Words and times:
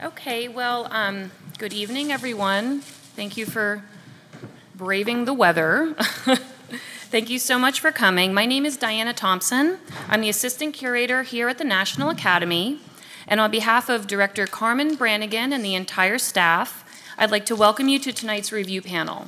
Okay, 0.00 0.46
well, 0.46 0.86
um, 0.92 1.32
good 1.58 1.72
evening, 1.72 2.12
everyone. 2.12 2.82
Thank 2.82 3.36
you 3.36 3.44
for 3.44 3.82
braving 4.76 5.24
the 5.24 5.34
weather. 5.34 5.96
Thank 7.10 7.28
you 7.28 7.40
so 7.40 7.58
much 7.58 7.80
for 7.80 7.90
coming. 7.90 8.32
My 8.32 8.46
name 8.46 8.64
is 8.64 8.76
Diana 8.76 9.12
Thompson. 9.12 9.78
I'm 10.08 10.20
the 10.20 10.28
assistant 10.28 10.74
curator 10.74 11.24
here 11.24 11.48
at 11.48 11.58
the 11.58 11.64
National 11.64 12.10
Academy. 12.10 12.78
And 13.26 13.40
on 13.40 13.50
behalf 13.50 13.88
of 13.88 14.06
Director 14.06 14.46
Carmen 14.46 14.94
Brannigan 14.94 15.52
and 15.52 15.64
the 15.64 15.74
entire 15.74 16.18
staff, 16.18 16.84
I'd 17.18 17.32
like 17.32 17.46
to 17.46 17.56
welcome 17.56 17.88
you 17.88 17.98
to 17.98 18.12
tonight's 18.12 18.52
review 18.52 18.80
panel. 18.80 19.26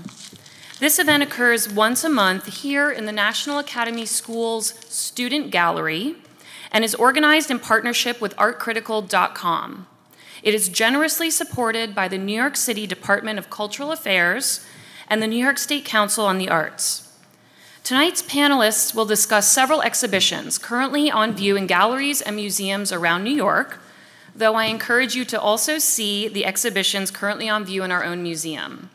This 0.78 1.00
event 1.00 1.24
occurs 1.24 1.68
once 1.68 2.04
a 2.04 2.08
month 2.08 2.60
here 2.62 2.92
in 2.92 3.06
the 3.06 3.12
National 3.12 3.58
Academy 3.58 4.06
School's 4.06 4.74
Student 4.88 5.50
Gallery 5.50 6.14
and 6.70 6.84
is 6.84 6.94
organized 6.94 7.50
in 7.50 7.58
partnership 7.58 8.20
with 8.20 8.36
artcritical.com. 8.36 9.88
It 10.42 10.54
is 10.54 10.68
generously 10.68 11.30
supported 11.30 11.94
by 11.94 12.08
the 12.08 12.18
New 12.18 12.34
York 12.34 12.56
City 12.56 12.86
Department 12.86 13.38
of 13.38 13.50
Cultural 13.50 13.92
Affairs 13.92 14.64
and 15.08 15.22
the 15.22 15.26
New 15.26 15.42
York 15.42 15.58
State 15.58 15.84
Council 15.84 16.24
on 16.24 16.38
the 16.38 16.48
Arts. 16.48 17.06
Tonight's 17.82 18.22
panelists 18.22 18.94
will 18.94 19.04
discuss 19.06 19.50
several 19.50 19.82
exhibitions 19.82 20.58
currently 20.58 21.10
on 21.10 21.34
view 21.34 21.56
in 21.56 21.66
galleries 21.66 22.20
and 22.20 22.36
museums 22.36 22.92
around 22.92 23.24
New 23.24 23.34
York, 23.34 23.80
though 24.34 24.54
I 24.54 24.66
encourage 24.66 25.14
you 25.14 25.24
to 25.26 25.40
also 25.40 25.78
see 25.78 26.28
the 26.28 26.44
exhibitions 26.44 27.10
currently 27.10 27.48
on 27.48 27.64
view 27.64 27.82
in 27.82 27.90
our 27.90 28.04
own 28.04 28.22
museum. 28.22 28.90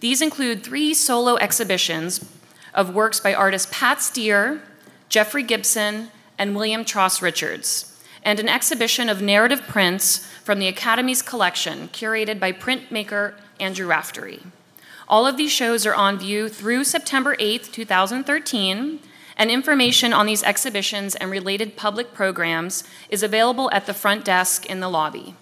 These 0.00 0.22
include 0.22 0.62
three 0.62 0.94
solo 0.94 1.36
exhibitions 1.36 2.24
of 2.72 2.94
works 2.94 3.20
by 3.20 3.34
artists 3.34 3.68
Pat 3.70 3.98
Steir, 3.98 4.60
Jeffrey 5.08 5.42
Gibson, 5.42 6.08
and 6.38 6.56
William 6.56 6.84
Trost 6.84 7.20
Richards, 7.22 7.93
and 8.24 8.40
an 8.40 8.48
exhibition 8.48 9.08
of 9.08 9.20
narrative 9.20 9.62
prints 9.68 10.26
from 10.42 10.58
the 10.58 10.68
Academy's 10.68 11.22
collection, 11.22 11.88
curated 11.88 12.40
by 12.40 12.52
printmaker 12.52 13.34
Andrew 13.60 13.86
Raftery. 13.86 14.42
All 15.06 15.26
of 15.26 15.36
these 15.36 15.52
shows 15.52 15.84
are 15.84 15.94
on 15.94 16.18
view 16.18 16.48
through 16.48 16.84
September 16.84 17.36
8th, 17.36 17.70
2013, 17.70 19.00
and 19.36 19.50
information 19.50 20.12
on 20.12 20.26
these 20.26 20.42
exhibitions 20.42 21.14
and 21.14 21.30
related 21.30 21.76
public 21.76 22.14
programs 22.14 22.84
is 23.10 23.22
available 23.22 23.70
at 23.72 23.86
the 23.86 23.94
front 23.94 24.24
desk 24.24 24.64
in 24.66 24.80
the 24.80 24.88
lobby. 24.88 25.34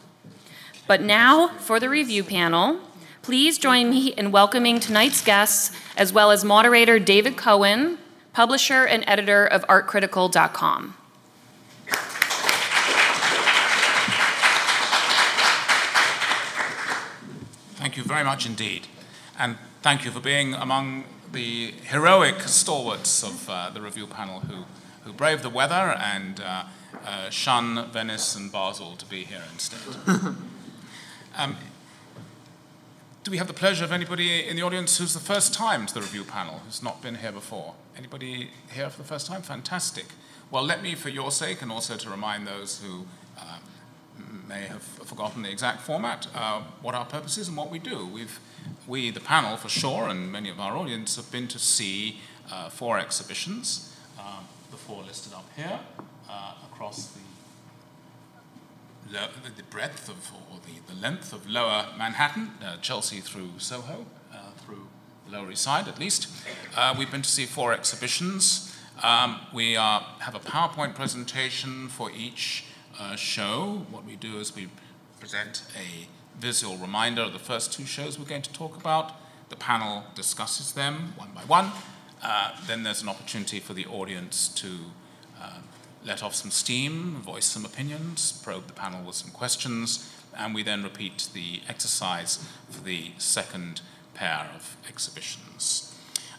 But 0.86 1.02
now 1.02 1.48
for 1.58 1.78
the 1.78 1.88
review 1.88 2.24
panel. 2.24 2.80
Please 3.22 3.56
join 3.56 3.88
me 3.88 4.08
in 4.08 4.32
welcoming 4.32 4.80
tonight's 4.80 5.22
guests, 5.22 5.70
as 5.96 6.12
well 6.12 6.32
as 6.32 6.44
moderator 6.44 6.98
David 6.98 7.36
Cohen, 7.36 7.98
publisher 8.32 8.84
and 8.84 9.04
editor 9.06 9.46
of 9.46 9.64
artcritical.com. 9.68 10.96
Thank 17.92 18.06
you 18.06 18.08
very 18.08 18.24
much 18.24 18.46
indeed. 18.46 18.86
And 19.38 19.58
thank 19.82 20.06
you 20.06 20.10
for 20.10 20.20
being 20.20 20.54
among 20.54 21.04
the 21.30 21.74
heroic 21.90 22.40
stalwarts 22.40 23.22
of 23.22 23.50
uh, 23.50 23.68
the 23.68 23.82
review 23.82 24.06
panel 24.06 24.40
who, 24.40 24.64
who 25.04 25.12
braved 25.12 25.42
the 25.42 25.50
weather 25.50 25.74
and 25.74 26.40
uh, 26.40 26.64
uh, 27.04 27.28
shun 27.28 27.90
Venice 27.90 28.34
and 28.34 28.50
Basel 28.50 28.96
to 28.96 29.04
be 29.04 29.24
here 29.24 29.42
instead. 29.52 29.94
um, 31.36 31.58
do 33.24 33.30
we 33.30 33.36
have 33.36 33.46
the 33.46 33.52
pleasure 33.52 33.84
of 33.84 33.92
anybody 33.92 34.48
in 34.48 34.56
the 34.56 34.62
audience 34.62 34.96
who's 34.96 35.12
the 35.12 35.20
first 35.20 35.52
time 35.52 35.84
to 35.84 35.92
the 35.92 36.00
review 36.00 36.24
panel, 36.24 36.62
who's 36.64 36.82
not 36.82 37.02
been 37.02 37.16
here 37.16 37.30
before? 37.30 37.74
Anybody 37.94 38.52
here 38.72 38.88
for 38.88 39.02
the 39.02 39.06
first 39.06 39.26
time? 39.26 39.42
Fantastic. 39.42 40.06
Well, 40.50 40.64
let 40.64 40.82
me, 40.82 40.94
for 40.94 41.10
your 41.10 41.30
sake, 41.30 41.60
and 41.60 41.70
also 41.70 41.98
to 41.98 42.08
remind 42.08 42.46
those 42.46 42.80
who 42.80 43.04
may 44.48 44.66
have 44.66 44.82
forgotten 44.82 45.42
the 45.42 45.50
exact 45.50 45.80
format, 45.82 46.26
uh, 46.34 46.62
what 46.80 46.94
our 46.94 47.04
purpose 47.04 47.38
is 47.38 47.48
and 47.48 47.56
what 47.56 47.70
we 47.70 47.78
do. 47.78 48.06
We've 48.06 48.38
we, 48.86 49.10
the 49.10 49.20
panel 49.20 49.56
for 49.56 49.68
sure, 49.68 50.08
and 50.08 50.30
many 50.30 50.48
of 50.48 50.60
our 50.60 50.76
audience 50.76 51.16
have 51.16 51.30
been 51.30 51.48
to 51.48 51.58
see 51.58 52.20
uh, 52.50 52.68
four 52.68 52.98
exhibitions, 52.98 53.96
uh, 54.18 54.40
the 54.70 54.76
four 54.76 55.02
listed 55.02 55.32
up 55.32 55.48
here, 55.56 55.80
uh, 56.28 56.54
across 56.72 57.12
the, 59.10 59.18
the 59.56 59.62
breadth 59.70 60.08
of, 60.08 60.32
or 60.50 60.58
the, 60.66 60.92
the 60.92 61.00
length 61.00 61.32
of 61.32 61.48
lower 61.48 61.86
Manhattan, 61.96 62.52
uh, 62.64 62.76
Chelsea 62.78 63.20
through 63.20 63.50
Soho, 63.58 64.06
uh, 64.32 64.36
through 64.64 64.86
the 65.26 65.32
Lower 65.36 65.50
East 65.50 65.62
Side 65.62 65.88
at 65.88 65.98
least. 65.98 66.28
We've 66.98 67.10
been 67.10 67.22
to 67.22 67.30
see 67.30 67.46
four 67.46 67.72
exhibitions. 67.72 68.76
Um, 69.02 69.40
we 69.52 69.74
have 69.74 70.34
a 70.34 70.40
PowerPoint 70.40 70.94
presentation 70.94 71.88
for 71.88 72.10
each 72.10 72.64
show. 73.16 73.84
What 73.90 74.04
we 74.04 74.16
do 74.16 74.38
is 74.38 74.54
we 74.54 74.68
present 75.20 75.62
a 75.76 76.08
visual 76.38 76.76
reminder 76.76 77.22
of 77.22 77.32
the 77.32 77.38
first 77.38 77.72
two 77.72 77.86
shows 77.86 78.18
we're 78.18 78.24
going 78.24 78.42
to 78.42 78.52
talk 78.52 78.76
about. 78.76 79.12
The 79.48 79.56
panel 79.56 80.04
discusses 80.14 80.72
them 80.72 81.14
one 81.16 81.30
by 81.34 81.42
one. 81.42 81.70
Uh, 82.22 82.52
then 82.66 82.82
there's 82.82 83.02
an 83.02 83.08
opportunity 83.08 83.60
for 83.60 83.74
the 83.74 83.86
audience 83.86 84.48
to 84.48 84.68
uh, 85.40 85.58
let 86.04 86.22
off 86.22 86.34
some 86.34 86.50
steam, 86.50 87.16
voice 87.16 87.46
some 87.46 87.64
opinions, 87.64 88.32
probe 88.32 88.66
the 88.66 88.72
panel 88.72 89.04
with 89.04 89.16
some 89.16 89.30
questions, 89.30 90.10
and 90.36 90.54
we 90.54 90.62
then 90.62 90.82
repeat 90.82 91.28
the 91.34 91.60
exercise 91.68 92.38
for 92.70 92.82
the 92.82 93.12
second 93.18 93.80
pair 94.14 94.50
of 94.54 94.76
exhibitions. 94.88 95.94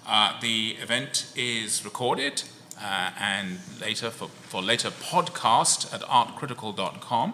Uh, 0.06 0.40
the 0.42 0.76
event 0.82 1.32
is 1.36 1.86
recorded 1.86 2.44
uh, 2.84 3.12
and 3.20 3.60
later 3.80 4.10
for, 4.10 4.28
for 4.28 4.62
later 4.62 4.90
podcast 4.90 5.94
at 5.94 6.02
artcritical.com. 6.02 7.34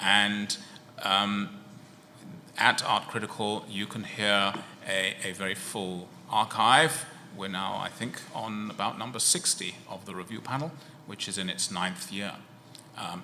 And 0.00 0.56
um, 1.02 1.48
at 2.58 2.84
Art 2.84 3.08
Critical, 3.08 3.64
you 3.68 3.86
can 3.86 4.04
hear 4.04 4.52
a, 4.86 5.16
a 5.24 5.32
very 5.32 5.54
full 5.54 6.08
archive. 6.28 7.06
We're 7.36 7.48
now, 7.48 7.78
I 7.80 7.88
think, 7.88 8.20
on 8.34 8.70
about 8.70 8.98
number 8.98 9.18
60 9.18 9.76
of 9.88 10.04
the 10.04 10.14
review 10.14 10.40
panel, 10.40 10.72
which 11.06 11.26
is 11.26 11.38
in 11.38 11.48
its 11.48 11.70
ninth 11.70 12.12
year. 12.12 12.34
Um, 12.98 13.22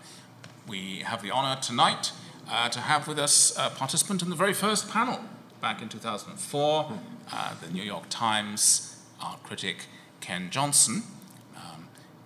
we 0.67 1.01
have 1.01 1.23
the 1.23 1.31
honor 1.31 1.61
tonight 1.61 2.13
uh, 2.49 2.69
to 2.71 2.81
have 2.81 3.07
with 3.07 3.19
us 3.19 3.57
a 3.59 3.71
participant 3.71 4.23
in 4.23 4.31
the 4.31 4.37
very 4.37 4.55
first 4.55 4.89
panel 4.89 5.21
back 5.61 5.83
in 5.83 5.89
2004, 5.89 6.93
uh, 7.33 7.55
the 7.61 7.73
New 7.73 7.83
York 7.83 8.05
Times 8.09 8.97
art 9.21 9.43
critic 9.43 9.87
Ken 10.21 10.49
Johnson. 10.51 11.03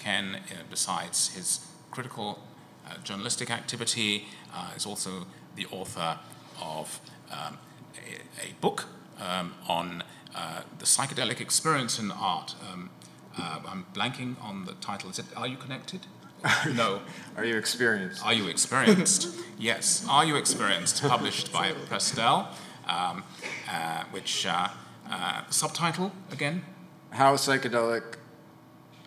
Ken, 0.01 0.37
uh, 0.37 0.55
besides 0.71 1.35
his 1.35 1.67
critical 1.91 2.39
uh, 2.87 2.95
journalistic 3.05 3.51
activity, 3.51 4.27
uh, 4.55 4.71
is 4.77 4.87
also 4.87 5.27
the 5.57 5.67
author 5.67 6.19
of 6.61 7.01
um, 7.31 7.59
a, 7.97 8.49
a, 8.49 8.53
book 8.61 8.87
um, 9.21 9.55
on 9.69 10.03
uh, 10.35 10.63
the 10.79 10.85
psychedelic 10.85 11.41
experience 11.41 11.99
in 11.99 12.11
art. 12.11 12.55
Um, 12.71 12.91
uh, 13.39 13.61
I'm 13.69 13.87
blanking 13.95 14.43
on 14.43 14.65
the 14.65 14.73
title. 14.75 15.11
Is 15.11 15.19
it 15.19 15.27
Are 15.37 15.47
You 15.47 15.57
Connected? 15.57 16.07
no. 16.75 17.01
Are 17.37 17.45
you 17.45 17.57
experienced? 17.57 18.25
Are 18.25 18.33
you 18.33 18.49
experienced? 18.49 19.29
yes. 19.59 20.07
Are 20.09 20.25
you 20.25 20.37
experienced? 20.37 21.03
Published 21.03 21.53
by 21.53 21.73
Prestel, 21.89 22.47
um, 22.89 23.23
uh, 23.71 24.05
which 24.11 24.47
uh, 24.47 24.69
uh, 25.11 25.43
subtitle 25.51 26.13
again? 26.33 26.65
How 27.11 27.35
psychedelic 27.37 28.17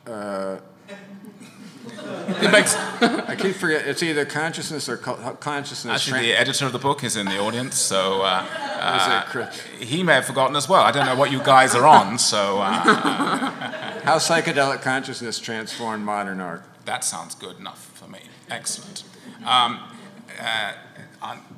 uh, 0.06 0.58
it 1.86 2.52
makes. 2.52 2.76
I 3.02 3.36
keep 3.36 3.56
forgetting. 3.56 3.90
It's 3.90 4.04
either 4.04 4.26
consciousness 4.26 4.88
or 4.88 4.98
co- 4.98 5.36
consciousness. 5.40 5.96
Actually, 5.96 6.28
the 6.28 6.40
editor 6.40 6.66
of 6.66 6.72
the 6.72 6.80
book 6.80 7.04
is 7.04 7.16
in 7.16 7.26
the 7.26 7.40
audience, 7.40 7.78
so 7.78 8.22
uh, 8.22 8.46
uh, 8.80 9.52
he 9.80 10.04
may 10.04 10.16
have 10.16 10.26
forgotten 10.26 10.56
as 10.56 10.70
well. 10.70 10.82
I 10.84 10.92
don't 10.92 11.06
know 11.06 11.16
what 11.16 11.32
you 11.32 11.40
guys 11.40 11.76
are 11.76 11.86
on, 11.86 12.18
so. 12.18 12.60
Uh, 12.60 13.52
How 14.04 14.18
psychedelic 14.18 14.82
consciousness 14.82 15.40
transformed 15.40 16.04
modern 16.04 16.42
art. 16.42 16.64
That 16.86 17.06
sounds 17.06 17.36
good 17.36 17.58
enough 17.58 17.86
for 17.94 18.10
me. 18.10 18.20
Excellent. 18.50 19.04
Um, 19.46 19.80
uh, 20.42 20.74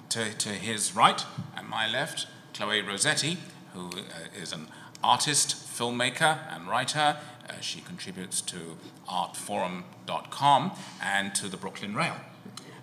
to, 0.09 0.33
to 0.37 0.49
his 0.49 0.95
right 0.95 1.25
and 1.57 1.67
my 1.67 1.89
left, 1.89 2.27
Chloe 2.53 2.81
Rossetti, 2.81 3.37
who 3.73 3.87
uh, 3.87 4.39
is 4.39 4.53
an 4.53 4.67
artist, 5.03 5.55
filmmaker, 5.55 6.39
and 6.53 6.67
writer. 6.69 7.17
Uh, 7.47 7.59
she 7.61 7.81
contributes 7.81 8.41
to 8.41 8.77
artforum.com 9.07 10.71
and 11.01 11.35
to 11.35 11.47
the 11.47 11.57
Brooklyn 11.57 11.95
Rail. 11.95 12.15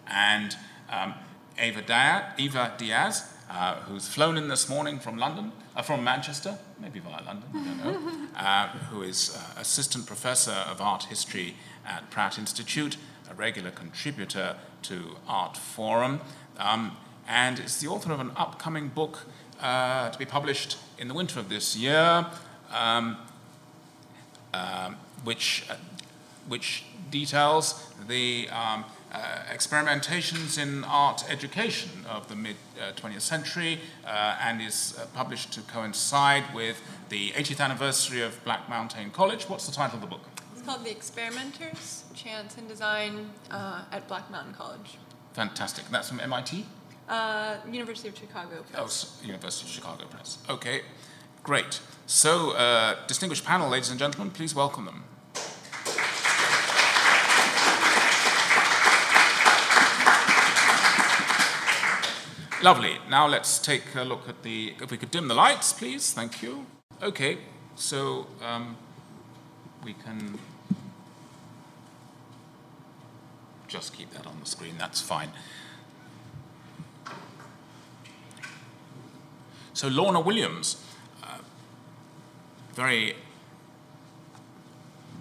And 0.06 0.56
um, 0.91 1.14
Eva, 1.61 1.82
Diaz, 1.82 2.32
Eva 2.38 2.73
Diaz 2.79 3.32
uh, 3.53 3.75
who's 3.81 4.09
flown 4.09 4.38
in 4.38 4.49
this 4.49 4.69
morning 4.69 4.99
from 4.99 5.19
London, 5.19 5.53
uh, 5.76 5.82
from 5.82 6.03
Manchester, 6.03 6.59
maybe 6.81 7.00
via 7.00 7.23
London, 7.23 7.44
I 7.55 7.64
don't 7.64 7.85
know, 7.85 8.29
uh, 8.37 8.69
who 8.88 9.03
is 9.03 9.37
uh, 9.37 9.61
assistant 9.61 10.06
professor 10.06 10.53
of 10.53 10.81
art 10.81 11.05
history 11.05 11.56
at 11.87 12.11
Pratt 12.11 12.38
Institute, 12.38 12.97
a 13.31 13.35
regular 13.35 13.70
contributor 13.70 14.56
to 14.82 15.17
Art 15.29 15.58
Forum, 15.58 16.23
um, 16.58 16.97
and 17.29 17.58
is 17.58 17.79
the 17.79 17.88
author 17.88 18.12
of 18.12 18.20
an 18.20 18.32
upcoming 18.37 18.88
book 18.88 19.26
uh, 19.61 20.08
to 20.08 20.19
be 20.19 20.25
published 20.25 20.79
in 20.99 21.08
the 21.08 21.15
winter 21.15 21.38
of 21.38 21.50
this 21.50 21.76
year. 21.76 22.26
Um, 22.73 23.19
um, 24.54 24.96
which, 25.25 25.64
uh, 25.70 25.76
which 26.49 26.84
details 27.10 27.93
the 28.08 28.49
um, 28.50 28.84
uh, 29.12 29.19
experimentations 29.52 30.58
in 30.58 30.84
art 30.84 31.25
education 31.28 31.90
of 32.08 32.28
the 32.28 32.34
mid 32.34 32.56
20th 32.96 33.20
century 33.20 33.78
uh, 34.06 34.37
and 34.40 34.60
is 34.60 34.99
uh, 34.99 35.06
published 35.14 35.52
to 35.52 35.60
coincide 35.62 36.43
with 36.54 36.81
the 37.08 37.31
80th 37.32 37.60
anniversary 37.60 38.22
of 38.22 38.43
Black 38.44 38.69
Mountain 38.69 39.10
College. 39.10 39.49
What's 39.49 39.66
the 39.66 39.72
title 39.72 39.96
of 39.96 40.00
the 40.00 40.06
book? 40.06 40.22
It's 40.52 40.62
called 40.62 40.84
The 40.84 40.90
Experimenters 40.90 42.05
Chance 42.14 42.56
and 42.56 42.69
Design 42.69 43.31
uh, 43.50 43.84
at 43.93 44.08
Black 44.08 44.31
Mountain 44.31 44.55
College. 44.55 44.98
Fantastic. 45.34 45.84
That's 45.90 46.08
from 46.08 46.20
MIT? 46.20 46.66
Uh, 47.08 47.56
University 47.70 48.08
of 48.08 48.16
Chicago 48.16 48.62
Press. 48.70 49.20
Oh, 49.22 49.26
University 49.26 49.66
of 49.66 49.72
Chicago 49.72 50.05
Press. 50.06 50.38
Okay, 50.48 50.82
great. 51.43 51.81
So, 52.06 52.50
uh, 52.53 52.97
distinguished 53.06 53.44
panel, 53.44 53.69
ladies 53.69 53.91
and 53.91 53.99
gentlemen, 53.99 54.31
please 54.31 54.55
welcome 54.55 54.85
them. 54.85 55.05
Lovely. 62.62 62.99
Now 63.11 63.27
let's 63.27 63.59
take 63.59 63.83
a 63.97 64.05
look 64.05 64.29
at 64.29 64.44
the. 64.44 64.75
If 64.81 64.93
we 64.93 64.97
could 64.97 65.11
dim 65.11 65.27
the 65.27 65.35
lights, 65.35 65.73
please. 65.73 66.12
Thank 66.12 66.43
you. 66.43 66.67
Okay. 67.03 67.39
So 67.75 68.29
um, 68.41 68.77
we 69.85 69.94
can 69.94 70.39
just 73.67 73.97
keep 73.97 74.12
that 74.12 74.29
on 74.29 74.39
the 74.39 74.47
screen. 74.47 74.75
That's 74.79 75.00
fine. 75.00 75.31
So 79.73 79.89
Lorna 79.89 80.21
Williams, 80.21 80.77
very 82.74 83.14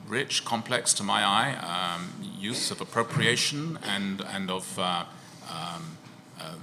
rich, 0.08 0.44
complex 0.44 0.94
to 0.94 1.04
my 1.04 1.24
eye, 1.24 1.56
um, 1.56 2.12
use 2.38 2.72
of 2.72 2.82
appropriation 2.82 3.80
and 3.84 4.22
and 4.22 4.52
of 4.52 4.78
uh, 4.78 5.06
um, 5.50 5.98
uh, 6.40 6.56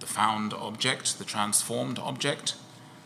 the 0.00 0.06
found 0.06 0.52
object, 0.52 1.18
the 1.18 1.24
transformed 1.24 1.98
object. 1.98 2.54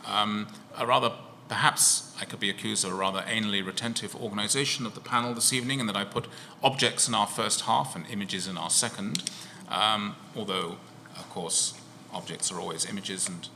Um, 0.05 0.47
a 0.77 0.85
rather, 0.85 1.11
perhaps 1.47 2.15
I 2.19 2.25
could 2.25 2.39
be 2.39 2.49
accused 2.49 2.83
of 2.85 2.91
a 2.91 2.95
rather 2.95 3.19
anally 3.21 3.65
retentive 3.65 4.15
organization 4.15 4.85
of 4.85 4.95
the 4.95 5.01
panel 5.01 5.33
this 5.33 5.53
evening, 5.53 5.79
in 5.79 5.87
that 5.87 5.95
I 5.95 6.03
put 6.03 6.27
objects 6.63 7.07
in 7.07 7.13
our 7.13 7.27
first 7.27 7.61
half 7.61 7.95
and 7.95 8.05
images 8.09 8.47
in 8.47 8.57
our 8.57 8.69
second. 8.69 9.29
Um, 9.69 10.15
although, 10.35 10.77
of 11.15 11.29
course, 11.29 11.73
objects 12.11 12.51
are 12.51 12.59
always 12.59 12.89
images, 12.89 13.29
and 13.29 13.47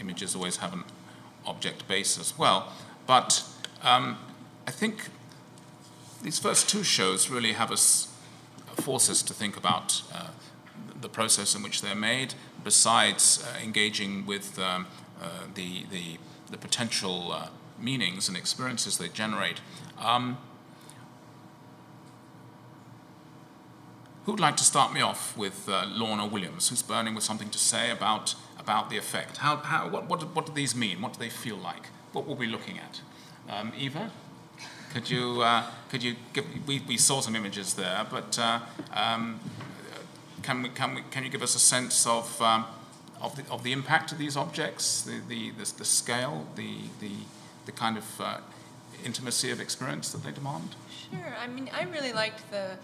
images 0.00 0.34
always 0.34 0.56
have 0.56 0.72
an 0.72 0.84
object 1.46 1.86
base 1.86 2.18
as 2.18 2.36
well. 2.36 2.72
But 3.10 3.42
um, 3.82 4.18
I 4.68 4.70
think 4.70 5.08
these 6.22 6.38
first 6.38 6.68
two 6.68 6.84
shows 6.84 7.28
really 7.28 7.54
have 7.54 7.72
us 7.72 8.06
force 8.76 9.10
us 9.10 9.20
to 9.22 9.34
think 9.34 9.56
about 9.56 10.02
uh, 10.14 10.28
the 11.00 11.08
process 11.08 11.56
in 11.56 11.64
which 11.64 11.82
they're 11.82 11.96
made, 11.96 12.34
besides 12.62 13.44
uh, 13.44 13.58
engaging 13.64 14.26
with 14.26 14.60
um, 14.60 14.86
uh, 15.20 15.26
the, 15.56 15.86
the, 15.90 16.18
the, 16.52 16.56
potential 16.56 17.32
uh, 17.32 17.48
meanings 17.80 18.28
and 18.28 18.36
experiences 18.36 18.98
they 18.98 19.08
generate. 19.08 19.60
Um, 19.98 20.38
who'd 24.24 24.38
like 24.38 24.56
to 24.58 24.64
start 24.64 24.92
me 24.92 25.00
off 25.00 25.36
with 25.36 25.68
uh, 25.68 25.84
Lorna 25.88 26.26
Williams, 26.26 26.68
who's 26.68 26.82
burning 26.82 27.16
with 27.16 27.24
something 27.24 27.50
to 27.50 27.58
say 27.58 27.90
about, 27.90 28.36
about 28.56 28.88
the 28.88 28.96
effect? 28.98 29.38
How, 29.38 29.56
how, 29.56 29.88
what, 29.88 30.08
what, 30.08 30.32
what 30.32 30.46
do 30.46 30.52
these 30.52 30.76
mean? 30.76 31.02
What 31.02 31.14
do 31.14 31.18
they 31.18 31.28
feel 31.28 31.56
like? 31.56 31.88
What 32.12 32.26
we'll 32.26 32.36
be 32.36 32.46
looking 32.46 32.78
at? 32.78 33.00
Um, 33.48 33.72
Eva? 33.76 34.10
Could 34.92 35.08
you, 35.08 35.42
uh, 35.42 35.64
could 35.88 36.02
you 36.02 36.16
give, 36.32 36.44
we, 36.66 36.82
we 36.86 36.96
saw 36.96 37.20
some 37.20 37.36
images 37.36 37.74
there, 37.74 38.04
but 38.10 38.36
uh, 38.38 38.58
um, 38.92 39.38
can, 40.42 40.62
we, 40.62 40.68
can, 40.70 40.96
we, 40.96 41.02
can 41.10 41.22
you 41.22 41.30
give 41.30 41.42
us 41.42 41.54
a 41.54 41.60
sense 41.60 42.06
of, 42.06 42.42
um, 42.42 42.66
of, 43.20 43.36
the, 43.36 43.44
of 43.52 43.62
the 43.62 43.72
impact 43.72 44.10
of 44.10 44.18
these 44.18 44.36
objects, 44.36 45.02
the, 45.02 45.20
the, 45.28 45.50
the, 45.50 45.72
the 45.78 45.84
scale, 45.84 46.46
the, 46.56 46.78
the, 47.00 47.12
the 47.66 47.72
kind 47.72 47.96
of 47.96 48.20
uh, 48.20 48.38
intimacy 49.04 49.52
of 49.52 49.60
experience 49.60 50.10
that 50.10 50.24
they 50.24 50.32
demand? 50.32 50.74
Sure. 51.10 51.36
I 51.40 51.46
mean, 51.46 51.70
I 51.72 51.84
really 51.84 52.12
liked 52.12 52.50
the, 52.50 52.76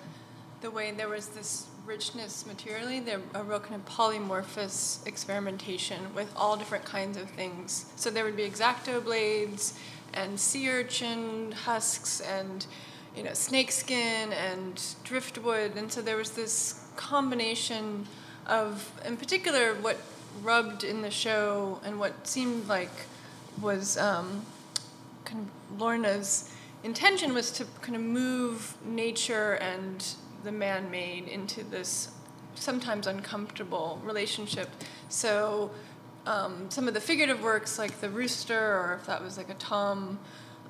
the 0.60 0.70
way 0.70 0.92
there 0.92 1.08
was 1.08 1.26
this 1.28 1.66
richness 1.86 2.44
materially, 2.46 3.00
there 3.00 3.20
a 3.34 3.42
real 3.42 3.60
kind 3.60 3.76
of 3.76 3.84
polymorphous 3.86 5.06
experimentation 5.06 6.14
with 6.14 6.32
all 6.36 6.56
different 6.56 6.84
kinds 6.84 7.16
of 7.16 7.30
things. 7.30 7.86
So 7.96 8.10
there 8.10 8.24
would 8.24 8.36
be 8.36 8.48
exacto 8.48 9.02
blades 9.02 9.78
and 10.12 10.38
sea 10.38 10.68
urchin 10.68 11.52
husks 11.52 12.20
and 12.20 12.66
you 13.14 13.22
know 13.22 13.32
snakeskin 13.32 14.32
and 14.32 14.82
driftwood, 15.04 15.76
and 15.76 15.90
so 15.90 16.02
there 16.02 16.16
was 16.16 16.30
this 16.32 16.86
combination 16.96 18.06
of, 18.46 18.92
in 19.04 19.16
particular, 19.16 19.74
what 19.74 19.98
rubbed 20.42 20.84
in 20.84 21.02
the 21.02 21.10
show 21.10 21.80
and 21.84 21.98
what 21.98 22.26
seemed 22.26 22.68
like 22.68 23.06
was 23.60 23.96
um, 23.96 24.44
kind 25.24 25.48
of 25.48 25.80
Lorna's 25.80 26.52
intention 26.84 27.34
was 27.34 27.50
to 27.50 27.66
kind 27.80 27.96
of 27.96 28.02
move 28.02 28.76
nature 28.84 29.54
and 29.54 30.14
the 30.46 30.52
man-made 30.52 31.28
into 31.28 31.62
this 31.64 32.08
sometimes 32.54 33.06
uncomfortable 33.06 34.00
relationship. 34.02 34.70
So 35.08 35.70
um, 36.26 36.70
some 36.70 36.88
of 36.88 36.94
the 36.94 37.00
figurative 37.00 37.42
works, 37.42 37.78
like 37.78 38.00
the 38.00 38.08
rooster, 38.08 38.58
or 38.58 38.98
if 39.00 39.06
that 39.06 39.22
was 39.22 39.36
like 39.36 39.50
a 39.50 39.54
tom, 39.54 40.18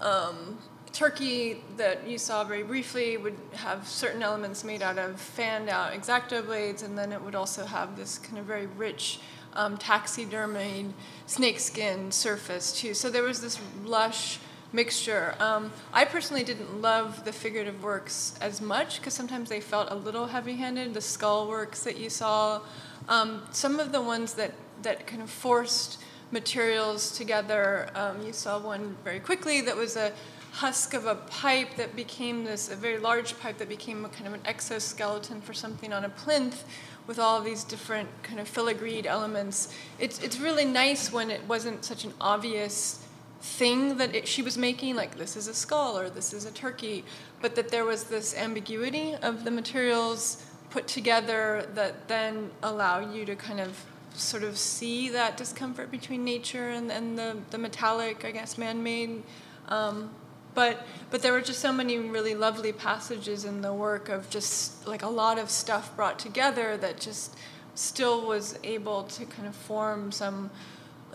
um, 0.00 0.58
turkey 0.92 1.62
that 1.76 2.08
you 2.08 2.18
saw 2.18 2.42
very 2.42 2.62
briefly 2.62 3.16
would 3.16 3.36
have 3.52 3.86
certain 3.86 4.22
elements 4.22 4.64
made 4.64 4.82
out 4.82 4.98
of 4.98 5.20
fanned 5.20 5.68
out 5.68 5.92
exacto 5.92 6.44
blades, 6.44 6.82
and 6.82 6.96
then 6.96 7.12
it 7.12 7.22
would 7.22 7.34
also 7.34 7.64
have 7.64 7.96
this 7.96 8.18
kind 8.18 8.38
of 8.38 8.44
very 8.44 8.66
rich 8.66 9.20
um, 9.54 9.76
taxidermied 9.78 10.92
snakeskin 11.26 12.10
surface 12.10 12.78
too. 12.78 12.94
So 12.94 13.10
there 13.10 13.22
was 13.22 13.40
this 13.40 13.58
lush 13.84 14.38
mixture. 14.76 15.34
Um, 15.40 15.72
I 15.92 16.04
personally 16.04 16.44
didn't 16.44 16.82
love 16.82 17.24
the 17.24 17.32
figurative 17.32 17.82
works 17.82 18.34
as 18.40 18.60
much 18.60 18.98
because 18.98 19.14
sometimes 19.14 19.48
they 19.48 19.60
felt 19.60 19.90
a 19.90 19.94
little 19.94 20.26
heavy-handed. 20.26 20.94
The 20.94 21.00
skull 21.00 21.48
works 21.48 21.82
that 21.82 21.96
you 21.96 22.10
saw, 22.10 22.60
um, 23.08 23.42
some 23.50 23.80
of 23.80 23.90
the 23.90 24.02
ones 24.02 24.34
that 24.34 24.52
that 24.82 25.06
kind 25.06 25.22
of 25.22 25.30
forced 25.30 25.98
materials 26.30 27.16
together. 27.16 27.88
Um, 27.94 28.24
you 28.26 28.32
saw 28.32 28.58
one 28.58 28.96
very 29.02 29.20
quickly 29.20 29.62
that 29.62 29.76
was 29.76 29.96
a 29.96 30.12
husk 30.52 30.94
of 30.94 31.06
a 31.06 31.14
pipe 31.14 31.76
that 31.76 31.94
became 31.96 32.44
this, 32.44 32.70
a 32.70 32.76
very 32.76 32.98
large 32.98 33.38
pipe 33.40 33.58
that 33.58 33.68
became 33.68 34.04
a 34.04 34.08
kind 34.08 34.26
of 34.26 34.34
an 34.34 34.40
exoskeleton 34.44 35.40
for 35.40 35.54
something 35.54 35.92
on 35.92 36.04
a 36.04 36.08
plinth 36.08 36.64
with 37.06 37.18
all 37.18 37.40
these 37.40 37.64
different 37.64 38.08
kind 38.22 38.40
of 38.40 38.52
filigreed 38.52 39.06
elements. 39.06 39.72
It's, 39.98 40.18
it's 40.22 40.38
really 40.40 40.64
nice 40.64 41.12
when 41.12 41.30
it 41.30 41.42
wasn't 41.46 41.84
such 41.84 42.04
an 42.04 42.12
obvious 42.20 43.05
thing 43.46 43.96
that 43.96 44.14
it, 44.14 44.28
she 44.28 44.42
was 44.42 44.58
making, 44.58 44.96
like 44.96 45.16
this 45.16 45.36
is 45.36 45.46
a 45.48 45.54
skull 45.54 45.98
or 45.98 46.10
this 46.10 46.32
is 46.32 46.44
a 46.44 46.50
turkey, 46.50 47.04
but 47.40 47.54
that 47.54 47.68
there 47.68 47.84
was 47.84 48.04
this 48.04 48.36
ambiguity 48.36 49.14
of 49.14 49.44
the 49.44 49.50
materials 49.50 50.44
put 50.70 50.86
together 50.86 51.68
that 51.74 52.08
then 52.08 52.50
allow 52.62 52.98
you 52.98 53.24
to 53.24 53.36
kind 53.36 53.60
of 53.60 53.84
sort 54.14 54.42
of 54.42 54.58
see 54.58 55.08
that 55.10 55.36
discomfort 55.36 55.90
between 55.90 56.24
nature 56.24 56.70
and, 56.70 56.90
and 56.90 57.18
the, 57.18 57.36
the 57.50 57.58
metallic, 57.58 58.24
I 58.24 58.32
guess, 58.32 58.58
man 58.58 58.82
made. 58.82 59.22
Um, 59.68 60.10
but 60.54 60.86
but 61.10 61.20
there 61.22 61.32
were 61.32 61.42
just 61.42 61.60
so 61.60 61.70
many 61.70 61.98
really 61.98 62.34
lovely 62.34 62.72
passages 62.72 63.44
in 63.44 63.60
the 63.60 63.74
work 63.74 64.08
of 64.08 64.28
just 64.30 64.86
like 64.88 65.02
a 65.02 65.08
lot 65.08 65.38
of 65.38 65.50
stuff 65.50 65.94
brought 65.94 66.18
together 66.18 66.78
that 66.78 66.98
just 66.98 67.36
still 67.74 68.26
was 68.26 68.58
able 68.64 69.02
to 69.04 69.26
kind 69.26 69.46
of 69.46 69.54
form 69.54 70.10
some 70.10 70.50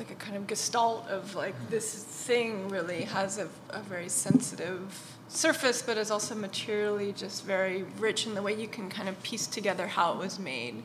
like 0.02 0.10
a 0.10 0.16
kind 0.16 0.36
of 0.36 0.48
gestalt 0.48 1.08
of 1.10 1.36
like 1.36 1.54
this 1.70 1.94
thing 1.94 2.68
really 2.70 3.04
has 3.04 3.38
a, 3.38 3.48
a 3.70 3.82
very 3.82 4.10
sensitive 4.10 5.16
surface 5.28 5.84
but 5.84 5.96
is 5.96 6.10
also 6.10 6.34
materially 6.34 7.14
just 7.14 7.46
very 7.46 7.84
rich 8.00 8.26
in 8.26 8.34
the 8.34 8.42
way 8.42 8.54
you 8.54 8.68
can 8.68 8.90
kind 8.90 9.08
of 9.08 9.22
piece 9.22 9.46
together 9.46 9.86
how 9.86 10.14
it 10.14 10.18
was 10.18 10.40
made 10.40 10.82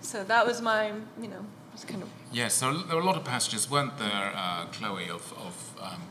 so 0.00 0.24
that 0.24 0.46
was 0.46 0.62
my 0.62 0.86
you 1.20 1.28
know 1.28 1.44
was 1.74 1.84
kind 1.84 2.02
of 2.02 2.08
yes 2.32 2.54
so 2.54 2.72
there 2.72 2.96
were 2.96 3.02
a 3.02 3.04
lot 3.04 3.18
of 3.18 3.24
passages 3.24 3.70
weren't 3.70 3.98
there 3.98 4.32
uh, 4.34 4.64
chloe 4.72 5.10
of, 5.10 5.34
of 5.46 5.54
um, 5.82 6.02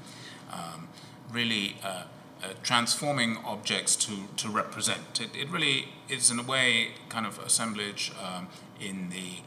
um, 0.51 0.87
really 1.31 1.77
uh, 1.83 2.03
uh, 2.43 2.49
transforming 2.61 3.37
objects 3.45 3.95
to, 3.95 4.11
to 4.35 4.49
represent. 4.49 5.21
It, 5.21 5.29
it 5.33 5.49
really 5.49 5.87
is, 6.09 6.29
in 6.29 6.39
a 6.39 6.43
way, 6.43 6.89
kind 7.07 7.25
of 7.25 7.39
assemblage 7.39 8.11
um, 8.21 8.49
in 8.81 9.09
the 9.09 9.41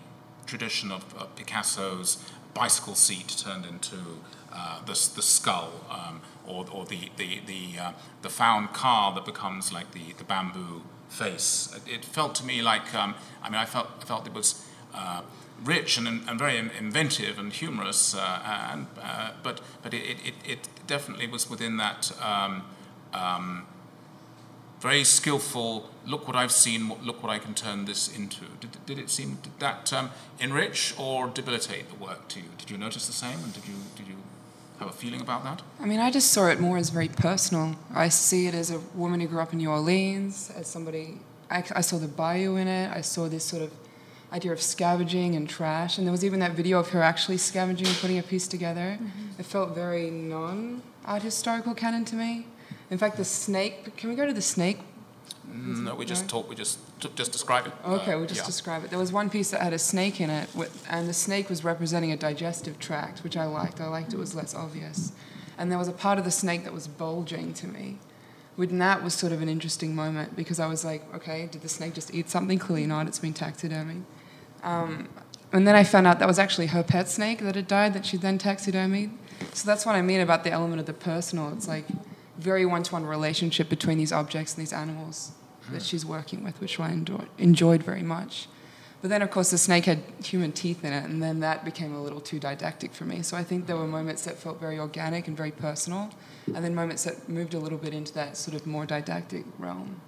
tradition 0.47 0.91
of, 0.91 1.15
of, 1.17 1.35
Picasso's 1.37 2.25
bicycle 2.57 2.95
seat 2.95 3.29
turned 3.37 3.67
into 3.67 3.97
uh, 4.51 4.81
the, 4.81 4.93
the 5.15 5.23
skull, 5.23 5.71
um, 5.91 6.23
or, 6.47 6.65
or 6.73 6.87
the, 6.87 7.11
the, 7.19 7.41
the, 7.47 7.79
uh, 7.79 7.93
the 8.23 8.31
found 8.31 8.73
car 8.73 9.15
that 9.15 9.27
becomes 9.27 9.73
like 9.73 9.93
the, 9.93 10.15
the 10.17 10.25
bamboo 10.25 10.81
face. 11.11 11.79
It, 11.87 12.05
felt 12.05 12.35
to 12.37 12.45
me 12.45 12.63
like, 12.63 12.95
um, 12.95 13.15
I 13.43 13.51
mean, 13.51 13.61
I 13.61 13.67
felt, 13.67 13.89
I 14.01 14.05
felt 14.05 14.27
it 14.27 14.33
was 14.33 14.67
uh, 14.95 15.21
rich 15.63 15.99
and, 15.99 16.09
and 16.09 16.39
very 16.39 16.57
inventive 16.57 17.39
and 17.39 17.53
humorous, 17.53 18.15
uh, 18.15 18.71
and, 18.73 18.87
uh, 19.03 19.33
but, 19.43 19.61
but 19.83 19.93
it, 19.93 20.17
it, 20.25 20.35
it 20.45 20.69
definitely 20.87 21.27
was 21.27 21.51
within 21.51 21.77
that 21.77 22.11
um, 22.23 22.65
um, 23.13 23.67
very 24.81 25.05
skillful. 25.05 25.91
Look 26.07 26.27
what 26.27 26.37
I've 26.37 26.53
seen. 26.53 26.93
Look 27.03 27.23
what 27.23 27.31
I 27.31 27.39
can 27.39 27.55
turn 27.55 27.85
this 27.85 28.15
into. 28.15 28.45
Did, 28.61 28.85
did 28.87 28.99
it 28.99 29.11
seem 29.11 29.39
did 29.43 29.59
that 29.59 29.93
um, 29.93 30.11
enrich 30.39 30.95
or 30.99 31.29
debilitate 31.29 31.89
the 31.89 31.97
work 31.97 32.29
to 32.29 32.41
you? 32.41 32.47
Did 32.59 32.71
you 32.71 32.79
notice 32.79 33.07
the 33.07 33.13
same, 33.13 33.39
and 33.43 33.53
did 33.53 33.67
you 33.67 33.75
did 33.97 34.07
you 34.07 34.17
have 34.79 34.89
a 34.89 34.93
feeling 34.93 35.21
about 35.21 35.43
that? 35.45 35.63
I 35.81 35.87
mean, 35.87 36.01
I 36.01 36.11
just 36.11 36.33
saw 36.33 36.49
it 36.49 36.61
more 36.61 36.77
as 36.77 36.91
very 36.91 37.09
personal. 37.09 37.77
I 37.95 38.09
see 38.09 38.47
it 38.47 38.55
as 38.55 38.71
a 38.71 38.79
woman 38.95 39.21
who 39.21 39.27
grew 39.27 39.41
up 39.41 39.53
in 39.53 39.59
New 39.59 39.71
Orleans, 39.71 40.53
as 40.55 40.67
somebody. 40.67 41.19
I, 41.51 41.65
I 41.75 41.81
saw 41.81 41.99
the 41.99 42.09
bayou 42.09 42.57
in 42.57 42.69
it. 42.69 42.91
I 42.91 43.01
saw 43.01 43.29
this 43.29 43.45
sort 43.45 43.63
of 43.63 43.73
idea 44.33 44.53
of 44.53 44.61
scavenging 44.61 45.35
and 45.37 45.49
trash, 45.49 45.99
and 45.99 46.07
there 46.07 46.13
was 46.13 46.25
even 46.25 46.41
that 46.41 46.53
video 46.53 46.79
of 46.79 46.91
her 46.91 47.03
actually 47.03 47.39
scavenging 47.39 47.87
and 47.87 47.97
putting 47.97 48.19
a 48.19 48.23
piece 48.23 48.49
together. 48.49 48.99
Mm-hmm. 49.01 49.41
It 49.41 49.47
felt 49.47 49.75
very 49.75 50.11
non-art 50.11 51.23
historical 51.23 51.75
canon 51.75 52.05
to 52.07 52.17
me. 52.17 52.47
In 52.91 52.99
fact, 52.99 53.17
the 53.17 53.25
snake. 53.25 53.97
Can 53.97 54.11
we 54.11 54.17
go 54.17 54.27
to 54.27 54.33
the 54.33 54.43
snake? 54.43 54.79
No, 55.49 55.95
we 55.95 56.05
just 56.05 56.29
talk. 56.29 56.49
We 56.49 56.55
just 56.55 56.79
just 57.15 57.33
describe 57.33 57.67
it. 57.67 57.73
Okay, 57.85 58.13
uh, 58.13 58.19
we'll 58.19 58.27
just 58.27 58.43
yeah. 58.43 58.47
describe 58.47 58.85
it. 58.85 58.91
There 58.91 58.99
was 58.99 59.13
one 59.13 59.31
piece 59.31 59.51
that 59.51 59.61
had 59.61 59.73
a 59.73 59.79
snake 59.79 60.21
in 60.21 60.31
it, 60.31 60.49
and 60.89 61.09
the 61.09 61.15
snake 61.15 61.49
was 61.49 61.65
representing 61.65 62.13
a 62.13 62.17
digestive 62.17 62.79
tract, 62.79 63.23
which 63.23 63.37
I 63.37 63.45
liked. 63.45 63.81
I 63.81 63.89
liked 63.89 64.13
it 64.13 64.19
was 64.19 64.35
less 64.35 64.55
obvious, 64.55 65.13
and 65.57 65.71
there 65.71 65.79
was 65.79 65.89
a 65.89 65.93
part 65.93 66.19
of 66.19 66.25
the 66.25 66.31
snake 66.31 66.65
that 66.65 66.73
was 66.73 66.89
bulging 66.89 67.55
to 67.55 67.67
me. 67.67 67.99
And 68.59 68.81
that 68.81 69.05
was 69.05 69.13
sort 69.13 69.33
of 69.33 69.43
an 69.43 69.49
interesting 69.51 69.95
moment 69.95 70.35
because 70.35 70.59
I 70.59 70.67
was 70.67 70.85
like, 70.85 71.03
okay, 71.15 71.47
did 71.51 71.61
the 71.61 71.69
snake 71.69 71.93
just 71.93 72.15
eat 72.15 72.31
something? 72.31 72.59
Clearly 72.59 72.87
not. 72.87 73.07
It's 73.07 73.19
been 73.19 73.35
taxidermied. 73.35 74.03
Um, 74.63 75.09
and 75.53 75.69
then 75.69 75.75
I 75.75 75.85
found 75.85 76.07
out 76.07 76.19
that 76.21 76.29
was 76.29 76.39
actually 76.39 76.69
her 76.69 76.83
pet 76.83 77.09
snake 77.09 77.41
that 77.41 77.55
had 77.55 77.69
died 77.69 77.93
that 77.93 78.07
she 78.07 78.17
then 78.17 78.39
taxidermied. 78.39 79.11
So 79.53 79.67
that's 79.67 79.85
what 79.85 79.95
I 79.95 80.03
mean 80.03 80.21
about 80.21 80.43
the 80.43 80.51
element 80.51 80.81
of 80.81 80.87
the 80.87 80.95
personal. 80.95 81.53
It's 81.53 81.69
like 81.69 81.85
very 82.39 82.67
one-to-one 82.67 83.07
relationship 83.07 83.69
between 83.69 83.99
these 83.99 84.13
objects 84.13 84.55
and 84.55 84.63
these 84.63 84.73
animals 84.73 85.33
that 85.71 85.83
she's 85.83 86.05
working 86.05 86.45
with, 86.45 86.61
which 86.61 86.79
I 86.79 86.91
enjoyed, 86.91 87.29
enjoyed 87.39 87.83
very 87.83 88.03
much. 88.03 88.49
But 89.03 89.11
then, 89.11 89.23
of 89.23 89.31
course, 89.31 89.51
the 89.51 89.59
snake 89.59 89.85
had 89.85 90.03
human 90.25 90.53
teeth 90.53 90.85
in 90.85 90.93
it, 90.93 91.05
and 91.05 91.23
then 91.23 91.41
that 91.41 91.65
became 91.65 91.95
a 91.95 92.03
little 92.03 92.21
too 92.21 92.39
didactic 92.39 92.95
for 92.95 93.05
me. 93.05 93.23
So 93.23 93.37
I 93.37 93.45
think 93.45 93.67
there 93.67 93.77
were 93.77 93.87
moments 93.87 94.25
that 94.25 94.39
felt 94.39 94.59
very 94.59 94.79
organic 94.79 95.29
and 95.29 95.37
very 95.37 95.51
personal, 95.51 96.11
and 96.47 96.65
then 96.65 96.75
moments 96.75 97.05
that 97.05 97.29
moved 97.29 97.55
a 97.55 97.59
little 97.59 97.79
bit 97.79 97.93
into 97.93 98.13
that 98.15 98.37
sort 98.37 98.57
of 98.57 98.67
more 98.67 98.87
didactic 98.87 99.45
realm. 99.59 100.01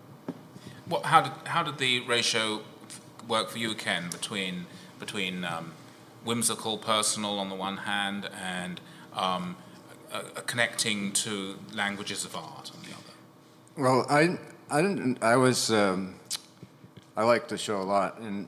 What, 0.86 1.04
how, 1.04 1.20
did, 1.20 1.32
how 1.44 1.62
did 1.62 1.78
the 1.78 2.00
ratio 2.00 2.62
work 3.28 3.50
for 3.50 3.58
you, 3.58 3.74
Ken, 3.74 4.08
between, 4.10 4.66
between 4.98 5.44
um, 5.44 5.72
whimsical, 6.24 6.78
personal 6.78 7.38
on 7.38 7.50
the 7.50 7.54
one 7.54 7.78
hand, 7.78 8.30
and 8.42 8.80
um, 9.14 9.56
uh, 10.12 10.22
connecting 10.46 11.12
to 11.12 11.56
languages 11.74 12.24
of 12.24 12.36
art 12.36 12.70
on 12.74 12.82
the 12.82 12.94
other? 12.94 13.14
Well, 13.76 14.06
I, 14.08 14.38
I 14.70 14.82
didn't. 14.82 15.22
I 15.22 15.36
was. 15.36 15.70
Um, 15.70 16.14
I 17.16 17.24
like 17.24 17.48
the 17.48 17.58
show 17.58 17.80
a 17.80 17.82
lot, 17.82 18.18
and 18.20 18.46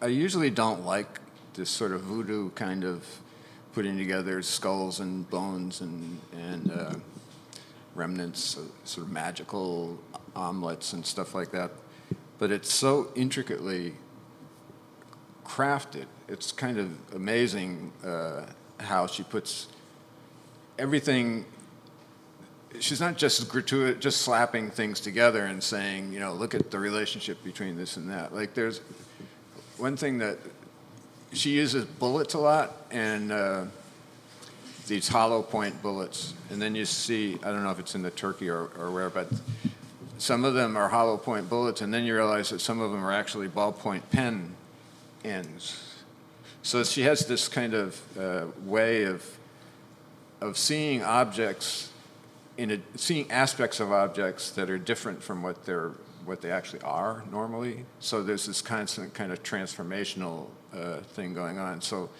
I 0.00 0.06
usually 0.06 0.50
don't 0.50 0.84
like 0.84 1.20
this 1.54 1.68
sort 1.68 1.92
of 1.92 2.02
voodoo 2.02 2.50
kind 2.50 2.84
of 2.84 3.04
putting 3.72 3.96
together 3.96 4.42
skulls 4.42 5.00
and 5.00 5.28
bones 5.28 5.80
and 5.80 6.20
and 6.32 6.70
uh, 6.70 6.94
remnants, 7.94 8.56
of 8.56 8.70
sort 8.84 9.06
of 9.06 9.12
magical 9.12 9.98
omelets 10.34 10.92
and 10.92 11.04
stuff 11.04 11.34
like 11.34 11.50
that. 11.52 11.70
But 12.38 12.50
it's 12.50 12.72
so 12.72 13.10
intricately 13.14 13.94
crafted. 15.44 16.06
It's 16.28 16.52
kind 16.52 16.78
of 16.78 16.90
amazing 17.14 17.92
uh, 18.04 18.46
how 18.80 19.06
she 19.06 19.22
puts 19.22 19.68
everything 20.78 21.44
she's 22.80 23.00
not 23.00 23.16
just 23.16 23.48
gratuitous, 23.48 24.02
just 24.02 24.22
slapping 24.22 24.70
things 24.70 25.00
together 25.00 25.44
and 25.46 25.62
saying, 25.62 26.12
you 26.12 26.20
know, 26.20 26.32
look 26.32 26.54
at 26.54 26.70
the 26.70 26.78
relationship 26.78 27.42
between 27.44 27.76
this 27.76 27.96
and 27.96 28.10
that. 28.10 28.34
Like 28.34 28.54
there's 28.54 28.80
one 29.78 29.96
thing 29.96 30.18
that 30.18 30.38
she 31.32 31.50
uses 31.50 31.84
bullets 31.84 32.34
a 32.34 32.38
lot 32.38 32.76
and 32.90 33.32
uh, 33.32 33.64
these 34.86 35.08
hollow 35.08 35.42
point 35.42 35.80
bullets, 35.82 36.34
and 36.50 36.60
then 36.60 36.74
you 36.74 36.84
see, 36.84 37.38
I 37.42 37.50
don't 37.50 37.62
know 37.62 37.70
if 37.70 37.78
it's 37.78 37.94
in 37.94 38.02
the 38.02 38.10
turkey 38.10 38.48
or, 38.48 38.70
or 38.78 38.90
where, 38.90 39.10
but 39.10 39.28
some 40.18 40.44
of 40.44 40.54
them 40.54 40.76
are 40.76 40.88
hollow 40.88 41.16
point 41.16 41.48
bullets, 41.48 41.80
and 41.80 41.92
then 41.92 42.04
you 42.04 42.14
realize 42.14 42.50
that 42.50 42.60
some 42.60 42.80
of 42.80 42.90
them 42.90 43.04
are 43.04 43.12
actually 43.12 43.48
ballpoint 43.48 44.02
pen 44.10 44.54
ends. 45.24 45.96
So 46.62 46.84
she 46.84 47.02
has 47.02 47.26
this 47.26 47.48
kind 47.48 47.74
of 47.74 48.18
uh, 48.18 48.46
way 48.64 49.04
of 49.04 49.24
of 50.42 50.58
seeing 50.58 51.02
objects 51.02 51.90
in 52.58 52.72
a, 52.72 52.78
seeing 52.96 53.30
aspects 53.30 53.80
of 53.80 53.92
objects 53.92 54.50
that 54.50 54.68
are 54.68 54.76
different 54.76 55.22
from 55.22 55.42
what 55.42 55.64
they're 55.64 55.92
what 56.24 56.40
they 56.40 56.50
actually 56.50 56.82
are 56.82 57.24
normally. 57.30 57.84
So 57.98 58.22
there's 58.22 58.46
this 58.46 58.60
constant 58.60 59.14
kind 59.14 59.32
of 59.32 59.42
transformational 59.42 60.48
uh, 60.72 60.98
thing 60.98 61.34
going 61.34 61.58
on. 61.58 61.80
So 61.80 62.10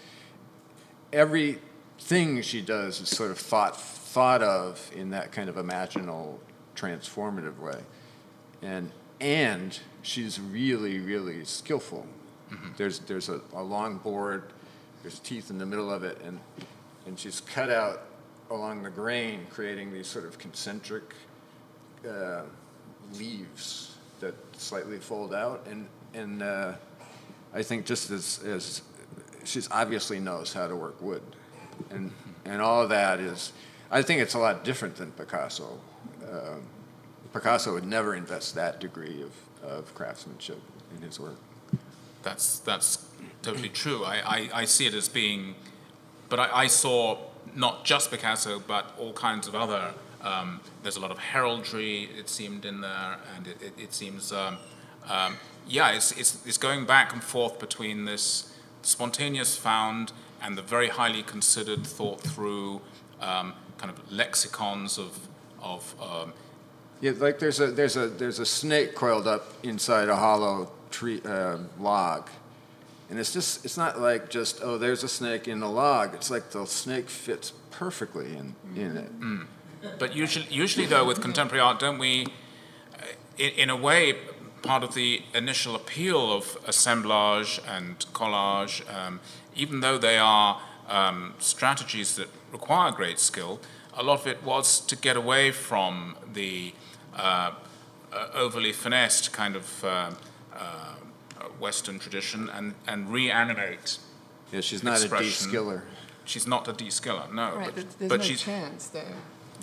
everything 1.12 2.42
she 2.42 2.62
does 2.62 3.00
is 3.00 3.08
sort 3.08 3.30
of 3.30 3.38
thought 3.38 3.80
thought 3.80 4.42
of 4.42 4.90
in 4.94 5.10
that 5.10 5.32
kind 5.32 5.48
of 5.48 5.56
imaginal, 5.56 6.38
transformative 6.76 7.58
way, 7.58 7.80
and 8.62 8.90
and 9.20 9.78
she's 10.02 10.40
really 10.40 11.00
really 11.00 11.44
skillful. 11.44 12.06
Mm-hmm. 12.52 12.68
There's 12.76 13.00
there's 13.00 13.28
a, 13.28 13.40
a 13.52 13.62
long 13.62 13.98
board, 13.98 14.44
there's 15.02 15.18
teeth 15.18 15.50
in 15.50 15.58
the 15.58 15.66
middle 15.66 15.90
of 15.92 16.04
it, 16.04 16.20
and 16.24 16.38
and 17.06 17.18
she's 17.18 17.40
cut 17.40 17.68
out 17.68 18.02
along 18.52 18.82
the 18.82 18.90
grain, 18.90 19.46
creating 19.50 19.92
these 19.92 20.06
sort 20.06 20.24
of 20.24 20.38
concentric 20.38 21.14
uh, 22.08 22.42
leaves 23.14 23.96
that 24.20 24.34
slightly 24.56 24.98
fold 24.98 25.34
out. 25.34 25.66
And, 25.68 25.86
and 26.14 26.42
uh, 26.42 26.72
I 27.54 27.62
think 27.62 27.86
just 27.86 28.10
as, 28.10 28.40
as 28.44 28.82
she 29.44 29.60
obviously 29.70 30.20
knows 30.20 30.52
how 30.52 30.66
to 30.66 30.76
work 30.76 31.00
wood. 31.00 31.22
And, 31.90 32.12
and 32.44 32.60
all 32.60 32.82
of 32.82 32.90
that 32.90 33.20
is, 33.20 33.52
I 33.90 34.02
think 34.02 34.20
it's 34.20 34.34
a 34.34 34.38
lot 34.38 34.64
different 34.64 34.96
than 34.96 35.12
Picasso. 35.12 35.78
Uh, 36.22 36.56
Picasso 37.32 37.72
would 37.72 37.86
never 37.86 38.14
invest 38.14 38.54
that 38.54 38.80
degree 38.80 39.22
of, 39.22 39.32
of 39.68 39.94
craftsmanship 39.94 40.60
in 40.94 41.02
his 41.02 41.18
work. 41.18 41.36
That's, 42.22 42.58
that's 42.60 43.04
totally 43.42 43.68
true. 43.68 44.04
I, 44.04 44.22
I, 44.24 44.48
I 44.54 44.64
see 44.66 44.86
it 44.86 44.94
as 44.94 45.08
being, 45.08 45.56
but 46.28 46.38
I, 46.38 46.62
I 46.62 46.66
saw 46.68 47.18
not 47.54 47.84
just 47.84 48.10
Picasso, 48.10 48.62
but 48.66 48.94
all 48.98 49.12
kinds 49.12 49.46
of 49.48 49.54
other. 49.54 49.94
Um, 50.22 50.60
there's 50.82 50.96
a 50.96 51.00
lot 51.00 51.10
of 51.10 51.18
heraldry, 51.18 52.08
it 52.18 52.28
seemed, 52.28 52.64
in 52.64 52.80
there, 52.80 53.18
and 53.36 53.46
it, 53.46 53.56
it, 53.60 53.72
it 53.76 53.92
seems, 53.92 54.32
um, 54.32 54.56
um, 55.08 55.36
yeah, 55.66 55.92
it's, 55.92 56.12
it's, 56.12 56.46
it's 56.46 56.58
going 56.58 56.86
back 56.86 57.12
and 57.12 57.22
forth 57.22 57.58
between 57.58 58.04
this 58.04 58.54
spontaneous 58.82 59.56
found 59.56 60.12
and 60.40 60.56
the 60.56 60.62
very 60.62 60.88
highly 60.88 61.22
considered, 61.22 61.86
thought 61.86 62.20
through 62.20 62.80
um, 63.20 63.54
kind 63.78 63.90
of 63.90 64.12
lexicons 64.12 64.98
of. 64.98 65.28
of 65.62 65.94
um, 66.00 66.32
yeah, 67.00 67.12
like 67.16 67.40
there's 67.40 67.58
a, 67.58 67.72
there's, 67.72 67.96
a, 67.96 68.06
there's 68.06 68.38
a 68.38 68.46
snake 68.46 68.94
coiled 68.94 69.26
up 69.26 69.52
inside 69.64 70.08
a 70.08 70.14
hollow 70.14 70.70
tree 70.90 71.20
uh, 71.24 71.58
log 71.80 72.28
and 73.12 73.20
it's 73.20 73.34
just, 73.34 73.62
it's 73.62 73.76
not 73.76 74.00
like 74.00 74.30
just, 74.30 74.60
oh, 74.62 74.78
there's 74.78 75.04
a 75.04 75.08
snake 75.08 75.46
in 75.46 75.60
the 75.60 75.68
log. 75.68 76.14
It's 76.14 76.30
like 76.30 76.50
the 76.52 76.64
snake 76.64 77.10
fits 77.10 77.52
perfectly 77.70 78.34
in, 78.34 78.54
in 78.74 78.96
it. 78.96 79.20
Mm. 79.20 79.46
But 79.98 80.16
usually, 80.16 80.46
usually, 80.48 80.86
though, 80.86 81.04
with 81.04 81.20
contemporary 81.20 81.60
art, 81.60 81.78
don't 81.78 81.98
we, 81.98 82.28
in, 83.36 83.50
in 83.50 83.68
a 83.68 83.76
way, 83.76 84.14
part 84.62 84.82
of 84.82 84.94
the 84.94 85.20
initial 85.34 85.76
appeal 85.76 86.32
of 86.32 86.56
assemblage 86.66 87.60
and 87.68 87.98
collage, 88.14 88.80
um, 88.90 89.20
even 89.54 89.80
though 89.80 89.98
they 89.98 90.16
are 90.16 90.62
um, 90.88 91.34
strategies 91.38 92.16
that 92.16 92.28
require 92.50 92.92
great 92.92 93.18
skill, 93.18 93.60
a 93.92 94.02
lot 94.02 94.20
of 94.20 94.26
it 94.26 94.42
was 94.42 94.80
to 94.80 94.96
get 94.96 95.18
away 95.18 95.50
from 95.50 96.16
the 96.32 96.72
uh, 97.14 97.52
uh 98.10 98.28
overly 98.32 98.72
finessed 98.72 99.32
kind 99.32 99.54
of 99.54 99.84
uh, 99.84 100.10
uh, 100.56 100.91
Western 101.58 101.98
tradition 101.98 102.48
and, 102.50 102.74
and 102.86 103.12
reanimate. 103.12 103.98
Yeah, 104.52 104.60
she's 104.60 104.82
not 104.82 105.00
expression. 105.00 105.48
a 105.48 105.52
de-skiller. 105.52 105.82
She's 106.24 106.46
not 106.46 106.68
a 106.68 106.72
de-skiller, 106.72 107.32
no. 107.32 107.56
Right, 107.56 107.74
but, 107.74 107.98
there's 107.98 108.08
but 108.08 108.20
no 108.20 108.24
she's, 108.24 108.42
chance 108.42 108.88
there. 108.88 109.14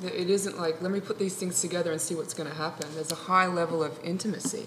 It 0.04 0.30
isn't 0.30 0.58
like, 0.58 0.82
let 0.82 0.92
me 0.92 1.00
put 1.00 1.20
these 1.20 1.36
things 1.36 1.62
together 1.62 1.92
and 1.92 2.00
see 2.00 2.16
what's 2.16 2.34
going 2.34 2.50
to 2.50 2.56
happen. 2.56 2.88
There's 2.96 3.12
a 3.12 3.16
high 3.16 3.48
level 3.48 3.84
of 3.84 4.00
intimacy 4.04 4.66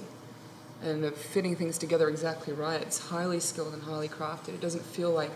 and 0.82 1.04
of 1.04 1.16
fitting 1.16 1.56
things 1.56 1.78
together 1.78 2.08
exactly 2.08 2.52
right. 2.52 2.80
It's 2.80 3.08
highly 3.08 3.40
skilled 3.40 3.72
and 3.72 3.82
highly 3.82 4.08
crafted. 4.08 4.48
It 4.48 4.60
doesn't 4.60 4.84
feel 4.84 5.10
like 5.10 5.30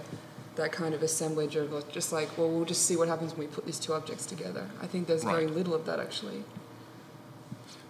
that 0.57 0.73
kind 0.73 0.95
of 0.95 1.03
assemblage 1.03 1.57
of 1.57 1.91
just 1.93 2.13
like, 2.13 2.37
well, 2.37 2.49
we'll 2.49 2.65
just 2.65 2.83
see 2.83 2.97
what 2.97 3.09
happens 3.09 3.33
when 3.33 3.47
we 3.47 3.55
put 3.55 3.65
these 3.65 3.79
two 3.79 3.93
objects 3.93 4.27
together. 4.27 4.69
I 4.81 4.87
think 4.87 5.07
there's 5.07 5.25
right. 5.25 5.35
very 5.35 5.47
little 5.47 5.75
of 5.75 5.87
that 5.87 6.01
actually. 6.01 6.45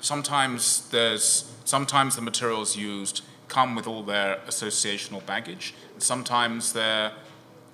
Sometimes 0.00 0.88
there's 0.90 1.50
sometimes 1.64 2.16
the 2.16 2.22
materials 2.22 2.76
used 2.76 3.22
come 3.48 3.74
with 3.74 3.86
all 3.86 4.02
their 4.02 4.40
associational 4.46 5.24
baggage. 5.24 5.74
Sometimes 5.98 6.72
they're 6.72 7.12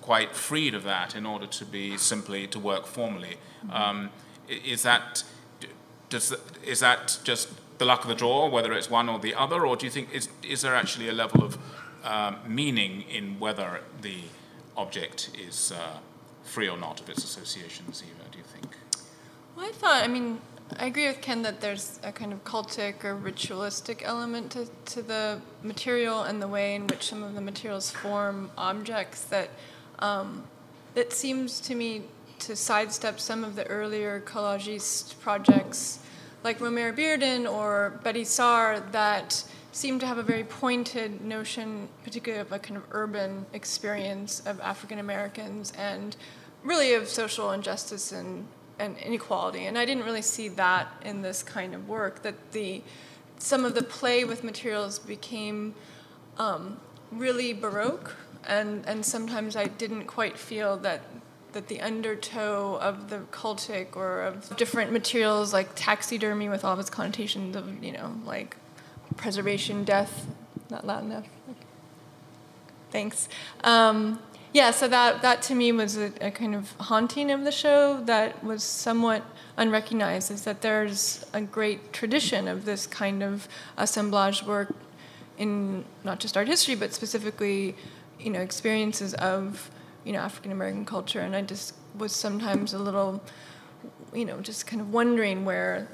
quite 0.01 0.35
freed 0.35 0.75
of 0.75 0.83
that 0.83 1.15
in 1.15 1.25
order 1.25 1.47
to 1.47 1.65
be 1.65 1.97
simply 1.97 2.45
to 2.47 2.59
work 2.59 2.85
formally. 2.85 3.37
Mm-hmm. 3.65 3.71
Um, 3.71 4.09
is 4.47 4.83
that 4.83 5.23
does 6.09 6.35
is 6.65 6.79
that 6.81 7.19
just 7.23 7.49
the 7.77 7.85
luck 7.85 8.03
of 8.03 8.09
the 8.09 8.15
draw, 8.15 8.47
whether 8.47 8.73
it's 8.73 8.89
one 8.89 9.09
or 9.09 9.19
the 9.19 9.33
other, 9.33 9.65
or 9.65 9.75
do 9.75 9.85
you 9.85 9.91
think 9.91 10.13
is 10.13 10.29
is 10.43 10.61
there 10.61 10.75
actually 10.75 11.09
a 11.09 11.13
level 11.13 11.43
of 11.43 11.57
um, 12.03 12.37
meaning 12.45 13.03
in 13.09 13.39
whether 13.39 13.81
the 14.01 14.19
object 14.75 15.29
is 15.47 15.71
uh, 15.71 15.97
free 16.43 16.67
or 16.67 16.77
not 16.77 16.99
of 17.01 17.09
its 17.09 17.23
associations? 17.23 18.03
Eva, 18.03 18.29
do 18.31 18.37
you 18.37 18.43
think? 18.43 18.77
Well, 19.55 19.65
I 19.65 19.71
thought, 19.71 20.03
I 20.03 20.07
mean, 20.07 20.41
I 20.77 20.87
agree 20.87 21.07
with 21.07 21.21
Ken 21.21 21.41
that 21.43 21.61
there's 21.61 21.99
a 22.03 22.11
kind 22.11 22.33
of 22.33 22.43
cultic 22.43 23.03
or 23.03 23.15
ritualistic 23.15 24.01
element 24.03 24.51
to, 24.51 24.67
to 24.85 25.01
the 25.01 25.39
material 25.61 26.23
and 26.23 26.41
the 26.41 26.47
way 26.47 26.75
in 26.75 26.87
which 26.87 27.03
some 27.03 27.21
of 27.21 27.35
the 27.35 27.41
materials 27.41 27.91
form 27.91 28.49
objects 28.57 29.23
that 29.25 29.49
um, 29.99 30.43
that 30.95 31.13
seems 31.13 31.59
to 31.61 31.75
me 31.75 32.03
to 32.39 32.55
sidestep 32.55 33.19
some 33.19 33.43
of 33.43 33.55
the 33.55 33.65
earlier 33.67 34.21
collagist 34.25 35.19
projects 35.19 35.99
like 36.43 36.59
Romare 36.59 36.95
Bearden 36.95 37.49
or 37.49 37.99
Betty 38.03 38.23
Saar 38.23 38.81
that 38.91 39.43
seem 39.71 39.97
to 39.99 40.05
have 40.05 40.17
a 40.17 40.23
very 40.23 40.43
pointed 40.43 41.21
notion, 41.21 41.87
particularly 42.03 42.41
of 42.41 42.51
a 42.51 42.59
kind 42.59 42.77
of 42.77 42.83
urban 42.91 43.45
experience 43.53 44.41
of 44.45 44.59
African 44.59 44.99
Americans 44.99 45.71
and 45.77 46.15
really 46.63 46.93
of 46.93 47.07
social 47.07 47.51
injustice 47.51 48.11
and, 48.11 48.45
and 48.79 48.97
inequality. 48.97 49.65
And 49.65 49.77
I 49.77 49.85
didn't 49.85 50.03
really 50.03 50.21
see 50.21 50.49
that 50.49 50.87
in 51.03 51.21
this 51.21 51.43
kind 51.43 51.73
of 51.73 51.87
work, 51.87 52.23
that 52.23 52.51
the 52.51 52.81
some 53.37 53.65
of 53.65 53.75
the 53.75 53.83
play 53.83 54.23
with 54.23 54.43
materials 54.43 54.99
became 54.99 55.75
um, 56.37 56.77
really 57.11 57.51
baroque. 57.51 58.15
And, 58.47 58.85
and 58.85 59.05
sometimes 59.05 59.55
I 59.55 59.65
didn't 59.65 60.05
quite 60.05 60.37
feel 60.37 60.77
that 60.77 61.01
that 61.53 61.67
the 61.67 61.81
undertow 61.81 62.79
of 62.81 63.09
the 63.11 63.19
cultic 63.31 63.95
or 63.95 64.21
of 64.21 64.57
different 64.57 64.91
materials 64.91 65.53
like 65.53 65.69
taxidermy 65.75 66.49
with 66.49 66.65
all 66.65 66.73
of 66.73 66.79
its 66.79 66.89
connotations 66.89 67.55
of 67.55 67.83
you 67.83 67.91
know 67.91 68.11
like 68.25 68.57
preservation 69.17 69.83
death 69.83 70.25
not 70.71 70.83
loud 70.83 71.03
enough 71.03 71.27
thanks. 72.93 73.27
Um, 73.63 74.19
yeah 74.53 74.71
so 74.71 74.87
that 74.87 75.21
that 75.21 75.41
to 75.41 75.55
me 75.55 75.71
was 75.71 75.97
a, 75.97 76.11
a, 76.21 76.31
kind 76.31 76.55
of 76.55 76.71
haunting 76.73 77.31
of 77.31 77.43
the 77.43 77.51
show 77.51 78.01
that 78.05 78.43
was 78.43 78.63
somewhat 78.63 79.23
unrecognized 79.57 80.31
is 80.31 80.43
that 80.43 80.61
there's 80.61 81.25
a 81.33 81.41
great 81.41 81.93
tradition 81.93 82.47
of 82.47 82.65
this 82.65 82.87
kind 82.87 83.21
of 83.21 83.47
assemblage 83.77 84.43
work 84.43 84.73
in 85.37 85.83
not 86.03 86.19
just 86.19 86.37
art 86.37 86.47
history 86.47 86.75
but 86.75 86.93
specifically 86.93 87.75
you 88.19 88.29
know 88.29 88.39
experiences 88.39 89.13
of 89.15 89.69
you 90.03 90.13
know 90.13 90.19
African 90.19 90.51
American 90.51 90.85
culture, 90.85 91.19
and 91.19 91.35
I 91.35 91.41
just 91.41 91.75
was 91.97 92.11
sometimes 92.11 92.73
a 92.73 92.79
little, 92.79 93.21
you 94.13 94.25
know, 94.25 94.39
just 94.41 94.67
kind 94.67 94.81
of 94.81 94.91
wondering 94.91 95.45
where. 95.45 95.87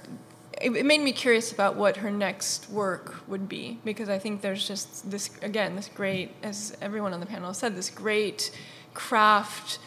It, 0.62 0.86
made 0.86 1.02
me 1.02 1.14
curious 1.14 1.52
about 1.52 1.76
what 1.76 1.98
her 1.98 2.12
next 2.12 2.70
work 2.70 3.28
would 3.28 3.48
be 3.48 3.80
because 3.86 4.10
I 4.10 4.20
think 4.20 4.42
there's 4.42 4.68
just 4.68 5.10
this 5.10 5.30
again 5.42 5.76
this 5.76 5.90
great, 5.94 6.32
as 6.44 6.76
everyone 6.82 7.14
on 7.14 7.20
the 7.20 7.26
panel 7.26 7.54
said, 7.54 7.76
this 7.76 7.90
great 7.90 8.52
craft 8.94 9.80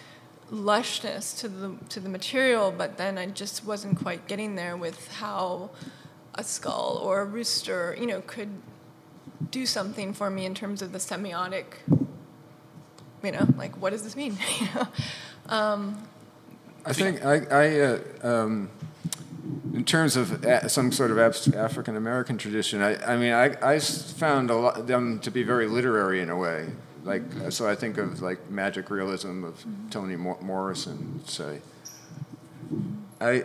lushness 0.51 1.39
to 1.41 1.49
the 1.49 1.77
to 1.91 2.01
the 2.01 2.09
material, 2.09 2.73
but 2.77 2.97
then 2.97 3.19
I 3.19 3.27
just 3.27 3.65
wasn't 3.65 3.99
quite 3.99 4.27
getting 4.29 4.55
there 4.55 4.77
with 4.77 5.13
how 5.15 5.71
a 6.35 6.45
skull 6.45 7.01
or 7.03 7.21
a 7.21 7.25
rooster, 7.25 7.95
you 7.99 8.07
know, 8.07 8.23
could 8.23 8.51
do 9.51 9.67
something 9.67 10.15
for 10.15 10.31
me 10.31 10.47
in 10.47 10.55
terms 10.55 10.81
of 10.81 10.93
the 10.93 10.99
semiotic 10.99 11.65
you 13.23 13.33
know, 13.33 13.47
like 13.57 13.77
what 13.81 13.91
does 13.91 14.03
this 14.03 14.17
mean? 14.17 14.37
you 14.61 14.69
know, 14.75 14.89
um, 15.49 16.03
I 16.85 16.93
think 16.93 17.25
I, 17.25 17.47
I 17.51 17.81
uh, 17.81 17.99
um, 18.23 18.71
in 19.75 19.85
terms 19.85 20.17
of 20.17 20.45
some 20.71 20.93
sort 20.93 21.11
of 21.11 21.19
African 21.19 21.97
American 21.97 22.39
tradition, 22.39 22.83
I, 22.83 23.15
I 23.15 23.17
mean, 23.17 23.33
I, 23.33 23.57
I 23.63 23.79
found 23.79 24.51
lot 24.57 24.87
them 24.87 25.19
to 25.21 25.31
be 25.31 25.43
very 25.43 25.67
literary 25.67 26.21
in 26.21 26.31
a 26.31 26.37
way. 26.37 26.69
Like, 27.05 27.23
so 27.51 27.69
I 27.69 27.75
think 27.75 27.99
of 27.99 28.23
like 28.23 28.51
magic 28.51 28.91
realism 28.91 29.45
of. 29.45 29.65
Toni 29.91 30.17
Morrison, 30.17 31.21
say. 31.27 31.61
I, 33.21 33.45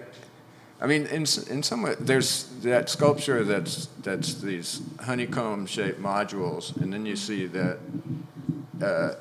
I 0.79 0.87
mean, 0.87 1.07
in 1.07 1.25
in 1.49 1.63
some 1.63 1.81
way, 1.81 1.95
there's 1.99 2.45
that 2.61 2.89
sculpture 2.89 3.43
that's 3.43 3.87
that's 4.03 4.35
these 4.35 4.81
honeycomb-shaped 5.01 6.01
modules, 6.01 6.75
and 6.77 6.93
then 6.93 7.05
you 7.05 7.15
see 7.15 7.47
that 7.47 7.79
uh, 8.81 9.15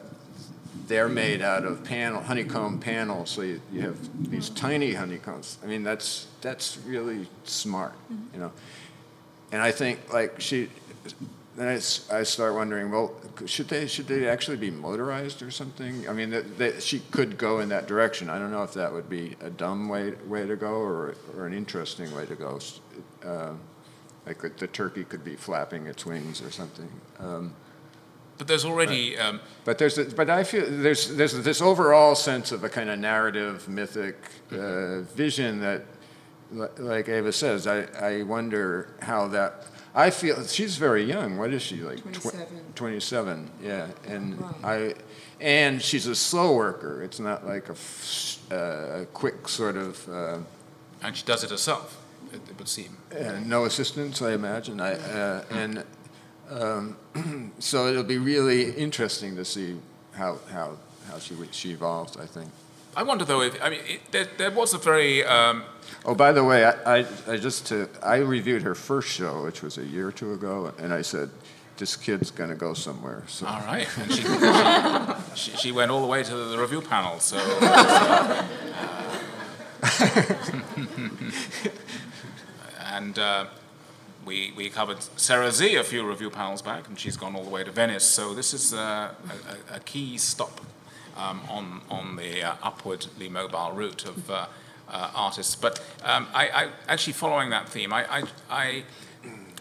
they're 0.87 1.09
made 1.09 1.43
out 1.43 1.65
of 1.65 1.85
panel 1.85 2.23
honeycomb 2.23 2.79
panels, 2.79 3.31
so 3.31 3.43
you, 3.43 3.61
you 3.73 3.81
have 3.83 4.31
these 4.31 4.51
tiny 4.51 4.93
honeycombs. 4.93 5.59
I 5.63 5.67
mean, 5.67 5.83
that's 5.83 6.27
that's 6.41 6.79
really 6.87 7.29
smart, 7.45 7.95
mm-hmm. 8.13 8.35
you 8.35 8.41
know. 8.41 8.53
And 9.53 9.63
I 9.63 9.73
think 9.73 10.13
like 10.13 10.41
she, 10.41 10.69
then 11.57 11.69
I, 11.69 11.75
I 11.75 12.23
start 12.23 12.55
wondering, 12.55 12.91
well, 12.91 13.15
should 13.47 13.69
they 13.69 13.87
should 13.87 14.07
they 14.07 14.29
actually 14.29 14.57
be 14.57 14.71
motorized 14.71 15.43
or 15.43 15.51
something? 15.51 16.09
I 16.09 16.13
mean, 16.13 16.31
that, 16.31 16.59
that 16.59 16.83
she 16.83 17.01
could 17.11 17.39
go 17.39 17.61
in 17.61 17.69
that 17.71 17.87
direction. 17.87 18.31
I 18.31 18.39
don't 18.39 18.51
know 18.51 18.63
if 18.63 18.75
that 18.75 18.93
would 18.93 19.09
be 19.09 19.37
a 19.41 19.51
dumb 19.51 19.89
way 19.89 20.13
way 20.27 20.47
to 20.47 20.57
go 20.57 20.75
or 20.75 21.15
or 21.37 21.47
an 21.47 21.53
interesting 21.53 22.15
way 22.15 22.27
to 22.27 22.35
go. 22.35 22.61
Uh, 23.25 23.53
like 24.27 24.57
the 24.59 24.67
turkey 24.67 25.05
could 25.05 25.25
be 25.25 25.37
flapping 25.37 25.87
its 25.87 26.05
wings 26.05 26.43
or 26.43 26.51
something. 26.51 26.89
Um, 27.21 27.55
but 28.39 28.47
there's 28.47 28.65
already. 28.65 29.19
Um, 29.19 29.41
but 29.65 29.79
there's, 29.79 29.99
a, 29.99 30.05
but 30.05 30.31
I 30.31 30.45
feel 30.45 30.65
there's 30.69 31.15
there's 31.17 31.33
this 31.43 31.61
overall 31.61 32.15
sense 32.15 32.53
of 32.53 32.65
a 32.65 32.69
kind 32.69 32.91
of 32.91 32.99
narrative, 32.99 33.69
mythic 33.69 34.17
uh, 34.53 35.01
vision 35.03 35.61
that, 35.61 35.85
like 36.79 37.09
Eva 37.09 37.33
says, 37.33 37.67
I 37.67 37.83
I 38.01 38.23
wonder 38.23 38.95
how 39.01 39.29
that. 39.29 39.67
I 39.95 40.11
feel 40.11 40.45
she's 40.47 40.77
very 40.77 41.05
young. 41.05 41.39
What 41.39 41.55
is 41.55 41.63
she 41.63 41.77
like? 41.77 42.03
27. 42.03 42.47
Tw- 42.47 42.77
27. 42.77 43.51
Yeah, 43.63 43.87
and 44.07 44.45
I, 44.63 44.93
and 45.41 45.81
she's 45.81 46.07
a 46.07 46.15
slow 46.15 46.55
worker. 46.55 47.03
It's 47.03 47.19
not 47.19 47.47
like 47.47 47.71
a, 47.71 47.77
uh, 48.55 49.01
a 49.03 49.07
quick 49.07 49.49
sort 49.49 49.77
of. 49.77 50.07
Uh, 50.07 50.39
and 51.03 51.17
she 51.17 51.25
does 51.25 51.45
it 51.45 51.51
herself. 51.51 52.03
It, 52.31 52.41
it 52.51 52.59
would 52.59 52.69
seem. 52.69 52.99
no 53.47 53.65
assistance, 53.65 54.21
I 54.21 54.33
imagine. 54.33 54.81
I 54.81 54.95
uh, 54.95 55.45
and 55.51 55.83
um, 56.51 56.97
so 57.59 57.89
it'll 57.89 58.05
be 58.05 58.19
really 58.19 58.73
interesting 58.73 59.37
to 59.37 59.45
see 59.45 59.77
how, 60.13 60.39
how, 60.51 60.77
how 61.11 61.19
she, 61.19 61.35
she 61.51 61.73
evolves, 61.73 62.17
I 62.17 62.27
think. 62.27 62.51
I 62.97 63.03
wonder 63.03 63.27
though 63.27 63.43
if 63.43 63.63
I 63.63 63.69
mean 63.69 63.81
it, 63.87 64.01
there, 64.11 64.27
there 64.39 64.51
was 64.51 64.73
a 64.73 64.79
very. 64.79 65.23
Um... 65.25 65.65
Oh, 66.07 66.15
by 66.15 66.33
the 66.33 66.43
way, 66.43 66.65
I, 66.65 67.01
I, 67.01 67.07
I 67.29 67.37
just 67.37 67.67
to, 67.67 67.91
I 68.03 68.17
reviewed 68.17 68.63
her 68.63 68.75
first 68.75 69.09
show, 69.09 69.45
which 69.45 69.63
was 69.63 69.77
a 69.77 69.85
year 69.85 70.09
or 70.09 70.13
two 70.13 70.33
ago, 70.33 70.73
and 70.79 70.95
I 70.95 71.03
said, 71.03 71.29
"This 71.77 71.95
kid's 71.95 72.31
going 72.31 72.49
to 72.49 72.57
go 72.57 72.73
somewhere." 72.73 73.23
So. 73.27 73.47
All 73.47 73.61
right, 73.61 73.87
and 73.99 74.15
she, 74.15 74.23
she, 74.23 74.29
she, 75.35 75.51
she, 75.59 75.73
went 75.73 75.91
all 75.91 76.01
the 76.01 76.07
way 76.07 76.23
to 76.23 76.35
the 76.35 76.57
review 76.59 76.81
panel. 76.81 77.21
So. 77.21 77.37
Uh, 77.61 78.47
and. 82.87 83.19
Uh, 83.19 83.45
we, 84.27 84.53
we 84.57 84.69
covered 84.69 84.99
Sarah 85.17 85.53
Sze 85.53 85.77
a 85.77 85.85
few 85.85 86.07
review 86.07 86.31
panels 86.31 86.61
back, 86.61 86.89
and 86.89 86.99
she's 86.99 87.17
gone 87.17 87.37
all 87.37 87.45
the 87.45 87.51
way 87.51 87.63
to 87.63 87.71
Venice. 87.71 88.05
So 88.05 88.35
this 88.35 88.53
is 88.53 88.75
uh, 88.75 89.15
a, 89.71 89.77
a, 89.77 89.81
key 89.81 90.19
stop 90.19 90.61
um, 91.17 91.41
on, 91.49 91.81
on 91.89 92.17
the 92.17 92.43
uh, 92.43 92.55
upwardly 92.63 93.29
mobile 93.29 93.73
route 93.73 94.05
of 94.05 94.29
uh, 94.29 94.47
uh 94.89 95.11
artists. 95.15 95.55
But 95.55 95.81
um, 96.03 96.27
I, 96.35 96.49
I, 96.49 96.69
actually, 96.89 97.13
following 97.13 97.51
that 97.51 97.69
theme, 97.69 97.93
I, 97.93 98.05
I, 98.11 98.23
I 98.51 98.85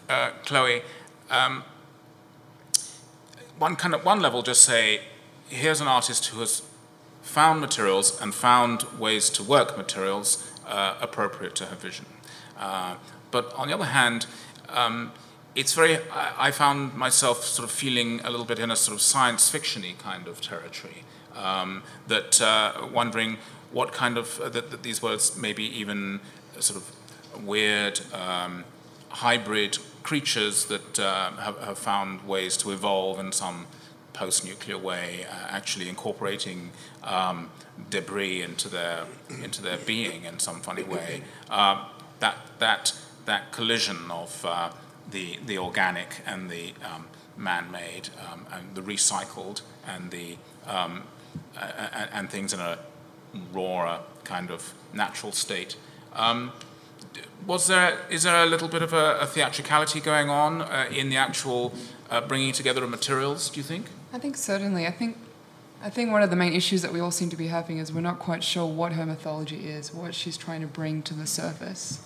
uh, 0.09 0.31
Chloe, 0.45 0.81
um, 1.29 1.63
one 3.59 3.75
kind 3.75 3.93
of 3.93 4.03
one 4.03 4.19
level, 4.19 4.41
just 4.41 4.63
say, 4.63 5.01
here's 5.47 5.79
an 5.79 5.87
artist 5.87 6.25
who 6.27 6.39
has 6.39 6.63
found 7.21 7.61
materials 7.61 8.19
and 8.19 8.33
found 8.33 8.83
ways 8.97 9.29
to 9.29 9.43
work 9.43 9.77
materials 9.77 10.51
uh, 10.67 10.95
appropriate 10.99 11.55
to 11.55 11.67
her 11.67 11.75
vision. 11.75 12.05
but 13.31 13.53
on 13.53 13.67
the 13.67 13.73
other 13.73 13.85
hand, 13.85 14.25
um, 14.75 15.11
it's 15.55 15.73
very, 15.73 15.97
I, 16.11 16.47
I, 16.47 16.51
found 16.51 16.95
myself 16.95 17.43
sort 17.43 17.67
of 17.67 17.71
feeling 17.73 18.19
a 18.23 18.29
little 18.29 18.45
bit 18.45 18.59
in 18.59 18.69
a 18.69 18.75
sort 18.75 18.95
of 18.95 19.01
science 19.01 19.49
fictiony 19.49 19.97
kind 19.97 20.27
of 20.27 20.41
territory. 20.41 21.03
Um, 21.35 21.83
that 22.07 22.41
uh, 22.41 22.87
wondering 22.93 23.37
what 23.71 23.91
kind 23.91 24.17
of, 24.17 24.39
uh, 24.39 24.49
that, 24.49 24.71
that, 24.71 24.83
these 24.83 25.01
words 25.01 25.37
maybe 25.37 25.63
even 25.63 26.21
sort 26.59 26.81
of 26.81 27.45
weird 27.45 27.99
um, 28.13 28.63
hybrid 29.09 29.77
creatures 30.03 30.65
that 30.65 30.99
uh, 30.99 31.31
have, 31.31 31.59
have, 31.59 31.77
found 31.77 32.25
ways 32.27 32.55
to 32.57 32.71
evolve 32.71 33.19
in 33.19 33.31
some 33.31 33.67
post-nuclear 34.13 34.77
way, 34.77 35.25
uh, 35.29 35.47
actually 35.49 35.89
incorporating 35.89 36.71
um, 37.03 37.49
debris 37.89 38.41
into 38.41 38.69
their 38.69 39.05
into 39.43 39.61
their 39.61 39.77
being 39.77 40.23
in 40.23 40.39
some 40.39 40.61
funny 40.61 40.83
way. 40.83 41.21
Uh, 41.49 41.85
that 42.19 42.37
that 42.59 42.93
that 43.25 43.51
collision 43.51 44.09
of 44.09 44.45
uh, 44.45 44.71
the, 45.09 45.39
the 45.45 45.57
organic 45.57 46.21
and 46.25 46.49
the 46.49 46.73
um, 46.83 47.07
man 47.37 47.71
made 47.71 48.09
um, 48.31 48.45
and 48.51 48.75
the 48.75 48.81
recycled 48.81 49.61
and, 49.87 50.11
the, 50.11 50.37
um, 50.67 51.03
and, 52.13 52.29
things 52.29 52.53
in 52.53 52.59
a 52.59 52.77
rawer 53.53 53.99
kind 54.23 54.49
of 54.49 54.73
natural 54.93 55.31
state. 55.31 55.75
Um, 56.13 56.51
was 57.45 57.67
there 57.67 57.99
is 58.09 58.23
there 58.23 58.43
a 58.43 58.45
little 58.45 58.67
bit 58.67 58.81
of 58.81 58.93
a, 58.93 59.19
a 59.19 59.25
theatricality 59.25 59.99
going 59.99 60.29
on 60.29 60.61
uh, 60.61 60.87
in 60.91 61.09
the 61.09 61.17
actual 61.17 61.73
uh, 62.09 62.21
bringing 62.21 62.51
together 62.51 62.83
of 62.83 62.89
materials? 62.89 63.49
Do 63.49 63.59
you 63.59 63.63
think? 63.63 63.87
I 64.11 64.17
think 64.17 64.35
certainly. 64.37 64.87
I 64.87 64.91
think 64.91 65.17
I 65.83 65.89
think 65.89 66.11
one 66.11 66.23
of 66.23 66.29
the 66.29 66.35
main 66.35 66.53
issues 66.53 66.81
that 66.81 66.91
we 66.91 66.99
all 66.99 67.11
seem 67.11 67.29
to 67.29 67.35
be 67.35 67.47
having 67.47 67.77
is 67.77 67.93
we're 67.93 68.01
not 68.01 68.19
quite 68.19 68.43
sure 68.43 68.65
what 68.65 68.93
her 68.93 69.05
mythology 69.05 69.67
is, 69.67 69.93
what 69.93 70.15
she's 70.15 70.37
trying 70.37 70.61
to 70.61 70.67
bring 70.67 71.03
to 71.03 71.13
the 71.13 71.27
surface. 71.27 72.03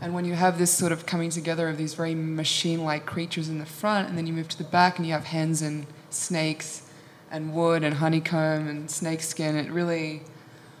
And 0.00 0.14
when 0.14 0.24
you 0.24 0.34
have 0.34 0.58
this 0.58 0.70
sort 0.70 0.92
of 0.92 1.04
coming 1.04 1.30
together 1.30 1.68
of 1.68 1.76
these 1.76 1.94
very 1.94 2.14
machine 2.14 2.84
like 2.84 3.04
creatures 3.04 3.48
in 3.48 3.58
the 3.58 3.66
front, 3.66 4.08
and 4.08 4.16
then 4.16 4.26
you 4.26 4.32
move 4.32 4.48
to 4.48 4.58
the 4.58 4.64
back 4.64 4.98
and 4.98 5.06
you 5.06 5.12
have 5.12 5.24
hens 5.24 5.60
and 5.60 5.86
snakes 6.08 6.90
and 7.30 7.54
wood 7.54 7.84
and 7.84 7.96
honeycomb 7.96 8.66
and 8.66 8.90
snakeskin, 8.90 9.56
it 9.56 9.70
really, 9.70 10.22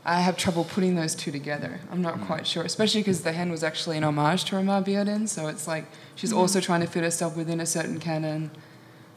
I 0.04 0.20
have 0.20 0.36
trouble 0.36 0.64
putting 0.64 0.96
those 0.96 1.14
two 1.14 1.30
together. 1.30 1.80
I'm 1.90 2.02
not 2.02 2.16
mm. 2.16 2.26
quite 2.26 2.46
sure, 2.46 2.64
especially 2.64 3.02
because 3.02 3.22
the 3.22 3.32
hen 3.32 3.50
was 3.50 3.62
actually 3.62 3.96
an 3.98 4.04
homage 4.04 4.44
to 4.46 4.56
Romare 4.56 4.84
Bearden, 4.84 5.28
so 5.28 5.46
it's 5.46 5.68
like 5.68 5.84
she's 6.14 6.30
mm-hmm. 6.30 6.40
also 6.40 6.60
trying 6.60 6.80
to 6.80 6.86
fit 6.86 7.04
herself 7.04 7.36
within 7.36 7.60
a 7.60 7.66
certain 7.66 8.00
canon, 8.00 8.50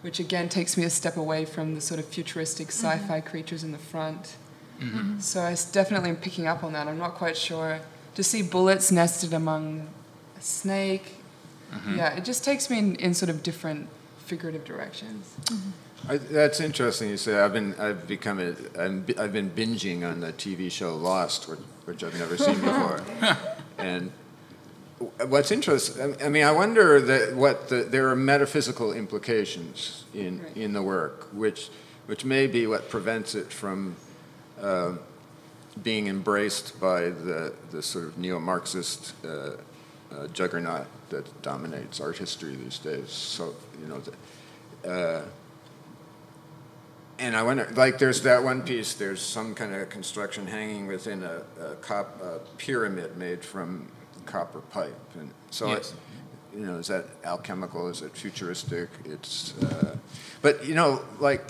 which 0.01 0.19
again 0.19 0.49
takes 0.49 0.77
me 0.77 0.83
a 0.83 0.89
step 0.89 1.17
away 1.17 1.45
from 1.45 1.75
the 1.75 1.81
sort 1.81 1.99
of 1.99 2.05
futuristic 2.05 2.67
mm-hmm. 2.67 2.87
sci 2.87 3.07
fi 3.07 3.21
creatures 3.21 3.63
in 3.63 3.71
the 3.71 3.77
front. 3.77 4.35
Mm-hmm. 4.79 5.19
So 5.19 5.41
I 5.41 5.55
definitely 5.71 6.09
am 6.09 6.17
picking 6.17 6.45
up 6.45 6.63
on 6.63 6.73
that. 6.73 6.87
I'm 6.87 6.97
not 6.97 7.15
quite 7.15 7.37
sure. 7.37 7.79
To 8.15 8.23
see 8.23 8.41
bullets 8.43 8.91
nested 8.91 9.33
among 9.33 9.87
a 10.37 10.41
snake, 10.41 11.15
yeah, 11.95 12.13
it 12.15 12.23
just 12.23 12.43
takes 12.43 12.69
me 12.69 12.77
in, 12.77 12.95
in 12.95 13.13
sort 13.15 13.29
of 13.29 13.41
different 13.41 13.89
figurative 14.25 14.63
directions. 14.63 15.35
I, 16.07 16.17
that's 16.17 16.59
interesting. 16.59 17.09
You 17.09 17.17
say 17.17 17.39
I've 17.39 17.53
been 17.53 17.73
I've 17.79 18.07
become 18.07 18.39
a 18.39 18.53
I'm, 18.79 19.05
I've 19.17 19.33
been 19.33 19.49
binging 19.49 20.03
on 20.09 20.19
the 20.19 20.31
TV 20.33 20.69
show 20.69 20.95
Lost, 20.95 21.47
which, 21.49 21.59
which 21.85 22.03
I've 22.03 22.17
never 22.19 22.37
seen 22.37 22.55
before. 22.61 23.01
and 23.79 24.11
what's 25.27 25.51
interesting, 25.51 26.15
I 26.23 26.29
mean, 26.29 26.43
I 26.43 26.51
wonder 26.51 27.01
that 27.01 27.35
what 27.35 27.69
the, 27.69 27.77
there 27.83 28.09
are 28.09 28.15
metaphysical 28.15 28.93
implications 28.93 30.03
in 30.13 30.41
Right. 30.43 30.57
in 30.57 30.73
the 30.73 30.83
work, 30.83 31.29
which 31.33 31.69
which 32.05 32.23
may 32.25 32.45
be 32.47 32.67
what 32.67 32.89
prevents 32.89 33.33
it 33.33 33.51
from. 33.51 33.95
Uh, 34.61 34.93
being 35.81 36.07
embraced 36.07 36.79
by 36.79 37.09
the, 37.09 37.53
the 37.71 37.81
sort 37.81 38.05
of 38.05 38.17
neo-Marxist 38.17 39.13
uh, 39.25 39.27
uh, 40.11 40.27
juggernaut 40.33 40.85
that 41.09 41.41
dominates 41.41 41.99
art 41.99 42.17
history 42.17 42.55
these 42.55 42.77
days. 42.77 43.09
So, 43.09 43.55
you 43.81 43.87
know, 43.87 43.99
the, 43.99 44.89
uh, 44.89 45.25
and 47.19 47.35
I 47.35 47.43
wonder, 47.43 47.69
like, 47.75 47.99
there's 47.99 48.21
that 48.23 48.43
one 48.43 48.63
piece. 48.63 48.93
There's 48.93 49.21
some 49.21 49.55
kind 49.55 49.73
of 49.73 49.89
construction 49.89 50.47
hanging 50.47 50.87
within 50.87 51.23
a, 51.23 51.43
a, 51.61 51.75
cop, 51.75 52.21
a 52.21 52.39
pyramid 52.57 53.17
made 53.17 53.45
from 53.45 53.91
copper 54.25 54.61
pipe, 54.61 54.99
and 55.15 55.31
so 55.49 55.67
Yes. 55.67 55.93
it, 55.93 56.59
you 56.59 56.65
know, 56.65 56.77
is 56.77 56.87
that 56.87 57.05
alchemical? 57.23 57.87
Is 57.87 58.01
it 58.01 58.15
futuristic? 58.15 58.89
It's, 59.05 59.57
uh, 59.61 59.95
but 60.41 60.65
you 60.65 60.75
know, 60.75 61.01
like, 61.19 61.45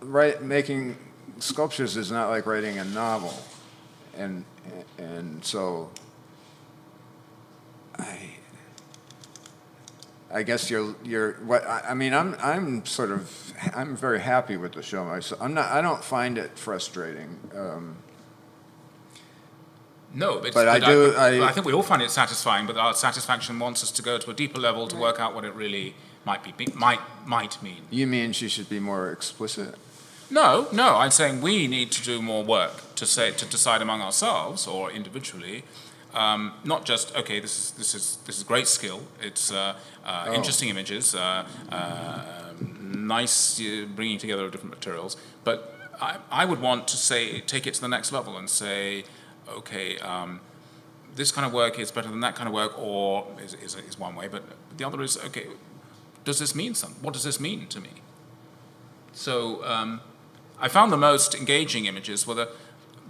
right, 0.00 0.42
making 0.42 0.96
sculptures 1.42 1.96
is 1.96 2.10
not 2.10 2.28
like 2.30 2.46
writing 2.46 2.78
a 2.78 2.84
novel, 2.84 3.34
and 4.16 4.44
and 4.98 5.44
so 5.44 5.90
I. 7.98 8.30
I 10.34 10.42
guess 10.44 10.70
you're 10.70 10.94
you're 11.04 11.32
what 11.44 11.62
I, 11.66 11.88
I 11.90 11.94
mean 11.94 12.14
I'm 12.14 12.34
I'm 12.42 12.86
sort 12.86 13.10
of 13.10 13.52
I'm 13.74 13.94
very 13.94 14.18
happy 14.20 14.56
with 14.56 14.72
the 14.72 14.82
show 14.82 15.04
myself. 15.04 15.42
I'm 15.42 15.52
not 15.52 15.70
I 15.70 15.82
don't 15.82 16.02
find 16.02 16.38
it 16.38 16.56
frustrating. 16.58 17.38
Um, 17.54 17.96
No, 20.14 20.38
it's, 20.38 20.54
But 20.54 20.68
I 20.68 20.78
do- 20.78 21.14
I, 21.16 21.48
I- 21.48 21.52
think 21.52 21.66
we 21.66 21.72
all 21.74 21.82
find 21.82 22.00
it 22.02 22.10
satisfying, 22.10 22.66
but 22.66 22.76
our 22.78 22.94
satisfaction 22.94 23.58
wants 23.58 23.82
us 23.82 23.90
to 23.92 24.02
go 24.02 24.16
to 24.18 24.30
a 24.30 24.34
deeper 24.34 24.58
level 24.60 24.86
to 24.88 24.96
work 24.96 25.18
out 25.20 25.34
what 25.34 25.44
it 25.44 25.54
really 25.54 25.94
might 26.24 26.42
be, 26.44 26.52
be- 26.52 26.72
might 26.74 27.00
might 27.26 27.62
mean. 27.62 27.82
you 27.90 28.06
mean 28.06 28.32
she 28.32 28.48
should 28.48 28.68
be 28.70 28.80
more 28.80 29.12
explicit? 29.12 29.74
No, 30.32 30.66
no, 30.72 30.96
I'm 30.96 31.10
saying 31.10 31.42
we 31.42 31.68
need 31.68 31.92
to 31.92 32.02
do 32.02 32.22
more 32.22 32.42
work 32.42 32.94
to 32.94 33.04
say 33.04 33.32
to 33.32 33.44
decide 33.44 33.82
among 33.82 34.00
ourselves 34.00 34.66
or 34.66 34.90
individually, 34.90 35.62
um, 36.14 36.52
not 36.64 36.86
just 36.86 37.14
okay. 37.14 37.38
This 37.38 37.58
is 37.58 37.70
this 37.72 37.94
is 37.94 38.16
this 38.24 38.38
is 38.38 38.44
great 38.44 38.66
skill. 38.66 39.00
It's 39.20 39.52
uh, 39.52 39.74
uh, 40.04 40.24
Oh. 40.28 40.32
interesting 40.34 40.70
images, 40.70 41.14
uh, 41.14 41.44
uh, 41.70 42.22
nice 43.14 43.60
uh, 43.60 43.84
bringing 43.94 44.18
together 44.18 44.44
of 44.46 44.52
different 44.52 44.74
materials. 44.74 45.18
But 45.44 45.58
I, 46.00 46.16
I 46.30 46.44
would 46.46 46.60
want 46.62 46.88
to 46.88 46.96
say 46.96 47.40
take 47.40 47.66
it 47.66 47.74
to 47.74 47.80
the 47.82 47.88
next 47.88 48.10
level 48.12 48.36
and 48.38 48.48
say, 48.48 49.04
okay. 49.48 49.98
Um, 49.98 50.40
this 51.14 51.30
kind 51.30 51.46
of 51.46 51.52
work 51.52 51.78
is 51.78 51.90
better 51.92 52.08
than 52.08 52.20
that 52.20 52.34
kind 52.34 52.48
of 52.48 52.54
work, 52.54 52.72
or 52.78 53.26
is, 53.44 53.52
is, 53.52 53.74
is 53.86 53.98
one 53.98 54.14
way, 54.14 54.28
but 54.28 54.42
the 54.78 54.86
other 54.86 55.02
is 55.02 55.18
okay. 55.26 55.46
Does 56.24 56.38
this 56.38 56.54
mean 56.54 56.74
something? 56.74 57.02
What 57.02 57.12
does 57.12 57.22
this 57.24 57.38
mean 57.38 57.66
to 57.66 57.80
me? 57.80 57.90
So 59.12 59.62
um, 59.62 60.00
I 60.62 60.68
found 60.68 60.92
the 60.92 60.96
most 60.96 61.34
engaging 61.34 61.86
images 61.86 62.24
were 62.24 62.34
the, 62.34 62.48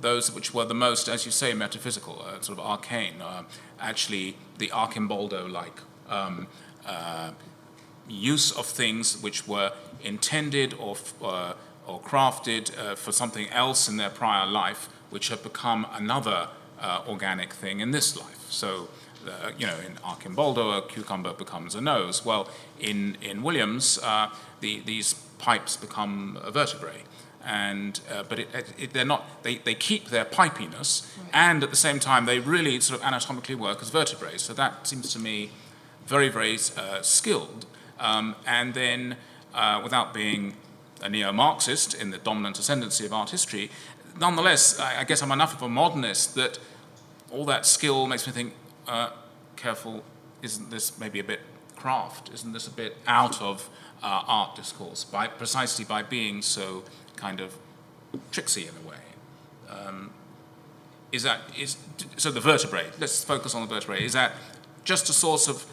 those 0.01 0.33
which 0.33 0.55
were 0.55 0.65
the 0.65 0.75
most, 0.75 1.07
as 1.07 1.27
you 1.27 1.31
say, 1.31 1.53
metaphysical, 1.53 2.25
uh, 2.27 2.41
sort 2.41 2.59
of 2.59 2.65
arcane. 2.65 3.21
Uh, 3.21 3.43
actually, 3.79 4.37
the 4.57 4.69
Arcimboldo-like 4.69 5.81
um, 6.09 6.47
uh, 6.87 7.33
use 8.09 8.53
of 8.53 8.65
things 8.65 9.23
which 9.23 9.47
were 9.47 9.71
intended 10.03 10.73
or, 10.79 10.97
uh, 11.23 11.53
or 11.87 12.01
crafted 12.01 12.75
uh, 12.79 12.95
for 12.95 13.13
something 13.13 13.51
else 13.51 13.87
in 13.87 13.99
their 13.99 14.09
prior 14.09 14.47
life, 14.47 14.89
which 15.11 15.29
have 15.29 15.43
become 15.43 15.87
another 15.93 16.49
uh, 16.81 17.03
organic 17.07 17.53
thing 17.53 17.81
in 17.81 17.91
this 17.91 18.17
life. 18.17 18.47
So, 18.49 18.89
you 19.59 19.67
know, 19.67 19.77
in 19.87 19.97
Arcimboldo, 19.97 20.79
a 20.79 20.89
cucumber 20.89 21.35
becomes 21.35 21.75
a 21.75 21.83
nose. 21.83 22.25
Well, 22.25 22.49
in, 22.81 23.19
in 23.21 23.43
Williams, 23.43 24.01
the, 24.61 24.81
these 24.81 25.15
pipes 25.39 25.77
become 25.77 26.39
a 26.43 26.51
vertebrae. 26.51 27.03
And, 27.45 27.99
uh, 28.09 28.23
but 28.29 28.39
it, 28.39 28.49
it, 28.79 28.93
they're 28.93 29.05
not, 29.05 29.43
they, 29.43 29.57
they 29.57 29.75
keep 29.75 30.11
their 30.11 30.25
pipiness, 30.25 31.13
and 31.33 31.65
at 31.65 31.71
the 31.71 31.77
same 31.77 31.99
time, 31.99 32.25
they 32.25 32.39
really 32.39 32.81
sort 32.81 33.01
of 33.01 33.07
anatomically 33.07 33.57
work 33.57 33.83
as 33.83 33.91
vertebrae. 33.91 34.39
So 34.39 34.53
that 34.55 34.87
seems 34.87 35.13
to 35.13 35.19
me 35.19 35.51
very, 36.07 36.29
very 36.29 36.55
uh, 36.77 37.03
skilled. 37.03 37.67
Um, 37.99 38.37
and 38.47 38.75
then, 38.75 39.17
uh, 39.55 39.81
without 39.83 40.15
being 40.15 40.55
a 41.03 41.09
neo 41.09 41.33
Marxist 41.33 41.95
in 41.95 42.11
the 42.11 42.19
dominant 42.19 42.59
ascendancy 42.59 43.05
of 43.07 43.13
art 43.13 43.31
history, 43.31 43.71
nonetheless, 44.21 44.79
I, 44.79 45.01
I 45.01 45.05
guess 45.05 45.23
I'm 45.23 45.33
enough 45.33 45.55
of 45.55 45.63
a 45.63 45.69
modernist 45.69 46.35
that 46.37 46.59
all 47.31 47.45
that 47.47 47.67
skill 47.67 48.07
makes 48.07 48.27
me 48.27 48.33
think, 48.33 48.55
uh, 48.87 49.11
careful, 49.57 50.05
isn't 50.43 50.71
this 50.71 50.99
maybe 50.99 51.19
a 51.19 51.25
bit 51.25 51.41
craft? 51.77 52.31
Isn't 52.33 52.53
this 52.53 52.69
a 52.69 52.71
bit 52.71 52.97
out 53.07 53.43
of 53.43 53.69
uh, 54.03 54.23
art 54.27 54.57
discourse 54.57 55.05
by 55.05 55.27
precisely 55.27 55.85
by 55.85 56.03
being 56.03 56.43
so 56.43 56.85
kind 57.17 57.41
of 57.41 57.57
tricksy 58.31 58.63
in 58.63 58.75
a 58.85 58.89
way? 58.89 58.97
Um, 59.69 60.11
is 61.13 61.23
that 61.23 61.41
is 61.59 61.77
so 62.17 62.31
the 62.31 62.41
vertebrae? 62.41 62.87
Let's 62.99 63.23
focus 63.23 63.55
on 63.55 63.63
the 63.63 63.75
vertebrae. 63.75 64.05
Is 64.05 64.13
that 64.15 64.33
just 64.85 65.09
a 65.09 65.13
source 65.13 65.49
of 65.49 65.65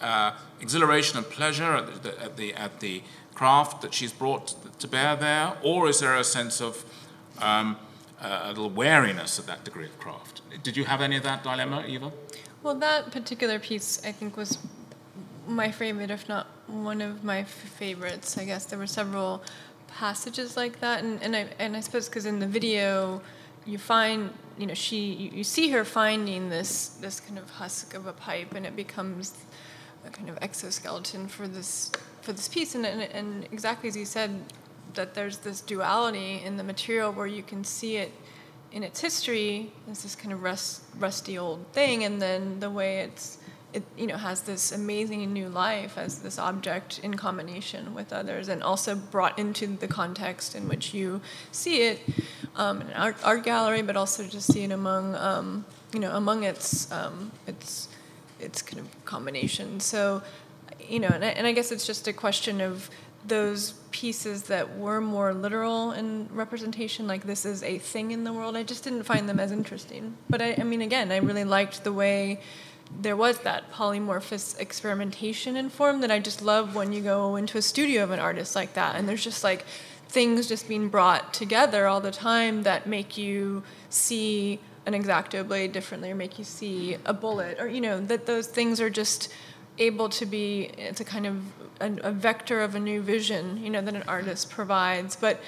uh, 0.00 0.32
exhilaration 0.60 1.16
and 1.18 1.28
pleasure 1.28 1.76
at 1.76 2.02
the, 2.02 2.22
at 2.22 2.36
the 2.36 2.54
at 2.54 2.80
the 2.80 3.02
craft 3.34 3.82
that 3.82 3.94
she's 3.94 4.12
brought 4.12 4.54
to 4.80 4.88
bear 4.88 5.14
there, 5.16 5.56
or 5.62 5.88
is 5.88 6.00
there 6.00 6.16
a 6.16 6.24
sense 6.24 6.60
of 6.60 6.84
um, 7.40 7.76
a 8.20 8.48
little 8.48 8.70
wariness 8.70 9.38
at 9.38 9.46
that 9.46 9.64
degree 9.64 9.86
of 9.86 9.98
craft? 9.98 10.42
Did 10.62 10.76
you 10.76 10.84
have 10.84 11.00
any 11.00 11.16
of 11.16 11.22
that 11.22 11.44
dilemma, 11.44 11.84
Eva? 11.86 12.10
Well, 12.62 12.74
that 12.74 13.12
particular 13.12 13.60
piece, 13.60 14.04
I 14.04 14.10
think, 14.10 14.36
was 14.36 14.58
my 15.46 15.70
favorite, 15.70 16.10
if 16.10 16.28
not 16.28 16.48
one 16.66 17.00
of 17.00 17.22
my 17.22 17.44
favorites. 17.44 18.36
I 18.36 18.44
guess 18.44 18.64
there 18.66 18.78
were 18.78 18.88
several 18.88 19.42
passages 19.88 20.56
like 20.56 20.80
that, 20.80 21.02
and, 21.02 21.22
and 21.22 21.34
I 21.34 21.48
and 21.58 21.76
I 21.76 21.80
suppose 21.80 22.08
because 22.08 22.26
in 22.26 22.38
the 22.38 22.46
video, 22.46 23.20
you 23.66 23.78
find 23.78 24.30
you 24.56 24.66
know 24.66 24.74
she 24.74 24.98
you, 24.98 25.30
you 25.38 25.44
see 25.44 25.70
her 25.70 25.84
finding 25.84 26.48
this 26.48 26.88
this 27.00 27.20
kind 27.20 27.38
of 27.38 27.50
husk 27.50 27.94
of 27.94 28.06
a 28.06 28.12
pipe, 28.12 28.54
and 28.54 28.64
it 28.64 28.76
becomes 28.76 29.34
a 30.06 30.10
kind 30.10 30.28
of 30.28 30.38
exoskeleton 30.40 31.28
for 31.28 31.48
this 31.48 31.90
for 32.22 32.32
this 32.32 32.48
piece, 32.48 32.74
and 32.74 32.86
and, 32.86 33.02
and 33.02 33.48
exactly 33.52 33.88
as 33.88 33.96
you 33.96 34.04
said, 34.04 34.30
that 34.94 35.14
there's 35.14 35.38
this 35.38 35.60
duality 35.60 36.42
in 36.44 36.56
the 36.56 36.64
material 36.64 37.12
where 37.12 37.26
you 37.26 37.42
can 37.42 37.64
see 37.64 37.96
it 37.96 38.12
in 38.70 38.82
its 38.82 39.00
history 39.00 39.72
as 39.90 40.02
this 40.02 40.14
kind 40.14 40.32
of 40.32 40.42
rust, 40.42 40.82
rusty 40.98 41.38
old 41.38 41.66
thing, 41.72 42.04
and 42.04 42.20
then 42.20 42.60
the 42.60 42.70
way 42.70 42.98
it's 42.98 43.38
it 43.78 43.84
you 43.96 44.06
know 44.06 44.16
has 44.16 44.42
this 44.42 44.72
amazing 44.72 45.32
new 45.32 45.48
life 45.48 45.96
as 45.98 46.18
this 46.18 46.38
object 46.38 47.00
in 47.02 47.16
combination 47.16 47.94
with 47.94 48.12
others, 48.12 48.48
and 48.48 48.62
also 48.62 48.94
brought 48.94 49.38
into 49.38 49.66
the 49.66 49.88
context 49.88 50.54
in 50.54 50.68
which 50.68 50.94
you 50.94 51.20
see 51.52 51.82
it 51.82 51.98
um, 52.56 52.80
in 52.82 52.88
an 52.88 52.94
art, 52.94 53.16
art 53.24 53.44
gallery, 53.44 53.82
but 53.82 53.96
also 53.96 54.24
just 54.24 54.52
see 54.52 54.64
it 54.64 54.72
among 54.72 55.14
um, 55.14 55.64
you 55.94 56.00
know 56.00 56.12
among 56.22 56.44
its 56.44 56.90
um, 56.92 57.32
its 57.46 57.88
its 58.40 58.62
kind 58.62 58.80
of 58.80 59.04
combination. 59.04 59.80
So 59.80 60.22
you 60.80 61.00
know, 61.00 61.08
and 61.08 61.24
I, 61.24 61.28
and 61.28 61.46
I 61.46 61.52
guess 61.52 61.72
it's 61.72 61.86
just 61.86 62.08
a 62.08 62.12
question 62.12 62.60
of 62.60 62.90
those 63.26 63.72
pieces 63.90 64.44
that 64.44 64.78
were 64.78 65.00
more 65.00 65.34
literal 65.34 65.92
in 65.92 66.28
representation, 66.32 67.06
like 67.06 67.24
this 67.24 67.44
is 67.44 67.62
a 67.62 67.78
thing 67.78 68.10
in 68.10 68.24
the 68.24 68.32
world, 68.32 68.56
I 68.56 68.62
just 68.62 68.84
didn't 68.84 69.02
find 69.02 69.28
them 69.28 69.40
as 69.40 69.52
interesting. 69.52 70.16
But 70.30 70.40
I, 70.40 70.54
I 70.58 70.64
mean, 70.64 70.82
again, 70.82 71.10
I 71.10 71.18
really 71.18 71.44
liked 71.44 71.84
the 71.84 71.92
way 71.92 72.40
there 73.00 73.16
was 73.16 73.40
that 73.40 73.70
polymorphous 73.72 74.58
experimentation 74.58 75.56
in 75.56 75.70
form 75.70 76.00
that 76.00 76.10
I 76.10 76.18
just 76.18 76.42
love 76.42 76.74
when 76.74 76.92
you 76.92 77.02
go 77.02 77.36
into 77.36 77.58
a 77.58 77.62
studio 77.62 78.02
of 78.02 78.10
an 78.10 78.18
artist 78.18 78.56
like 78.56 78.74
that, 78.74 78.96
and 78.96 79.08
there's 79.08 79.24
just 79.24 79.44
like 79.44 79.64
things 80.08 80.46
just 80.48 80.68
being 80.68 80.88
brought 80.88 81.34
together 81.34 81.86
all 81.86 82.00
the 82.00 82.10
time 82.10 82.62
that 82.62 82.86
make 82.86 83.18
you 83.18 83.62
see 83.90 84.58
an 84.86 84.94
exacto 84.94 85.46
blade 85.46 85.72
differently 85.72 86.10
or 86.10 86.14
make 86.14 86.38
you 86.38 86.44
see 86.44 86.96
a 87.04 87.12
bullet 87.12 87.60
or 87.60 87.68
you 87.68 87.80
know 87.80 88.00
that 88.00 88.24
those 88.24 88.46
things 88.46 88.80
are 88.80 88.88
just 88.88 89.30
able 89.78 90.08
to 90.08 90.24
be 90.24 90.70
it's 90.78 91.00
a 91.00 91.04
kind 91.04 91.26
of 91.26 91.36
a, 91.80 92.08
a, 92.08 92.10
vector 92.10 92.60
of 92.60 92.74
a 92.74 92.80
new 92.80 93.00
vision 93.02 93.62
you 93.62 93.70
know 93.70 93.80
that 93.80 93.94
an 93.94 94.02
artist 94.08 94.50
provides. 94.50 95.14
But 95.14 95.40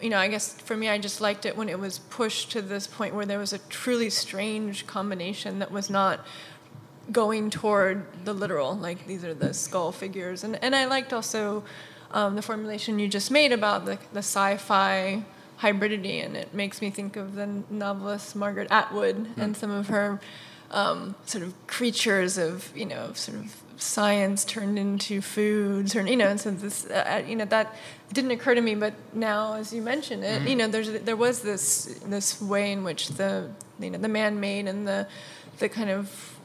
you 0.00 0.10
know 0.10 0.18
i 0.18 0.28
guess 0.28 0.54
for 0.60 0.76
me 0.76 0.88
i 0.88 0.98
just 0.98 1.20
liked 1.20 1.46
it 1.46 1.56
when 1.56 1.68
it 1.68 1.78
was 1.78 1.98
pushed 1.98 2.50
to 2.50 2.62
this 2.62 2.86
point 2.86 3.14
where 3.14 3.26
there 3.26 3.38
was 3.38 3.52
a 3.52 3.58
truly 3.68 4.10
strange 4.10 4.86
combination 4.86 5.58
that 5.58 5.70
was 5.70 5.90
not 5.90 6.24
going 7.10 7.50
toward 7.50 8.04
the 8.24 8.32
literal 8.32 8.74
like 8.76 9.06
these 9.06 9.24
are 9.24 9.34
the 9.34 9.52
skull 9.54 9.92
figures 9.92 10.44
and 10.44 10.62
and 10.62 10.74
i 10.74 10.84
liked 10.84 11.12
also 11.12 11.64
um, 12.10 12.36
the 12.36 12.42
formulation 12.42 12.98
you 12.98 13.06
just 13.06 13.30
made 13.30 13.52
about 13.52 13.84
the, 13.84 13.98
the 14.14 14.20
sci-fi 14.20 15.22
hybridity 15.60 16.24
and 16.24 16.36
it 16.36 16.54
makes 16.54 16.80
me 16.80 16.90
think 16.90 17.16
of 17.16 17.34
the 17.34 17.46
novelist 17.68 18.36
margaret 18.36 18.68
atwood 18.70 19.16
mm. 19.16 19.36
and 19.36 19.56
some 19.56 19.70
of 19.70 19.88
her 19.88 20.20
um, 20.70 21.14
sort 21.24 21.42
of 21.42 21.54
creatures 21.66 22.38
of 22.38 22.74
you 22.76 22.86
know 22.86 23.12
sort 23.14 23.38
of 23.38 23.62
science 23.78 24.44
turned 24.44 24.78
into 24.78 25.20
foods 25.20 25.94
or 25.94 26.04
you 26.06 26.16
know 26.16 26.28
and 26.28 26.40
so 26.40 26.50
this 26.50 26.86
uh, 26.86 27.20
uh, 27.22 27.26
you 27.26 27.36
know 27.36 27.44
that 27.44 27.76
didn't 28.12 28.32
occur 28.32 28.54
to 28.54 28.60
me 28.60 28.74
but 28.74 28.92
now 29.12 29.54
as 29.54 29.72
you 29.72 29.80
mentioned 29.80 30.24
it 30.24 30.40
mm-hmm. 30.40 30.48
you 30.48 30.56
know 30.56 30.66
there's 30.66 30.90
there 31.02 31.16
was 31.16 31.42
this 31.42 32.00
this 32.06 32.42
way 32.42 32.72
in 32.72 32.82
which 32.82 33.08
the 33.10 33.48
you 33.78 33.90
know 33.90 33.98
the 33.98 34.08
man-made 34.08 34.66
and 34.66 34.86
the 34.86 35.06
the 35.60 35.68
kind 35.68 35.90
of 35.90 36.36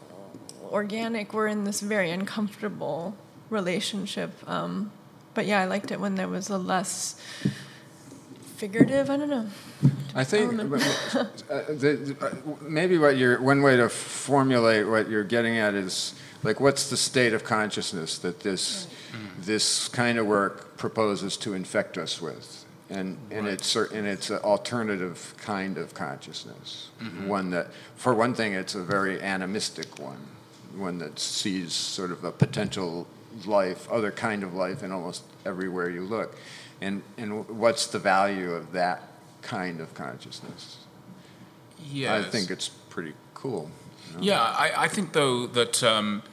organic 0.72 1.34
were 1.34 1.48
in 1.48 1.63
this 1.63 1.82
very 1.82 2.12
uncomfortable 2.12 3.15
relationship 3.50 4.32
um, 4.48 4.91
but 5.34 5.48
yeah 5.48 5.60
I 5.60 5.65
liked 5.65 5.91
it 5.91 6.00
when 6.00 6.15
there 6.15 6.28
was 6.28 6.50
a 6.50 6.58
less 6.58 7.19
figurative 8.58 9.10
I 9.10 9.17
don't 9.17 9.30
know 9.30 9.48
I 10.13 10.24
think 10.24 10.54
uh, 10.62 11.26
the, 11.69 12.15
uh, 12.22 12.30
maybe 12.62 13.00
what 13.00 13.17
you're 13.17 13.41
one 13.41 13.63
way 13.63 13.76
to 13.78 13.89
formulate 13.89 14.88
what 14.88 15.10
you're 15.10 15.24
getting 15.24 15.58
at 15.58 15.74
is 15.74 16.13
like 16.43 16.60
what's 16.60 16.89
the 16.89 16.97
state 16.97 17.34
of 17.34 17.43
consciousness 17.43 18.17
that 18.19 18.41
this 18.41 18.88
this 19.39 19.88
kind 19.88 20.17
of 20.17 20.25
work 20.25 20.77
proposes 20.77 21.38
to 21.38 21.53
infect 21.53 21.97
us 21.97 22.21
with, 22.21 22.65
and 22.89 23.17
and 23.32 23.45
right. 23.45 23.53
it's 23.53 23.75
and 23.75 24.08
it's 24.08 24.29
an 24.29 24.39
alternative 24.39 25.34
kind 25.38 25.77
of 25.77 25.93
consciousness, 25.93 26.89
mm-hmm. 27.01 27.27
one 27.27 27.49
that 27.51 27.67
for 27.95 28.13
one 28.13 28.34
thing 28.34 28.53
it's 28.53 28.75
a 28.75 28.84
very 28.84 29.21
animistic 29.21 29.99
one, 29.99 30.27
one 30.75 30.99
that 30.99 31.19
sees 31.19 31.73
sort 31.73 32.12
of 32.12 32.23
a 32.23 32.32
potential 32.32 33.08
life, 33.45 33.89
other 33.91 34.12
kind 34.12 34.43
of 34.43 34.53
life 34.53 34.84
in 34.84 34.91
almost 34.91 35.23
everywhere 35.45 35.89
you 35.89 36.01
look, 36.01 36.36
and 36.82 37.01
and 37.17 37.47
what's 37.47 37.88
the 37.88 37.99
value 37.99 38.51
of 38.51 38.71
that 38.73 39.01
kind 39.41 39.82
of 39.82 39.93
consciousness. 39.93 40.77
Yes. 41.91 42.25
I 42.25 42.29
think 42.29 42.49
it's 42.49 42.69
pretty 42.69 43.13
cool. 43.34 43.69
You 44.10 44.17
know? 44.17 44.23
Yeah, 44.23 44.41
I, 44.41 44.86
I, 44.86 44.88
think 44.88 45.12
though 45.12 45.47
that 45.47 45.84
um, 45.84 46.23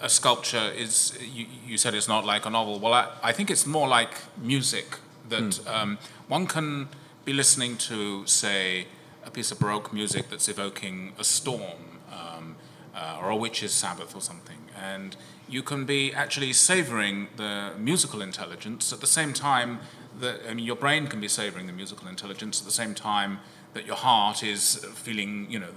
a 0.00 0.08
sculpture 0.08 0.70
is, 0.76 1.16
you, 1.22 1.46
you, 1.66 1.78
said 1.78 1.94
it's 1.94 2.08
not 2.08 2.24
like 2.24 2.46
a 2.46 2.50
novel. 2.50 2.78
Well, 2.80 2.94
I, 2.94 3.08
I 3.22 3.32
think 3.32 3.50
it's 3.50 3.66
more 3.66 3.86
like 3.86 4.14
music 4.36 4.98
that 5.28 5.42
mm. 5.42 5.70
um, 5.72 5.98
one 6.26 6.46
can 6.46 6.88
be 7.24 7.32
listening 7.32 7.76
to, 7.76 8.26
say, 8.26 8.86
a 9.24 9.30
piece 9.30 9.50
of 9.52 9.58
Baroque 9.58 9.92
music 9.92 10.30
that's 10.30 10.48
evoking 10.48 11.12
a 11.18 11.24
storm 11.24 12.00
um, 12.10 12.56
uh, 12.94 13.18
or 13.20 13.30
a 13.30 13.36
witch's 13.36 13.72
Sabbath 13.72 14.16
or 14.16 14.20
something. 14.20 14.58
And 14.80 15.16
you 15.48 15.62
can 15.62 15.84
be 15.84 16.12
actually 16.12 16.52
savoring 16.52 17.28
the 17.36 17.72
musical 17.78 18.20
intelligence 18.22 18.92
at 18.92 19.00
the 19.00 19.06
same 19.06 19.32
time 19.32 19.80
that 20.18 20.40
I 20.48 20.54
mean, 20.54 20.64
your 20.64 20.76
brain 20.76 21.06
can 21.06 21.20
be 21.20 21.28
savoring 21.28 21.66
the 21.66 21.72
musical 21.72 22.08
intelligence 22.08 22.60
at 22.60 22.66
the 22.66 22.72
same 22.72 22.94
time 22.94 23.38
that 23.74 23.86
your 23.86 23.96
heart 23.96 24.42
is 24.42 24.84
feeling, 24.94 25.46
you 25.50 25.58
know, 25.58 25.68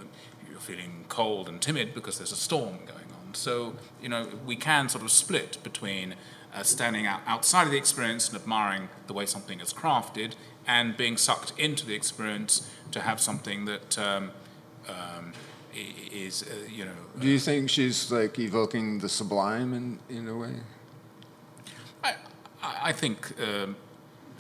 you're 0.49 0.59
feeling 0.59 1.05
cold 1.09 1.47
and 1.47 1.61
timid 1.61 1.93
because 1.93 2.17
there's 2.17 2.31
a 2.31 2.37
storm 2.37 2.79
going 2.85 3.00
So, 3.35 3.75
you 4.01 4.09
know, 4.09 4.27
we 4.45 4.55
can 4.55 4.89
sort 4.89 5.03
of 5.03 5.11
split 5.11 5.57
between 5.63 6.15
uh, 6.53 6.63
standing 6.63 7.05
out 7.05 7.21
outside 7.25 7.63
of 7.63 7.71
the 7.71 7.77
experience 7.77 8.29
and 8.29 8.37
admiring 8.37 8.89
the 9.07 9.13
way 9.13 9.25
something 9.25 9.59
is 9.59 9.73
crafted 9.73 10.33
and 10.67 10.95
being 10.97 11.17
sucked 11.17 11.53
into 11.57 11.85
the 11.85 11.95
experience 11.95 12.69
to 12.91 13.01
have 13.01 13.19
something 13.19 13.65
that 13.65 13.97
um, 13.97 14.31
um, 14.87 15.33
is, 15.73 16.43
uh, 16.43 16.69
you 16.69 16.85
know. 16.85 16.91
Do 17.19 17.27
you 17.27 17.39
think 17.39 17.69
she's 17.69 18.11
like 18.11 18.37
evoking 18.39 18.99
the 18.99 19.09
sublime 19.09 19.73
in, 19.73 19.99
in 20.09 20.27
a 20.27 20.37
way? 20.37 20.55
I, 22.03 22.15
I 22.61 22.91
think. 22.91 23.33
Um, 23.41 23.75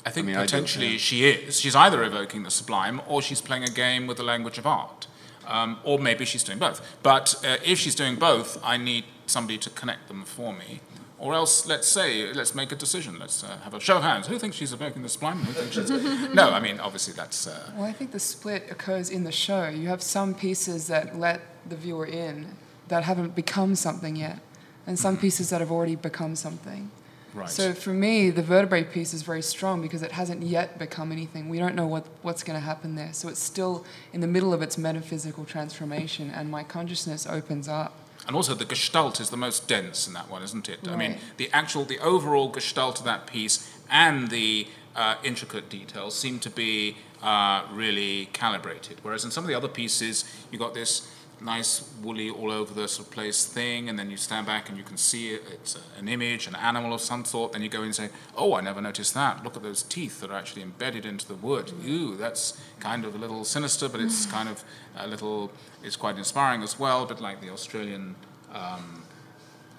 I 0.03 0.09
think 0.09 0.25
I 0.25 0.31
mean, 0.31 0.35
potentially 0.37 0.87
I 0.87 0.91
yeah. 0.91 0.97
she 0.97 1.25
is. 1.25 1.59
She's 1.59 1.75
either 1.75 2.03
evoking 2.03 2.41
the 2.43 2.49
sublime 2.49 3.01
or 3.07 3.21
she's 3.21 3.39
playing 3.39 3.63
a 3.63 3.69
game 3.69 4.07
with 4.07 4.17
the 4.17 4.23
language 4.23 4.57
of 4.57 4.65
art. 4.65 5.07
Um, 5.47 5.79
or 5.83 5.99
maybe 5.99 6.25
she's 6.25 6.43
doing 6.43 6.59
both. 6.59 6.81
But 7.03 7.35
uh, 7.43 7.57
if 7.65 7.79
she's 7.79 7.95
doing 7.95 8.15
both, 8.15 8.59
I 8.63 8.77
need 8.77 9.05
somebody 9.25 9.57
to 9.59 9.69
connect 9.69 10.07
them 10.07 10.23
for 10.23 10.53
me. 10.53 10.81
Or 11.21 11.35
else, 11.35 11.67
let's 11.67 11.87
say, 11.87 12.33
let's 12.33 12.55
make 12.55 12.71
a 12.71 12.75
decision. 12.75 13.19
Let's 13.19 13.43
uh, 13.43 13.57
have 13.63 13.75
a 13.75 13.79
show 13.79 13.97
of 13.97 14.03
hands. 14.03 14.25
Who 14.25 14.39
thinks 14.39 14.57
she's 14.57 14.73
evoking 14.73 15.03
the 15.03 15.09
sublime? 15.09 15.37
Who 15.37 15.53
thinks 15.53 15.75
she's... 15.75 15.89
no, 16.33 16.49
I 16.49 16.59
mean, 16.59 16.79
obviously 16.79 17.13
that's. 17.13 17.45
Uh... 17.45 17.71
Well, 17.75 17.85
I 17.85 17.93
think 17.93 18.11
the 18.11 18.19
split 18.19 18.71
occurs 18.71 19.11
in 19.11 19.23
the 19.23 19.31
show. 19.31 19.69
You 19.69 19.87
have 19.89 20.01
some 20.01 20.33
pieces 20.33 20.87
that 20.87 21.19
let 21.19 21.41
the 21.69 21.75
viewer 21.75 22.07
in 22.07 22.55
that 22.87 23.03
haven't 23.03 23.35
become 23.35 23.75
something 23.75 24.15
yet, 24.15 24.39
and 24.87 24.97
some 24.97 25.15
pieces 25.15 25.51
that 25.51 25.61
have 25.61 25.71
already 25.71 25.95
become 25.95 26.35
something. 26.35 26.89
Right. 27.33 27.49
So 27.49 27.73
for 27.73 27.91
me, 27.91 28.29
the 28.29 28.41
vertebrae 28.41 28.83
piece 28.83 29.13
is 29.13 29.21
very 29.21 29.41
strong 29.41 29.81
because 29.81 30.01
it 30.01 30.11
hasn't 30.11 30.43
yet 30.43 30.77
become 30.77 31.11
anything. 31.11 31.47
We 31.49 31.59
don't 31.59 31.75
know 31.75 31.87
what, 31.87 32.05
what's 32.21 32.43
going 32.43 32.59
to 32.59 32.65
happen 32.65 32.95
there. 32.95 33.13
So 33.13 33.29
it's 33.29 33.41
still 33.41 33.85
in 34.11 34.21
the 34.21 34.27
middle 34.27 34.53
of 34.53 34.61
its 34.61 34.77
metaphysical 34.77 35.45
transformation, 35.45 36.29
and 36.29 36.49
my 36.49 36.63
consciousness 36.63 37.25
opens 37.25 37.67
up. 37.67 37.93
And 38.27 38.35
also, 38.35 38.53
the 38.53 38.65
gestalt 38.65 39.19
is 39.19 39.29
the 39.29 39.37
most 39.37 39.67
dense 39.67 40.07
in 40.07 40.13
that 40.13 40.29
one, 40.29 40.43
isn't 40.43 40.69
it? 40.69 40.79
Right. 40.83 40.93
I 40.93 40.95
mean, 40.95 41.17
the 41.37 41.49
actual, 41.53 41.85
the 41.85 41.99
overall 41.99 42.49
gestalt 42.49 42.99
of 42.99 43.05
that 43.05 43.25
piece 43.27 43.67
and 43.89 44.29
the 44.29 44.67
uh, 44.95 45.15
intricate 45.23 45.69
details 45.69 46.15
seem 46.15 46.39
to 46.39 46.49
be 46.49 46.97
uh, 47.23 47.63
really 47.71 48.27
calibrated. 48.33 48.97
Whereas 49.01 49.25
in 49.25 49.31
some 49.31 49.43
of 49.43 49.47
the 49.47 49.55
other 49.55 49.67
pieces, 49.67 50.25
you've 50.51 50.61
got 50.61 50.73
this 50.73 51.11
nice 51.41 51.89
woolly 52.03 52.29
all 52.29 52.51
over 52.51 52.73
the 52.73 52.87
sort 52.87 53.07
of 53.07 53.13
place 53.13 53.45
thing, 53.45 53.89
and 53.89 53.97
then 53.97 54.09
you 54.09 54.17
stand 54.17 54.45
back 54.45 54.69
and 54.69 54.77
you 54.77 54.83
can 54.83 54.97
see 54.97 55.29
it, 55.33 55.41
it's 55.51 55.77
an 55.97 56.07
image, 56.07 56.47
an 56.47 56.55
animal 56.55 56.93
of 56.93 57.01
some 57.01 57.25
sort. 57.25 57.51
Then 57.53 57.61
you 57.61 57.69
go 57.69 57.81
and 57.81 57.95
say, 57.95 58.09
"Oh, 58.35 58.53
I 58.53 58.61
never 58.61 58.81
noticed 58.81 59.13
that. 59.15 59.43
Look 59.43 59.57
at 59.57 59.63
those 59.63 59.83
teeth 59.83 60.21
that 60.21 60.29
are 60.29 60.37
actually 60.37 60.61
embedded 60.61 61.05
into 61.05 61.27
the 61.27 61.35
wood. 61.35 61.71
Ooh, 61.85 62.15
that's 62.15 62.61
kind 62.79 63.05
of 63.05 63.15
a 63.15 63.17
little 63.17 63.43
sinister, 63.43 63.89
but 63.89 63.99
it's 64.01 64.25
kind 64.25 64.49
of 64.49 64.63
a 64.95 65.07
little. 65.07 65.51
It's 65.83 65.95
quite 65.95 66.17
inspiring 66.17 66.61
as 66.63 66.79
well. 66.79 67.05
But 67.05 67.19
like 67.21 67.41
the 67.41 67.49
Australian 67.49 68.15
um, 68.53 69.03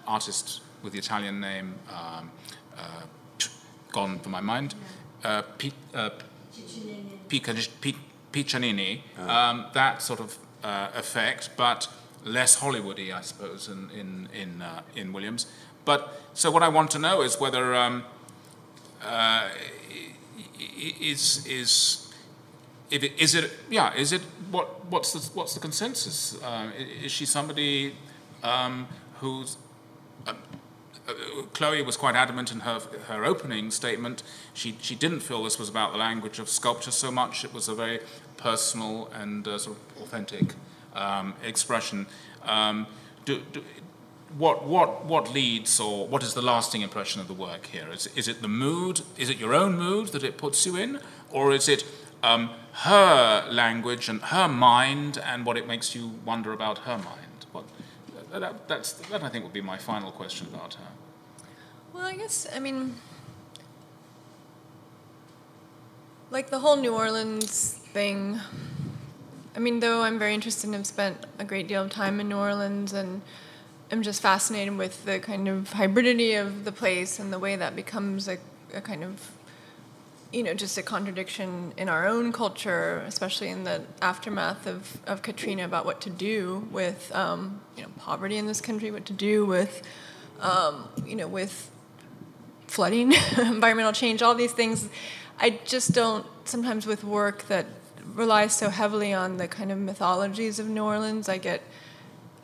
artist 0.06 0.60
with 0.82 0.92
the 0.92 0.98
Italian 0.98 1.40
name, 1.40 1.74
um, 1.90 2.30
uh, 2.76 3.02
gone 3.92 4.18
from 4.18 4.32
my 4.32 4.40
mind, 4.40 4.74
uh, 5.22 5.42
P- 5.58 5.72
uh, 5.94 6.10
Piccinini. 8.32 9.00
Um, 9.18 9.66
that 9.74 10.02
sort 10.02 10.20
of 10.20 10.38
uh, 10.62 10.88
effect, 10.94 11.50
but 11.56 11.88
less 12.24 12.60
Hollywoody, 12.60 13.12
I 13.12 13.20
suppose, 13.22 13.68
in 13.68 13.90
in 13.90 14.28
in, 14.32 14.62
uh, 14.62 14.82
in 14.94 15.12
Williams. 15.12 15.46
But 15.84 16.20
so 16.34 16.50
what 16.50 16.62
I 16.62 16.68
want 16.68 16.90
to 16.92 16.98
know 16.98 17.22
is 17.22 17.40
whether 17.40 17.74
um, 17.74 18.04
uh, 19.04 19.48
is 21.00 21.46
is 21.46 22.12
if 22.90 23.02
it, 23.02 23.12
is 23.18 23.34
it 23.34 23.50
yeah 23.70 23.94
is 23.94 24.12
it 24.12 24.22
what 24.50 24.84
what's 24.86 25.12
the 25.12 25.20
what's 25.34 25.54
the 25.54 25.60
consensus? 25.60 26.40
Uh, 26.42 26.70
is 27.02 27.10
she 27.10 27.26
somebody 27.26 27.94
um, 28.42 28.86
who's 29.20 29.56
uh, 30.26 30.34
uh, 31.08 31.12
Chloe 31.52 31.82
was 31.82 31.96
quite 31.96 32.14
adamant 32.14 32.52
in 32.52 32.60
her 32.60 32.80
her 33.08 33.24
opening 33.24 33.70
statement. 33.70 34.22
She 34.54 34.76
she 34.80 34.94
didn't 34.94 35.20
feel 35.20 35.42
this 35.42 35.58
was 35.58 35.68
about 35.68 35.92
the 35.92 35.98
language 35.98 36.38
of 36.38 36.48
sculpture 36.48 36.92
so 36.92 37.10
much. 37.10 37.44
It 37.44 37.52
was 37.52 37.68
a 37.68 37.74
very 37.74 38.00
personal 38.42 39.08
and 39.14 39.46
uh, 39.46 39.58
sort 39.58 39.76
of 39.76 40.02
authentic 40.02 40.54
um, 40.94 41.34
expression. 41.44 42.06
Um, 42.44 42.86
do, 43.24 43.40
do, 43.52 43.62
what, 44.36 44.64
what, 44.64 45.04
what 45.04 45.32
leads 45.32 45.78
or 45.78 46.08
what 46.08 46.22
is 46.22 46.34
the 46.34 46.42
lasting 46.42 46.82
impression 46.82 47.20
of 47.20 47.28
the 47.28 47.34
work 47.34 47.66
here? 47.66 47.88
Is, 47.92 48.08
is 48.16 48.28
it 48.28 48.42
the 48.42 48.48
mood? 48.48 49.02
Is 49.16 49.30
it 49.30 49.38
your 49.38 49.54
own 49.54 49.76
mood 49.76 50.08
that 50.08 50.24
it 50.24 50.36
puts 50.36 50.66
you 50.66 50.76
in? 50.76 51.00
Or 51.30 51.52
is 51.52 51.68
it 51.68 51.84
um, 52.22 52.50
her 52.72 53.46
language 53.50 54.08
and 54.08 54.20
her 54.22 54.48
mind 54.48 55.18
and 55.18 55.46
what 55.46 55.56
it 55.56 55.66
makes 55.66 55.94
you 55.94 56.12
wonder 56.24 56.52
about 56.52 56.78
her 56.78 56.98
mind? 56.98 57.46
What, 57.52 57.64
that, 58.32 58.68
that's, 58.68 58.92
that 58.92 59.22
I 59.22 59.28
think 59.28 59.44
would 59.44 59.52
be 59.52 59.60
my 59.60 59.78
final 59.78 60.10
question 60.10 60.46
about 60.52 60.74
her. 60.74 60.88
Well, 61.92 62.06
I 62.06 62.16
guess, 62.16 62.48
I 62.54 62.58
mean, 62.58 62.94
like 66.32 66.48
the 66.48 66.58
whole 66.58 66.76
New 66.76 66.94
Orleans 66.94 67.74
thing. 67.92 68.40
I 69.54 69.58
mean, 69.58 69.80
though 69.80 70.00
I'm 70.00 70.18
very 70.18 70.32
interested 70.32 70.66
and 70.66 70.74
have 70.74 70.86
spent 70.86 71.18
a 71.38 71.44
great 71.44 71.68
deal 71.68 71.82
of 71.82 71.90
time 71.90 72.20
in 72.20 72.28
New 72.30 72.38
Orleans 72.38 72.94
and 72.94 73.20
I'm 73.90 74.02
just 74.02 74.22
fascinated 74.22 74.78
with 74.78 75.04
the 75.04 75.18
kind 75.20 75.46
of 75.46 75.72
hybridity 75.72 76.40
of 76.40 76.64
the 76.64 76.72
place 76.72 77.18
and 77.18 77.30
the 77.30 77.38
way 77.38 77.56
that 77.56 77.76
becomes 77.76 78.28
a, 78.28 78.38
a 78.72 78.80
kind 78.80 79.04
of, 79.04 79.30
you 80.32 80.42
know, 80.42 80.54
just 80.54 80.78
a 80.78 80.82
contradiction 80.82 81.74
in 81.76 81.90
our 81.90 82.06
own 82.06 82.32
culture, 82.32 83.04
especially 83.06 83.48
in 83.48 83.64
the 83.64 83.82
aftermath 84.00 84.66
of, 84.66 85.02
of 85.06 85.20
Katrina 85.20 85.66
about 85.66 85.84
what 85.84 86.00
to 86.00 86.08
do 86.08 86.66
with, 86.70 87.14
um, 87.14 87.60
you 87.76 87.82
know, 87.82 87.90
poverty 87.98 88.38
in 88.38 88.46
this 88.46 88.62
country, 88.62 88.90
what 88.90 89.04
to 89.04 89.12
do 89.12 89.44
with, 89.44 89.82
um, 90.40 90.88
you 91.06 91.14
know, 91.14 91.28
with 91.28 91.70
flooding, 92.68 93.12
environmental 93.36 93.92
change, 93.92 94.22
all 94.22 94.34
these 94.34 94.52
things. 94.52 94.88
I 95.38 95.60
just 95.64 95.92
don't, 95.92 96.26
sometimes 96.44 96.86
with 96.86 97.04
work 97.04 97.46
that 97.48 97.66
relies 98.14 98.56
so 98.56 98.70
heavily 98.70 99.12
on 99.12 99.36
the 99.36 99.48
kind 99.48 99.72
of 99.72 99.78
mythologies 99.78 100.58
of 100.58 100.68
New 100.68 100.84
Orleans, 100.84 101.28
I 101.28 101.38
get, 101.38 101.62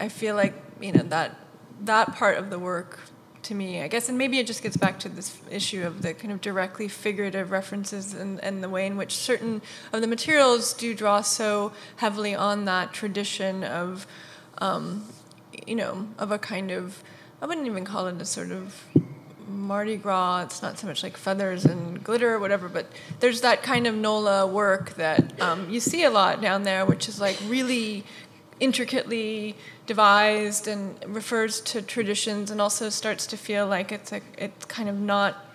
I 0.00 0.08
feel 0.08 0.34
like, 0.34 0.54
you 0.80 0.92
know, 0.92 1.02
that, 1.04 1.36
that 1.82 2.14
part 2.14 2.38
of 2.38 2.50
the 2.50 2.58
work 2.58 3.00
to 3.42 3.54
me, 3.54 3.82
I 3.82 3.88
guess, 3.88 4.08
and 4.08 4.18
maybe 4.18 4.38
it 4.38 4.46
just 4.46 4.62
gets 4.62 4.76
back 4.76 4.98
to 5.00 5.08
this 5.08 5.40
issue 5.50 5.86
of 5.86 6.02
the 6.02 6.12
kind 6.12 6.32
of 6.32 6.40
directly 6.40 6.88
figurative 6.88 7.50
references 7.50 8.12
and, 8.12 8.42
and 8.42 8.62
the 8.62 8.68
way 8.68 8.86
in 8.86 8.96
which 8.96 9.16
certain 9.16 9.62
of 9.92 10.00
the 10.00 10.06
materials 10.06 10.74
do 10.74 10.94
draw 10.94 11.20
so 11.20 11.72
heavily 11.96 12.34
on 12.34 12.64
that 12.66 12.92
tradition 12.92 13.64
of, 13.64 14.06
um, 14.58 15.04
you 15.66 15.76
know, 15.76 16.08
of 16.18 16.30
a 16.30 16.38
kind 16.38 16.70
of, 16.70 17.02
I 17.40 17.46
wouldn't 17.46 17.66
even 17.66 17.84
call 17.84 18.06
it 18.08 18.20
a 18.20 18.24
sort 18.24 18.50
of 18.50 18.84
Mardi 19.48 19.96
Gras. 19.96 20.42
It's 20.42 20.62
not 20.62 20.78
so 20.78 20.86
much 20.86 21.02
like 21.02 21.16
feathers 21.16 21.64
and 21.64 22.02
glitter 22.02 22.34
or 22.34 22.38
whatever, 22.38 22.68
but 22.68 22.86
there's 23.20 23.40
that 23.40 23.62
kind 23.62 23.86
of 23.86 23.94
NOLA 23.94 24.46
work 24.46 24.94
that 24.94 25.40
um, 25.40 25.68
you 25.70 25.80
see 25.80 26.04
a 26.04 26.10
lot 26.10 26.40
down 26.40 26.62
there, 26.62 26.84
which 26.84 27.08
is 27.08 27.20
like 27.20 27.38
really 27.46 28.04
intricately 28.60 29.54
devised 29.86 30.66
and 30.68 30.96
refers 31.06 31.60
to 31.60 31.80
traditions 31.80 32.50
and 32.50 32.60
also 32.60 32.88
starts 32.88 33.26
to 33.26 33.36
feel 33.36 33.66
like 33.66 33.92
it's 33.92 34.12
a, 34.12 34.20
it's 34.36 34.64
kind 34.66 34.88
of 34.88 34.98
not 34.98 35.46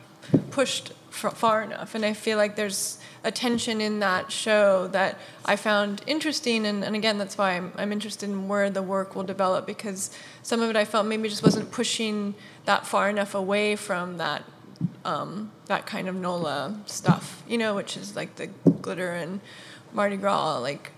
pushed 0.52 0.94
far 1.14 1.62
enough. 1.62 1.94
And 1.96 2.04
I 2.04 2.14
feel 2.14 2.38
like 2.38 2.56
there's 2.56 2.98
a 3.24 3.32
tension 3.32 3.80
in 3.80 4.00
that 4.00 4.32
show 4.32 4.88
that 4.88 5.18
I 5.46 5.56
found 5.56 6.02
interesting. 6.08 6.66
And, 6.66 6.84
and 6.84 6.96
again, 6.96 7.18
that's 7.18 7.38
why 7.38 7.52
I'm, 7.52 7.72
I'm 7.76 7.92
interested 7.92 8.30
in 8.30 8.48
where 8.48 8.70
the 8.70 8.82
work 8.82 9.16
will 9.16 9.24
develop 9.24 9.66
because 9.66 10.10
some 10.42 10.62
of 10.62 10.70
it 10.70 10.76
I 10.76 10.86
felt 10.86 11.06
maybe 11.06 11.30
just 11.30 11.44
wasn't 11.44 11.72
pushing 11.72 12.34
that 12.66 12.86
far 12.86 13.10
enough 13.10 13.36
away 13.36 13.76
from 13.76 14.18
that 14.18 14.44
um, 15.06 15.52
that 15.68 15.86
kind 15.86 16.08
of 16.08 16.16
NOLA 16.16 16.80
stuff, 16.86 17.44
you 17.48 17.58
know, 17.58 17.76
which 17.76 17.98
is 17.98 18.16
like 18.16 18.36
the 18.36 18.48
glitter 18.82 19.12
and 19.12 19.42
Mardi 19.94 20.18
Gras 20.18 20.58
like 20.60 20.92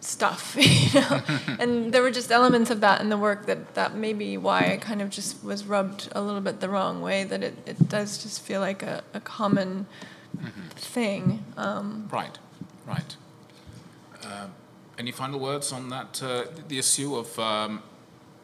stuff, 0.00 0.56
you 0.58 1.00
know. 1.00 1.22
and 1.58 1.92
there 1.92 2.02
were 2.02 2.10
just 2.10 2.30
elements 2.30 2.70
of 2.70 2.80
that 2.80 3.00
in 3.00 3.08
the 3.08 3.16
work 3.16 3.46
that 3.46 3.74
that 3.74 3.94
maybe 3.94 4.36
why 4.36 4.72
I 4.72 4.76
kind 4.76 5.02
of 5.02 5.10
just 5.10 5.42
was 5.44 5.64
rubbed 5.64 6.08
a 6.12 6.22
little 6.22 6.40
bit 6.40 6.60
the 6.60 6.68
wrong 6.68 7.02
way. 7.02 7.24
That 7.24 7.42
it, 7.42 7.56
it 7.66 7.88
does 7.88 8.22
just 8.22 8.42
feel 8.42 8.60
like 8.60 8.82
a, 8.82 9.02
a 9.14 9.20
common 9.20 9.86
mm-hmm. 10.36 10.68
thing. 10.76 11.44
Um, 11.56 12.08
right, 12.12 12.38
right. 12.86 13.16
Uh, 14.22 14.46
any 14.98 15.12
final 15.12 15.38
words 15.38 15.72
on 15.72 15.90
that? 15.90 16.22
Uh, 16.22 16.44
the 16.66 16.78
issue 16.78 17.16
of 17.16 17.38
um, 17.38 17.82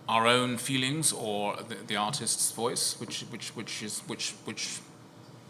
our 0.09 0.27
own 0.27 0.57
feelings 0.59 1.13
or 1.13 1.57
the, 1.57 1.77
the, 1.87 1.97
artist's 1.97 2.53
voice, 2.53 2.99
which 3.01 3.23
which 3.31 3.49
which 3.57 3.83
is 3.83 4.01
which 4.07 4.35
which 4.45 4.81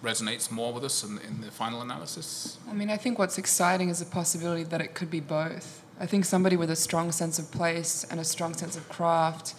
resonates 0.03 0.51
more 0.51 0.73
with 0.73 0.85
us 0.85 1.03
in, 1.03 1.19
in 1.19 1.41
the 1.41 1.51
final 1.51 1.83
analysis? 1.83 2.59
I 2.71 2.75
mean, 2.75 2.91
I 2.91 2.97
think 2.97 3.19
what's 3.19 3.39
exciting 3.39 3.89
is 3.89 3.99
the 3.99 4.05
possibility 4.05 4.63
that 4.65 4.81
it 4.81 4.95
could 4.95 5.11
be 5.11 5.21
both. 5.21 5.83
I 5.99 6.07
think 6.07 6.25
somebody 6.25 6.57
with 6.57 6.71
a 6.71 6.77
strong 6.77 7.11
sense 7.13 7.39
of 7.39 7.51
place 7.51 8.05
and 8.11 8.21
a 8.21 8.25
strong 8.25 8.55
sense 8.55 8.77
of 8.77 8.89
craft 8.89 9.55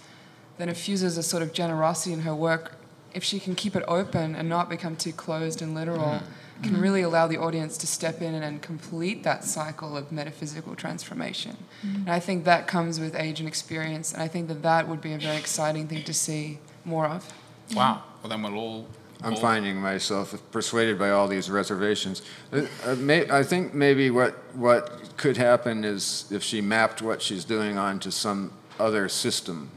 then 0.58 0.70
infuses 0.70 1.18
a 1.18 1.24
sort 1.24 1.44
of 1.44 1.52
generosity 1.52 2.14
in 2.14 2.22
her 2.22 2.36
work 2.36 2.78
if 3.14 3.24
she 3.24 3.40
can 3.40 3.56
keep 3.56 3.76
it 3.76 3.84
open 3.88 4.36
and 4.36 4.48
not 4.48 4.70
become 4.70 4.96
too 4.96 5.12
closed 5.12 5.62
and 5.62 5.76
literal. 5.76 6.00
Mm-hmm 6.00 6.32
can 6.64 6.80
really 6.80 7.02
allow 7.02 7.28
the 7.28 7.38
audience 7.38 7.78
to 7.78 7.88
step 7.88 8.22
in 8.22 8.34
and 8.34 8.62
complete 8.62 9.24
that 9.24 9.44
cycle 9.44 9.98
of 9.98 10.12
metaphysical 10.12 10.76
transformation. 10.76 11.58
Mm-hmm. 11.86 11.96
And 12.02 12.10
I 12.10 12.20
think 12.20 12.46
that 12.46 12.68
comes 12.68 13.00
with 13.00 13.16
age 13.16 13.40
and 13.40 13.48
experience, 13.48 14.14
and 14.14 14.22
I 14.22 14.28
think 14.28 14.48
that 14.48 14.62
that 14.64 14.88
would 14.88 15.02
be 15.02 15.14
a 15.14 15.18
very 15.18 15.38
exciting 15.38 15.88
thing 15.88 16.04
to 16.04 16.14
see 16.14 16.60
more 16.86 17.08
of. 17.08 17.34
Wow. 17.74 18.04
Well, 18.22 18.30
then 18.30 18.42
we'll 18.42 18.56
all. 18.56 18.88
I'm 19.24 19.36
finding 19.36 19.78
myself 19.78 20.36
persuaded 20.52 21.00
by 21.00 21.10
all 21.10 21.28
these 21.28 21.50
reservations. 21.50 22.22
Uh, 22.52 22.68
uh, 22.86 22.96
may, 22.96 23.30
I 23.32 23.44
think 23.44 23.74
maybe 23.74 24.12
what 24.12 24.34
what 24.56 25.18
could 25.18 25.38
happen 25.38 25.84
is 25.84 26.26
if 26.32 26.44
she 26.44 26.62
mapped 26.62 27.02
what 27.02 27.22
she's 27.22 27.46
doing 27.46 27.78
onto 27.78 28.12
some 28.12 28.52
other 28.80 29.10
system, 29.10 29.72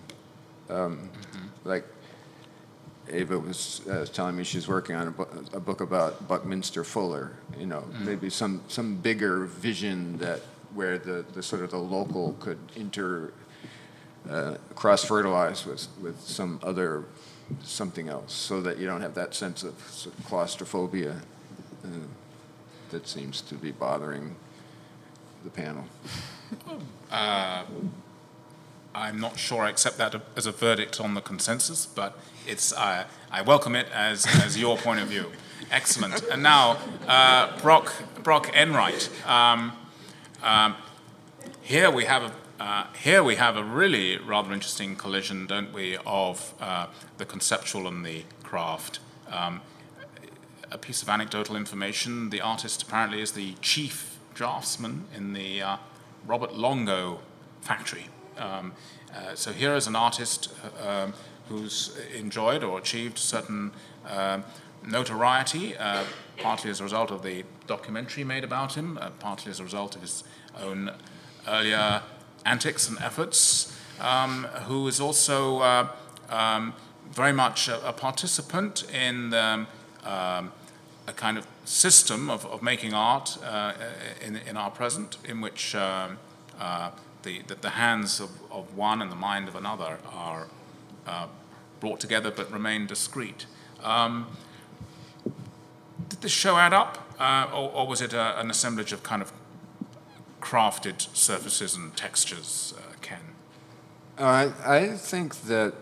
um, 0.69 1.09
mm-hmm. 1.09 1.69
like 1.69 1.85
Eva 3.13 3.39
was 3.39 3.87
uh, 3.89 4.07
telling 4.13 4.37
me 4.37 4.45
she's 4.45 4.69
working 4.69 4.97
on 4.97 5.09
a, 5.09 5.11
bu- 5.11 5.57
a, 5.57 5.61
book 5.61 5.81
about 5.81 6.29
Buckminster 6.29 6.85
Fuller. 6.85 7.33
You 7.59 7.67
know, 7.67 7.81
mm. 7.81 8.05
maybe 8.05 8.31
some 8.31 8.63
some 8.69 8.97
bigger 8.97 9.45
vision 9.45 10.19
that 10.19 10.41
where 10.75 10.99
the, 10.99 11.25
the 11.33 11.43
sort 11.43 11.63
of 11.63 11.71
the 11.71 11.79
local 11.79 12.35
could 12.41 12.59
inter 12.77 13.33
uh, 14.29 14.57
cross 14.75 15.05
fertilize 15.05 15.65
with 15.67 15.89
with 16.01 16.21
some 16.21 16.61
other 16.63 17.05
something 17.63 18.09
else, 18.09 18.33
so 18.33 18.61
that 18.61 18.79
you 18.79 18.87
don't 18.87 19.01
have 19.01 19.15
that 19.15 19.35
sense 19.35 19.63
of, 19.63 19.79
sort 19.91 20.19
of 20.19 20.25
claustrophobia 20.27 21.17
uh, 21.85 21.89
that 22.91 23.09
seems 23.09 23.41
to 23.41 23.55
be 23.55 23.71
bothering 23.71 24.37
the 25.45 25.51
panel. 25.51 25.85
I'm 28.99 29.21
not 29.21 29.39
sure 29.39 29.63
I 29.63 29.71
accept 29.71 29.97
that 29.99 30.15
as 30.37 30.47
a 30.47 30.53
verdict 30.53 31.01
on 31.01 31.15
the 31.15 31.21
consensus, 31.21 31.87
but 31.87 32.19
it's, 32.47 32.73
uh, 32.73 33.05
I 33.31 33.43
welcome 33.43 33.77
it 33.77 33.87
as, 33.95 34.27
as 34.45 34.59
your 34.59 34.77
point 34.77 35.01
of 35.01 35.09
view. 35.09 35.31
Excellent. 35.71 36.23
And 36.33 36.43
now, 36.43 36.79
uh, 37.07 37.57
Brock, 37.61 37.93
Brock 38.23 38.51
Enright. 38.55 39.09
Um, 39.27 39.73
um, 40.43 40.75
here 41.63 41.91
we 41.91 42.07
have 42.07 42.23
a 42.25 42.33
uh, 42.61 42.89
here 43.05 43.23
we 43.23 43.37
have 43.37 43.57
a 43.57 43.63
really 43.63 44.19
rather 44.19 44.53
interesting 44.53 44.97
collision, 44.97 45.47
don't 45.47 45.73
we, 45.73 45.97
of 46.05 46.55
uh, 46.61 46.89
the 47.17 47.25
conceptual 47.25 47.87
and 47.87 48.05
the 48.05 48.25
craft. 48.43 48.99
Um, 49.31 49.61
a 50.69 50.77
piece 50.77 51.01
of 51.01 51.09
anecdotal 51.09 51.55
information: 51.55 52.31
the 52.31 52.41
artist 52.41 52.83
apparently 52.83 53.21
is 53.21 53.31
the 53.33 53.55
chief 53.61 54.19
draftsman 54.35 55.05
in 55.17 55.35
the 55.35 55.63
uh, 55.63 55.77
Robert 56.27 56.53
Longo 56.53 57.21
factory. 57.61 58.07
Um, 58.39 58.73
uh, 59.15 59.35
so 59.35 59.53
here 59.53 59.75
is 59.75 59.87
an 59.87 59.97
artist 59.97 60.53
uh, 60.63 60.89
um, 60.89 61.15
who's 61.49 61.97
enjoyed 62.15 62.63
or 62.63 62.79
achieved 62.79 63.19
certain 63.19 63.73
uh, 64.07 64.41
notoriety, 64.87 65.77
uh, 65.77 66.05
partly 66.37 66.71
as 66.71 66.81
a 66.81 66.85
result 66.85 67.11
of 67.11 67.23
the 67.23 67.45
documentary 67.67 68.25
made 68.25 68.45
about 68.45 68.75
him, 68.75 68.99
uh, 68.99 69.11
partly 69.19 69.51
as 69.51 69.61
a 69.61 69.65
result 69.65 69.97
of 69.97 70.03
his 70.03 70.25
own 70.61 70.91
earlier 71.47 72.03
antics 72.45 72.89
and 72.89 72.99
efforts, 73.01 73.77
um, 74.01 74.45
who 74.67 74.87
is 74.87 75.01
also 75.01 75.59
uh, 75.61 75.89
um, 76.29 76.75
very 77.11 77.33
much 77.33 77.69
a, 77.69 77.89
a, 77.89 77.93
participant 77.93 78.85
in 78.93 79.31
the, 79.31 79.67
a 80.05 81.13
kind 81.17 81.39
of 81.39 81.47
system 81.65 82.31
of, 82.31 82.45
of 82.47 82.63
making 82.63 82.93
art 82.93 83.39
in, 84.25 84.37
in, 84.37 84.57
our 84.57 84.71
present, 84.71 85.17
in 85.25 85.41
which 85.41 85.75
the, 87.23 87.43
the, 87.43 87.55
the, 87.57 87.71
hands 87.71 88.21
of, 88.21 88.31
of 88.51 88.77
one 88.77 89.03
and 89.03 89.11
the 89.11 89.17
mind 89.17 89.49
of 89.49 89.57
another 89.57 89.99
are 90.11 90.49
uh, 91.07 91.27
brought 91.81 92.01
together 92.01 92.31
but 92.31 92.51
remain 92.51 92.87
discrete. 92.87 93.47
Um, 93.83 94.27
did 96.09 96.21
this 96.21 96.33
show 96.33 96.57
add 96.57 96.73
up, 96.73 97.07
uh, 97.19 97.49
or, 97.53 97.71
or, 97.71 97.87
was 97.87 98.01
it 98.01 98.13
a, 98.13 98.41
an 98.41 98.51
assemblage 98.51 98.93
of 98.93 99.03
kind 99.03 99.23
of 99.23 99.33
crafted 100.41 101.15
surfaces 101.15 101.77
and 101.77 101.97
textures, 101.97 102.75
uh, 102.79 102.95
Ken? 103.01 103.21
Uh, 104.19 104.51
I, 104.65 104.77
I 104.77 104.89
think 104.97 105.43
that 105.43 105.75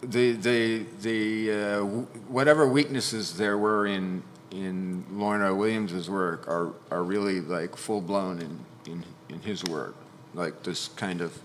the 0.00 0.32
the 0.32 0.86
the 1.00 1.52
uh, 1.52 1.84
whatever 2.28 2.66
weaknesses 2.68 3.36
there 3.36 3.58
were 3.58 3.86
in 3.86 4.22
in 4.50 5.04
Lorna 5.10 5.54
Williams's 5.54 6.08
work 6.08 6.46
are 6.48 6.72
are 6.90 7.02
really 7.02 7.40
like 7.40 7.76
full 7.76 8.00
blown 8.00 8.40
in, 8.40 8.92
in 8.92 9.04
in 9.28 9.40
his 9.40 9.64
work, 9.64 9.94
like 10.34 10.62
this 10.62 10.88
kind 10.88 11.20
of 11.20 11.38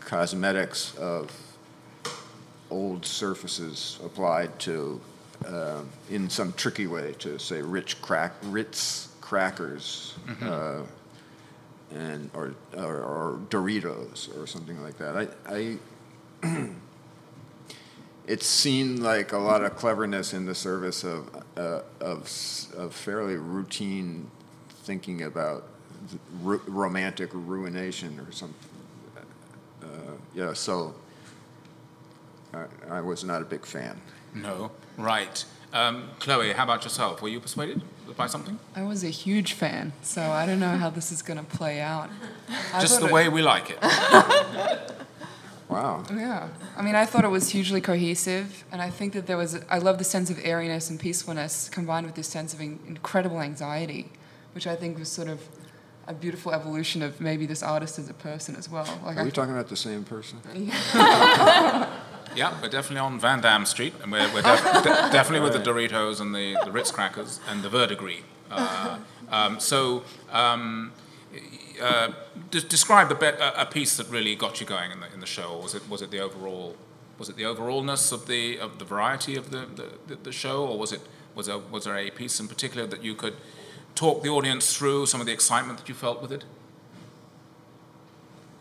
cosmetics 0.00 0.94
of 0.96 1.30
old 2.70 3.04
surfaces 3.04 3.98
applied 4.04 4.58
to, 4.60 5.00
uh, 5.46 5.82
in 6.10 6.28
some 6.30 6.52
tricky 6.54 6.86
way, 6.86 7.14
to 7.18 7.38
say 7.38 7.60
rich 7.62 8.00
crack, 8.02 8.32
Ritz 8.44 9.08
crackers, 9.20 10.14
mm-hmm. 10.26 10.48
uh, 10.48 11.98
and 11.98 12.30
or, 12.34 12.54
or, 12.76 13.02
or 13.02 13.40
Doritos 13.50 14.34
or 14.36 14.46
something 14.46 14.82
like 14.82 14.96
that. 14.98 15.16
I, 15.46 15.78
I 16.42 16.68
it 18.26 18.42
seemed 18.42 19.00
like 19.00 19.32
a 19.32 19.38
lot 19.38 19.62
of 19.62 19.76
cleverness 19.76 20.32
in 20.32 20.46
the 20.46 20.54
service 20.54 21.04
of 21.04 21.28
uh, 21.56 21.80
of, 22.00 22.30
of 22.76 22.94
fairly 22.94 23.36
routine 23.36 24.30
thinking 24.68 25.22
about 25.22 25.64
the 26.12 26.18
ru- 26.42 26.62
romantic 26.66 27.30
ruination 27.32 28.18
or 28.20 28.30
something. 28.32 28.68
Uh, 29.82 29.86
yeah, 30.34 30.52
so 30.52 30.94
I, 32.54 32.64
I 32.90 33.00
was 33.00 33.24
not 33.24 33.42
a 33.42 33.44
big 33.44 33.64
fan. 33.66 34.00
No. 34.34 34.70
Right. 34.96 35.44
Um, 35.72 36.10
Chloe, 36.20 36.52
how 36.52 36.64
about 36.64 36.84
yourself? 36.84 37.22
Were 37.22 37.28
you 37.28 37.40
persuaded 37.40 37.82
by 38.16 38.26
something? 38.26 38.58
I 38.76 38.82
was 38.82 39.02
a 39.04 39.08
huge 39.08 39.54
fan, 39.54 39.92
so 40.02 40.20
I 40.22 40.44
don't 40.46 40.60
know 40.60 40.76
how 40.76 40.90
this 40.90 41.10
is 41.10 41.22
going 41.22 41.38
to 41.38 41.44
play 41.44 41.80
out. 41.80 42.10
I 42.74 42.80
Just 42.80 43.00
the 43.00 43.06
it- 43.06 43.12
way 43.12 43.28
we 43.28 43.42
like 43.42 43.70
it. 43.70 43.78
Wow. 45.68 46.04
Yeah. 46.12 46.48
I 46.76 46.82
mean, 46.82 46.94
I 46.94 47.06
thought 47.06 47.24
it 47.24 47.30
was 47.30 47.48
hugely 47.48 47.80
cohesive, 47.80 48.62
and 48.70 48.82
I 48.82 48.90
think 48.90 49.14
that 49.14 49.26
there 49.26 49.38
was, 49.38 49.58
I 49.70 49.78
love 49.78 49.96
the 49.96 50.04
sense 50.04 50.28
of 50.28 50.38
airiness 50.44 50.90
and 50.90 51.00
peacefulness 51.00 51.70
combined 51.70 52.04
with 52.04 52.14
this 52.14 52.28
sense 52.28 52.52
of 52.52 52.60
in- 52.60 52.78
incredible 52.86 53.40
anxiety, 53.40 54.12
which 54.54 54.66
I 54.66 54.76
think 54.76 54.98
was 54.98 55.08
sort 55.10 55.28
of 55.28 55.40
a 56.06 56.14
beautiful 56.14 56.52
evolution 56.52 57.02
of 57.02 57.20
maybe 57.20 57.46
this 57.46 57.62
artist 57.62 57.98
as 57.98 58.08
a 58.08 58.14
person 58.14 58.56
as 58.56 58.68
well. 58.68 58.86
Like, 59.04 59.16
Are 59.16 59.20
I 59.20 59.24
we 59.24 59.30
talking 59.30 59.52
about 59.54 59.68
the 59.68 59.76
same 59.76 60.04
person? 60.04 60.38
Yeah, 62.34 62.54
we're 62.62 62.68
definitely 62.68 63.00
on 63.00 63.20
Van 63.20 63.42
Dam 63.42 63.66
Street, 63.66 63.92
and 64.02 64.10
we're, 64.10 64.26
we're 64.32 64.40
def- 64.40 64.82
de- 64.82 65.10
definitely 65.12 65.40
with 65.40 65.52
the 65.52 65.58
Doritos 65.70 66.18
and 66.20 66.34
the, 66.34 66.56
the 66.64 66.72
Ritz 66.72 66.90
crackers 66.90 67.40
and 67.46 67.62
the 67.62 67.68
verdigris. 67.68 68.22
Uh, 68.50 68.98
um, 69.30 69.60
so, 69.60 70.02
um, 70.30 70.92
uh, 71.82 72.12
de- 72.50 72.62
describe 72.62 73.10
the 73.10 73.14
be- 73.14 73.26
a, 73.26 73.52
a 73.58 73.66
piece 73.66 73.98
that 73.98 74.08
really 74.08 74.34
got 74.34 74.60
you 74.60 74.66
going 74.66 74.90
in 74.92 75.00
the, 75.00 75.12
in 75.12 75.20
the 75.20 75.26
show. 75.26 75.50
Or 75.56 75.62
was 75.62 75.74
it 75.74 75.86
was 75.90 76.00
it 76.00 76.10
the 76.10 76.20
overall 76.20 76.76
was 77.18 77.28
it 77.28 77.36
the 77.36 77.42
overallness 77.42 78.12
of 78.12 78.26
the 78.26 78.58
of 78.58 78.78
the 78.78 78.84
variety 78.86 79.36
of 79.36 79.50
the, 79.50 79.66
the, 79.76 79.88
the, 80.06 80.16
the 80.22 80.32
show, 80.32 80.64
or 80.66 80.78
was 80.78 80.92
it 80.92 81.00
was 81.34 81.46
there, 81.46 81.58
was 81.58 81.84
there 81.84 81.96
a 81.98 82.10
piece 82.10 82.40
in 82.40 82.48
particular 82.48 82.86
that 82.86 83.04
you 83.04 83.14
could 83.14 83.34
talk 83.94 84.22
the 84.22 84.28
audience 84.28 84.76
through 84.76 85.06
some 85.06 85.20
of 85.20 85.26
the 85.26 85.32
excitement 85.32 85.78
that 85.78 85.88
you 85.88 85.94
felt 85.94 86.20
with 86.22 86.32
it? 86.32 86.44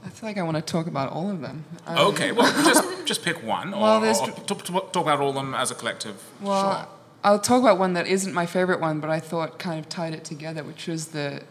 I 0.04 0.10
feel 0.10 0.28
like 0.30 0.38
I 0.38 0.42
want 0.42 0.58
to 0.58 0.64
talk 0.64 0.88
about 0.88 1.12
all 1.12 1.30
of 1.30 1.42
them. 1.42 1.64
Um, 1.86 1.98
Okay, 2.10 2.32
well, 2.32 2.52
just 2.64 3.06
just 3.06 3.24
pick 3.24 3.44
one, 3.44 3.74
or, 3.74 3.82
Well, 3.82 4.06
or 4.06 4.32
talk, 4.46 4.66
talk 4.66 5.04
about 5.04 5.20
all 5.20 5.30
of 5.30 5.36
them 5.36 5.54
as 5.54 5.72
a 5.72 5.76
collective. 5.76 6.16
Well, 6.42 6.74
Sure. 6.76 6.88
I'll 7.24 7.40
talk 7.40 7.62
about 7.62 7.78
one 7.78 7.94
that 7.94 8.08
isn't 8.08 8.34
my 8.34 8.48
favorite 8.48 8.80
one, 8.80 9.00
but 9.00 9.10
I 9.12 9.20
thought 9.20 9.60
kind 9.60 9.80
of 9.80 9.88
tied 9.90 10.14
it 10.14 10.24
together, 10.24 10.64
which 10.64 10.88
was 10.88 11.08
the 11.08 11.44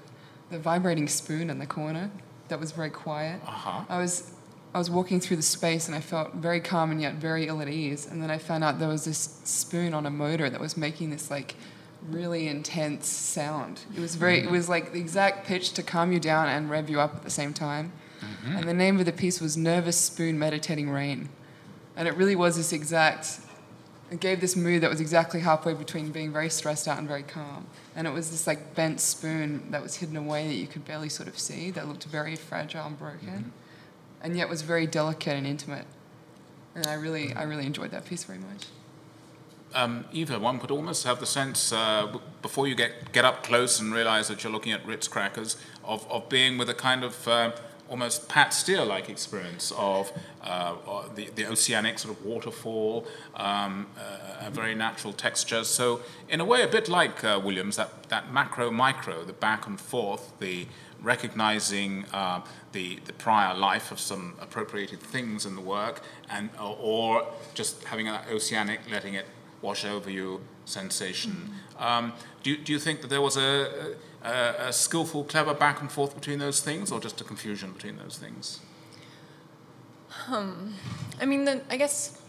the 0.51 0.59
vibrating 0.59 1.07
spoon 1.07 1.49
in 1.49 1.61
the 1.61 1.67
corner 1.67 2.11
that 2.49 2.59
was 2.59 2.73
very 2.73 2.91
quiet. 2.91 3.41
Uh-huh. 3.47 3.85
I 3.89 3.99
was 3.99 4.33
I 4.75 4.79
was 4.79 4.91
walking 4.91 5.21
through 5.21 5.37
the 5.37 5.43
space 5.43 5.87
and 5.87 5.95
I 5.97 6.01
felt 6.01 6.35
very 6.35 6.61
calm 6.61 6.91
and 6.91 7.01
yet 7.01 7.15
very 7.15 7.47
ill 7.47 7.61
at 7.61 7.69
ease. 7.69 8.07
And 8.07 8.21
then 8.23 8.31
I 8.31 8.39
found 8.39 8.63
out 8.65 8.79
there 8.79 8.89
was 8.89 9.05
this 9.05 9.41
spoon 9.45 9.95
on 9.95 10.07
a 10.07 10.11
motor 10.11 10.51
that 10.51 10.61
was 10.61 10.77
making 10.77 11.11
this 11.11 11.31
like 11.31 11.55
really 12.09 12.49
intense 12.49 13.07
sound. 13.07 13.81
It 13.95 14.01
was 14.01 14.15
very 14.15 14.41
it 14.41 14.51
was 14.51 14.69
like 14.69 14.93
the 14.93 15.01
exact 15.01 15.47
pitch 15.47 15.73
to 15.75 15.83
calm 15.83 16.13
you 16.13 16.21
down 16.21 16.49
and 16.49 16.71
rev 16.71 16.89
you 16.89 17.01
up 17.01 17.15
at 17.17 17.23
the 17.23 17.31
same 17.31 17.53
time. 17.53 17.93
Mm-hmm. 18.21 18.57
And 18.57 18.69
the 18.69 18.75
name 18.75 18.99
of 18.99 19.07
the 19.07 19.13
piece 19.13 19.41
was 19.41 19.57
Nervous 19.57 19.99
Spoon 19.99 20.39
Meditating 20.39 20.91
Rain. 20.91 21.29
And 21.97 22.07
it 22.07 22.15
really 22.17 22.37
was 22.37 22.57
this 22.57 22.73
exact 22.73 23.41
it 24.11 24.19
gave 24.19 24.41
this 24.41 24.57
mood 24.57 24.83
that 24.83 24.91
was 24.91 25.01
exactly 25.01 25.41
halfway 25.41 25.73
between 25.73 26.11
being 26.11 26.33
very 26.33 26.51
stressed 26.51 26.89
out 26.89 26.99
and 26.99 27.07
very 27.07 27.23
calm. 27.23 27.67
And 27.95 28.09
it 28.09 28.11
was 28.11 28.31
this 28.33 28.47
like 28.47 28.75
bent 28.75 29.01
spoon 29.01 29.71
that 29.71 29.83
was 29.83 29.97
hidden 29.97 30.17
away 30.17 30.49
that 30.49 30.55
you 30.55 30.67
could 30.67 30.85
barely 30.85 31.09
sort 31.09 31.29
of 31.29 31.39
see, 31.39 31.71
that 31.71 31.87
looked 31.87 32.05
very 32.05 32.35
fragile 32.35 32.87
and 32.87 32.99
broken, 32.99 33.29
mm-hmm. 33.29 33.49
and 34.23 34.37
yet 34.37 34.49
was 34.49 34.63
very 34.63 34.87
delicate 34.87 35.35
and 35.35 35.47
intimate. 35.47 35.87
And 36.75 36.87
I 36.89 36.95
really, 36.95 37.33
I 37.35 37.45
really 37.45 37.67
enjoyed 37.67 37.93
that 37.93 38.05
piece 38.05 38.25
very 38.25 38.41
much. 38.41 38.67
Um, 39.73 40.05
Eva, 40.13 40.39
one 40.39 40.59
could 40.59 40.71
almost 40.71 41.05
have 41.05 41.21
the 41.21 41.27
sense, 41.27 41.73
uh, 41.73 42.19
before 42.43 42.67
you 42.67 42.75
get, 42.75 43.13
get 43.13 43.25
up 43.25 43.45
close 43.45 43.79
and 43.79 43.95
realize 43.95 44.27
that 44.29 44.43
you're 44.43 44.53
looking 44.53 44.73
at 44.73 44.85
Ritz 44.85 45.07
crackers, 45.07 45.57
of, 45.85 46.11
of 46.11 46.29
being 46.29 46.59
with 46.59 46.69
a 46.69 46.75
kind 46.75 47.05
of 47.05 47.29
uh, 47.29 47.53
almost 47.91 48.29
Pat 48.29 48.51
Steir 48.51 48.87
like 48.87 49.11
experience 49.11 49.73
of 49.77 50.13
uh, 50.43 50.75
the, 51.15 51.29
the 51.35 51.47
oceanic 51.47 51.99
sort 51.99 52.17
of 52.17 52.25
waterfall, 52.25 53.07
um, 53.35 53.87
uh, 53.99 54.47
a 54.47 54.51
very 54.51 54.75
natural 54.75 55.13
texture. 55.13 55.65
So, 55.65 56.01
in 56.29 56.41
a 56.41 56.45
way, 56.45 56.63
a 56.63 56.69
bit 56.69 56.89
like 56.89 57.25
uh, 57.25 57.41
Williams, 57.43 57.77
that, 57.77 58.05
that 58.05 58.33
macro 58.33 58.71
micro, 58.71 59.25
the 59.25 59.33
back 59.33 59.67
and 59.67 59.79
forth, 59.79 60.33
the 60.39 60.67
recognizing 61.03 62.05
uh, 62.13 62.43
the, 62.73 63.01
the 63.07 63.13
prior 63.13 63.57
life 63.57 63.91
of 63.91 63.99
some 63.99 64.35
appropriated 64.41 65.01
things 65.01 65.45
in 65.45 65.57
the 65.57 65.61
work, 65.61 66.01
and 66.31 66.51
or, 66.61 66.77
or 66.81 67.27
just 67.55 67.85
having 67.85 68.07
an 68.07 68.21
oceanic, 68.31 68.81
letting 68.91 69.15
it 69.15 69.27
wash 69.63 69.85
over 69.85 70.11
you 70.11 70.41
sensation. 70.65 71.51
Um, 71.79 72.13
do, 72.43 72.51
you, 72.51 72.57
do 72.57 72.73
you 72.73 72.79
think 72.79 73.01
that 73.03 73.09
there 73.09 73.21
was 73.21 73.37
a, 73.37 73.95
a, 74.25 74.69
a 74.69 74.73
skillful, 74.73 75.25
clever 75.25 75.55
back 75.55 75.81
and 75.81 75.91
forth 75.91 76.15
between 76.15 76.39
those 76.39 76.61
things, 76.61 76.93
or 76.93 77.01
just 77.01 77.21
a 77.21 77.25
confusion 77.25 77.73
between 77.73 77.97
those 77.97 78.19
things? 78.19 78.61
I 81.21 81.27
mean, 81.27 81.45
then 81.45 81.63
I 81.71 81.77
guess 81.77 82.21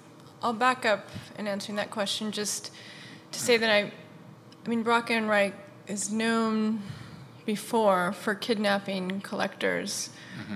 I'll 0.42 0.54
back 0.54 0.86
up 0.86 1.10
in 1.38 1.48
answering 1.48 1.76
that 1.76 1.92
question 1.92 2.32
just 2.32 2.72
to 3.32 3.40
say 3.40 3.58
that 3.58 3.70
I, 3.70 3.92
I 4.66 4.70
mean, 4.70 4.84
Brock 4.84 5.10
Enright 5.12 5.56
is 5.88 6.12
known 6.12 6.82
before 7.46 8.14
for 8.14 8.36
kidnapping 8.36 9.22
collectors 9.22 10.10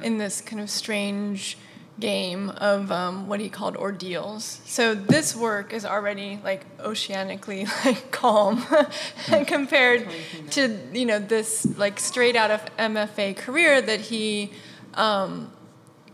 in 0.04 0.18
this 0.18 0.42
kind 0.42 0.62
of 0.62 0.70
strange 0.70 1.58
game 2.00 2.50
of 2.50 2.92
um, 2.92 3.28
what 3.28 3.40
he 3.40 3.50
called 3.50 3.78
ordeals. 3.78 4.62
So 4.66 4.94
this 4.94 5.36
work 5.36 5.74
is 5.74 5.86
already 5.86 6.40
like 6.44 6.66
oceanically 6.80 7.68
like 7.86 8.12
calm 8.12 8.66
compared 9.48 10.08
to 10.52 10.78
you 10.94 11.06
know 11.06 11.20
this 11.20 11.66
like 11.78 12.00
straight 12.00 12.36
out 12.36 12.52
of 12.52 12.66
MFA 12.78 13.36
career 13.38 13.82
that 13.82 14.02
he 14.02 14.52
um, 14.96 15.52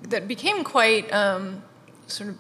that 0.04 0.28
became 0.28 0.64
quite 0.64 1.12
um, 1.12 1.64
sort 2.08 2.30
of 2.30 2.38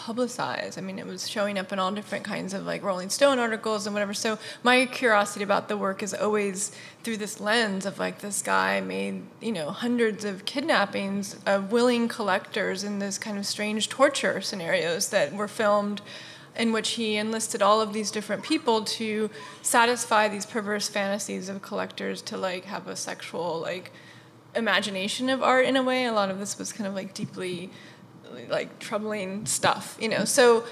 publicized. 0.00 0.78
I 0.78 0.80
mean, 0.80 0.98
it 0.98 1.06
was 1.06 1.28
showing 1.28 1.58
up 1.58 1.72
in 1.72 1.78
all 1.78 1.92
different 1.92 2.24
kinds 2.24 2.54
of 2.54 2.64
like 2.64 2.82
Rolling 2.82 3.10
Stone 3.10 3.38
articles 3.38 3.86
and 3.86 3.92
whatever. 3.92 4.14
So 4.14 4.38
my 4.62 4.86
curiosity 4.86 5.44
about 5.44 5.68
the 5.68 5.76
work 5.76 6.02
is 6.02 6.14
always 6.14 6.72
through 7.02 7.18
this 7.18 7.38
lens 7.38 7.84
of 7.84 7.98
like 7.98 8.20
this 8.20 8.40
guy 8.40 8.80
made 8.80 9.22
you 9.42 9.52
know 9.52 9.70
hundreds 9.70 10.24
of 10.24 10.46
kidnappings 10.46 11.36
of 11.44 11.70
willing 11.70 12.08
collectors 12.08 12.82
in 12.82 12.98
this 12.98 13.18
kind 13.18 13.36
of 13.36 13.44
strange 13.44 13.90
torture 13.90 14.40
scenarios 14.40 15.10
that 15.10 15.34
were 15.34 15.48
filmed 15.48 16.00
in 16.56 16.72
which 16.72 16.92
he 16.92 17.16
enlisted 17.16 17.60
all 17.60 17.82
of 17.82 17.92
these 17.92 18.10
different 18.10 18.42
people 18.42 18.82
to 18.82 19.28
satisfy 19.60 20.28
these 20.28 20.46
perverse 20.46 20.88
fantasies 20.88 21.50
of 21.50 21.60
collectors 21.60 22.22
to 22.22 22.38
like 22.38 22.64
have 22.64 22.88
a 22.88 22.96
sexual 22.96 23.60
like 23.60 23.92
imagination 24.56 25.28
of 25.28 25.42
art 25.42 25.66
in 25.66 25.76
a 25.76 25.82
way. 25.82 26.06
A 26.06 26.12
lot 26.12 26.30
of 26.30 26.38
this 26.38 26.58
was 26.58 26.72
kind 26.72 26.88
of 26.88 26.94
like 26.94 27.12
deeply 27.12 27.70
like 28.48 28.78
troubling 28.78 29.46
stuff, 29.46 29.96
you 30.00 30.08
know. 30.08 30.24
So 30.24 30.64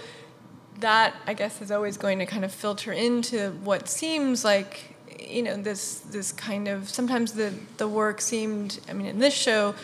that 0.81 1.15
I 1.27 1.35
guess 1.35 1.61
is 1.61 1.71
always 1.71 1.97
going 1.97 2.19
to 2.21 2.27
kind 2.27 2.45
of 2.45 2.53
filter 2.53 2.93
into 2.93 3.51
what 3.65 3.89
seems 3.89 4.45
like 4.45 4.97
you 5.19 5.43
know 5.43 5.57
this 5.57 6.01
this 6.01 6.33
kind 6.33 6.69
of 6.69 6.89
sometimes 6.89 7.33
the 7.33 7.53
the 7.77 7.89
work 7.89 8.21
seemed 8.21 8.81
I 8.89 8.93
mean 8.93 9.07
in 9.07 9.19
this 9.19 9.35
show 9.35 9.75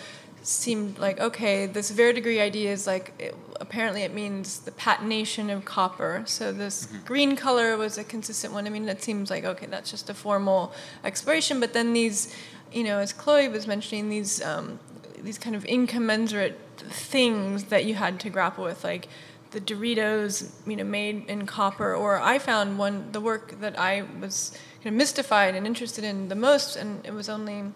seemed 0.43 0.99
like 0.99 1.21
okay 1.21 1.67
this 1.67 1.91
verdigris 1.91 2.39
idea 2.39 2.73
is 2.73 2.87
like 2.87 3.13
it, 3.19 3.35
apparently 3.61 4.03
it 4.03 4.13
means 4.13 4.61
the 4.61 4.71
patination 4.73 5.55
of 5.55 5.65
copper. 5.65 6.23
So 6.27 6.53
this 6.53 6.87
green 7.05 7.35
color 7.35 7.77
was 7.77 7.99
a 7.99 8.05
consistent 8.05 8.53
one. 8.53 8.67
I 8.67 8.71
mean 8.71 8.89
it 8.89 9.03
seems 9.03 9.31
like 9.31 9.45
okay 9.45 9.67
that's 9.67 9.91
just 9.91 10.11
a 10.11 10.15
formal 10.15 10.73
exploration. 11.03 11.61
But 11.61 11.73
then 11.73 11.93
these 11.93 12.35
you 12.73 12.85
know 12.85 12.99
as 12.99 13.13
chloe 13.13 13.49
was 13.49 13.67
mentioning 13.67 14.09
these 14.11 14.43
um, 14.43 14.79
these 15.25 15.39
kind 15.39 15.57
of 15.57 15.65
incommensurate 15.65 16.59
things 16.77 17.65
that 17.65 17.85
you 17.85 17.95
had 17.95 18.21
to 18.21 18.31
grapple 18.31 18.65
with 18.65 18.85
like 18.85 19.09
the 19.51 19.61
Doritos, 19.61 20.51
you 20.67 20.77
know, 20.77 20.85
made 20.85 21.27
in 21.29 21.47
copper, 21.47 21.95
or 21.95 22.21
I 22.21 22.39
found 22.39 22.77
one 22.77 23.13
the 23.13 23.21
work 23.21 23.61
that 23.61 23.79
I 23.79 24.03
was 24.21 24.57
kind 24.83 24.95
of 24.95 24.95
mystified 24.95 25.55
and 25.55 25.67
interested 25.67 26.03
in 26.05 26.29
the 26.29 26.35
most, 26.35 26.77
and 26.77 27.07
it 27.07 27.15
was 27.15 27.29
only 27.29 27.73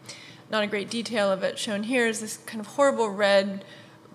not 0.50 0.64
a 0.64 0.66
great 0.66 0.90
detail 0.90 1.30
of 1.30 1.42
it 1.42 1.58
shown 1.58 1.84
here, 1.84 2.06
is 2.06 2.20
this 2.20 2.36
kind 2.38 2.60
of 2.60 2.66
horrible 2.66 3.10
red 3.10 3.64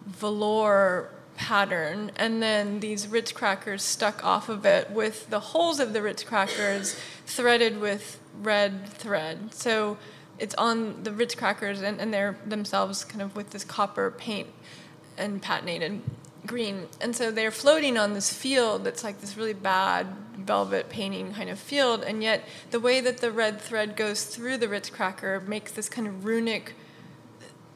velour 0.05 1.09
pattern, 1.37 2.11
and 2.17 2.43
then 2.43 2.81
these 2.81 3.07
Ritz 3.07 3.31
crackers 3.31 3.81
stuck 3.81 4.25
off 4.25 4.49
of 4.49 4.65
it 4.65 4.91
with 4.91 5.29
the 5.29 5.39
holes 5.39 5.79
of 5.79 5.93
the 5.93 6.01
Ritz 6.01 6.23
crackers 6.23 6.99
threaded 7.25 7.79
with 7.79 8.19
red 8.41 8.87
thread. 8.89 9.53
So 9.53 9.97
it's 10.43 10.55
on 10.55 11.03
the 11.03 11.11
Ritz 11.13 11.35
crackers, 11.35 11.81
and, 11.81 12.01
and 12.01 12.13
they're 12.13 12.37
themselves 12.45 13.05
kind 13.05 13.21
of 13.21 13.33
with 13.33 13.51
this 13.51 13.63
copper 13.63 14.11
paint 14.11 14.49
and 15.17 15.41
patinated 15.41 16.01
green. 16.45 16.87
And 16.99 17.15
so 17.15 17.31
they're 17.31 17.49
floating 17.49 17.97
on 17.97 18.13
this 18.13 18.31
field 18.33 18.83
that's 18.83 19.05
like 19.05 19.21
this 19.21 19.37
really 19.37 19.53
bad 19.53 20.05
velvet 20.35 20.89
painting 20.89 21.33
kind 21.33 21.49
of 21.49 21.57
field, 21.57 22.03
and 22.03 22.21
yet 22.21 22.43
the 22.71 22.79
way 22.81 22.99
that 22.99 23.19
the 23.19 23.31
red 23.31 23.61
thread 23.61 23.95
goes 23.95 24.25
through 24.25 24.57
the 24.57 24.67
Ritz 24.67 24.89
cracker 24.89 25.39
makes 25.39 25.71
this 25.71 25.87
kind 25.87 26.07
of 26.09 26.25
runic 26.25 26.75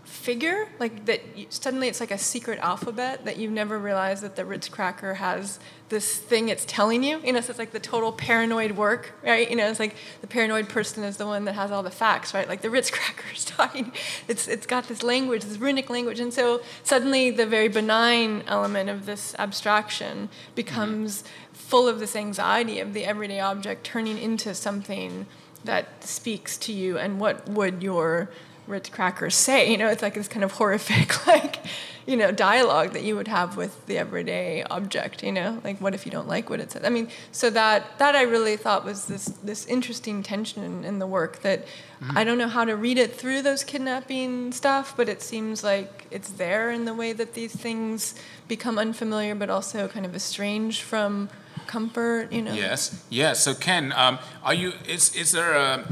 figure 0.04 0.68
like 0.80 1.06
that 1.06 1.22
you, 1.38 1.46
suddenly 1.50 1.88
it's 1.88 2.00
like 2.02 2.12
a 2.12 2.18
secret 2.18 2.60
alphabet 2.60 3.24
that 3.24 3.38
you've 3.38 3.52
never 3.52 3.78
realized 3.78 4.24
that 4.24 4.38
the 4.38 4.44
ritz 4.46 4.70
cracker 4.70 5.16
has 5.16 5.60
this 5.90 6.18
thing 6.18 6.50
it's 6.50 6.66
telling 6.66 7.04
you. 7.04 7.20
You 7.24 7.34
know 7.34 7.42
so 7.42 7.52
it's 7.52 7.60
like 7.60 7.72
the 7.72 7.80
total 7.80 8.12
paranoid 8.12 8.72
work 8.72 9.14
right? 9.24 9.50
You 9.50 9.56
know 9.56 9.70
it's 9.70 9.80
like 9.80 9.96
the 10.22 10.28
paranoid 10.28 10.70
person 10.70 11.04
is 11.04 11.18
the 11.18 11.26
one 11.26 11.46
that 11.46 11.54
has 11.54 11.72
all 11.72 11.84
the 11.84 11.92
facts 11.92 12.34
right? 12.34 12.48
Like 12.48 12.62
the 12.62 12.70
ritz 12.70 12.90
crackers 12.98 13.46
talking. 13.46 13.92
It's 14.28 14.48
it's 14.48 14.66
got 14.66 14.88
this 14.88 15.04
language 15.04 15.44
this 15.44 15.58
runic 15.58 15.90
language. 15.90 16.20
And 16.20 16.34
so 16.34 16.62
suddenly 16.84 17.32
the 17.32 17.46
very 17.46 17.68
benign 17.68 18.44
element 18.48 18.90
of 18.90 19.06
this 19.06 19.36
abstraction 19.40 20.30
becomes 20.56 21.24
full 21.54 21.88
of 21.88 22.00
this 22.00 22.16
anxiety 22.16 22.80
of 22.80 22.94
the 22.94 23.06
everyday 23.06 23.40
object 23.40 23.84
turning 23.84 24.18
into 24.18 24.54
something 24.54 25.26
that 25.64 26.04
speaks 26.04 26.58
to 26.58 26.72
you 26.72 26.98
and 26.98 27.20
what 27.20 27.48
would 27.50 27.84
your 27.84 28.30
Ritz 28.68 28.90
crackers 28.90 29.36
say. 29.36 29.72
You 29.72 29.78
know, 29.78 29.88
it's 29.88 30.02
like 30.02 30.14
this 30.14 30.28
kind 30.28 30.44
of 30.44 30.54
horrific, 30.54 31.26
like, 31.28 31.58
you 32.06 32.16
know, 32.16 32.32
dialogue 32.32 32.94
that 32.94 33.04
you 33.04 33.16
would 33.16 33.28
have 33.28 33.58
with 33.58 33.86
the 33.88 33.98
everyday 33.98 34.64
object. 34.64 35.24
You 35.24 35.32
know, 35.32 35.62
like 35.64 35.80
what 35.80 35.94
if 35.94 36.06
you 36.06 36.12
don't 36.12 36.28
like 36.28 36.50
what 36.50 36.60
it 36.60 36.72
says? 36.72 36.84
I 36.84 36.90
mean, 36.90 37.10
so 37.32 37.50
that 37.50 37.98
that 38.00 38.16
I 38.16 38.24
really 38.24 38.58
thought 38.58 38.86
was 38.86 39.06
this 39.06 39.26
this 39.44 39.66
interesting 39.66 40.24
tension 40.24 40.84
in, 40.84 41.00
the 41.00 41.08
work 41.08 41.42
that 41.42 41.66
mm-hmm. 41.66 42.18
I 42.18 42.24
don't 42.24 42.38
know 42.38 42.48
how 42.48 42.66
to 42.66 42.76
read 42.76 42.98
it 42.98 43.14
through 43.14 43.44
those 43.44 43.64
kidnapping 43.64 44.52
stuff, 44.52 44.96
but 44.98 45.08
it 45.08 45.22
seems 45.22 45.64
like 45.64 46.08
it's 46.12 46.30
there 46.30 46.72
in 46.72 46.86
the 46.86 46.94
way 46.94 47.14
that 47.14 47.34
these 47.34 47.56
things 47.56 48.16
become 48.48 48.80
unfamiliar, 48.80 49.36
but 49.36 49.50
also 49.50 49.88
kind 49.88 50.06
of 50.06 50.16
estranged 50.16 50.82
from 50.82 51.30
comfort. 51.68 52.32
You 52.32 52.42
know. 52.42 52.54
Yes. 52.54 53.06
Yes. 53.10 53.44
So 53.44 53.54
Ken, 53.54 53.94
um, 53.96 54.20
are 54.44 54.54
you? 54.54 54.74
Is 54.88 55.16
is 55.16 55.32
there 55.32 55.54
a? 55.54 55.86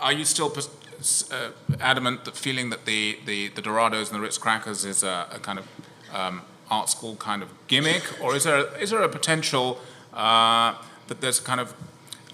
Are 0.00 0.12
you 0.12 0.24
still? 0.24 0.52
Pers- 1.02 1.32
uh, 1.32 1.50
adamant 1.80 2.24
that 2.24 2.36
feeling 2.36 2.70
that 2.70 2.84
the, 2.84 3.18
the, 3.26 3.48
the 3.48 3.60
Doritos 3.60 4.06
and 4.06 4.16
the 4.16 4.20
Ritz 4.20 4.38
crackers 4.38 4.84
is 4.84 5.02
a, 5.02 5.26
a 5.32 5.40
kind 5.40 5.58
of 5.58 5.66
um, 6.14 6.42
art 6.70 6.88
school 6.88 7.16
kind 7.16 7.42
of 7.42 7.48
gimmick, 7.66 8.04
or 8.22 8.36
is 8.36 8.44
there 8.44 8.58
a, 8.58 8.78
is 8.78 8.90
there 8.90 9.02
a 9.02 9.08
potential 9.08 9.80
uh, 10.14 10.74
that 11.08 11.20
there's 11.20 11.40
kind 11.40 11.60
of 11.60 11.74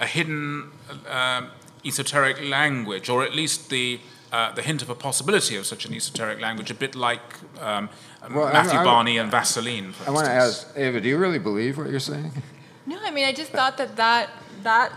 a 0.00 0.06
hidden 0.06 0.70
uh, 1.08 1.46
esoteric 1.82 2.42
language, 2.42 3.08
or 3.08 3.24
at 3.24 3.34
least 3.34 3.70
the 3.70 4.00
uh, 4.30 4.52
the 4.52 4.60
hint 4.60 4.82
of 4.82 4.90
a 4.90 4.94
possibility 4.94 5.56
of 5.56 5.64
such 5.64 5.86
an 5.86 5.94
esoteric 5.94 6.38
language, 6.38 6.70
a 6.70 6.74
bit 6.74 6.94
like 6.94 7.22
um, 7.62 7.88
well, 8.30 8.52
Matthew 8.52 8.78
I, 8.78 8.82
I, 8.82 8.84
Barney 8.84 9.16
and 9.16 9.30
Vaseline. 9.30 9.94
I 10.06 10.10
want 10.10 10.26
to 10.26 10.32
ask 10.32 10.76
Eva, 10.76 11.00
do 11.00 11.08
you 11.08 11.16
really 11.16 11.38
believe 11.38 11.78
what 11.78 11.88
you're 11.88 12.00
saying? 12.00 12.32
No, 12.84 12.98
I 13.02 13.10
mean 13.10 13.24
I 13.24 13.32
just 13.32 13.50
thought 13.50 13.78
that 13.78 13.96
that 13.96 14.28
that 14.62 14.92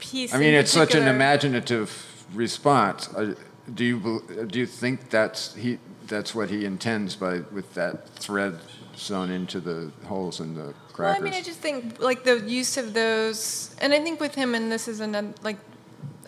piece. 0.00 0.34
I 0.34 0.38
mean, 0.38 0.54
it's 0.54 0.72
such 0.72 0.94
an 0.94 1.06
imaginative 1.06 2.13
response. 2.32 3.12
Uh, 3.14 3.34
do 3.72 3.84
you 3.84 4.46
do 4.48 4.58
you 4.58 4.66
think 4.66 5.10
that's 5.10 5.54
he 5.54 5.78
that's 6.06 6.34
what 6.34 6.50
he 6.50 6.64
intends 6.64 7.16
by 7.16 7.40
with 7.52 7.72
that 7.74 8.08
thread 8.10 8.58
sewn 8.94 9.30
into 9.30 9.60
the 9.60 9.90
holes 10.06 10.40
in 10.40 10.54
the 10.54 10.74
crackers? 10.92 10.98
Well, 10.98 11.16
I 11.16 11.20
mean, 11.20 11.34
I 11.34 11.42
just 11.42 11.60
think 11.60 12.00
like 12.00 12.24
the 12.24 12.40
use 12.40 12.76
of 12.76 12.94
those, 12.94 13.74
and 13.80 13.92
I 13.92 14.00
think 14.00 14.20
with 14.20 14.34
him, 14.34 14.54
and 14.54 14.70
this 14.70 14.88
is 14.88 15.00
another 15.00 15.32
like. 15.42 15.58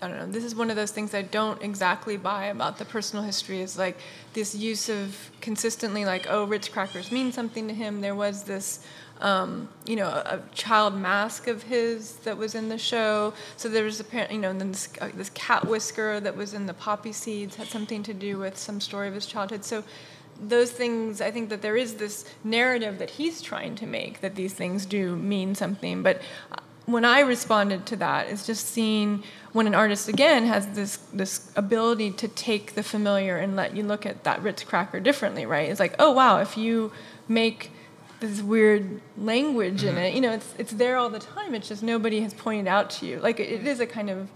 I 0.03 0.09
don't 0.09 0.19
know. 0.19 0.27
This 0.27 0.45
is 0.45 0.55
one 0.55 0.69
of 0.69 0.77
those 0.77 0.91
things 0.91 1.15
I 1.15 1.23
don't 1.23 1.63
exactly 1.63 2.19
buy 2.19 2.47
about 2.47 2.77
the 2.77 2.85
personal 2.85 3.25
history. 3.25 3.63
Is 3.63 3.79
like 3.79 3.97
this 4.35 4.55
use 4.55 4.91
of 4.91 5.31
consistently 5.41 6.05
like, 6.05 6.27
oh, 6.29 6.45
Ritz 6.45 6.69
crackers 6.69 7.11
mean 7.11 7.33
something 7.33 7.67
to 7.69 7.73
him. 7.73 8.03
There 8.03 8.15
was 8.15 8.45
this 8.45 8.85
um, 9.21 9.69
you 9.87 9.97
know, 9.97 10.09
a, 10.09 10.41
child 10.55 10.95
mask 10.95 11.47
of 11.47 11.63
his 11.65 12.17
that 12.17 12.37
was 12.37 12.55
in 12.55 12.69
the 12.69 12.79
show. 12.79 13.33
So 13.57 13.69
there 13.69 13.85
was 13.85 14.01
apparently, 14.01 14.37
you 14.37 14.43
know, 14.43 14.51
and 14.51 14.61
then 14.61 14.73
this, 14.73 14.89
uh, 15.01 15.11
this 15.15 15.31
cat 15.31 15.67
whisker 15.67 16.21
that 16.21 16.37
was 16.37 16.55
in 16.55 16.67
the 16.67 16.75
poppy 16.75 17.13
seeds 17.13 17.57
had 17.57 17.69
something 17.69 18.03
to 18.03 18.15
do 18.15 18.39
with 18.39 18.57
some 18.57 18.81
story 18.81 19.09
of 19.09 19.15
his 19.15 19.27
childhood. 19.27 19.65
So 19.65 19.85
those 20.41 20.71
things, 20.71 21.21
I 21.21 21.31
think 21.31 21.49
that 21.49 21.63
there 21.63 21.77
is 21.77 21.95
this 21.95 22.25
narrative 22.45 22.99
that 22.99 23.11
he's 23.11 23.41
trying 23.41 23.75
to 23.77 23.87
make 23.87 24.21
that 24.21 24.35
these 24.35 24.53
things 24.53 24.85
do 24.85 25.17
mean 25.17 25.55
something. 25.55 26.03
But 26.03 26.21
uh, 26.53 26.57
when 26.85 27.05
I 27.05 27.21
responded 27.21 27.87
to 27.87 27.97
that, 27.97 28.29
it's 28.29 28.47
just 28.47 28.69
seeing 28.69 29.25
when 29.53 29.67
an 29.67 29.75
artist 29.75 30.09
again 30.09 30.45
has 30.47 30.67
this 30.69 30.99
this 31.13 31.51
ability 31.57 32.13
to 32.13 32.29
take 32.29 32.75
the 32.75 32.83
familiar 32.83 33.39
and 33.39 33.57
let 33.57 33.75
you 33.75 33.83
look 33.83 34.05
at 34.07 34.25
that 34.25 34.43
Ritz 34.43 34.63
cracker 34.63 35.01
differently, 35.01 35.47
right? 35.47 35.69
It's 35.69 35.81
like, 35.81 35.97
oh 35.99 36.13
wow, 36.13 36.39
if 36.41 36.57
you 36.57 36.93
make 37.29 37.73
this 38.21 38.41
weird 38.41 39.01
language 39.19 39.85
in 39.85 39.97
it. 39.97 40.15
You 40.15 40.21
know, 40.21 40.33
it's 40.33 40.55
it's 40.59 40.73
there 40.73 40.97
all 40.97 41.11
the 41.11 41.19
time. 41.19 41.55
It's 41.55 41.69
just 41.69 41.83
nobody 41.83 42.21
has 42.21 42.35
pointed 42.35 42.67
out 42.67 42.91
to 42.91 43.07
you. 43.07 43.21
Like 43.21 43.41
it, 43.41 43.51
it 43.51 43.67
is 43.67 43.81
a 43.81 43.87
kind 43.87 44.11
of. 44.11 44.29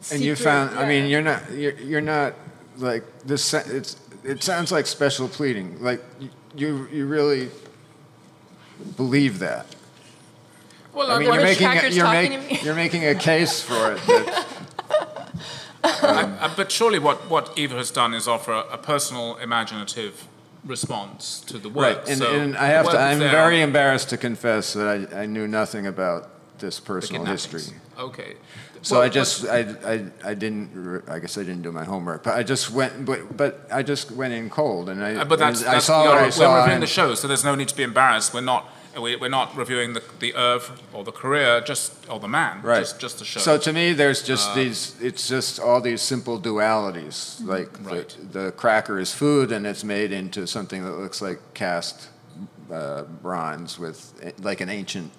Secret, 0.00 0.16
and 0.16 0.24
you 0.24 0.36
found. 0.36 0.72
Yeah. 0.72 0.80
I 0.80 0.88
mean, 0.88 1.06
you're 1.06 1.22
not. 1.22 1.50
You're, 1.52 1.74
you're 1.74 2.00
not 2.00 2.34
like 2.78 3.04
this. 3.24 3.54
It's. 3.54 3.96
It 4.24 4.42
sounds 4.42 4.70
like 4.72 4.86
special 4.86 5.28
pleading. 5.28 5.82
Like 5.82 6.02
you. 6.54 6.88
You 6.92 7.06
really 7.06 7.50
believe 8.96 9.38
that. 9.40 9.66
Well, 10.92 11.10
I 11.10 11.18
mean, 11.18 11.32
you're 11.32 11.42
making, 11.42 11.66
a, 11.66 11.88
you're, 11.88 12.10
make, 12.10 12.62
you're 12.62 12.74
making 12.74 13.06
a 13.06 13.14
case 13.14 13.62
for 13.62 13.92
it. 13.92 14.08
um, 15.84 15.92
I, 16.02 16.38
I, 16.42 16.52
but 16.54 16.70
surely, 16.70 16.98
what, 16.98 17.30
what 17.30 17.52
Eva 17.56 17.76
has 17.76 17.90
done 17.90 18.12
is 18.12 18.28
offer 18.28 18.52
a, 18.52 18.60
a 18.72 18.78
personal, 18.78 19.36
imaginative 19.36 20.28
response 20.64 21.40
to 21.40 21.58
the 21.58 21.68
work. 21.68 21.98
Right, 21.98 22.08
and, 22.08 22.18
so 22.18 22.32
and 22.32 22.56
I 22.56 22.66
have 22.66 22.90
to. 22.90 22.98
I'm 22.98 23.18
very 23.18 23.60
embarrassed 23.60 24.10
to 24.10 24.16
confess 24.16 24.72
that 24.74 25.12
I, 25.12 25.22
I 25.22 25.26
knew 25.26 25.46
nothing 25.48 25.86
about 25.86 26.30
this 26.58 26.80
personal 26.80 27.24
history. 27.24 27.62
Okay. 27.98 28.36
So 28.82 28.96
well, 28.96 29.04
I 29.04 29.08
just 29.08 29.46
I, 29.46 29.60
I 29.84 30.30
I 30.30 30.34
didn't 30.34 31.04
I 31.08 31.20
guess 31.20 31.38
I 31.38 31.42
didn't 31.42 31.62
do 31.62 31.70
my 31.70 31.84
homework, 31.84 32.24
but 32.24 32.34
I 32.34 32.42
just 32.42 32.70
went 32.72 33.04
but 33.04 33.36
but 33.36 33.68
I 33.70 33.82
just 33.82 34.10
went 34.10 34.34
in 34.34 34.50
cold 34.50 34.88
and 34.88 35.04
I 35.04 35.14
uh, 35.14 35.24
but 35.24 35.38
that's, 35.38 35.62
I, 35.62 35.74
that's, 35.74 35.84
I 35.84 35.92
saw 35.92 36.04
what 36.06 36.18
I 36.18 36.30
saw. 36.30 36.52
We're 36.52 36.60
reviewing 36.62 36.80
the 36.80 36.88
show, 36.88 37.14
so 37.14 37.28
there's 37.28 37.44
no 37.44 37.54
need 37.54 37.68
to 37.68 37.76
be 37.76 37.84
embarrassed. 37.84 38.34
We're 38.34 38.40
not 38.40 38.68
we're 38.96 39.28
not 39.28 39.56
reviewing 39.56 39.94
the, 39.94 40.02
the 40.18 40.34
oeuvre 40.34 40.76
or 40.92 41.04
the 41.04 41.12
career, 41.12 41.60
just 41.60 41.92
or 42.08 42.20
the 42.20 42.28
man, 42.28 42.62
right. 42.62 42.80
just, 42.80 43.00
just 43.00 43.18
the 43.18 43.24
show. 43.24 43.40
So 43.40 43.58
to 43.58 43.72
me, 43.72 43.92
there's 43.92 44.22
just 44.22 44.50
uh, 44.50 44.54
these. 44.54 45.00
It's 45.00 45.28
just 45.28 45.60
all 45.60 45.80
these 45.80 46.02
simple 46.02 46.40
dualities. 46.40 47.44
Like 47.44 47.70
right. 47.84 48.08
the, 48.08 48.40
the, 48.40 48.52
cracker 48.52 48.98
is 48.98 49.12
food, 49.12 49.52
and 49.52 49.66
it's 49.66 49.84
made 49.84 50.12
into 50.12 50.46
something 50.46 50.84
that 50.84 50.92
looks 50.92 51.22
like 51.22 51.40
cast 51.54 52.08
uh, 52.70 53.02
bronze 53.02 53.78
with 53.78 54.34
like 54.40 54.60
an 54.60 54.68
ancient 54.68 55.10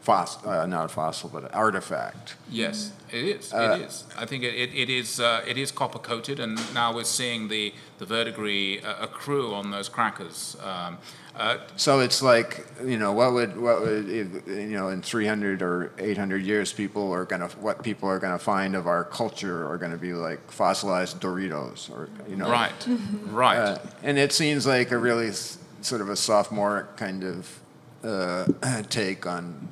fossil, 0.00 0.48
uh, 0.48 0.66
not 0.66 0.86
a 0.86 0.88
fossil, 0.88 1.28
but 1.28 1.44
an 1.44 1.50
artifact. 1.52 2.36
Yes, 2.50 2.92
it 3.10 3.24
is. 3.24 3.52
Uh, 3.52 3.78
it 3.78 3.86
is. 3.86 4.04
I 4.16 4.26
think 4.26 4.42
it, 4.44 4.54
it, 4.54 4.74
it 4.74 4.90
is. 4.90 5.20
Uh, 5.20 5.42
it 5.46 5.58
is 5.58 5.70
copper 5.70 5.98
coated, 5.98 6.40
and 6.40 6.58
now 6.74 6.94
we're 6.94 7.04
seeing 7.04 7.48
the 7.48 7.72
the 7.98 8.06
verdigris 8.06 8.84
uh, 8.84 8.96
accrue 9.00 9.54
on 9.54 9.70
those 9.70 9.88
crackers. 9.88 10.56
Um, 10.62 10.98
uh, 11.36 11.58
so 11.76 12.00
it's 12.00 12.22
like 12.22 12.66
you 12.84 12.98
know 12.98 13.12
what 13.12 13.32
would 13.32 13.58
what 13.58 13.80
would 13.80 14.08
you 14.08 14.76
know 14.76 14.88
in 14.88 15.00
300 15.00 15.62
or 15.62 15.92
800 15.98 16.42
years 16.42 16.72
people 16.72 17.12
are 17.12 17.24
gonna 17.24 17.46
what 17.60 17.84
people 17.84 18.08
are 18.08 18.18
gonna 18.18 18.38
find 18.38 18.74
of 18.74 18.88
our 18.88 19.04
culture 19.04 19.66
are 19.66 19.78
gonna 19.78 19.96
be 19.96 20.12
like 20.12 20.50
fossilized 20.50 21.20
Doritos 21.20 21.88
or 21.88 22.10
you 22.28 22.34
know 22.34 22.50
right 22.50 22.72
right 23.26 23.56
uh, 23.56 23.78
and 24.02 24.18
it 24.18 24.32
seems 24.32 24.66
like 24.66 24.90
a 24.90 24.98
really 24.98 25.30
sort 25.82 26.00
of 26.00 26.08
a 26.08 26.16
sophomore 26.16 26.88
kind 26.96 27.22
of 27.22 27.60
uh, 28.02 28.82
take 28.90 29.24
on 29.24 29.68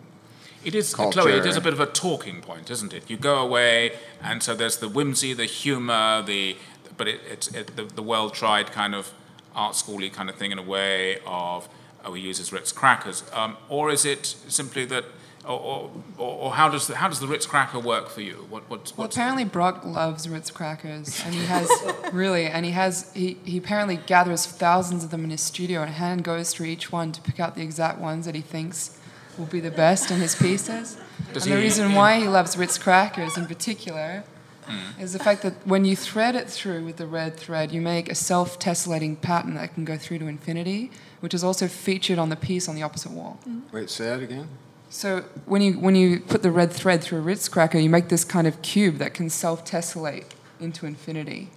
it 0.65 0.75
is, 0.75 0.95
culture. 0.95 1.21
Chloe, 1.21 1.33
it 1.33 1.47
is 1.47 1.57
a 1.57 1.61
bit 1.61 1.73
of 1.73 1.81
a 1.81 1.87
talking 1.87 2.41
point, 2.41 2.71
isn't 2.71 2.93
it? 2.93 3.09
You 3.09 3.17
go 3.17 3.39
away, 3.39 3.93
and 4.23 4.43
so 4.43 4.55
there's 4.55 4.79
the 4.79 4.89
whimsy, 4.89 5.35
the 5.35 5.45
humor, 5.45 6.23
the, 6.23 6.57
but 6.97 7.09
it, 7.09 7.21
it's 7.31 7.49
it, 7.55 7.77
the, 7.77 7.85
the 7.85 8.03
well-tried 8.03 8.73
kind 8.73 8.95
of 8.95 9.13
art 9.55 9.75
schooly 9.75 10.13
kind 10.13 10.29
of 10.29 10.37
thing 10.37 10.53
in 10.53 10.59
a 10.59 10.63
way 10.63 11.19
of 11.27 11.69
oh, 12.05 12.13
we 12.13 12.21
use 12.21 12.41
as 12.41 12.53
Ritz 12.53 12.73
crackers, 12.73 13.23
um, 13.33 13.57
or 13.69 13.91
is 13.91 14.05
it 14.05 14.27
simply 14.49 14.85
that, 14.87 15.05
or, 15.45 15.91
or, 16.19 16.27
or, 16.27 16.53
how 16.53 16.69
does 16.69 16.87
the, 16.87 16.97
how 16.97 17.09
does 17.09 17.21
the 17.21 17.27
Ritz 17.27 17.47
cracker 17.47 17.79
work 17.79 18.09
for 18.09 18.21
you? 18.21 18.47
What, 18.51 18.69
what, 18.69 18.93
well, 18.97 19.09
apparently 19.09 19.45
Brock 19.45 19.85
loves 19.85 20.29
Ritz 20.29 20.51
crackers, 20.51 21.23
and 21.25 21.35
he 21.35 21.45
has 21.45 21.71
really, 22.13 22.47
and 22.47 22.65
he 22.65 22.73
has 22.73 23.13
he, 23.15 23.39
he 23.45 23.59
apparently 23.59 23.97
gathers 23.97 24.47
thousands 24.47 25.05
of 25.05 25.11
them 25.11 25.25
in 25.25 25.31
his 25.31 25.41
studio 25.41 25.83
and 25.83 25.93
hand 25.93 26.25
goes 26.25 26.53
through 26.53 26.67
each 26.67 26.93
one 26.93 27.13
to 27.13 27.21
pick 27.21 27.41
out 27.41 27.55
the 27.55 27.63
exact 27.63 27.99
ones 27.99 28.27
that 28.27 28.35
he 28.35 28.41
thinks 28.41 28.98
will 29.39 29.47
be 29.47 29.61
the 29.61 29.71
best 29.71 30.11
in 30.11 30.21
his 30.21 30.35
pieces. 30.35 30.97
Does 31.33 31.45
and 31.45 31.53
he, 31.53 31.57
the 31.57 31.63
reason 31.63 31.93
why 31.95 32.19
he 32.19 32.29
loves 32.29 32.57
Ritz 32.57 32.79
crackers 32.79 33.37
in 33.37 33.47
particular 33.47 34.25
mm. 34.67 35.01
is 35.01 35.13
the 35.13 35.19
fact 35.19 35.43
that 35.43 35.67
when 35.67 35.85
you 35.85 35.97
thread 35.97 36.35
it 36.35 36.49
through 36.49 36.85
with 36.85 36.97
the 36.97 37.07
red 37.07 37.37
thread, 37.37 37.73
you 37.73 37.81
make 37.81 38.11
a 38.11 38.15
self 38.15 38.59
tessellating 38.59 39.21
pattern 39.21 39.55
that 39.55 39.75
can 39.75 39.85
go 39.85 39.97
through 39.97 40.19
to 40.21 40.27
infinity, 40.27 40.91
which 41.21 41.35
is 41.35 41.45
also 41.45 41.69
featured 41.69 42.19
on 42.19 42.29
the 42.29 42.37
piece 42.37 42.69
on 42.69 42.75
the 42.75 42.83
opposite 42.83 43.13
wall. 43.13 43.39
Mm. 43.49 43.73
Wait, 43.73 43.91
say 43.91 44.05
that 44.07 44.23
again? 44.23 44.49
So 44.91 45.25
when 45.45 45.61
you, 45.61 45.79
when 45.79 45.95
you 45.95 46.21
put 46.21 46.43
the 46.43 46.51
red 46.51 46.73
thread 46.73 47.03
through 47.03 47.19
a 47.19 47.23
Ritz 47.23 47.49
cracker, 47.49 47.79
you 47.79 47.91
make 47.91 48.09
this 48.09 48.25
kind 48.25 48.47
of 48.47 48.63
cube 48.63 48.97
that 48.99 49.15
can 49.15 49.29
self 49.31 49.65
tessellate 49.65 50.27
into 50.61 50.87
infinity. 50.87 51.51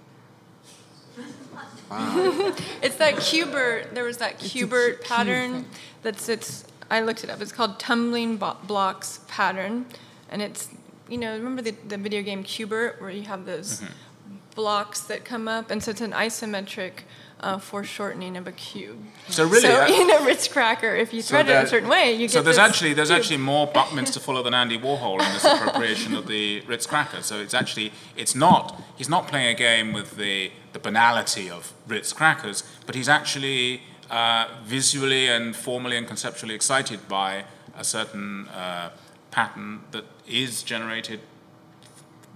Wow. 1.90 2.54
it's 2.82 2.96
that 2.96 3.18
Q*bert, 3.18 3.94
there 3.94 4.04
was 4.04 4.18
that 4.18 4.38
Q*bert 4.38 5.04
pattern 5.04 5.66
that 6.02 6.18
sits, 6.18 6.64
I 6.92 7.00
looked 7.00 7.24
it 7.24 7.30
up, 7.30 7.40
it's 7.40 7.52
called 7.52 7.78
tumbling 7.78 8.36
blocks 8.36 9.20
pattern. 9.26 9.86
And 10.30 10.40
it's 10.40 10.68
you 11.08 11.18
know, 11.18 11.32
remember 11.32 11.60
the, 11.60 11.74
the 11.88 11.98
video 11.98 12.22
game 12.22 12.42
Q*bert, 12.42 13.00
where 13.00 13.10
you 13.10 13.22
have 13.22 13.44
those 13.44 13.80
mm-hmm. 13.80 14.34
blocks 14.54 15.00
that 15.02 15.26
come 15.26 15.46
up, 15.46 15.70
and 15.70 15.82
so 15.82 15.90
it's 15.90 16.00
an 16.00 16.12
isometric 16.12 17.00
uh, 17.40 17.58
foreshortening 17.58 18.36
of 18.36 18.46
a 18.46 18.52
cube. 18.52 18.98
So 19.28 19.44
really, 19.44 19.60
so 19.60 19.82
uh, 19.82 19.86
in 19.88 20.10
a 20.10 20.24
Ritz 20.24 20.48
cracker, 20.48 20.94
if 20.94 21.12
you 21.12 21.20
So 21.20 21.32
thread 21.32 21.46
it 21.46 21.52
that- 21.52 21.64
a 21.66 21.68
certain 21.68 21.88
way, 21.90 22.12
you 22.12 22.28
So 22.28 22.38
get 22.38 22.38
So 22.38 22.42
there's 22.44 22.58
actually 22.58 22.94
there's 22.94 23.08
cube. 23.08 23.18
actually 23.18 23.36
more 23.38 23.66
Buckminster 23.66 24.20
Fuller 24.20 24.42
than 24.42 24.54
Andy 24.54 24.78
Warhol 24.78 25.14
in 25.14 25.32
this 25.34 25.44
appropriation 25.44 26.14
of 26.14 26.28
the 26.28 26.60
Ritz 26.62 26.86
cracker. 26.86 27.22
So 27.22 27.40
it's 27.40 27.54
actually 27.54 27.92
it's 28.16 28.34
not 28.34 28.80
he's 28.96 29.08
not 29.08 29.28
playing 29.28 29.48
a 29.48 29.54
game 29.54 29.92
with 29.92 30.16
the 30.16 30.52
the 30.72 30.78
banality 30.78 31.50
of 31.50 31.74
Ritz 31.86 32.12
crackers, 32.12 32.62
but 32.86 32.94
he's 32.94 33.08
actually 33.08 33.82
uh, 34.12 34.46
visually 34.64 35.26
and 35.28 35.56
formally 35.56 35.96
and 35.96 36.06
conceptually 36.06 36.54
excited 36.54 37.08
by 37.08 37.44
a 37.76 37.82
certain 37.82 38.46
uh, 38.48 38.90
pattern 39.30 39.80
that 39.90 40.04
is 40.28 40.62
generated 40.62 41.20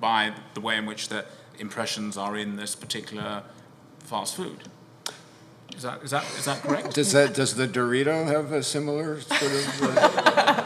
by 0.00 0.32
the 0.54 0.60
way 0.60 0.76
in 0.78 0.86
which 0.86 1.08
the 1.08 1.24
impressions 1.58 2.16
are 2.16 2.36
in 2.36 2.56
this 2.56 2.74
particular 2.74 3.42
fast 4.00 4.34
food. 4.36 4.56
Is 5.76 5.82
that 5.82 6.02
is 6.02 6.10
that 6.12 6.24
is 6.38 6.46
that 6.46 6.62
correct? 6.62 6.94
Does 6.94 7.12
that 7.12 7.34
does 7.34 7.54
the 7.54 7.68
Dorito 7.68 8.26
have 8.26 8.52
a 8.52 8.62
similar 8.62 9.20
sort 9.20 9.42
of? 9.42 9.82
Uh, 9.82 10.62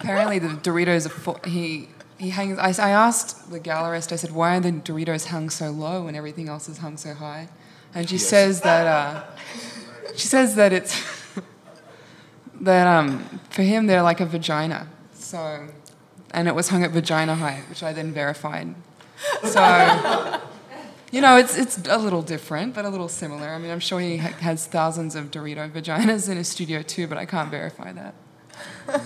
Apparently, 0.00 0.38
the 0.38 0.48
Doritos 0.48 1.06
are. 1.06 1.10
Fo- 1.10 1.40
he 1.44 1.88
he 2.18 2.30
hangs. 2.30 2.58
I, 2.58 2.68
I 2.68 2.90
asked 2.90 3.50
the 3.50 3.60
gallerist. 3.60 4.12
I 4.12 4.16
said, 4.16 4.32
"Why 4.32 4.56
are 4.56 4.60
the 4.60 4.72
Doritos 4.72 5.26
hung 5.26 5.50
so 5.50 5.70
low 5.70 6.06
and 6.06 6.16
everything 6.16 6.48
else 6.48 6.68
is 6.68 6.78
hung 6.78 6.96
so 6.96 7.12
high?" 7.12 7.48
And 7.94 8.08
she 8.08 8.16
says 8.16 8.62
that. 8.62 8.86
Uh, 8.86 9.24
she 10.16 10.26
says 10.26 10.54
that 10.56 10.72
it's 10.72 11.02
that 12.60 12.86
um 12.86 13.40
for 13.50 13.62
him 13.62 13.86
they're 13.86 14.02
like 14.02 14.20
a 14.20 14.26
vagina. 14.26 14.88
So, 15.14 15.68
and 16.32 16.48
it 16.48 16.54
was 16.54 16.68
hung 16.68 16.84
at 16.84 16.90
vagina 16.90 17.34
height, 17.34 17.64
which 17.68 17.82
I 17.82 17.92
then 17.92 18.12
verified. 18.12 18.74
So. 19.44 20.40
You 21.12 21.20
know, 21.20 21.36
it's 21.36 21.56
it's 21.56 21.78
a 21.86 21.98
little 21.98 22.20
different, 22.20 22.74
but 22.74 22.84
a 22.84 22.88
little 22.88 23.08
similar. 23.08 23.48
I 23.48 23.58
mean, 23.58 23.70
I'm 23.70 23.80
sure 23.80 24.00
he 24.00 24.16
ha- 24.16 24.36
has 24.40 24.66
thousands 24.66 25.14
of 25.14 25.30
Dorito 25.30 25.70
vaginas 25.70 26.28
in 26.28 26.36
his 26.36 26.48
studio 26.48 26.82
too, 26.82 27.06
but 27.06 27.16
I 27.16 27.24
can't 27.24 27.48
verify 27.48 27.92
that. 27.92 28.14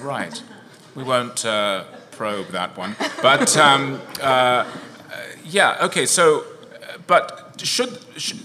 Right. 0.00 0.42
We 0.94 1.04
won't 1.04 1.44
uh, 1.44 1.84
probe 2.10 2.48
that 2.48 2.76
one. 2.76 2.96
But 3.22 3.56
um, 3.56 4.00
uh, 4.20 4.24
uh, 4.24 4.66
yeah, 5.44 5.76
okay. 5.82 6.06
So, 6.06 6.40
uh, 6.40 6.98
but 7.06 7.60
should, 7.62 7.98
should 8.16 8.40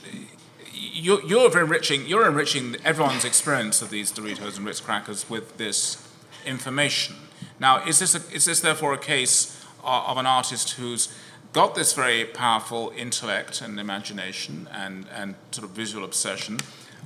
you, 0.95 1.21
you're 1.27 1.59
enriching 1.59 2.07
you're 2.07 2.27
enriching 2.27 2.77
everyone's 2.85 3.25
experience 3.25 3.81
of 3.81 3.89
these 3.89 4.11
Doritos 4.11 4.57
and 4.57 4.65
Ritz 4.65 4.79
crackers 4.79 5.29
with 5.29 5.57
this 5.57 6.01
information. 6.45 7.15
Now, 7.59 7.85
is 7.85 7.99
this 7.99 8.15
a, 8.15 8.33
is 8.33 8.45
this 8.45 8.61
therefore 8.61 8.93
a 8.93 8.97
case 8.97 9.61
of, 9.83 10.09
of 10.09 10.17
an 10.17 10.25
artist 10.25 10.71
who's 10.71 11.13
got 11.51 11.75
this 11.75 11.93
very 11.93 12.25
powerful 12.25 12.93
intellect 12.97 13.61
and 13.61 13.79
imagination 13.79 14.67
and, 14.71 15.05
and 15.13 15.35
sort 15.51 15.65
of 15.65 15.71
visual 15.71 16.03
obsession, 16.03 16.59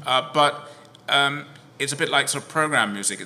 uh, 0.05 0.29
but 0.33 0.71
um, 1.07 1.45
it's 1.77 1.93
a 1.93 1.95
bit 1.95 2.09
like 2.09 2.27
sort 2.29 2.43
of 2.43 2.49
program 2.49 2.93
music, 2.93 3.21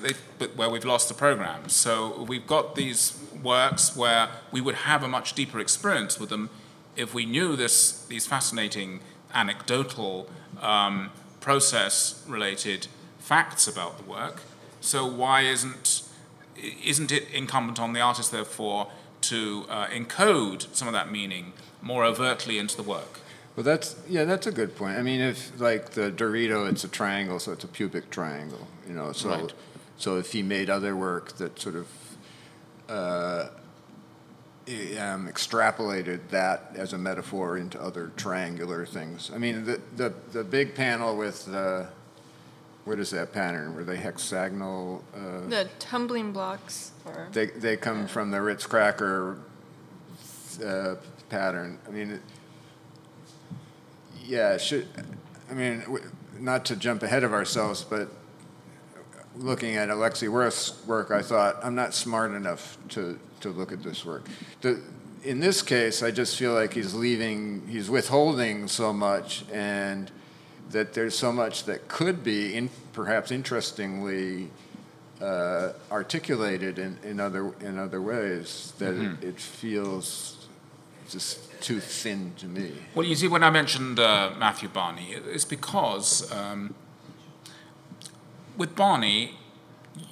where 0.55 0.69
we've 0.69 0.85
lost 0.85 1.07
the 1.07 1.13
program. 1.13 1.69
So 1.69 2.23
we've 2.23 2.45
got 2.45 2.75
these 2.75 3.19
works 3.41 3.95
where 3.95 4.29
we 4.51 4.61
would 4.61 4.75
have 4.75 5.03
a 5.03 5.07
much 5.07 5.33
deeper 5.33 5.59
experience 5.59 6.19
with 6.19 6.29
them 6.29 6.49
if 6.95 7.13
we 7.13 7.25
knew 7.25 7.55
this, 7.55 8.05
these 8.05 8.27
fascinating 8.27 8.99
anecdotal 9.33 10.29
um, 10.61 11.09
process-related 11.39 12.87
facts 13.19 13.67
about 13.67 13.97
the 13.97 14.03
work. 14.09 14.41
So 14.81 15.05
why 15.05 15.41
isn't 15.41 16.03
isn't 16.83 17.11
it 17.11 17.23
incumbent 17.33 17.79
on 17.79 17.93
the 17.93 17.99
artist, 17.99 18.31
therefore, 18.31 18.87
to 19.21 19.65
uh, 19.69 19.87
encode 19.87 20.73
some 20.75 20.87
of 20.87 20.93
that 20.93 21.11
meaning 21.11 21.53
more 21.81 22.03
overtly 22.05 22.57
into 22.57 22.77
the 22.77 22.83
work? 22.83 23.19
well, 23.55 23.63
that's 23.63 23.95
yeah, 24.07 24.23
that's 24.25 24.47
a 24.47 24.51
good 24.51 24.75
point. 24.75 24.97
I 24.97 25.01
mean, 25.01 25.19
if 25.21 25.59
like 25.59 25.91
the 25.91 26.11
Dorito, 26.11 26.69
it's 26.69 26.83
a 26.83 26.87
triangle, 26.87 27.39
so 27.39 27.51
it's 27.51 27.63
a 27.63 27.67
pubic 27.67 28.09
triangle. 28.09 28.67
You 28.87 28.93
know, 28.93 29.11
so 29.13 29.29
Right. 29.29 29.53
so 29.97 30.17
if 30.17 30.31
he 30.31 30.41
made 30.43 30.69
other 30.69 30.95
work 30.95 31.33
that 31.37 31.59
sort 31.59 31.75
of 31.75 31.87
uh, 32.89 33.49
um, 34.67 35.27
extrapolated 35.27 36.19
that 36.29 36.71
as 36.75 36.93
a 36.93 36.97
metaphor 36.97 37.57
into 37.57 37.81
other 37.81 38.11
triangular 38.15 38.85
things. 38.85 39.31
I 39.33 39.37
mean, 39.37 39.65
the 39.65 39.81
the, 39.95 40.13
the 40.31 40.43
big 40.43 40.73
panel 40.75 41.17
with 41.17 41.53
uh, 41.53 41.85
what 42.85 42.99
is 42.99 43.11
that 43.11 43.33
pattern? 43.33 43.75
Were 43.75 43.83
they 43.83 43.97
hexagonal? 43.97 45.03
Uh, 45.15 45.47
the 45.47 45.69
tumbling 45.79 46.31
blocks. 46.31 46.91
Or 47.05 47.27
they 47.31 47.47
they 47.47 47.77
come 47.77 48.07
from 48.07 48.31
the 48.31 48.41
Ritz 48.41 48.65
cracker 48.65 49.37
uh, 50.65 50.95
pattern. 51.29 51.79
I 51.87 51.91
mean, 51.91 52.11
it, 52.11 52.21
yeah, 54.25 54.57
should. 54.57 54.87
I 55.49 55.53
mean, 55.53 55.81
w- 55.81 56.09
not 56.39 56.65
to 56.65 56.75
jump 56.75 57.03
ahead 57.03 57.23
of 57.23 57.33
ourselves, 57.33 57.83
but 57.83 58.09
looking 59.35 59.75
at 59.75 59.89
Alexi 59.89 60.29
Worth's 60.29 60.85
work, 60.85 61.11
I 61.11 61.21
thought 61.21 61.57
I'm 61.63 61.75
not 61.75 61.93
smart 61.93 62.31
enough 62.31 62.77
to 62.89 63.19
to 63.43 63.49
look 63.49 63.71
at 63.71 63.83
this 63.83 64.03
work. 64.03 64.27
The, 64.61 64.81
in 65.23 65.39
this 65.39 65.61
case, 65.61 66.03
I 66.03 66.11
just 66.11 66.37
feel 66.37 66.53
like 66.53 66.73
he's 66.73 66.93
leaving, 66.93 67.65
he's 67.67 67.89
withholding 67.89 68.67
so 68.67 68.91
much, 68.91 69.45
and 69.51 70.11
that 70.71 70.93
there's 70.93 71.17
so 71.17 71.31
much 71.31 71.63
that 71.65 71.87
could 71.87 72.23
be, 72.23 72.55
in, 72.55 72.69
perhaps 72.91 73.31
interestingly, 73.31 74.49
uh, 75.21 75.73
articulated 75.91 76.77
in, 76.77 76.97
in 77.03 77.19
other 77.19 77.53
in 77.61 77.77
other 77.79 78.01
ways 78.01 78.73
that 78.79 78.93
it, 78.93 79.23
it 79.23 79.39
feels 79.39 80.47
just 81.09 81.61
too 81.61 81.79
thin 81.79 82.33
to 82.37 82.47
me. 82.47 82.73
Well, 82.95 83.05
you 83.05 83.15
see, 83.15 83.27
when 83.27 83.43
I 83.43 83.49
mentioned 83.49 83.99
uh, 83.99 84.31
Matthew 84.37 84.67
Barney, 84.67 85.11
it's 85.11 85.45
because 85.45 86.29
um, 86.31 86.75
with 88.57 88.75
Barney, 88.75 89.37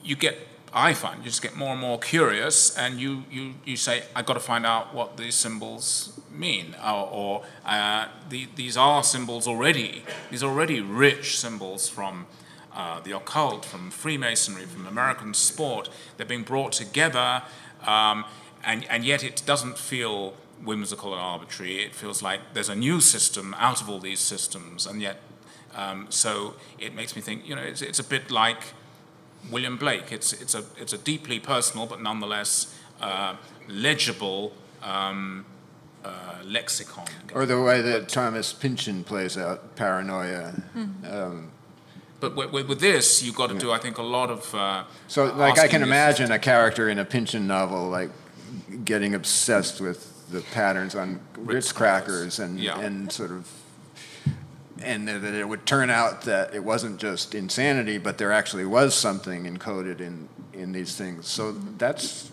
you 0.03 0.15
get, 0.15 0.37
I 0.73 0.93
find, 0.93 1.19
you 1.19 1.25
just 1.25 1.41
get 1.41 1.55
more 1.55 1.71
and 1.71 1.81
more 1.81 1.99
curious, 1.99 2.77
and 2.77 2.99
you, 2.99 3.25
you, 3.29 3.55
you 3.65 3.75
say, 3.75 4.03
I've 4.15 4.25
got 4.25 4.35
to 4.35 4.39
find 4.39 4.65
out 4.65 4.93
what 4.93 5.17
these 5.17 5.35
symbols 5.35 6.17
mean, 6.31 6.75
or, 6.81 7.09
or 7.11 7.43
uh, 7.65 8.07
the, 8.29 8.47
these 8.55 8.77
are 8.77 9.03
symbols 9.03 9.47
already, 9.47 10.03
these 10.29 10.43
already 10.43 10.79
rich 10.79 11.37
symbols 11.37 11.89
from 11.89 12.25
uh, 12.73 13.01
the 13.01 13.11
occult, 13.11 13.65
from 13.65 13.91
Freemasonry, 13.91 14.63
from 14.65 14.87
American 14.87 15.33
sport. 15.33 15.89
They're 16.15 16.25
being 16.25 16.43
brought 16.43 16.71
together, 16.71 17.41
um, 17.85 18.23
and, 18.63 18.85
and 18.89 19.03
yet 19.03 19.25
it 19.25 19.43
doesn't 19.45 19.77
feel 19.77 20.35
whimsical 20.63 21.11
and 21.11 21.21
arbitrary. 21.21 21.83
It 21.83 21.93
feels 21.93 22.21
like 22.23 22.39
there's 22.53 22.69
a 22.69 22.75
new 22.75 23.01
system 23.01 23.53
out 23.57 23.81
of 23.81 23.89
all 23.89 23.99
these 23.99 24.21
systems, 24.21 24.87
and 24.87 25.01
yet, 25.01 25.17
um, 25.75 26.07
so 26.09 26.55
it 26.79 26.95
makes 26.95 27.13
me 27.13 27.21
think, 27.21 27.45
you 27.45 27.55
know, 27.55 27.61
it's, 27.61 27.81
it's 27.81 27.99
a 27.99 28.05
bit 28.05 28.31
like 28.31 28.73
William 29.49 29.77
Blake. 29.77 30.11
It's, 30.11 30.33
it's, 30.33 30.53
a, 30.55 30.63
it's 30.77 30.93
a 30.93 30.97
deeply 30.97 31.39
personal, 31.39 31.85
but 31.87 32.01
nonetheless 32.01 32.73
uh, 33.01 33.35
legible 33.67 34.53
um, 34.83 35.45
uh, 36.05 36.35
lexicon. 36.45 37.05
Or 37.33 37.45
the 37.45 37.61
way 37.61 37.81
that 37.81 38.09
Thomas 38.09 38.53
Pynchon 38.53 39.03
plays 39.03 39.37
out 39.37 39.75
paranoia. 39.75 40.53
Um, 40.75 41.51
But 42.19 42.35
with, 42.35 42.51
with, 42.51 42.67
with 42.67 42.79
this, 42.79 43.23
you've 43.23 43.35
got 43.35 43.49
to 43.49 43.57
do, 43.57 43.71
I 43.71 43.79
think, 43.79 43.97
a 43.97 44.03
lot 44.03 44.29
of. 44.29 44.53
Uh, 44.53 44.83
so, 45.07 45.33
like, 45.33 45.57
I 45.57 45.67
can 45.67 45.81
imagine 45.81 46.31
a 46.31 46.37
character 46.37 46.87
in 46.87 46.99
a 46.99 47.05
Pynchon 47.05 47.47
novel, 47.47 47.89
like, 47.89 48.11
getting 48.85 49.15
obsessed 49.15 49.81
with 49.81 50.29
the 50.31 50.41
patterns 50.53 50.93
on 50.95 51.19
Ritz 51.35 51.71
crackers 51.71 52.39
and, 52.39 52.59
Yeah. 52.59 52.79
and 52.79 53.11
sort 53.11 53.31
of. 53.31 53.47
And 54.83 55.07
that 55.07 55.23
it 55.23 55.47
would 55.47 55.65
turn 55.65 55.89
out 55.89 56.23
that 56.23 56.53
it 56.53 56.63
wasn't 56.63 56.99
just 56.99 57.35
insanity, 57.35 57.97
but 57.97 58.17
there 58.17 58.31
actually 58.31 58.65
was 58.65 58.95
something 58.95 59.43
encoded 59.45 59.99
in, 59.99 60.27
in 60.53 60.71
these 60.71 60.95
things. 60.95 61.27
So 61.27 61.51
that's, 61.51 62.31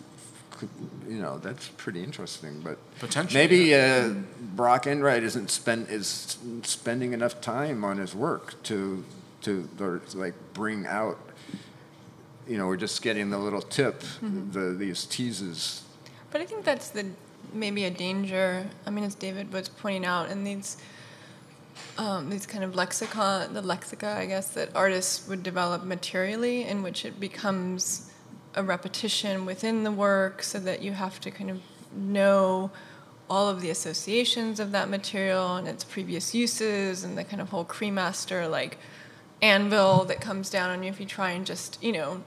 you 1.08 1.20
know, 1.20 1.38
that's 1.38 1.68
pretty 1.76 2.02
interesting. 2.02 2.60
But 2.60 2.78
Potentially, 3.00 3.40
maybe 3.40 3.74
uh, 3.74 4.14
Brock 4.54 4.86
Enright 4.86 5.22
isn't 5.22 5.50
spend 5.50 5.88
is 5.88 6.38
spending 6.62 7.12
enough 7.12 7.40
time 7.40 7.84
on 7.84 7.98
his 7.98 8.14
work 8.14 8.62
to 8.64 9.04
to 9.42 9.68
or, 9.80 10.00
like 10.14 10.34
bring 10.54 10.86
out. 10.86 11.18
You 12.46 12.56
know, 12.56 12.66
we're 12.66 12.76
just 12.76 13.02
getting 13.02 13.28
the 13.30 13.38
little 13.38 13.60
tip, 13.60 14.02
the 14.22 14.74
these 14.76 15.04
teases. 15.04 15.82
But 16.30 16.40
I 16.40 16.46
think 16.46 16.64
that's 16.64 16.88
the 16.90 17.06
maybe 17.52 17.84
a 17.84 17.90
danger. 17.90 18.66
I 18.86 18.90
mean, 18.90 19.04
as 19.04 19.14
David 19.14 19.52
was 19.52 19.68
pointing 19.68 20.06
out, 20.06 20.30
in 20.30 20.44
these 20.44 20.78
um, 21.98 22.30
these 22.30 22.46
kind 22.46 22.62
of 22.62 22.76
lexicon, 22.76 23.52
the 23.54 23.60
lexica, 23.60 24.16
I 24.16 24.26
guess, 24.26 24.50
that 24.50 24.70
artists 24.74 25.26
would 25.28 25.42
develop 25.42 25.84
materially, 25.84 26.62
in 26.62 26.82
which 26.82 27.04
it 27.04 27.18
becomes 27.18 28.10
a 28.54 28.62
repetition 28.62 29.44
within 29.44 29.82
the 29.82 29.90
work, 29.90 30.42
so 30.42 30.60
that 30.60 30.80
you 30.80 30.92
have 30.92 31.20
to 31.20 31.30
kind 31.30 31.50
of 31.50 31.60
know 31.92 32.70
all 33.28 33.48
of 33.48 33.60
the 33.60 33.68
associations 33.68 34.60
of 34.60 34.70
that 34.72 34.88
material 34.88 35.56
and 35.56 35.66
its 35.66 35.82
previous 35.82 36.34
uses, 36.34 37.02
and 37.02 37.18
the 37.18 37.24
kind 37.24 37.42
of 37.42 37.50
whole 37.50 37.64
cremaster 37.64 38.48
like 38.48 38.78
anvil 39.42 40.04
that 40.04 40.20
comes 40.20 40.50
down 40.50 40.70
on 40.70 40.82
you 40.82 40.88
if 40.88 40.98
you 40.98 41.06
try 41.06 41.30
and 41.30 41.46
just 41.46 41.80
you 41.80 41.92
know 41.92 42.22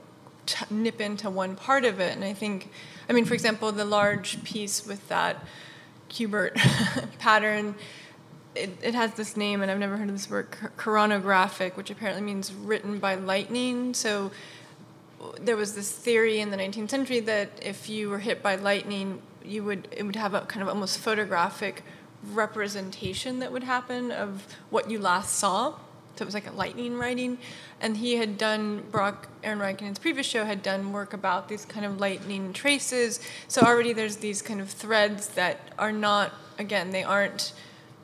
t- 0.46 0.64
nip 0.70 1.00
into 1.00 1.30
one 1.30 1.56
part 1.56 1.84
of 1.84 1.98
it. 1.98 2.14
And 2.14 2.24
I 2.24 2.34
think, 2.34 2.70
I 3.08 3.12
mean, 3.12 3.24
for 3.24 3.34
example, 3.34 3.72
the 3.72 3.84
large 3.84 4.44
piece 4.44 4.86
with 4.86 5.08
that 5.08 5.42
Q*bert 6.08 6.54
pattern. 7.18 7.74
It, 8.54 8.70
it 8.82 8.94
has 8.94 9.14
this 9.14 9.36
name, 9.36 9.62
and 9.62 9.70
I've 9.70 9.78
never 9.78 9.96
heard 9.96 10.08
of 10.08 10.14
this 10.14 10.28
word, 10.28 10.50
keraunographic, 10.76 11.76
which 11.76 11.90
apparently 11.90 12.22
means 12.22 12.52
written 12.52 12.98
by 12.98 13.14
lightning. 13.14 13.94
So 13.94 14.30
there 15.40 15.56
was 15.56 15.74
this 15.74 15.90
theory 15.90 16.40
in 16.40 16.50
the 16.50 16.56
19th 16.56 16.90
century 16.90 17.20
that 17.20 17.50
if 17.62 17.88
you 17.88 18.10
were 18.10 18.18
hit 18.18 18.42
by 18.42 18.56
lightning, 18.56 19.22
you 19.44 19.64
would 19.64 19.88
it 19.90 20.04
would 20.04 20.16
have 20.16 20.34
a 20.34 20.42
kind 20.42 20.62
of 20.62 20.68
almost 20.68 20.98
photographic 20.98 21.82
representation 22.30 23.40
that 23.40 23.52
would 23.52 23.64
happen 23.64 24.12
of 24.12 24.46
what 24.70 24.90
you 24.90 24.98
last 24.98 25.36
saw. 25.36 25.74
So 26.14 26.22
it 26.22 26.26
was 26.26 26.34
like 26.34 26.46
a 26.46 26.52
lightning 26.52 26.98
writing. 26.98 27.38
And 27.80 27.96
he 27.96 28.16
had 28.16 28.36
done, 28.36 28.84
Brock 28.90 29.28
Enright 29.42 29.80
in 29.80 29.88
his 29.88 29.98
previous 29.98 30.26
show 30.26 30.44
had 30.44 30.62
done 30.62 30.92
work 30.92 31.14
about 31.14 31.48
these 31.48 31.64
kind 31.64 31.86
of 31.86 31.98
lightning 31.98 32.52
traces. 32.52 33.18
So 33.48 33.62
already 33.62 33.92
there's 33.92 34.16
these 34.16 34.42
kind 34.42 34.60
of 34.60 34.68
threads 34.70 35.28
that 35.28 35.72
are 35.78 35.90
not, 35.90 36.32
again, 36.58 36.90
they 36.90 37.02
aren't 37.02 37.54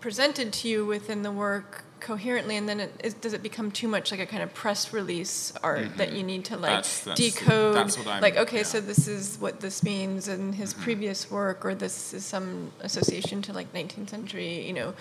presented 0.01 0.53
to 0.53 0.69
you 0.69 0.87
within 0.87 1.23
the 1.23 1.33
work 1.33 1.85
coherently 2.01 2.57
and 2.57 2.69
then 2.69 2.81
it 2.81 2.93
is, 3.03 3.15
does 3.15 3.33
it 3.33 3.43
become 3.43 3.71
too 3.71 3.89
much 3.89 4.11
like 4.11 4.21
a 4.21 4.27
kind 4.27 4.43
of 4.43 4.55
press 4.55 4.93
release 4.93 5.53
art 5.63 5.81
mm-hmm. 5.81 5.97
that 5.97 6.13
you 6.13 6.23
need 6.23 6.45
to 6.45 6.57
like 6.57 6.71
that's, 6.71 7.01
that's, 7.01 7.21
decode 7.21 7.75
that's 7.75 8.07
like 8.07 8.37
okay 8.37 8.59
yeah. 8.59 8.63
so 8.63 8.81
this 8.81 9.09
is 9.09 9.37
what 9.39 9.61
this 9.61 9.83
means 9.83 10.29
in 10.29 10.53
his 10.53 10.73
mm-hmm. 10.73 10.83
previous 10.85 11.31
work 11.31 11.65
or 11.65 11.75
this 11.75 12.15
is 12.15 12.25
some 12.25 12.71
association 12.81 13.43
to 13.43 13.53
like 13.53 13.73
19th 13.73 14.11
century 14.11 14.67
you 14.67 14.73
know 14.73 14.95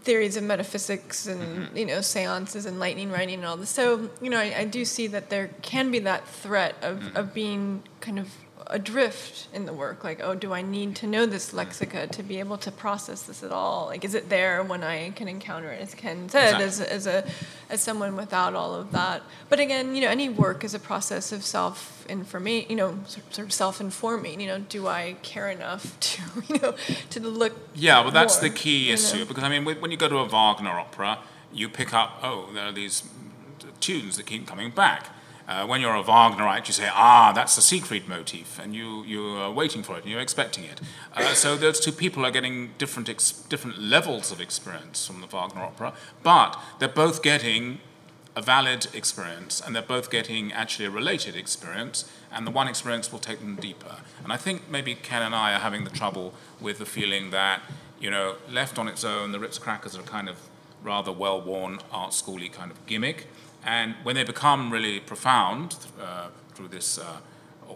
theories 0.00 0.36
of 0.36 0.42
metaphysics 0.44 1.26
and 1.26 1.40
mm-hmm. 1.40 1.76
you 1.76 1.84
know 1.84 2.00
seances 2.00 2.64
and 2.64 2.78
lightning 2.78 3.10
writing 3.10 3.34
and 3.34 3.44
all 3.44 3.56
this 3.56 3.70
so 3.70 4.08
you 4.22 4.30
know 4.30 4.38
I, 4.38 4.54
I 4.58 4.64
do 4.64 4.84
see 4.84 5.08
that 5.08 5.30
there 5.30 5.50
can 5.62 5.90
be 5.90 5.98
that 6.00 6.26
threat 6.26 6.76
of, 6.80 6.98
mm-hmm. 6.98 7.16
of 7.16 7.34
being 7.34 7.82
kind 8.00 8.18
of 8.18 8.32
adrift 8.68 9.46
in 9.52 9.64
the 9.64 9.72
work 9.72 10.02
like 10.02 10.20
oh 10.22 10.34
do 10.34 10.52
i 10.52 10.60
need 10.60 10.96
to 10.96 11.06
know 11.06 11.24
this 11.24 11.52
lexica 11.52 12.10
to 12.10 12.22
be 12.22 12.38
able 12.38 12.58
to 12.58 12.70
process 12.70 13.22
this 13.22 13.42
at 13.42 13.52
all 13.52 13.86
like 13.86 14.04
is 14.04 14.14
it 14.14 14.28
there 14.28 14.62
when 14.62 14.82
i 14.82 15.10
can 15.10 15.28
encounter 15.28 15.70
it 15.70 15.80
as 15.80 15.94
ken 15.94 16.28
said 16.28 16.60
exactly. 16.60 16.64
as, 16.64 16.80
as 16.80 17.06
a 17.06 17.24
as 17.70 17.80
someone 17.80 18.16
without 18.16 18.54
all 18.54 18.74
of 18.74 18.90
that 18.92 19.22
but 19.48 19.60
again 19.60 19.94
you 19.94 20.00
know 20.00 20.08
any 20.08 20.28
work 20.28 20.64
is 20.64 20.74
a 20.74 20.78
process 20.78 21.30
of 21.30 21.44
self 21.44 22.04
information 22.08 22.68
you 22.68 22.76
know 22.76 22.98
sort 23.06 23.38
of 23.38 23.52
self-informing 23.52 24.40
you 24.40 24.46
know 24.46 24.58
do 24.58 24.88
i 24.88 25.14
care 25.22 25.48
enough 25.48 25.98
to 26.00 26.22
you 26.48 26.58
know 26.60 26.74
to 27.10 27.20
look 27.20 27.52
yeah 27.74 28.00
well 28.00 28.10
that's 28.10 28.40
more, 28.40 28.48
the 28.48 28.54
key 28.54 28.90
issue 28.90 29.18
know? 29.18 29.24
because 29.26 29.44
i 29.44 29.48
mean 29.48 29.64
when 29.64 29.90
you 29.90 29.96
go 29.96 30.08
to 30.08 30.18
a 30.18 30.28
wagner 30.28 30.70
opera 30.70 31.18
you 31.52 31.68
pick 31.68 31.94
up 31.94 32.18
oh 32.22 32.48
there 32.52 32.66
are 32.66 32.72
these 32.72 33.04
tunes 33.80 34.16
that 34.16 34.26
keep 34.26 34.46
coming 34.46 34.70
back 34.70 35.10
uh, 35.48 35.66
when 35.66 35.80
you're 35.80 35.94
a 35.94 36.02
Wagnerite, 36.02 36.66
you 36.66 36.72
say, 36.72 36.88
ah, 36.92 37.32
that's 37.32 37.54
the 37.54 37.62
Siegfried 37.62 38.08
motif, 38.08 38.58
and 38.58 38.74
you, 38.74 39.04
you 39.04 39.36
are 39.36 39.50
waiting 39.50 39.82
for 39.82 39.96
it, 39.96 40.02
and 40.02 40.10
you're 40.10 40.20
expecting 40.20 40.64
it. 40.64 40.80
Uh, 41.14 41.34
so 41.34 41.56
those 41.56 41.78
two 41.78 41.92
people 41.92 42.24
are 42.26 42.32
getting 42.32 42.72
different, 42.78 43.08
ex- 43.08 43.30
different 43.30 43.78
levels 43.78 44.32
of 44.32 44.40
experience 44.40 45.06
from 45.06 45.20
the 45.20 45.26
Wagner 45.26 45.62
opera, 45.62 45.92
but 46.22 46.58
they're 46.78 46.88
both 46.88 47.22
getting 47.22 47.78
a 48.34 48.42
valid 48.42 48.88
experience, 48.92 49.62
and 49.64 49.74
they're 49.74 49.82
both 49.82 50.10
getting 50.10 50.52
actually 50.52 50.84
a 50.84 50.90
related 50.90 51.36
experience, 51.36 52.10
and 52.30 52.46
the 52.46 52.50
one 52.50 52.68
experience 52.68 53.10
will 53.10 53.18
take 53.18 53.38
them 53.40 53.56
deeper. 53.56 53.96
And 54.22 54.32
I 54.32 54.36
think 54.36 54.68
maybe 54.68 54.94
Ken 54.94 55.22
and 55.22 55.34
I 55.34 55.54
are 55.54 55.60
having 55.60 55.84
the 55.84 55.90
trouble 55.90 56.34
with 56.60 56.78
the 56.78 56.86
feeling 56.86 57.30
that, 57.30 57.62
you 57.98 58.10
know, 58.10 58.36
left 58.50 58.78
on 58.78 58.88
its 58.88 59.04
own, 59.04 59.32
the 59.32 59.40
Ritz 59.40 59.58
Crackers 59.58 59.96
are 59.96 60.02
kind 60.02 60.28
of 60.28 60.36
rather 60.82 61.10
well-worn 61.12 61.78
art 61.90 62.10
schooly 62.10 62.52
kind 62.52 62.70
of 62.70 62.84
gimmick 62.86 63.26
and 63.66 63.96
when 64.04 64.14
they 64.14 64.24
become 64.24 64.72
really 64.72 65.00
profound 65.00 65.76
uh, 66.00 66.28
through 66.54 66.68
this 66.68 66.98
uh, 66.98 67.18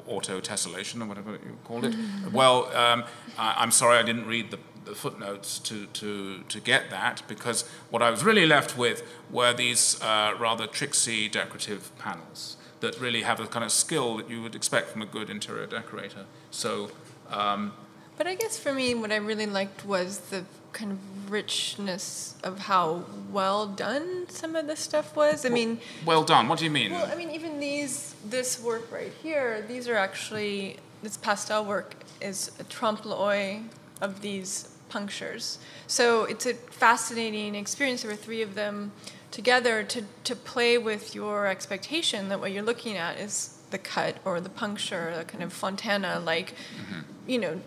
auto 0.07 0.41
tessellation 0.41 1.03
or 1.03 1.07
whatever 1.07 1.32
you 1.32 1.59
called 1.64 1.84
it, 1.84 1.93
mm-hmm. 1.93 2.32
well, 2.32 2.74
um, 2.76 3.05
I, 3.36 3.62
am 3.62 3.72
sorry 3.72 3.99
I 3.99 4.03
didn't 4.03 4.26
read 4.26 4.53
the, 4.53 4.59
the, 4.84 4.95
footnotes 4.95 5.59
to, 5.59 5.86
to, 5.86 6.45
to 6.45 6.61
get 6.61 6.91
that 6.91 7.22
because 7.26 7.68
what 7.91 8.03
I 8.03 8.11
was 8.11 8.24
really 8.24 8.47
left 8.47 8.78
with 8.78 9.03
were 9.30 9.53
these 9.53 10.01
uh, 10.01 10.34
rather 10.38 10.68
tricksy 10.68 11.28
decorative 11.28 11.91
panels 11.99 12.57
that 12.78 12.99
really 13.01 13.22
have 13.22 13.38
the 13.38 13.47
kind 13.47 13.64
of 13.64 13.72
skill 13.72 14.16
that 14.18 14.30
you 14.30 14.41
would 14.43 14.55
expect 14.55 14.91
from 14.91 15.03
a 15.03 15.07
good 15.07 15.28
interior 15.28 15.66
decorator. 15.66 16.24
So. 16.51 16.93
Um, 17.28 17.72
but 18.20 18.26
I 18.26 18.34
guess 18.34 18.58
for 18.58 18.74
me, 18.74 18.94
what 18.94 19.10
I 19.10 19.16
really 19.16 19.46
liked 19.46 19.86
was 19.86 20.18
the 20.28 20.44
kind 20.74 20.92
of 20.92 21.30
richness 21.32 22.34
of 22.44 22.58
how 22.58 23.04
well 23.32 23.66
done 23.66 24.28
some 24.28 24.54
of 24.56 24.66
this 24.66 24.80
stuff 24.80 25.16
was. 25.16 25.46
I 25.46 25.48
well, 25.48 25.54
mean, 25.54 25.80
well 26.04 26.22
done. 26.22 26.46
What 26.46 26.58
do 26.58 26.66
you 26.66 26.70
mean? 26.70 26.92
Well, 26.92 27.08
I 27.10 27.14
mean, 27.14 27.30
even 27.30 27.58
these, 27.58 28.14
this 28.22 28.62
work 28.62 28.92
right 28.92 29.10
here, 29.22 29.64
these 29.66 29.88
are 29.88 29.94
actually 29.94 30.76
this 31.02 31.16
pastel 31.16 31.64
work 31.64 31.94
is 32.20 32.50
a 32.60 32.64
trompe 32.64 33.06
l'oeil 33.06 33.62
of 34.02 34.20
these 34.20 34.68
punctures. 34.90 35.58
So 35.86 36.24
it's 36.24 36.44
a 36.44 36.52
fascinating 36.52 37.54
experience. 37.54 38.02
There 38.02 38.10
were 38.10 38.18
three 38.18 38.42
of 38.42 38.54
them 38.54 38.92
together 39.30 39.82
to 39.84 40.04
to 40.24 40.36
play 40.36 40.76
with 40.76 41.14
your 41.14 41.46
expectation 41.46 42.28
that 42.28 42.38
what 42.38 42.52
you're 42.52 42.70
looking 42.70 42.98
at 42.98 43.18
is 43.18 43.56
the 43.70 43.78
cut 43.78 44.18
or 44.26 44.42
the 44.42 44.50
puncture, 44.50 45.14
the 45.16 45.24
kind 45.24 45.42
of 45.42 45.54
fontana, 45.54 46.20
like, 46.20 46.52
mm-hmm. 46.52 47.00
you 47.26 47.38
know, 47.38 47.60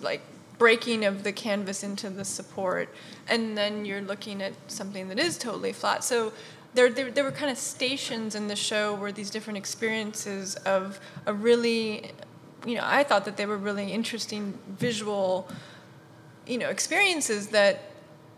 like 0.00 0.20
breaking 0.58 1.04
of 1.04 1.24
the 1.24 1.32
canvas 1.32 1.82
into 1.82 2.08
the 2.08 2.24
support, 2.24 2.88
and 3.28 3.56
then 3.58 3.84
you're 3.84 4.00
looking 4.00 4.42
at 4.42 4.52
something 4.68 5.08
that 5.08 5.18
is 5.18 5.36
totally 5.38 5.72
flat. 5.72 6.04
So 6.04 6.32
there, 6.74 6.88
there, 6.88 7.10
there 7.10 7.24
were 7.24 7.32
kind 7.32 7.50
of 7.50 7.58
stations 7.58 8.34
in 8.34 8.48
the 8.48 8.56
show 8.56 8.94
where 8.94 9.12
these 9.12 9.30
different 9.30 9.58
experiences 9.58 10.54
of 10.56 11.00
a 11.26 11.34
really, 11.34 12.12
you 12.64 12.76
know, 12.76 12.84
I 12.84 13.02
thought 13.02 13.24
that 13.24 13.36
they 13.36 13.46
were 13.46 13.58
really 13.58 13.92
interesting 13.92 14.58
visual, 14.78 15.48
you 16.46 16.58
know, 16.58 16.68
experiences 16.68 17.48
that 17.48 17.90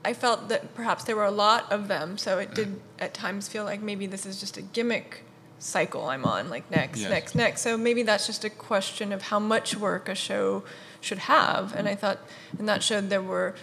I 0.04 0.14
felt 0.14 0.48
that 0.48 0.74
perhaps 0.74 1.04
there 1.04 1.16
were 1.16 1.24
a 1.24 1.30
lot 1.30 1.70
of 1.70 1.88
them. 1.88 2.18
So 2.18 2.38
it 2.38 2.54
did 2.54 2.80
at 2.98 3.14
times 3.14 3.48
feel 3.48 3.64
like 3.64 3.80
maybe 3.80 4.06
this 4.06 4.26
is 4.26 4.40
just 4.40 4.56
a 4.56 4.62
gimmick 4.62 5.24
cycle 5.58 6.06
I'm 6.06 6.24
on, 6.24 6.50
like 6.50 6.70
next, 6.70 7.00
yes. 7.00 7.10
next, 7.10 7.34
next. 7.34 7.60
So 7.62 7.76
maybe 7.78 8.02
that's 8.02 8.26
just 8.26 8.44
a 8.44 8.50
question 8.50 9.12
of 9.12 9.22
how 9.22 9.38
much 9.38 9.76
work 9.76 10.08
a 10.08 10.14
show 10.14 10.64
should 11.04 11.18
have. 11.18 11.74
And 11.76 11.86
I 11.86 11.94
thought, 11.94 12.18
and 12.58 12.68
that 12.68 12.82
showed 12.82 13.10
there 13.10 13.22
were, 13.22 13.54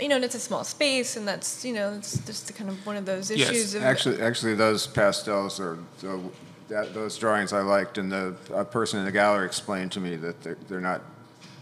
you 0.00 0.08
know, 0.08 0.16
and 0.16 0.24
it's 0.24 0.34
a 0.34 0.40
small 0.40 0.64
space, 0.64 1.16
and 1.16 1.28
that's 1.28 1.64
you 1.64 1.74
know, 1.74 1.94
it's 1.94 2.18
just 2.26 2.54
kind 2.56 2.70
of 2.70 2.84
one 2.86 2.96
of 2.96 3.04
those 3.04 3.30
issues. 3.30 3.72
Yes. 3.72 3.74
Of, 3.74 3.82
actually, 3.82 4.22
actually, 4.22 4.54
those 4.54 4.86
pastels 4.86 5.60
are. 5.60 5.78
that, 6.68 6.94
those 6.94 7.16
drawings 7.18 7.52
I 7.52 7.60
liked, 7.60 7.98
and 7.98 8.12
the 8.12 8.34
a 8.52 8.64
person 8.64 8.98
in 9.00 9.04
the 9.04 9.12
gallery 9.12 9.46
explained 9.46 9.92
to 9.92 10.00
me 10.00 10.16
that 10.16 10.42
they're, 10.42 10.58
they're 10.68 10.80
not, 10.80 11.02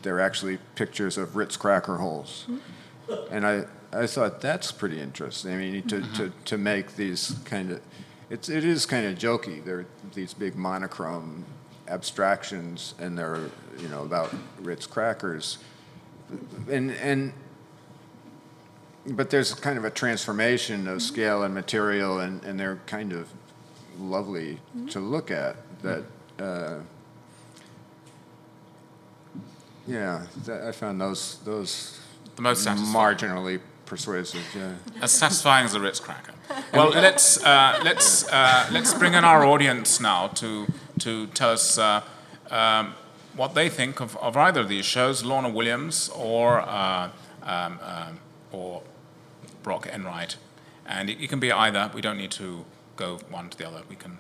they're 0.03 0.21
actually 0.21 0.59
pictures 0.75 1.17
of 1.17 1.37
Ritz 1.37 1.57
cracker 1.57 1.97
holes, 1.97 2.47
mm-hmm. 2.49 3.35
and 3.35 3.47
I, 3.47 3.65
I 3.93 4.07
thought 4.07 4.41
that's 4.41 4.73
pretty 4.73 5.01
interesting. 5.01 5.55
I 5.55 5.57
mean, 5.57 5.83
to, 5.85 6.01
mm-hmm. 6.01 6.15
to, 6.15 6.33
to 6.47 6.59
make 6.59 6.97
these 6.97 7.37
kind 7.45 7.71
of, 7.71 7.81
it's 8.31 8.49
it 8.49 8.65
is 8.65 8.87
kind 8.87 9.07
of 9.07 9.17
jokey. 9.17 9.65
They're 9.65 9.87
these 10.15 10.35
big 10.35 10.57
monochrome 10.57 11.45
abstractions, 11.89 12.95
and 12.99 13.19
they're 13.19 13.51
you 13.79 13.89
know 13.89 14.03
about 14.03 14.35
Ritz 14.61 14.87
crackers, 14.87 15.59
and 16.71 16.91
and 16.93 17.33
but 19.07 19.31
there's 19.31 19.55
kind 19.55 19.79
of 19.79 19.85
a 19.85 19.91
transformation 19.91 20.89
of 20.89 20.99
mm-hmm. 20.99 20.99
scale 20.99 21.43
and 21.43 21.55
material, 21.55 22.21
and, 22.21 22.43
and 22.45 22.59
they're 22.59 22.81
kind 22.87 23.13
of 23.13 23.29
lovely 23.99 24.59
mm-hmm. 24.77 24.87
to 24.89 25.01
look 25.01 25.31
at. 25.31 25.57
That 25.83 26.05
uh, 26.39 26.79
yeah, 29.87 30.27
that 30.45 30.63
I 30.63 30.73
found 30.73 31.01
those 31.01 31.39
those 31.45 32.01
the 32.35 32.43
most 32.43 32.67
marginally 32.67 33.61
persuasive. 33.85 34.45
Yeah, 34.55 34.75
as 35.01 35.13
satisfying 35.13 35.65
as 35.65 35.75
a 35.75 35.81
Ritz 35.81 36.01
cracker. 36.01 36.33
Well, 36.73 36.91
let's 36.91 37.43
uh, 37.45 37.81
let's 37.85 38.29
uh, 38.29 38.69
let's 38.71 38.95
bring 38.95 39.15
in 39.15 39.25
our 39.25 39.45
audience 39.45 40.01
now 40.01 40.29
to 40.29 40.67
to 41.01 41.27
tell 41.29 41.51
us 41.51 41.79
uh, 41.79 42.03
um, 42.51 42.95
what 43.37 43.55
they 43.55 43.69
think 43.69 44.01
of, 44.01 44.17
of, 44.17 44.37
either 44.37 44.61
of 44.61 44.69
these 44.69 44.85
shows, 44.85 45.25
Lorna 45.25 45.51
Williams 45.51 46.09
or, 46.17 46.61
uh, 46.61 47.11
um, 47.43 47.79
um, 47.83 48.21
or 48.51 48.83
Brock 49.63 49.87
Enright. 49.87 50.37
And 50.87 51.11
it, 51.11 51.21
it, 51.21 51.29
can 51.29 51.39
be 51.39 51.53
either. 51.53 51.91
We 51.95 52.01
don't 52.01 52.17
need 52.17 52.31
to 52.33 52.65
go 52.97 53.19
one 53.31 53.51
to 53.51 53.59
the 53.59 53.69
other. 53.69 53.83
We 53.89 53.97
can, 53.97 54.19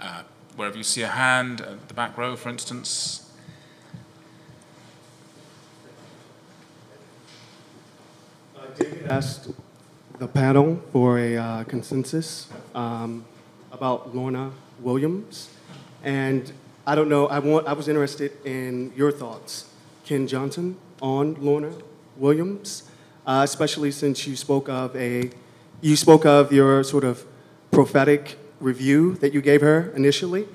uh, 0.00 0.22
wherever 0.56 0.76
you 0.76 0.84
see 0.84 1.02
a 1.02 1.08
hand, 1.08 1.64
the 1.88 1.94
back 1.94 2.16
row, 2.16 2.36
for 2.36 2.48
instance. 2.48 3.30
David 8.78 9.06
asked 9.08 9.50
the 10.18 10.26
panel 10.26 10.80
for 10.92 11.18
a 11.18 11.36
uh, 11.36 11.64
consensus 11.64 12.48
um, 12.74 13.24
about 13.70 14.14
Lorna 14.14 14.50
Williams. 14.80 15.50
And 16.02 16.52
I 16.86 16.94
don't 16.94 17.08
know, 17.08 17.28
I, 17.28 17.38
want, 17.38 17.66
I 17.66 17.72
was 17.72 17.88
interested 17.88 18.32
in 18.44 18.92
your 18.96 19.12
thoughts, 19.12 19.70
Ken 20.04 20.26
Johnson, 20.26 20.76
on 21.00 21.34
Lorna 21.34 21.72
Williams, 22.16 22.90
uh, 23.26 23.42
especially 23.44 23.92
since 23.92 24.26
you 24.26 24.34
spoke 24.34 24.68
of 24.68 24.96
a, 24.96 25.30
you 25.80 25.94
spoke 25.94 26.26
of 26.26 26.52
your 26.52 26.82
sort 26.82 27.04
of 27.04 27.24
prophetic 27.70 28.36
review 28.58 29.14
that 29.16 29.32
you 29.32 29.40
gave 29.40 29.60
her 29.60 29.92
initially. 29.94 30.48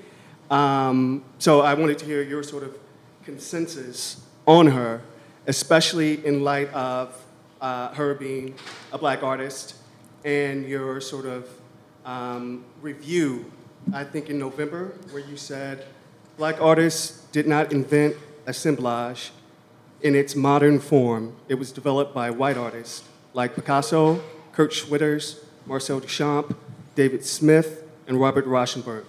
Um, 0.51 1.23
so 1.39 1.61
I 1.61 1.73
wanted 1.73 1.99
to 1.99 2.05
hear 2.05 2.21
your 2.21 2.43
sort 2.43 2.63
of 2.63 2.77
consensus 3.23 4.21
on 4.45 4.67
her 4.67 5.01
especially 5.47 6.25
in 6.25 6.43
light 6.43 6.71
of 6.73 7.22
uh, 7.63 7.93
her 7.93 8.13
being 8.13 8.53
a 8.91 8.97
black 8.97 9.23
artist 9.23 9.75
and 10.25 10.67
your 10.67 10.99
sort 10.99 11.25
of 11.25 11.49
um, 12.05 12.65
review, 12.81 13.49
I 13.93 14.03
think 14.03 14.29
in 14.29 14.37
November, 14.37 14.93
where 15.11 15.23
you 15.23 15.37
said 15.37 15.87
black 16.37 16.61
artists 16.61 17.25
did 17.31 17.47
not 17.47 17.71
invent 17.71 18.17
assemblage 18.45 19.31
in 20.01 20.13
its 20.13 20.35
modern 20.35 20.79
form. 20.79 21.37
It 21.47 21.55
was 21.55 21.71
developed 21.71 22.13
by 22.13 22.29
white 22.29 22.57
artists 22.57 23.07
like 23.33 23.55
Picasso, 23.55 24.21
Kurt 24.51 24.71
Schwitters, 24.71 25.39
Marcel 25.65 26.01
Duchamp, 26.01 26.55
David 26.95 27.23
Smith, 27.25 27.83
and 28.07 28.19
Robert 28.19 28.45
Rauschenberg. 28.45 29.05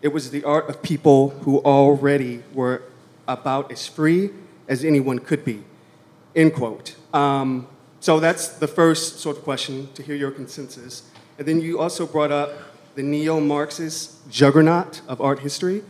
It 0.00 0.12
was 0.12 0.30
the 0.30 0.44
art 0.44 0.68
of 0.70 0.80
people 0.80 1.30
who 1.40 1.58
already 1.58 2.44
were 2.54 2.82
about 3.26 3.72
as 3.72 3.86
free 3.88 4.30
as 4.68 4.84
anyone 4.84 5.18
could 5.18 5.44
be. 5.44 5.64
End 6.36 6.54
quote. 6.54 6.94
Um, 7.12 7.66
so 8.00 8.18
that's 8.18 8.48
the 8.48 8.66
first 8.66 9.20
sort 9.20 9.36
of 9.36 9.44
question 9.44 9.88
to 9.92 10.02
hear 10.02 10.14
your 10.14 10.30
consensus. 10.30 11.02
And 11.38 11.46
then 11.46 11.60
you 11.60 11.78
also 11.78 12.06
brought 12.06 12.32
up 12.32 12.50
the 12.94 13.02
neo 13.02 13.40
Marxist 13.40 14.28
juggernaut 14.30 15.02
of 15.06 15.20
art 15.20 15.40
history. 15.40 15.82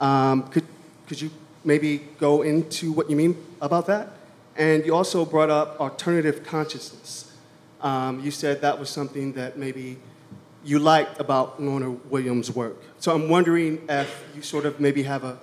Um, 0.00 0.48
could, 0.48 0.64
could 1.06 1.20
you 1.20 1.30
maybe 1.64 1.98
go 2.18 2.40
into 2.40 2.90
what 2.92 3.10
you 3.10 3.16
mean 3.16 3.36
about 3.60 3.86
that? 3.86 4.08
And 4.56 4.84
you 4.86 4.94
also 4.94 5.26
brought 5.26 5.50
up 5.50 5.78
alternative 5.78 6.42
consciousness. 6.42 7.32
Um, 7.82 8.20
you 8.24 8.30
said 8.30 8.62
that 8.62 8.78
was 8.78 8.88
something 8.88 9.34
that 9.34 9.58
maybe 9.58 9.98
you 10.64 10.78
liked 10.78 11.20
about 11.20 11.62
Lorna 11.62 11.90
Williams' 11.90 12.50
work. 12.50 12.76
So 12.98 13.14
I'm 13.14 13.28
wondering 13.28 13.82
if 13.88 14.24
you 14.34 14.42
sort 14.42 14.64
of 14.64 14.80
maybe 14.80 15.02
have 15.02 15.22
a 15.22 15.38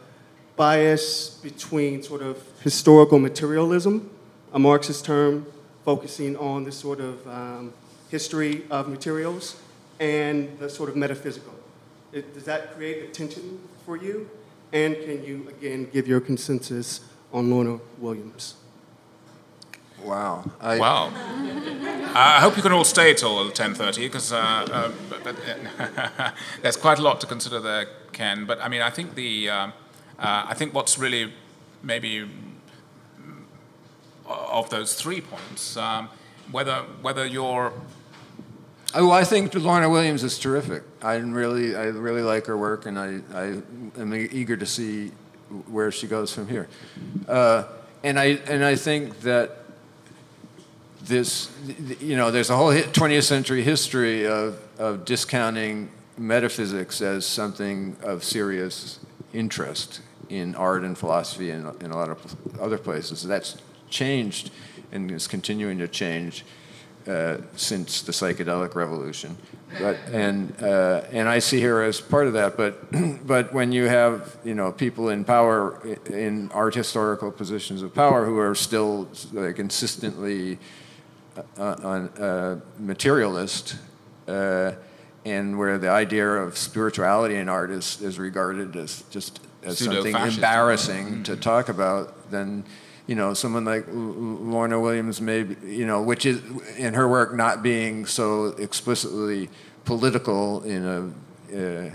bias 0.55 1.29
between 1.29 2.01
sort 2.01 2.21
of 2.21 2.43
historical 2.61 3.19
materialism, 3.19 4.09
a 4.53 4.59
Marxist 4.59 5.05
term 5.05 5.45
focusing 5.85 6.35
on 6.37 6.63
the 6.65 6.71
sort 6.71 6.99
of 6.99 7.25
um, 7.27 7.73
history 8.09 8.63
of 8.69 8.89
materials, 8.89 9.55
and 9.99 10.57
the 10.59 10.69
sort 10.69 10.89
of 10.89 10.95
metaphysical. 10.95 11.53
It, 12.11 12.33
does 12.33 12.43
that 12.45 12.75
create 12.75 13.03
a 13.03 13.07
tension 13.07 13.59
for 13.85 13.95
you? 13.95 14.29
And 14.73 14.95
can 14.95 15.23
you, 15.23 15.47
again, 15.49 15.87
give 15.93 16.07
your 16.07 16.19
consensus 16.19 17.01
on 17.31 17.49
Lorna 17.49 17.79
Williams? 17.99 18.55
Wow. 20.03 20.43
I, 20.59 20.77
Wow. 20.79 21.11
I 22.15 22.39
hope 22.39 22.55
you 22.57 22.61
can 22.63 22.71
all 22.71 22.83
stay 22.83 23.13
till 23.13 23.51
10.30 23.51 23.97
because 23.97 24.31
uh, 24.31 24.37
uh, 24.37 24.91
but- 25.09 25.23
but, 25.23 25.35
uh, 25.37 26.31
there's 26.61 26.77
quite 26.77 26.99
a 26.99 27.01
lot 27.01 27.19
to 27.21 27.27
consider 27.27 27.59
there, 27.59 27.87
Ken. 28.11 28.45
But 28.45 28.59
I 28.61 28.67
mean, 28.69 28.81
I 28.81 28.89
think 28.89 29.15
the 29.15 29.49
um, 29.49 29.73
uh, 30.19 30.45
I 30.47 30.53
think 30.53 30.73
what's 30.73 30.97
really 30.99 31.33
maybe 31.83 32.25
of 34.27 34.69
those 34.69 34.95
three 34.95 35.21
points, 35.21 35.77
um, 35.77 36.09
whether 36.51 36.77
whether 37.01 37.25
you're 37.25 37.73
Oh, 38.97 39.11
I 39.11 39.25
think 39.25 39.53
Lorna 39.53 39.89
Williams 39.89 40.23
is 40.23 40.39
terrific. 40.39 40.81
I 41.01 41.15
really, 41.15 41.75
I 41.75 41.87
really 41.87 42.21
like 42.21 42.45
her 42.45 42.55
work, 42.55 42.85
and 42.85 42.97
I, 42.97 43.19
I 43.33 43.43
am 43.99 44.13
eager 44.13 44.55
to 44.55 44.65
see 44.65 45.11
where 45.67 45.91
she 45.91 46.07
goes 46.07 46.33
from 46.33 46.47
here. 46.47 46.69
Uh, 47.27 47.65
and 48.05 48.17
I, 48.17 48.39
and 48.47 48.63
I 48.63 48.77
think 48.77 49.19
that 49.21 49.57
this, 51.01 51.51
you 51.99 52.15
know, 52.15 52.31
there's 52.31 52.49
a 52.49 52.55
whole 52.55 52.71
20th 52.71 53.23
century 53.23 53.63
history 53.63 54.25
of, 54.25 54.61
of 54.79 55.03
discounting 55.03 55.89
metaphysics 56.17 57.01
as 57.01 57.25
something 57.25 57.97
of 58.01 58.23
serious 58.23 58.99
interest 59.33 59.99
in 60.29 60.55
art 60.55 60.83
and 60.83 60.97
philosophy 60.97 61.49
and 61.49 61.83
in 61.83 61.91
a 61.91 61.97
lot 61.97 62.09
of 62.09 62.35
other 62.61 62.77
places. 62.77 63.23
That's 63.23 63.57
changed 63.95 64.51
and 64.91 65.09
is 65.09 65.27
continuing 65.27 65.77
to 65.79 65.87
change 65.87 66.45
uh, 67.07 67.37
since 67.55 68.01
the 68.01 68.11
psychedelic 68.11 68.75
revolution. 68.75 69.37
But, 69.79 69.97
and, 70.11 70.53
uh, 70.61 71.03
and 71.11 71.29
I 71.29 71.39
see 71.39 71.61
her 71.61 71.83
as 71.83 72.01
part 72.01 72.27
of 72.27 72.33
that. 72.33 72.57
But, 72.57 72.73
but 73.27 73.53
when 73.53 73.71
you 73.71 73.85
have 73.87 74.37
you 74.43 74.55
know, 74.55 74.71
people 74.71 75.09
in 75.09 75.23
power, 75.23 75.79
in 76.07 76.51
art 76.51 76.75
historical 76.75 77.31
positions 77.31 77.81
of 77.81 77.93
power, 77.93 78.25
who 78.25 78.37
are 78.37 78.55
still 78.55 79.07
like, 79.33 79.55
consistently 79.55 80.57
uh, 81.57 81.75
on, 81.83 82.09
uh, 82.17 82.59
materialist, 82.79 83.75
uh, 84.27 84.71
and 85.25 85.57
where 85.57 85.77
the 85.77 85.89
idea 85.89 86.27
of 86.27 86.57
spirituality 86.57 87.35
in 87.35 87.49
art 87.49 87.71
is, 87.71 88.01
is 88.01 88.19
regarded 88.19 88.75
as 88.75 89.03
just 89.09 89.39
as 89.63 89.79
something 89.79 90.15
embarrassing 90.15 91.23
to 91.23 91.35
talk 91.35 91.69
about, 91.69 92.31
then 92.31 92.63
you 93.07 93.15
know 93.15 93.33
someone 93.33 93.65
like 93.65 93.87
L- 93.87 93.93
L- 93.93 94.39
Lorna 94.51 94.79
Williams, 94.79 95.21
maybe 95.21 95.55
you 95.65 95.85
know, 95.85 96.01
which 96.01 96.25
is 96.25 96.41
in 96.77 96.93
her 96.93 97.07
work 97.07 97.33
not 97.33 97.61
being 97.63 98.05
so 98.05 98.47
explicitly 98.57 99.49
political 99.85 100.63
in 100.63 100.83
a 100.85 100.99
uh, 101.55 101.91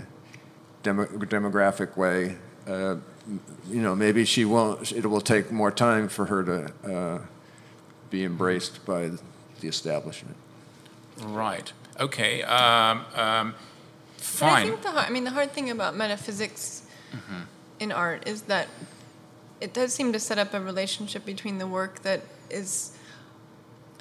demo- 0.83 1.05
demographic 1.07 1.97
way. 1.97 2.37
Uh, 2.67 2.95
you 3.69 3.81
know, 3.81 3.95
maybe 3.95 4.25
she 4.25 4.45
won't. 4.45 4.91
It 4.91 5.05
will 5.05 5.21
take 5.21 5.51
more 5.51 5.71
time 5.71 6.07
for 6.07 6.25
her 6.25 6.43
to 6.43 6.93
uh, 6.93 7.19
be 8.09 8.23
embraced 8.23 8.85
by 8.85 9.11
the 9.59 9.67
establishment. 9.67 10.35
right. 11.23 11.71
Okay. 11.99 12.41
Um, 12.43 13.05
um, 13.15 13.53
But 14.39 14.49
I 14.49 14.63
think 14.63 14.81
the 14.81 14.91
hard, 14.91 15.05
I 15.07 15.09
mean 15.11 15.23
the 15.23 15.31
hard 15.31 15.51
thing 15.51 15.69
about 15.69 15.95
metaphysics 15.95 16.83
in 17.79 17.91
art 17.91 18.27
is 18.27 18.43
that 18.43 18.67
it 19.61 19.73
does 19.73 19.93
seem 19.93 20.11
to 20.11 20.19
set 20.19 20.37
up 20.39 20.53
a 20.53 20.59
relationship 20.59 21.23
between 21.23 21.59
the 21.59 21.67
work 21.67 22.01
that 22.01 22.21
is 22.49 22.97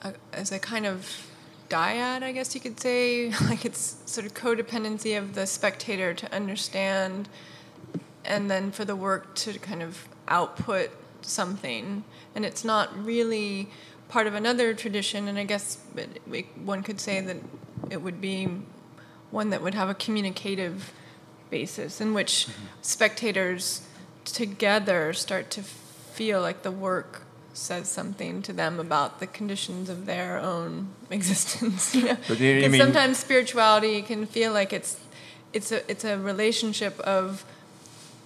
a, 0.02 0.14
as 0.32 0.50
a 0.50 0.58
kind 0.58 0.86
of 0.86 1.26
dyad, 1.68 2.22
I 2.22 2.32
guess 2.32 2.54
you 2.54 2.60
could 2.60 2.80
say, 2.80 3.30
like 3.48 3.64
it's 3.64 3.96
sort 4.06 4.26
of 4.26 4.34
codependency 4.34 5.16
of 5.16 5.34
the 5.34 5.46
spectator 5.46 6.14
to 6.14 6.34
understand, 6.34 7.28
and 8.24 8.50
then 8.50 8.72
for 8.72 8.84
the 8.84 8.96
work 8.96 9.34
to 9.36 9.58
kind 9.58 9.82
of 9.82 10.08
output 10.28 10.90
something, 11.20 12.04
and 12.34 12.44
it's 12.44 12.64
not 12.64 13.04
really 13.04 13.68
part 14.08 14.26
of 14.26 14.34
another 14.34 14.74
tradition. 14.74 15.28
And 15.28 15.38
I 15.38 15.44
guess 15.44 15.78
it, 15.96 16.46
one 16.64 16.82
could 16.82 17.00
say 17.00 17.20
that 17.20 17.36
it 17.90 18.02
would 18.02 18.20
be 18.20 18.48
one 19.30 19.50
that 19.50 19.62
would 19.62 19.74
have 19.74 19.88
a 19.88 19.94
communicative 19.94 20.92
basis 21.50 22.00
in 22.00 22.14
which 22.14 22.46
mm-hmm. 22.46 22.66
spectators 22.82 23.82
together 24.32 25.12
start 25.12 25.50
to 25.50 25.62
feel 25.62 26.40
like 26.40 26.62
the 26.62 26.70
work 26.70 27.22
says 27.52 27.88
something 27.88 28.42
to 28.42 28.52
them 28.52 28.78
about 28.78 29.18
the 29.20 29.26
conditions 29.26 29.88
of 29.88 30.06
their 30.06 30.38
own 30.38 30.88
existence. 31.10 31.94
You 31.94 32.04
know? 32.04 32.16
You- 32.28 32.34
you 32.36 32.62
'Cause 32.62 32.70
mean- 32.72 32.80
sometimes 32.80 33.18
spirituality 33.18 34.02
can 34.02 34.26
feel 34.26 34.52
like 34.52 34.72
it's 34.72 34.96
it's 35.52 35.72
a 35.72 35.88
it's 35.90 36.04
a 36.04 36.16
relationship 36.18 36.98
of 37.00 37.44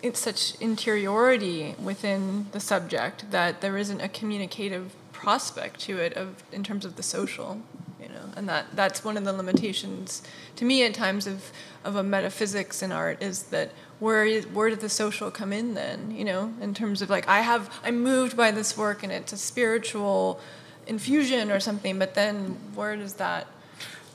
it's 0.03 0.21
such 0.21 0.55
interiority 0.61 1.75
within 1.83 2.47
the 2.53 2.61
subject 2.61 3.31
that 3.31 3.63
there 3.63 3.79
isn't 3.79 4.01
a 4.03 4.09
communicative 4.09 4.93
prospect 5.13 5.81
to 5.81 5.97
it 5.99 6.13
of 6.15 6.43
in 6.53 6.63
terms 6.63 6.85
of 6.85 6.97
the 6.97 7.03
social 7.03 7.63
you 7.99 8.09
know 8.09 8.27
and 8.37 8.47
that 8.47 8.67
that's 8.75 9.03
one 9.03 9.17
of 9.17 9.25
the 9.25 9.33
limitations 9.33 10.23
to 10.57 10.67
me 10.67 10.85
at 10.85 10.93
times 10.93 11.27
of 11.27 11.51
of 11.83 11.97
a 11.97 12.03
metaphysics 12.03 12.83
in 12.83 12.93
art 12.93 13.23
is 13.23 13.45
that 13.45 13.71
where 14.05 14.25
is, 14.25 14.47
where 14.49 14.69
did 14.69 14.81
the 14.81 14.89
social 14.89 15.31
come 15.31 15.53
in 15.53 15.75
then 15.75 16.11
you 16.11 16.25
know 16.25 16.53
in 16.61 16.75
terms 16.75 17.01
of 17.03 17.09
like 17.09 17.27
i 17.29 17.41
have 17.41 17.63
i'm 17.85 18.03
moved 18.03 18.37
by 18.37 18.51
this 18.51 18.77
work 18.77 19.03
and 19.03 19.11
it's 19.11 19.33
a 19.33 19.37
spiritual 19.37 20.39
infusion 20.87 21.51
or 21.51 21.59
something 21.59 21.99
but 21.99 22.15
then 22.15 22.57
where 22.75 22.97
does 22.97 23.15
that 23.15 23.47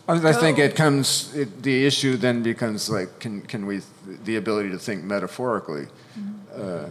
I 0.08 0.14
I 0.14 0.34
think 0.34 0.58
it 0.58 0.76
comes. 0.76 1.36
It, 1.36 1.62
the 1.62 1.86
issue 1.86 2.18
then 2.18 2.42
becomes 2.42 2.90
like, 2.90 3.20
can 3.20 3.42
can 3.42 3.68
we 3.68 3.82
the 4.26 4.38
ability 4.38 4.72
to 4.72 4.80
think 4.80 5.04
metaphorically, 5.04 5.86
uh, 6.56 6.90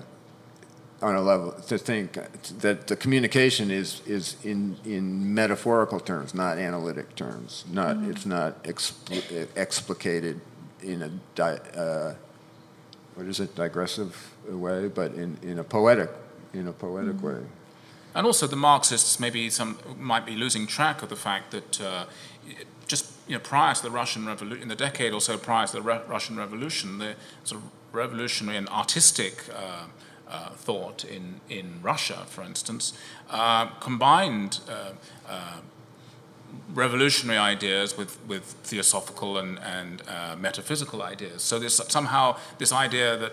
on 1.03 1.16
a 1.16 1.20
level 1.20 1.51
to 1.66 1.78
think 1.78 2.18
that 2.61 2.86
the 2.86 2.96
communication 2.96 3.72
is 3.72 4.03
is 4.07 4.36
in 4.44 4.76
in 4.84 5.34
metaphorical 5.34 5.99
terms, 6.01 6.32
not 6.32 6.59
analytic 6.59 7.16
terms. 7.16 7.64
Not 7.72 7.96
it's 8.05 8.24
not 8.24 8.62
expl- 8.62 9.49
explicated 9.57 10.40
in 10.82 11.03
a 11.03 11.11
di, 11.34 11.59
uh, 11.74 12.14
what 13.18 13.26
is 13.26 13.40
it 13.40 13.56
digressive 13.56 14.32
way, 14.48 14.86
but 14.86 15.12
in, 15.14 15.36
in 15.42 15.58
a 15.58 15.64
poetic 15.64 16.08
in 16.54 16.68
a 16.68 16.72
poetic 16.72 17.20
way. 17.20 17.40
And 18.14 18.26
also, 18.26 18.46
the 18.46 18.56
Marxists 18.56 19.18
maybe 19.18 19.50
some 19.50 19.78
might 19.98 20.24
be 20.24 20.36
losing 20.36 20.68
track 20.68 21.02
of 21.02 21.08
the 21.08 21.16
fact 21.16 21.50
that 21.50 21.80
uh, 21.80 22.04
just 22.86 23.12
you 23.26 23.34
know, 23.34 23.40
prior 23.40 23.74
to 23.74 23.82
the 23.82 23.90
Russian 23.90 24.24
Revolution, 24.24 24.62
in 24.62 24.68
the 24.68 24.76
decade 24.76 25.12
or 25.12 25.20
so 25.20 25.36
prior 25.36 25.66
to 25.66 25.72
the 25.72 25.82
Re- 25.82 26.00
Russian 26.06 26.36
Revolution, 26.36 26.98
the 26.98 27.16
sort 27.42 27.60
of 27.60 27.70
revolutionary 27.92 28.56
and 28.56 28.68
artistic 28.68 29.44
uh, 29.52 29.86
uh, 30.28 30.50
thought 30.50 31.04
in, 31.04 31.40
in 31.48 31.80
Russia, 31.82 32.24
for 32.28 32.42
instance, 32.42 32.92
uh, 33.30 33.66
combined 33.80 34.60
uh, 34.68 34.92
uh, 35.28 35.56
revolutionary 36.74 37.38
ideas 37.38 37.96
with, 37.96 38.18
with 38.26 38.44
theosophical 38.62 39.38
and, 39.38 39.59
and 39.61 40.03
uh, 40.09 40.36
metaphysical 40.36 41.03
ideas. 41.03 41.42
So 41.42 41.59
there's 41.59 41.80
somehow 41.90 42.36
this 42.59 42.72
idea 42.72 43.16
that 43.16 43.32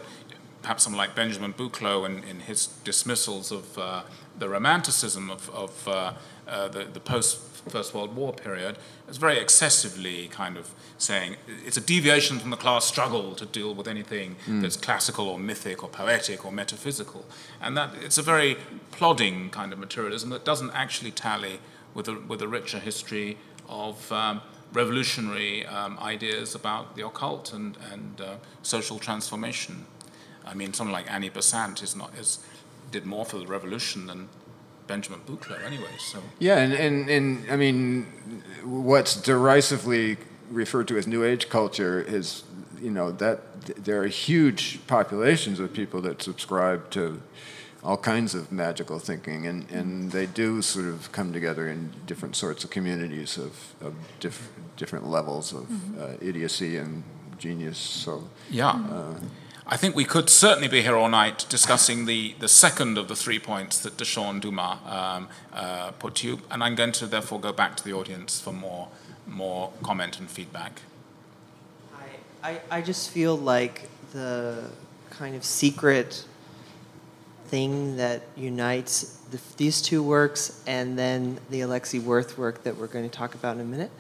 perhaps 0.62 0.84
someone 0.84 0.98
like 0.98 1.16
Benjamin 1.16 1.54
Buchloh 1.54 2.06
in, 2.06 2.24
in 2.24 2.40
his 2.40 2.68
dismissals 2.84 3.52
of 3.52 3.78
uh, 3.78 4.04
the 4.40 4.50
romanticism 4.50 5.30
of, 5.30 5.50
of 5.50 5.88
uh, 5.88 6.14
uh, 6.48 6.68
the, 6.70 6.86
the 6.86 7.00
post 7.00 7.40
First 7.70 7.94
World 7.94 8.16
War 8.16 8.34
period, 8.34 8.78
is 9.10 9.18
very 9.18 9.40
excessively 9.40 10.28
kind 10.28 10.58
of 10.58 10.74
saying 10.98 11.36
it's 11.66 11.78
a 11.78 11.82
deviation 11.82 12.40
from 12.40 12.52
the 12.52 12.58
class 12.58 12.86
struggle 12.86 13.34
to 13.36 13.46
deal 13.46 13.74
with 13.74 13.88
anything 13.88 14.36
mm. 14.46 14.62
that's 14.62 14.78
classical 14.78 15.28
or 15.28 15.40
mythic 15.40 15.84
or 15.84 15.90
poetic 15.90 16.46
or 16.46 16.52
metaphysical. 16.52 17.26
And 17.62 17.76
that 17.78 17.92
it's 18.02 18.18
a 18.18 18.22
very 18.22 18.58
plodding 18.92 19.50
kind 19.50 19.74
of 19.74 19.80
materialism 19.80 20.30
that 20.30 20.46
doesn't 20.46 20.72
actually 20.72 21.12
tally 21.12 21.60
with 21.96 22.08
a, 22.08 22.20
with 22.28 22.42
a 22.44 22.48
richer 22.48 22.78
history 22.78 23.38
of 23.68 24.12
um, 24.12 24.42
revolutionary 24.74 25.66
um, 25.66 25.98
ideas 26.00 26.54
about 26.54 26.96
the 26.96 27.06
occult 27.06 27.54
and, 27.54 27.78
and 27.92 28.22
uh, 28.22 28.36
social 28.62 29.00
transformation. 29.00 29.86
I 30.46 30.54
mean, 30.54 30.74
someone 30.74 30.94
like 30.94 31.12
Annie 31.12 31.30
Besant 31.30 31.82
is 31.82 31.96
not, 31.96 32.14
is, 32.16 32.40
did 32.92 33.06
more 33.06 33.26
for 33.26 33.40
the 33.40 33.48
revolution 33.48 34.06
than 34.06 34.30
Benjamin 34.86 35.22
Buchloh 35.26 35.64
anyway. 35.66 35.90
So 35.98 36.20
yeah, 36.38 36.58
and, 36.58 36.74
and, 36.74 37.10
and 37.10 37.52
I 37.52 37.56
mean, 37.56 38.04
what's 38.64 39.16
derisively 39.16 40.18
referred 40.52 40.88
to 40.90 40.98
as 40.98 41.08
New 41.08 41.24
Age 41.24 41.50
culture 41.50 42.00
is, 42.00 42.44
you 42.80 42.92
know, 42.92 43.12
that 43.14 43.40
there 43.84 44.04
are 44.04 44.08
huge 44.08 44.86
populations 44.86 45.60
of 45.60 45.74
people 45.74 46.02
that 46.02 46.22
subscribe 46.22 46.92
to 46.92 47.22
all 47.86 47.98
kinds 47.98 48.34
of 48.34 48.52
magical 48.52 48.98
thinking, 49.00 49.46
and, 49.46 49.70
and 49.70 50.12
they 50.12 50.26
do 50.26 50.62
sort 50.62 50.88
of 50.88 51.12
come 51.12 51.32
together 51.32 51.68
in 51.68 51.92
different 52.08 52.36
sorts 52.36 52.64
of 52.64 52.72
communities 52.72 53.38
of, 53.38 53.76
of 53.80 53.94
diff, 54.20 54.50
different 54.76 55.08
levels 55.08 55.54
of 55.54 55.66
mm-hmm. 55.66 56.02
uh, 56.02 56.08
idiocy 56.20 56.78
and 56.78 57.04
genius. 57.38 57.78
So 57.78 58.28
yeah. 58.50 58.72
Uh, 58.72 59.20
I 59.68 59.78
think 59.78 59.96
we 59.96 60.06
could 60.06 60.30
certainly 60.30 60.68
be 60.68 60.82
here 60.82 60.96
all 60.96 61.10
night 61.10 61.46
discussing 61.50 62.06
the, 62.06 62.36
the 62.40 62.48
second 62.48 63.00
of 63.00 63.08
the 63.08 63.16
three 63.16 63.40
points 63.40 63.80
that 63.80 63.98
Deshaun 63.98 64.40
Dumas 64.40 64.78
um, 64.86 65.28
uh, 65.54 65.92
put 65.92 66.16
to 66.16 66.28
you, 66.28 66.42
and 66.52 66.64
I'm 66.64 66.76
going 66.76 66.92
to 66.94 67.08
therefore 67.08 67.40
go 67.40 67.52
back 67.52 67.76
to 67.78 67.84
the 67.84 67.94
audience 67.94 68.40
for 68.40 68.54
more, 68.54 68.90
more 69.28 69.72
comment 69.82 70.20
and 70.20 70.30
feedback. 70.30 70.82
I, 72.44 72.50
I, 72.50 72.62
I 72.78 72.82
just 72.82 73.10
feel 73.10 73.36
like 73.36 73.90
the 74.12 74.70
kind 75.10 75.36
of 75.36 75.44
secret 75.44 76.26
thing 77.48 77.98
that 77.98 78.24
unites 78.36 79.20
the, 79.32 79.40
these 79.58 79.82
two 79.82 80.04
works 80.04 80.64
and 80.68 80.98
then 80.98 81.40
the 81.50 81.62
Alexi 81.62 82.02
Worth 82.02 82.38
work 82.38 82.64
that 82.64 82.78
we're 82.78 82.88
going 82.88 83.10
to 83.10 83.16
talk 83.16 83.36
about 83.36 83.56
in 83.56 83.62
a 83.62 83.66
minute 83.66 83.92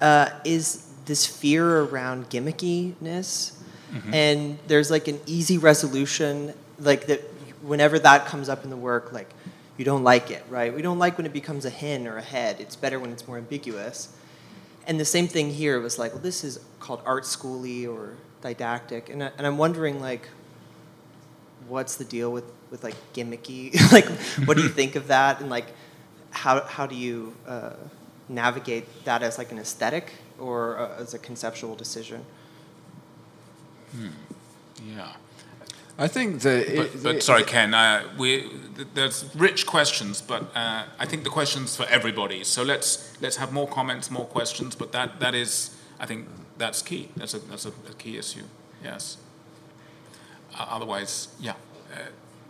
uh, 0.00 0.30
is 0.44 0.92
this 1.06 1.26
fear 1.26 1.80
around 1.80 2.28
gimmickiness 2.30 3.58
Mm-hmm. 3.92 4.14
And 4.14 4.58
there's 4.66 4.90
like 4.90 5.08
an 5.08 5.20
easy 5.26 5.58
resolution, 5.58 6.52
like 6.78 7.06
that 7.06 7.20
whenever 7.62 7.98
that 7.98 8.26
comes 8.26 8.48
up 8.48 8.64
in 8.64 8.70
the 8.70 8.76
work, 8.76 9.12
like 9.12 9.30
you 9.76 9.84
don't 9.84 10.04
like 10.04 10.30
it, 10.30 10.44
right? 10.48 10.74
We 10.74 10.82
don't 10.82 10.98
like 10.98 11.16
when 11.16 11.26
it 11.26 11.32
becomes 11.32 11.64
a 11.64 11.70
hen 11.70 12.06
or 12.06 12.16
a 12.16 12.22
head. 12.22 12.56
It's 12.60 12.76
better 12.76 12.98
when 12.98 13.12
it's 13.12 13.26
more 13.26 13.38
ambiguous. 13.38 14.14
And 14.86 14.98
the 14.98 15.04
same 15.04 15.28
thing 15.28 15.50
here 15.50 15.80
was 15.80 15.98
like, 15.98 16.12
well, 16.12 16.22
this 16.22 16.44
is 16.44 16.60
called 16.80 17.02
art 17.04 17.24
schooly 17.24 17.86
or 17.86 18.14
didactic. 18.40 19.10
And, 19.10 19.22
I, 19.22 19.30
and 19.36 19.46
I'm 19.46 19.58
wondering, 19.58 20.00
like, 20.00 20.28
what's 21.68 21.96
the 21.96 22.04
deal 22.04 22.32
with, 22.32 22.44
with 22.70 22.84
like 22.84 22.96
gimmicky? 23.12 23.74
like, 23.92 24.06
what 24.46 24.56
do 24.56 24.62
you 24.62 24.68
think 24.68 24.96
of 24.96 25.08
that? 25.08 25.40
And 25.40 25.50
like, 25.50 25.66
how, 26.30 26.60
how 26.62 26.86
do 26.86 26.94
you 26.94 27.34
uh, 27.46 27.72
navigate 28.28 29.04
that 29.04 29.22
as 29.22 29.38
like 29.38 29.52
an 29.52 29.58
aesthetic 29.58 30.12
or 30.38 30.78
uh, 30.78 31.00
as 31.00 31.14
a 31.14 31.18
conceptual 31.18 31.74
decision? 31.74 32.24
Hmm. 33.92 34.08
Yeah. 34.86 35.12
I 35.98 36.06
think 36.06 36.42
the. 36.42 36.88
But, 36.92 37.02
but 37.02 37.22
sorry, 37.22 37.42
Ken. 37.42 37.74
Uh, 37.74 38.04
we 38.16 38.48
there's 38.94 39.28
rich 39.34 39.66
questions, 39.66 40.22
but 40.22 40.44
uh, 40.54 40.84
I 40.96 41.06
think 41.06 41.24
the 41.24 41.30
questions 41.30 41.74
for 41.74 41.86
everybody. 41.86 42.44
So 42.44 42.62
let's 42.62 43.20
let's 43.20 43.36
have 43.36 43.52
more 43.52 43.66
comments, 43.66 44.08
more 44.08 44.26
questions. 44.26 44.76
But 44.76 44.92
that 44.92 45.18
that 45.18 45.34
is, 45.34 45.76
I 45.98 46.06
think 46.06 46.28
that's 46.56 46.82
key. 46.82 47.08
That's 47.16 47.34
a 47.34 47.40
that's 47.40 47.66
a, 47.66 47.70
a 47.90 47.94
key 47.98 48.16
issue. 48.16 48.44
Yes. 48.84 49.16
Uh, 50.58 50.66
otherwise, 50.68 51.28
yeah, 51.40 51.52
uh, 51.92 51.98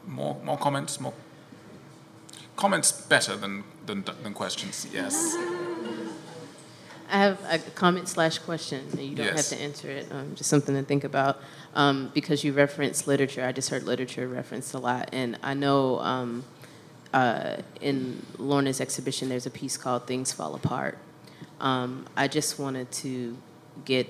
more 0.07 0.37
more 0.43 0.57
comments, 0.57 1.01
more 1.01 1.15
comments 2.57 2.93
better 2.93 3.37
than 3.37 3.65
than 3.87 4.05
than 4.23 4.35
questions. 4.35 4.87
Yes. 4.93 5.37
I 7.11 7.19
have 7.19 7.39
a 7.49 7.59
comment 7.71 8.09
slash 8.09 8.39
question. 8.39 8.87
You 8.99 9.15
don't 9.15 9.27
yes. 9.27 9.51
have 9.51 9.59
to 9.59 9.65
answer 9.65 9.89
it. 9.89 10.13
Um, 10.13 10.35
just 10.35 10.51
something 10.51 10.75
to 10.75 10.83
think 10.83 11.05
about. 11.05 11.41
Um, 11.75 12.11
because 12.13 12.45
you 12.45 12.53
referenced 12.53 13.07
literature, 13.07 13.45
I 13.45 13.53
just 13.53 13.71
heard 13.71 13.85
literature 13.85 14.29
referenced 14.29 14.75
a 14.75 14.79
lot, 14.79 15.09
and 15.13 15.39
I 15.43 15.55
know 15.55 16.01
um, 16.01 16.45
uh, 17.15 17.57
in 17.81 18.27
Lorna's 18.37 18.81
exhibition 18.81 19.29
there's 19.29 19.47
a 19.47 19.51
piece 19.51 19.77
called 19.77 20.07
"Things 20.07 20.33
Fall 20.33 20.55
Apart." 20.55 20.99
Um, 21.61 22.07
I 22.17 22.29
just 22.29 22.59
wanted 22.59 22.91
to 22.93 23.37
get 23.85 24.07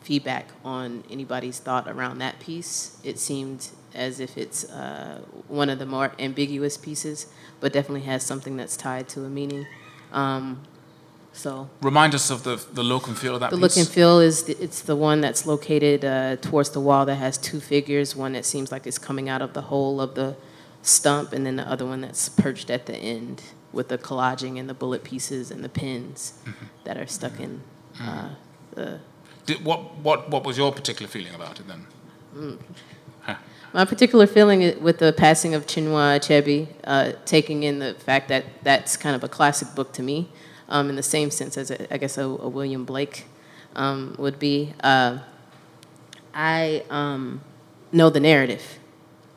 feedback 0.00 0.48
on 0.64 1.04
anybody's 1.10 1.58
thought 1.58 1.88
around 1.88 2.18
that 2.18 2.40
piece. 2.40 2.98
It 3.04 3.18
seemed 3.18 3.68
as 3.94 4.20
if 4.20 4.36
it's 4.38 4.64
uh, 4.70 5.20
one 5.48 5.68
of 5.68 5.78
the 5.78 5.86
more 5.86 6.12
ambiguous 6.18 6.76
pieces, 6.76 7.26
but 7.60 7.72
definitely 7.72 8.02
has 8.02 8.24
something 8.24 8.56
that's 8.56 8.76
tied 8.76 9.08
to 9.10 9.24
a 9.24 9.28
meaning. 9.28 9.66
Um, 10.12 10.62
so 11.32 11.70
remind 11.80 12.14
us 12.14 12.30
of 12.30 12.42
the 12.42 12.56
the 12.72 12.82
look 12.82 13.06
and 13.06 13.16
feel 13.16 13.34
of 13.34 13.40
that. 13.40 13.50
The 13.50 13.56
piece. 13.56 13.62
look 13.62 13.76
and 13.76 13.88
feel 13.88 14.20
is 14.20 14.44
the, 14.44 14.62
it's 14.62 14.82
the 14.82 14.96
one 14.96 15.20
that's 15.20 15.46
located 15.46 16.04
uh, 16.04 16.36
towards 16.36 16.70
the 16.70 16.80
wall 16.80 17.06
that 17.06 17.16
has 17.16 17.38
two 17.38 17.60
figures. 17.60 18.16
One 18.16 18.32
that 18.32 18.44
seems 18.44 18.72
like 18.72 18.86
it's 18.86 18.98
coming 18.98 19.28
out 19.28 19.42
of 19.42 19.52
the 19.52 19.62
hole 19.62 20.00
of 20.00 20.14
the 20.14 20.36
stump, 20.82 21.32
and 21.32 21.46
then 21.46 21.56
the 21.56 21.68
other 21.68 21.86
one 21.86 22.00
that's 22.00 22.28
perched 22.28 22.70
at 22.70 22.86
the 22.86 22.96
end 22.96 23.42
with 23.72 23.88
the 23.88 23.98
collaging 23.98 24.58
and 24.58 24.68
the 24.68 24.74
bullet 24.74 25.04
pieces 25.04 25.50
and 25.52 25.62
the 25.62 25.68
pins 25.68 26.34
mm-hmm. 26.44 26.66
that 26.84 26.96
are 26.98 27.06
stuck 27.06 27.38
in 27.38 27.62
uh, 28.00 28.02
mm-hmm. 28.02 28.34
the. 28.74 29.00
Did, 29.46 29.64
what 29.64 29.96
what 29.96 30.30
what 30.30 30.44
was 30.44 30.56
your 30.56 30.72
particular 30.72 31.08
feeling 31.08 31.34
about 31.34 31.60
it 31.60 31.66
then? 31.68 31.86
Mm. 32.34 32.58
My 33.72 33.84
particular 33.84 34.26
feeling 34.26 34.82
with 34.82 34.98
the 34.98 35.12
passing 35.12 35.54
of 35.54 35.64
Chinua 35.64 36.18
Achebe, 36.18 36.66
uh, 36.82 37.12
taking 37.24 37.62
in 37.62 37.78
the 37.78 37.94
fact 37.94 38.28
that 38.28 38.44
that's 38.64 38.96
kind 38.96 39.14
of 39.14 39.22
a 39.22 39.28
classic 39.28 39.76
book 39.76 39.92
to 39.92 40.02
me, 40.02 40.28
um, 40.68 40.90
in 40.90 40.96
the 40.96 41.04
same 41.04 41.30
sense 41.30 41.56
as 41.56 41.70
a, 41.70 41.94
I 41.94 41.96
guess 41.96 42.18
a, 42.18 42.24
a 42.24 42.48
William 42.48 42.84
Blake 42.84 43.26
um, 43.76 44.16
would 44.18 44.40
be. 44.40 44.74
Uh, 44.82 45.18
I 46.34 46.82
um, 46.90 47.42
know 47.92 48.10
the 48.10 48.18
narrative 48.18 48.80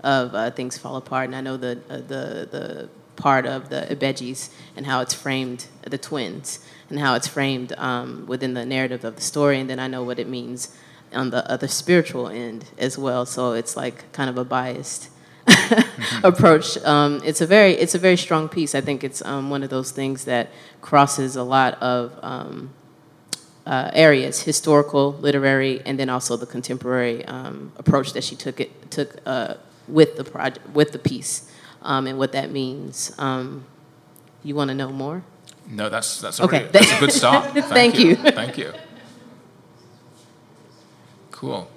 of 0.04 0.34
uh, 0.34 0.50
things 0.50 0.80
fall 0.80 0.96
apart, 0.96 1.26
and 1.26 1.36
I 1.36 1.42
know 1.42 1.58
the 1.58 1.80
uh, 1.88 1.98
the 1.98 2.48
the 2.50 2.90
part 3.16 3.46
of 3.46 3.70
the 3.70 3.88
Ibejis 3.90 4.50
and 4.76 4.88
how 4.88 5.02
it's 5.02 5.14
framed, 5.14 5.68
the 5.84 6.00
twins, 6.00 6.60
and 6.94 7.02
how 7.02 7.16
it's 7.16 7.28
framed 7.28 7.74
um, 7.80 8.28
within 8.28 8.54
the 8.54 8.64
narrative 8.64 9.04
of 9.04 9.16
the 9.16 9.22
story, 9.22 9.60
and 9.60 9.68
then 9.68 9.80
I 9.80 9.88
know 9.88 10.04
what 10.04 10.20
it 10.20 10.30
means 10.30 10.78
on 11.12 11.32
the 11.32 11.50
other 11.52 11.68
spiritual 11.68 12.28
end 12.28 12.66
as 12.78 13.00
well. 13.00 13.26
So 13.26 13.54
it's 13.54 13.76
like 13.76 14.12
kind 14.12 14.30
of 14.30 14.38
a 14.38 14.46
biased 14.46 15.10
approach. 16.24 16.78
Um, 16.86 17.20
it's 17.26 17.42
a 17.42 17.48
very 17.48 17.72
it's 17.72 17.96
a 17.96 17.98
very 17.98 18.16
strong 18.16 18.48
piece. 18.48 18.76
I 18.76 18.82
think 18.82 19.04
it's 19.04 19.26
um, 19.26 19.50
one 19.50 19.64
of 19.64 19.72
those 19.72 19.90
things 19.90 20.26
that 20.26 20.52
crosses 20.82 21.36
a 21.36 21.42
lot 21.42 21.82
of 21.82 22.14
um, 22.22 22.70
uh, 23.66 23.90
areas: 23.94 24.44
historical, 24.44 25.14
literary, 25.14 25.82
and 25.88 25.98
then 25.98 26.10
also 26.10 26.38
the 26.38 26.46
contemporary 26.46 27.26
um, 27.26 27.72
approach 27.76 28.14
that 28.14 28.24
she 28.24 28.36
took 28.36 28.60
it 28.60 28.92
took 28.92 29.18
uh, 29.26 29.56
with 29.88 30.16
the 30.16 30.24
project 30.24 30.60
with 30.76 30.92
the 30.92 31.00
piece 31.00 31.52
um, 31.82 32.06
and 32.06 32.20
what 32.20 32.34
that 32.34 32.52
means. 32.52 33.12
Um, 33.18 33.66
you 34.44 34.54
want 34.54 34.68
to 34.68 34.76
know 34.76 34.92
more? 34.92 35.24
No, 35.68 35.90
that's 35.90 36.22
that's 36.22 36.40
a, 36.40 36.44
okay. 36.44 36.68
that's 36.72 36.92
a 36.92 37.00
good 37.00 37.12
start. 37.12 37.46
Thank, 37.54 37.66
Thank 37.66 38.00
you. 38.00 38.10
you. 38.10 38.16
Thank 38.16 38.58
you. 38.58 38.74
Cool. 41.32 41.70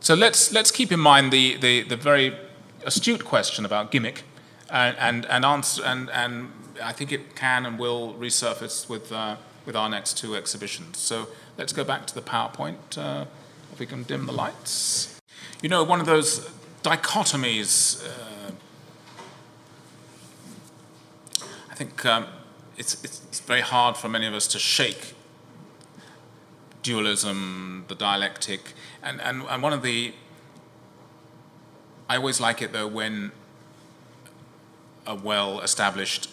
So 0.00 0.14
let's, 0.14 0.52
let's 0.52 0.72
keep 0.72 0.90
in 0.90 0.98
mind 0.98 1.32
the, 1.32 1.56
the, 1.58 1.82
the 1.82 1.96
very 1.96 2.36
astute 2.84 3.24
question 3.24 3.64
about 3.64 3.92
gimmick 3.92 4.24
and, 4.68 4.96
and, 4.98 5.26
and, 5.26 5.44
answer, 5.44 5.84
and, 5.84 6.10
and 6.10 6.50
I 6.82 6.90
think 6.90 7.12
it 7.12 7.36
can 7.36 7.64
and 7.64 7.78
will 7.78 8.14
resurface 8.14 8.88
with, 8.88 9.12
uh, 9.12 9.36
with 9.64 9.76
our 9.76 9.88
next 9.88 10.18
two 10.18 10.34
exhibitions. 10.34 10.98
So 10.98 11.28
let's 11.56 11.72
go 11.72 11.84
back 11.84 12.06
to 12.08 12.14
the 12.16 12.20
PowerPoint. 12.22 12.98
Uh, 12.98 13.26
if 13.72 13.78
we 13.78 13.86
can 13.86 14.02
dim 14.02 14.26
the 14.26 14.32
lights. 14.32 15.20
You 15.62 15.68
know, 15.68 15.82
one 15.82 16.00
of 16.00 16.06
those 16.06 16.50
dichotomies, 16.82 18.04
uh, 18.04 18.50
I 21.70 21.71
think 21.84 22.06
um, 22.06 22.26
it's, 22.76 23.02
it's 23.02 23.40
very 23.40 23.60
hard 23.60 23.96
for 23.96 24.08
many 24.08 24.26
of 24.26 24.34
us 24.34 24.46
to 24.46 24.58
shake 24.58 25.14
dualism, 26.82 27.84
the 27.88 27.94
dialectic, 27.94 28.72
and, 29.02 29.20
and, 29.20 29.42
and 29.50 29.62
one 29.62 29.72
of 29.72 29.82
the, 29.82 30.14
I 32.08 32.16
always 32.16 32.40
like 32.40 32.62
it 32.62 32.72
though 32.72 32.86
when 32.86 33.32
a 35.06 35.16
well 35.16 35.60
established 35.60 36.30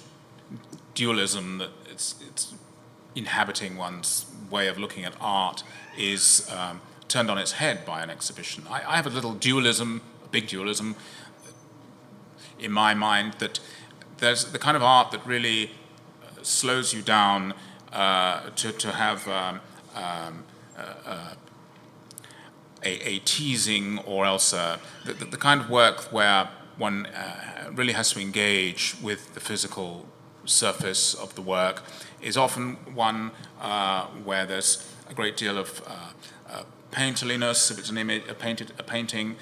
dualism 0.94 1.58
that 1.58 1.72
it's, 1.90 2.14
it's 2.28 2.54
inhabiting 3.16 3.76
one's 3.76 4.28
way 4.52 4.68
of 4.68 4.78
looking 4.78 5.04
at 5.04 5.14
art 5.20 5.64
is 5.98 6.48
um, 6.52 6.82
turned 7.08 7.32
on 7.32 7.40
its 7.40 7.54
head 7.54 7.86
by 7.86 8.04
an 8.04 8.12
exhibition. 8.12 8.66
I, 8.70 8.84
I 8.88 8.96
have 8.98 9.08
a 9.08 9.10
little 9.10 9.34
dualism, 9.34 10.02
a 10.24 10.28
big 10.28 10.48
dualism, 10.48 10.96
in 12.60 12.72
my 12.72 12.94
mind 12.94 13.34
that 13.40 13.60
there's 14.20 14.46
the 14.46 14.60
kind 14.60 14.76
of 14.78 14.84
art 14.84 15.12
that 15.12 15.26
really 15.26 15.72
uh, 16.22 16.44
slows 16.44 16.94
you 16.94 17.02
down 17.02 17.54
uh, 17.92 18.50
to, 18.52 18.72
to 18.72 18.92
have 18.92 19.28
um, 19.28 19.62
um, 19.96 20.44
uh, 20.78 21.34
a, 22.84 23.08
a, 23.08 23.20
teasing 23.20 24.00
or 24.00 24.26
else 24.26 24.54
uh, 24.54 24.78
the, 25.06 25.14
the, 25.14 25.38
kind 25.38 25.60
of 25.60 25.70
work 25.70 26.02
where 26.14 26.50
one 26.78 27.08
uh, 27.08 27.70
really 27.74 27.94
has 27.94 28.12
to 28.12 28.22
engage 28.22 28.96
with 29.02 29.34
the 29.34 29.40
physical 29.40 30.08
surface 30.46 31.14
of 31.14 31.36
the 31.36 31.42
work 31.42 31.84
is 32.22 32.38
often 32.38 32.76
one 32.96 33.32
where 34.24 34.46
there's 34.46 34.90
a 35.10 35.14
great 35.14 35.36
deal 35.36 35.58
of 35.58 35.82
painterliness, 36.92 37.70
if 37.70 37.78
it's 37.78 37.90
an 37.90 37.98
image, 37.98 38.24
a, 38.30 38.34
painted, 38.34 38.72
a 38.80 38.84
painting, 38.84 39.36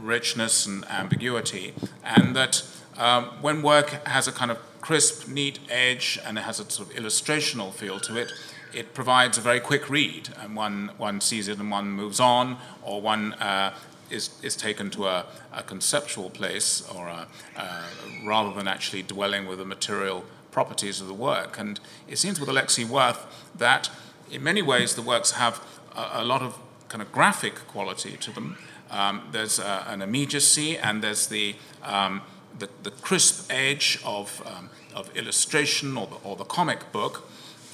richness 0.00 0.66
and 0.66 0.84
ambiguity, 0.86 1.74
and 2.04 2.34
that 2.34 2.62
um, 2.96 3.24
when 3.40 3.62
work 3.62 3.90
has 4.06 4.28
a 4.28 4.32
kind 4.32 4.50
of 4.50 4.58
crisp, 4.80 5.28
neat 5.28 5.58
edge 5.70 6.18
and 6.24 6.36
it 6.36 6.42
has 6.42 6.60
a 6.60 6.70
sort 6.70 6.90
of 6.90 6.96
illustrational 6.96 7.72
feel 7.72 8.00
to 8.00 8.16
it, 8.16 8.32
it 8.74 8.94
provides 8.94 9.38
a 9.38 9.40
very 9.40 9.60
quick 9.60 9.88
read, 9.90 10.30
and 10.40 10.56
one, 10.56 10.90
one 10.96 11.20
sees 11.20 11.48
it 11.48 11.58
and 11.58 11.70
one 11.70 11.90
moves 11.90 12.20
on, 12.20 12.56
or 12.82 13.00
one 13.00 13.34
uh, 13.34 13.74
is, 14.10 14.30
is 14.42 14.56
taken 14.56 14.90
to 14.90 15.06
a, 15.06 15.26
a 15.52 15.62
conceptual 15.62 16.30
place, 16.30 16.82
or 16.94 17.08
a, 17.08 17.26
uh, 17.56 17.82
rather 18.24 18.52
than 18.54 18.66
actually 18.68 19.02
dwelling 19.02 19.46
with 19.46 19.58
the 19.58 19.64
material 19.64 20.24
properties 20.50 21.00
of 21.00 21.06
the 21.06 21.14
work. 21.14 21.58
And 21.58 21.80
it 22.08 22.18
seems 22.18 22.40
with 22.40 22.48
Alexi 22.48 22.84
Worth 22.84 23.26
that 23.56 23.90
in 24.30 24.42
many 24.42 24.62
ways 24.62 24.94
the 24.94 25.02
works 25.02 25.32
have 25.32 25.62
a, 25.94 26.22
a 26.22 26.24
lot 26.24 26.42
of 26.42 26.58
kind 26.88 27.02
of 27.02 27.12
graphic 27.12 27.54
quality 27.68 28.16
to 28.18 28.30
them, 28.30 28.56
um, 28.90 29.28
there's 29.32 29.58
uh, 29.58 29.84
an 29.86 30.02
immediacy 30.02 30.76
and 30.76 31.02
there's 31.02 31.26
the, 31.26 31.56
um, 31.82 32.20
the, 32.58 32.68
the, 32.82 32.90
crisp 32.90 33.50
edge 33.50 33.98
of, 34.04 34.42
um, 34.46 34.70
of 34.94 35.14
illustration 35.16 35.96
or 35.96 36.06
the, 36.06 36.16
or 36.24 36.36
the 36.36 36.44
comic 36.44 36.92
book. 36.92 37.28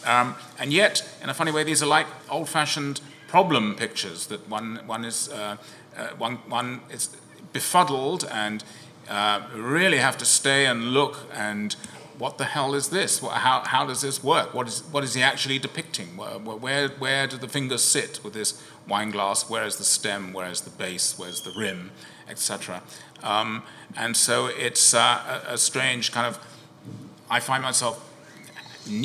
Um, 0.07 0.37
and 0.59 0.73
yet, 0.73 1.07
in 1.23 1.29
a 1.29 1.35
funny 1.35 1.53
way, 1.53 1.65
these 1.65 1.83
are 1.83 1.87
like 1.87 2.07
old 2.31 2.49
fashioned 2.49 3.01
problem 3.27 3.75
pictures 3.75 4.27
that 4.29 4.49
one, 4.49 4.81
one, 4.87 5.05
is, 5.05 5.29
uh, 5.29 5.57
uh, 5.97 6.09
one, 6.17 6.37
one 6.49 6.81
is 6.91 7.11
befuddled 7.53 8.25
and 8.31 8.65
uh, 9.09 9.43
really 9.55 9.99
have 9.99 10.19
to 10.19 10.25
stay 10.25 10.67
and 10.67 10.93
look 10.93 11.27
and 11.33 11.77
what 12.19 12.37
the 12.37 12.45
hell 12.45 12.75
is 12.75 12.89
this? 12.89 13.21
How, 13.21 13.63
how 13.65 13.87
does 13.87 14.01
this 14.01 14.23
work? 14.23 14.53
What 14.53 14.67
is, 14.67 14.83
what 14.91 15.05
is 15.05 15.15
he 15.15 15.23
actually 15.23 15.59
depicting? 15.59 16.17
Where, 16.17 16.39
where, 16.39 16.89
where 16.89 17.27
do 17.27 17.37
the 17.37 17.49
fingers 17.49 17.83
sit 17.83 18.21
with 18.25 18.35
this 18.35 18.61
wine 18.89 19.11
glass? 19.11 19.49
Where 19.49 19.65
is 19.65 19.77
the 19.77 19.85
stem? 19.85 20.33
Where 20.33 20.51
is 20.51 20.63
the 20.63 20.71
base? 20.71 21.19
Where's 21.19 21.43
the 21.43 21.53
rim? 21.53 21.93
Etc. 22.29 22.83
Um, 23.23 23.63
and 23.97 24.17
so 24.17 24.47
it's 24.47 24.95
uh, 24.95 25.43
a, 25.49 25.55
a, 25.55 25.59
strange 25.59 26.13
kind 26.13 26.27
of, 26.27 26.39
I 27.31 27.41
find 27.41 27.63
myself 27.63 28.05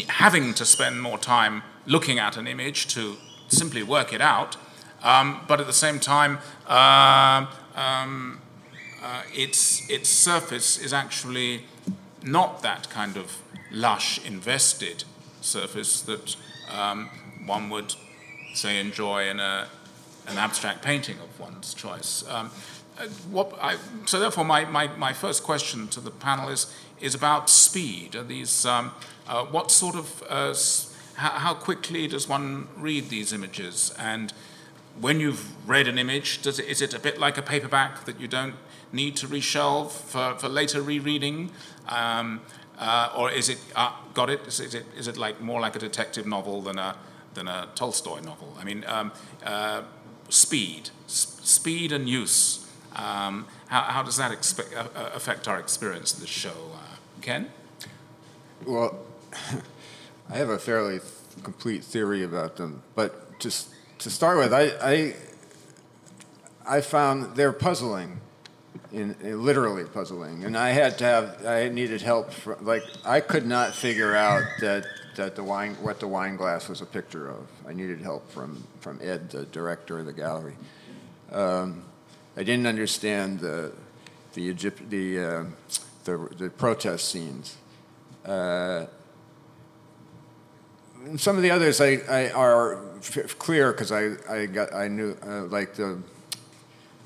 having 0.08 0.54
to 0.56 0.66
spend 0.66 1.02
more 1.02 1.18
time 1.18 1.64
looking 1.86 2.20
at 2.20 2.36
an 2.36 2.48
image 2.48 2.88
to 2.96 3.16
simply 3.48 3.84
work 3.84 4.12
it 4.12 4.22
out. 4.22 4.58
Um, 5.04 5.42
but 5.48 5.60
at 5.60 5.68
the 5.68 5.74
same 5.74 6.00
time, 6.00 6.40
uh, 6.68 7.46
um, 7.76 8.42
uh, 9.04 9.24
its, 9.34 9.90
its 9.90 10.10
surface 10.10 10.78
is 10.78 10.94
actually 10.94 11.64
not 12.24 12.62
that 12.62 12.90
kind 12.90 13.18
of 13.18 13.42
lush, 13.72 14.24
invested 14.26 15.04
surface 15.42 16.02
that 16.02 16.36
um, 16.72 17.10
one 17.46 17.70
would, 17.70 17.96
say, 18.54 18.80
enjoy 18.80 19.28
in 19.28 19.40
a, 19.40 19.68
an 20.28 20.38
abstract 20.38 20.82
painting 20.82 21.18
of 21.20 21.40
one's 21.40 21.74
choice. 21.74 22.24
Um, 22.30 22.52
uh, 22.98 23.44
I, 23.60 23.78
so 24.06 24.20
therefore, 24.20 24.46
my, 24.46 24.66
my, 24.66 24.88
my 24.98 25.14
first 25.14 25.44
question 25.44 25.88
to 25.90 26.00
the 26.00 26.12
panel 26.12 26.50
is, 26.50 26.74
is 27.02 27.16
about 27.16 27.50
speed. 27.50 28.16
Are 28.16 28.24
these, 28.24 28.66
um, 28.66 28.92
uh, 29.28 29.46
what 29.46 29.72
sort 29.72 29.96
of, 29.96 30.24
uh, 30.30 30.54
how, 31.16 31.30
how, 31.30 31.54
quickly 31.54 32.08
does 32.08 32.30
one 32.30 32.68
read 32.78 33.10
these 33.10 33.34
images? 33.34 33.94
And 33.98 34.32
when 35.00 35.20
you've 35.20 35.68
read 35.68 35.88
an 35.88 35.98
image, 35.98 36.42
does 36.42 36.60
it, 36.60 36.68
is 36.68 36.82
it 36.82 36.94
a 36.94 37.00
bit 37.00 37.20
like 37.20 37.38
a 37.38 37.42
paperback 37.42 38.06
that 38.06 38.20
you 38.20 38.28
don't 38.28 38.56
need 38.92 39.16
to 39.18 39.28
reshelve 39.28 39.92
for, 39.92 40.36
for 40.38 40.48
later 40.48 40.82
rereading? 40.82 41.52
Um, 41.88 42.42
uh, 42.80 43.14
or 43.16 43.32
is 43.32 43.50
it, 43.50 43.60
uh, 43.76 43.92
got 44.14 44.30
it? 44.30 44.42
Is, 44.48 44.60
is, 44.60 44.76
it, 44.76 44.86
is 44.98 45.08
it 45.08 45.18
like 45.18 45.42
more 45.42 45.62
like 45.62 45.76
a 45.76 45.80
detective 45.80 46.26
novel 46.26 46.62
than 46.62 46.80
a, 46.80 46.96
than 47.34 47.48
a 47.48 47.70
Tolstoy 47.76 48.20
novel? 48.20 48.56
I 48.60 48.64
mean, 48.64 48.84
um, 48.88 49.12
uh, 49.46 49.84
speed, 50.30 50.90
S- 51.06 51.40
speed 51.44 51.92
and 51.92 52.10
use. 52.10 52.68
Um, 52.96 53.48
how, 53.68 53.82
how, 53.82 54.04
does 54.04 54.18
that 54.18 54.32
expe- 54.32 54.76
uh, 54.76 54.88
uh, 54.96 55.12
affect 55.14 55.48
our 55.48 55.60
experience 55.60 56.14
of 56.14 56.20
the 56.20 56.28
show? 56.28 56.72
Uh, 56.74 56.96
Ken? 57.22 57.52
Well, 58.66 59.00
I 60.30 60.38
have 60.38 60.50
a 60.50 60.60
fairly 60.60 61.00
complete 61.44 61.84
theory 61.84 62.24
about 62.24 62.56
them, 62.56 62.84
but 62.96 63.40
just 63.40 63.70
to 64.00 64.10
start 64.10 64.38
with, 64.38 64.54
I, 64.54 64.72
I, 64.82 65.16
I 66.78 66.82
found 66.82 67.36
they're 67.36 67.54
puzzling 67.54 68.20
in, 68.94 69.16
in, 69.22 69.44
literally 69.44 69.84
puzzling. 69.86 70.46
And 70.46 70.58
I 70.58 70.70
had 70.70 70.98
to 71.00 71.04
have, 71.04 71.46
I 71.46 71.68
needed 71.70 72.02
help. 72.02 72.32
From, 72.32 72.64
like, 72.64 72.84
I 73.04 73.20
could 73.20 73.46
not 73.46 73.74
figure 73.74 74.16
out 74.16 74.44
that, 74.62 74.86
that 75.16 75.36
the 75.36 75.44
wine, 75.44 75.76
what 75.82 76.00
the 76.00 76.08
wine 76.08 76.36
glass 76.36 76.70
was 76.70 76.82
a 76.82 76.86
picture 76.86 77.30
of. 77.30 77.48
I 77.68 77.74
needed 77.74 78.00
help 78.02 78.30
from, 78.32 78.64
from 78.80 79.00
Ed, 79.02 79.32
the 79.32 79.46
director 79.46 80.00
of 80.00 80.06
the 80.06 80.14
gallery. 80.14 80.56
Um, 81.32 81.84
I 82.38 82.44
didn't 82.44 82.68
understand 82.68 83.40
the, 83.40 83.74
the, 84.34 84.44
Egypt, 84.44 84.90
the, 84.90 85.20
uh, 85.20 85.44
the, 86.04 86.30
the 86.38 86.50
protest 86.50 87.10
scenes. 87.10 87.58
Uh, 88.24 88.86
some 91.18 91.36
of 91.36 91.42
the 91.42 91.52
others 91.52 91.82
I, 91.82 92.00
I 92.10 92.30
are 92.32 92.80
f- 92.98 93.38
clear 93.38 93.72
because 93.72 93.92
I, 93.92 94.12
I, 94.30 94.46
got, 94.46 94.74
I 94.74 94.88
knew, 94.88 95.18
uh, 95.26 95.44
like 95.44 95.74
the 95.74 96.02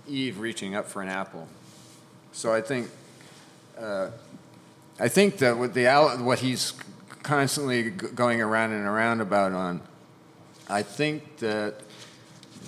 Eve 0.08 0.40
reaching 0.40 0.76
up 0.76 0.88
for 0.88 1.02
an 1.02 1.10
apple. 1.10 1.48
So 2.38 2.54
I 2.54 2.62
think, 2.62 2.88
uh, 3.80 4.12
I 5.00 5.08
think 5.08 5.40
that 5.40 5.58
what, 5.58 5.74
the, 5.74 5.88
what 6.20 6.38
he's 6.38 6.72
constantly 7.24 7.90
going 7.90 8.42
around 8.42 8.74
and 8.74 8.86
around 8.86 9.22
about 9.22 9.54
on, 9.54 9.82
I 10.70 10.84
think 10.84 11.38
that 11.38 11.82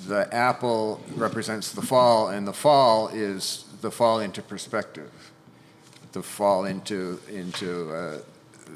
the 0.07 0.27
apple 0.33 1.03
represents 1.15 1.71
the 1.71 1.83
fall, 1.83 2.29
and 2.29 2.47
the 2.47 2.53
fall 2.53 3.09
is 3.09 3.65
the 3.81 3.91
fall 3.91 4.21
into 4.21 4.41
perspective, 4.41 5.11
the 6.13 6.23
fall 6.23 6.65
into 6.65 7.19
into 7.29 7.93
uh, 7.93 8.17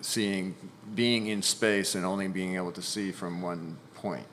seeing, 0.02 0.54
being 0.94 1.26
in 1.26 1.42
space, 1.42 1.96
and 1.96 2.06
only 2.06 2.28
being 2.28 2.56
able 2.56 2.72
to 2.72 2.84
see 2.84 3.12
from 3.12 3.42
one 3.42 3.78
point. 3.96 4.28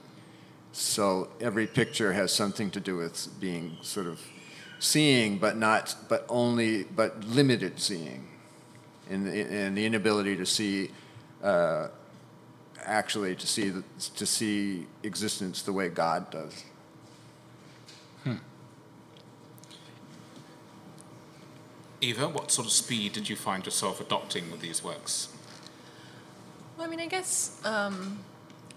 So 0.72 1.30
every 1.40 1.66
picture 1.66 2.12
has 2.12 2.34
something 2.34 2.70
to 2.72 2.80
do 2.80 2.98
with 2.98 3.28
being 3.40 3.78
sort 3.80 4.06
of 4.08 4.20
seeing, 4.81 5.39
but 5.39 5.57
not, 5.57 5.95
but 6.09 6.24
only, 6.28 6.85
but 6.85 7.22
limited 7.24 7.78
seeing, 7.78 8.26
and, 9.09 9.28
and 9.28 9.76
the 9.76 9.85
inability 9.85 10.37
to 10.37 10.47
see, 10.47 10.91
uh, 11.45 11.89
actually 12.83 13.37
to 13.37 13.46
see 13.46 13.68
the, 13.68 13.84
to 14.17 14.26
see 14.26 14.87
existence 15.03 15.63
the 15.63 15.72
way 15.72 15.88
God 15.88 16.30
does. 16.30 16.64
Hmm. 18.25 18.37
Eva, 22.00 22.29
what 22.29 22.50
sort 22.50 22.67
of 22.67 22.72
speed 22.72 23.13
did 23.13 23.29
you 23.29 23.37
find 23.37 23.64
yourself 23.64 24.00
adopting 24.00 24.50
with 24.50 24.61
these 24.61 24.83
works? 24.83 25.29
Well, 26.76 26.87
I 26.87 26.91
mean, 26.91 27.00
I 27.00 27.07
guess 27.07 27.61
um, 27.67 28.18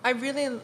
I 0.03 0.11
really 0.11 0.60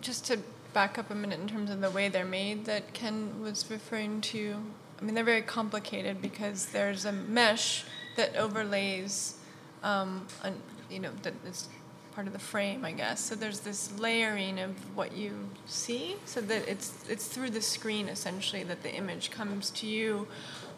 just 0.00 0.24
to 0.26 0.38
back 0.72 0.98
up 0.98 1.10
a 1.10 1.14
minute 1.14 1.40
in 1.40 1.48
terms 1.48 1.70
of 1.70 1.80
the 1.80 1.90
way 1.90 2.08
they're 2.08 2.24
made 2.24 2.64
that 2.66 2.92
Ken 2.94 3.40
was 3.40 3.64
referring 3.70 4.20
to 4.20 4.56
I 5.04 5.06
mean, 5.06 5.14
they're 5.14 5.22
very 5.22 5.42
complicated 5.42 6.22
because 6.22 6.64
there's 6.64 7.04
a 7.04 7.12
mesh 7.12 7.84
that 8.16 8.34
overlays, 8.36 9.34
um, 9.82 10.26
an, 10.42 10.54
you 10.90 10.98
know, 10.98 11.10
that 11.20 11.34
is 11.46 11.68
part 12.14 12.26
of 12.26 12.32
the 12.32 12.38
frame, 12.38 12.86
I 12.86 12.92
guess. 12.92 13.20
So 13.20 13.34
there's 13.34 13.60
this 13.60 13.92
layering 14.00 14.58
of 14.58 14.70
what 14.96 15.14
you 15.14 15.50
see, 15.66 16.16
so 16.24 16.40
that 16.40 16.66
it's 16.66 16.94
it's 17.06 17.26
through 17.26 17.50
the 17.50 17.60
screen 17.60 18.08
essentially 18.08 18.62
that 18.62 18.82
the 18.82 18.94
image 18.94 19.30
comes 19.30 19.68
to 19.72 19.86
you, 19.86 20.26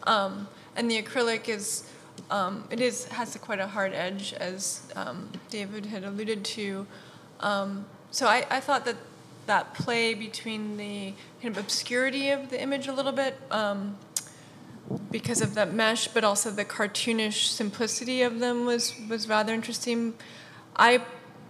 um, 0.03 0.49
and 0.75 0.91
the 0.91 1.01
acrylic 1.01 1.47
is. 1.47 1.89
Um, 2.29 2.67
it 2.69 2.81
is 2.81 3.05
has 3.05 3.33
a, 3.33 3.39
quite 3.39 3.59
a 3.59 3.67
hard 3.67 3.93
edge, 3.93 4.33
as 4.33 4.91
um, 4.97 5.29
David 5.49 5.85
had 5.85 6.03
alluded 6.03 6.43
to. 6.43 6.85
Um, 7.39 7.85
so 8.11 8.27
I, 8.27 8.45
I 8.49 8.59
thought 8.59 8.83
that 8.83 8.97
that 9.45 9.73
play 9.73 10.13
between 10.13 10.75
the 10.75 11.13
kind 11.41 11.55
of 11.55 11.63
obscurity 11.63 12.29
of 12.29 12.49
the 12.49 12.61
image 12.61 12.87
a 12.87 12.93
little 12.93 13.13
bit 13.13 13.39
um, 13.51 13.95
because 15.11 15.41
of 15.41 15.53
that 15.55 15.73
mesh, 15.73 16.07
but 16.07 16.23
also 16.23 16.51
the 16.51 16.65
cartoonish 16.65 17.47
simplicity 17.47 18.21
of 18.21 18.39
them 18.39 18.65
was 18.65 18.93
was 19.09 19.27
rather 19.27 19.53
interesting. 19.53 20.13
I 20.75 21.01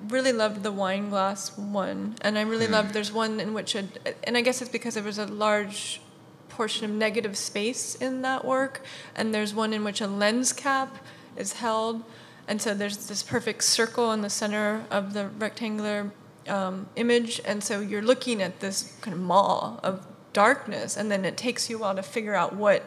really 0.09 0.31
loved 0.31 0.63
the 0.63 0.71
wine 0.71 1.09
glass 1.09 1.57
one, 1.57 2.15
and 2.21 2.37
I 2.37 2.41
really 2.41 2.67
loved. 2.67 2.93
There's 2.93 3.11
one 3.11 3.39
in 3.39 3.53
which, 3.53 3.75
a, 3.75 3.85
and 4.23 4.37
I 4.37 4.41
guess 4.41 4.61
it's 4.61 4.71
because 4.71 4.93
there 4.93 5.03
was 5.03 5.17
a 5.17 5.25
large 5.25 6.01
portion 6.49 6.85
of 6.85 6.91
negative 6.91 7.37
space 7.37 7.95
in 7.95 8.21
that 8.23 8.45
work, 8.45 8.83
and 9.15 9.33
there's 9.33 9.53
one 9.53 9.73
in 9.73 9.83
which 9.83 10.01
a 10.01 10.07
lens 10.07 10.53
cap 10.53 10.97
is 11.35 11.53
held, 11.53 12.03
and 12.47 12.61
so 12.61 12.73
there's 12.73 13.07
this 13.07 13.23
perfect 13.23 13.63
circle 13.63 14.11
in 14.11 14.21
the 14.21 14.29
center 14.29 14.85
of 14.89 15.13
the 15.13 15.27
rectangular 15.27 16.11
um, 16.47 16.87
image, 16.95 17.41
and 17.45 17.63
so 17.63 17.79
you're 17.79 18.01
looking 18.01 18.41
at 18.41 18.59
this 18.59 18.97
kind 19.01 19.13
of 19.13 19.21
maw 19.21 19.79
of 19.83 20.05
darkness, 20.33 20.97
and 20.97 21.11
then 21.11 21.25
it 21.25 21.37
takes 21.37 21.69
you 21.69 21.77
a 21.77 21.79
while 21.79 21.95
to 21.95 22.03
figure 22.03 22.35
out 22.35 22.55
what 22.55 22.83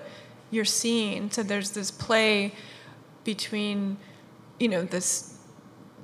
you're 0.50 0.64
seeing. 0.64 1.30
So 1.30 1.42
there's 1.42 1.70
this 1.70 1.90
play 1.90 2.54
between, 3.24 3.96
you 4.58 4.68
know, 4.68 4.84
this 4.84 5.38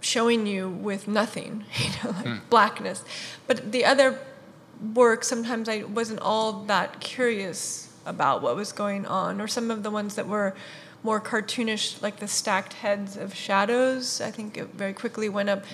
showing 0.00 0.46
you 0.46 0.68
with 0.68 1.08
nothing, 1.08 1.64
you 1.76 1.90
know, 2.02 2.10
like 2.10 2.26
hmm. 2.26 2.36
blackness. 2.48 3.04
But 3.46 3.72
the 3.72 3.84
other 3.84 4.18
work, 4.94 5.24
sometimes 5.24 5.68
I 5.68 5.82
wasn't 5.84 6.20
all 6.20 6.64
that 6.64 7.00
curious 7.00 7.92
about 8.04 8.40
what 8.40 8.54
was 8.54 8.72
going 8.72 9.04
on, 9.06 9.40
or 9.40 9.48
some 9.48 9.70
of 9.70 9.82
the 9.82 9.90
ones 9.90 10.14
that 10.14 10.28
were 10.28 10.54
more 11.02 11.20
cartoonish, 11.20 12.00
like 12.02 12.18
the 12.18 12.28
stacked 12.28 12.74
heads 12.74 13.16
of 13.16 13.34
shadows. 13.34 14.20
I 14.20 14.30
think 14.30 14.56
it 14.56 14.68
very 14.74 14.92
quickly 14.92 15.28
went 15.28 15.48
up. 15.48 15.64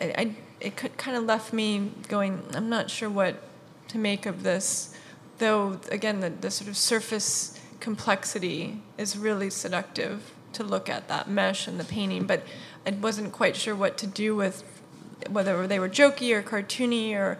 I, 0.00 0.14
I 0.16 0.36
it 0.60 0.76
could, 0.76 0.96
kind 0.96 1.16
of 1.16 1.24
left 1.24 1.52
me 1.52 1.90
going. 2.08 2.42
I'm 2.54 2.68
not 2.68 2.90
sure 2.90 3.08
what 3.08 3.42
to 3.88 3.98
make 3.98 4.26
of 4.26 4.42
this, 4.42 4.94
though. 5.38 5.80
Again, 5.90 6.20
the, 6.20 6.30
the 6.30 6.50
sort 6.50 6.68
of 6.68 6.76
surface 6.76 7.58
complexity 7.80 8.82
is 8.98 9.16
really 9.16 9.50
seductive 9.50 10.32
to 10.52 10.62
look 10.62 10.88
at 10.88 11.08
that 11.08 11.28
mesh 11.28 11.66
and 11.66 11.78
the 11.78 11.84
painting, 11.84 12.26
but 12.26 12.42
I 12.86 12.90
wasn't 12.90 13.32
quite 13.32 13.56
sure 13.56 13.74
what 13.74 13.98
to 13.98 14.06
do 14.06 14.34
with 14.34 14.64
whether 15.28 15.66
they 15.66 15.78
were 15.78 15.88
jokey 15.88 16.32
or 16.34 16.42
cartoony 16.42 17.12
or 17.12 17.38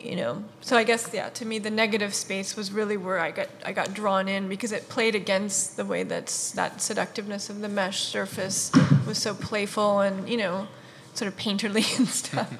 you 0.00 0.16
know 0.16 0.42
so 0.60 0.76
i 0.76 0.82
guess 0.82 1.08
yeah 1.14 1.28
to 1.28 1.46
me 1.46 1.60
the 1.60 1.70
negative 1.70 2.12
space 2.12 2.56
was 2.56 2.72
really 2.72 2.96
where 2.96 3.20
i 3.20 3.30
got 3.30 3.48
i 3.64 3.70
got 3.70 3.94
drawn 3.94 4.26
in 4.26 4.48
because 4.48 4.72
it 4.72 4.88
played 4.88 5.14
against 5.14 5.76
the 5.76 5.84
way 5.84 6.02
that's 6.02 6.50
that 6.50 6.82
seductiveness 6.82 7.48
of 7.48 7.60
the 7.60 7.68
mesh 7.68 8.00
surface 8.00 8.72
was 9.06 9.16
so 9.16 9.32
playful 9.32 10.00
and 10.00 10.28
you 10.28 10.36
know 10.36 10.66
sort 11.14 11.32
of 11.32 11.38
painterly 11.38 11.96
and 11.98 12.08
stuff 12.08 12.52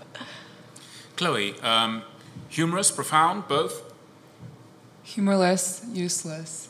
Chloe, 1.16 1.54
um, 1.60 2.02
humorous, 2.48 2.90
profound, 2.90 3.46
both? 3.46 3.83
Humorless, 5.04 5.84
useless. 5.92 6.68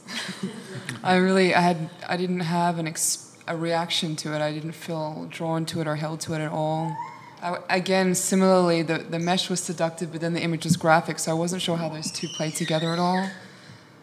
I 1.05 1.17
really, 1.17 1.55
I 1.55 1.61
had, 1.61 1.91
I 2.09 2.17
didn't 2.17 2.41
have 2.41 2.79
an 2.79 2.89
ex- 2.89 3.37
a 3.47 3.57
reaction 3.57 4.17
to 4.17 4.35
it. 4.35 4.43
I 4.43 4.53
didn't 4.53 4.73
feel 4.73 5.27
drawn 5.31 5.65
to 5.67 5.81
it 5.81 5.87
or 5.87 5.97
held 5.97 6.21
to 6.23 6.35
it 6.35 6.41
at 6.41 6.51
all. 6.51 6.97
I, 7.41 7.59
again, 7.71 8.15
similarly, 8.15 8.83
the, 8.83 8.99
the 8.99 9.21
mesh 9.21 9.49
was 9.49 9.61
seductive, 9.61 10.11
but 10.11 10.21
then 10.21 10.33
the 10.33 10.41
image 10.41 10.65
was 10.65 10.77
graphic, 10.77 11.21
so 11.21 11.31
I 11.31 11.35
wasn't 11.35 11.63
sure 11.63 11.77
how 11.77 11.89
those 11.89 12.11
two 12.11 12.27
played 12.37 12.55
together 12.55 12.93
at 12.93 12.99
all. 12.99 13.31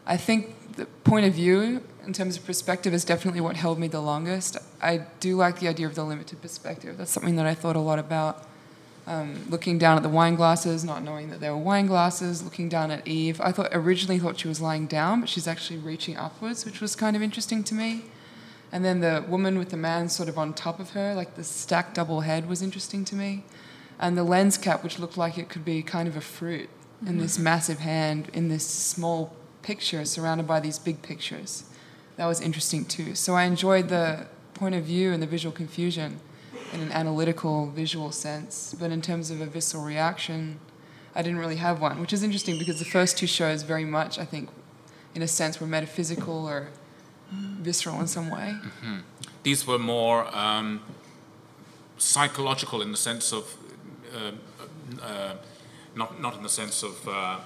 I 0.05 0.15
think 0.15 0.75
the 0.77 0.85
point 0.85 1.25
of 1.25 1.33
view, 1.33 1.83
in 2.05 2.13
terms 2.13 2.37
of 2.37 2.45
perspective, 2.45 2.93
is 2.93 3.03
definitely 3.03 3.41
what 3.41 3.57
held 3.57 3.79
me 3.79 3.89
the 3.89 4.01
longest. 4.01 4.57
I 4.81 5.01
do 5.19 5.35
like 5.35 5.59
the 5.59 5.67
idea 5.67 5.87
of 5.87 5.95
the 5.95 6.05
limited 6.05 6.41
perspective. 6.41 6.97
That's 6.97 7.11
something 7.11 7.35
that 7.35 7.45
I 7.45 7.53
thought 7.53 7.75
a 7.75 7.79
lot 7.79 7.99
about. 7.99 8.47
Um, 9.07 9.47
looking 9.49 9.79
down 9.79 9.97
at 9.97 10.03
the 10.03 10.09
wine 10.09 10.35
glasses, 10.35 10.83
not 10.83 11.03
knowing 11.03 11.31
that 11.31 11.39
they 11.39 11.49
were 11.49 11.57
wine 11.57 11.87
glasses, 11.87 12.43
looking 12.43 12.69
down 12.69 12.91
at 12.91 13.07
Eve. 13.07 13.41
I 13.41 13.51
thought 13.51 13.69
originally 13.71 14.19
thought 14.19 14.39
she 14.39 14.47
was 14.47 14.61
lying 14.61 14.85
down, 14.85 15.21
but 15.21 15.29
she's 15.29 15.47
actually 15.47 15.79
reaching 15.79 16.17
upwards, 16.17 16.65
which 16.65 16.79
was 16.79 16.95
kind 16.95 17.15
of 17.15 17.21
interesting 17.21 17.63
to 17.63 17.73
me. 17.73 18.03
And 18.71 18.85
then 18.85 19.01
the 19.01 19.25
woman 19.27 19.57
with 19.57 19.69
the 19.69 19.77
man 19.77 20.07
sort 20.07 20.29
of 20.29 20.37
on 20.37 20.53
top 20.53 20.79
of 20.79 20.91
her, 20.91 21.15
like 21.15 21.35
the 21.35 21.43
stacked 21.43 21.95
double 21.95 22.21
head, 22.21 22.47
was 22.47 22.61
interesting 22.61 23.03
to 23.05 23.15
me. 23.15 23.43
And 23.99 24.17
the 24.17 24.23
lens 24.23 24.57
cap, 24.57 24.83
which 24.83 24.97
looked 24.97 25.17
like 25.17 25.37
it 25.37 25.49
could 25.49 25.65
be 25.65 25.81
kind 25.81 26.07
of 26.07 26.15
a 26.15 26.21
fruit 26.21 26.69
in 27.05 27.17
this 27.17 27.39
massive 27.39 27.79
hand, 27.79 28.29
in 28.33 28.49
this 28.49 28.67
small 28.67 29.35
picture 29.63 30.05
surrounded 30.05 30.47
by 30.47 30.59
these 30.59 30.79
big 30.79 31.01
pictures. 31.01 31.63
That 32.17 32.27
was 32.27 32.39
interesting 32.39 32.85
too. 32.85 33.15
So 33.15 33.33
I 33.33 33.43
enjoyed 33.43 33.89
the 33.89 34.27
point 34.53 34.75
of 34.75 34.83
view 34.83 35.11
and 35.11 35.21
the 35.21 35.27
visual 35.27 35.51
confusion 35.51 36.19
in 36.73 36.81
an 36.81 36.91
analytical, 36.91 37.69
visual 37.71 38.11
sense. 38.11 38.75
But 38.79 38.91
in 38.91 39.01
terms 39.01 39.31
of 39.31 39.41
a 39.41 39.45
visceral 39.45 39.83
reaction, 39.83 40.59
I 41.15 41.21
didn't 41.21 41.39
really 41.39 41.57
have 41.57 41.81
one, 41.81 41.99
which 41.99 42.13
is 42.13 42.23
interesting 42.23 42.57
because 42.57 42.79
the 42.79 42.85
first 42.85 43.17
two 43.17 43.27
shows 43.27 43.63
very 43.63 43.85
much, 43.85 44.17
I 44.17 44.25
think, 44.25 44.49
in 45.13 45.21
a 45.21 45.27
sense, 45.27 45.59
were 45.59 45.67
metaphysical 45.67 46.47
or 46.47 46.69
visceral 47.31 47.99
in 47.99 48.07
some 48.07 48.29
way. 48.29 48.55
These 49.43 49.67
were 49.67 49.79
more 49.79 50.33
um, 50.35 50.81
psychological 51.97 52.81
in 52.81 52.91
the 52.91 52.97
sense 52.97 53.33
of, 53.33 53.55
uh, 54.15 54.31
uh, 55.01 55.33
not, 55.95 56.21
not 56.21 56.35
in 56.37 56.43
the 56.43 56.49
sense 56.49 56.83
of, 56.83 57.07
uh, 57.07 57.39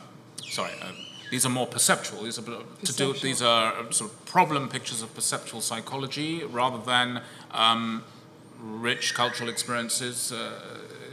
sorry, 0.44 0.72
uh, 0.82 0.92
these 1.32 1.46
are 1.46 1.50
more 1.50 1.68
perceptual. 1.68 2.24
These 2.24 2.38
are 2.38 2.44
to 2.44 2.94
do. 2.94 3.14
These 3.14 3.42
are 3.42 3.92
sort 3.92 4.12
of 4.12 4.26
problem 4.26 4.70
pictures 4.70 5.02
of 5.02 5.14
perceptual 5.16 5.60
psychology 5.62 6.44
rather 6.44 6.78
than 6.78 7.22
um, 7.52 8.04
rich 8.66 9.14
cultural 9.14 9.50
experiences. 9.50 10.32
Uh, 10.32 10.52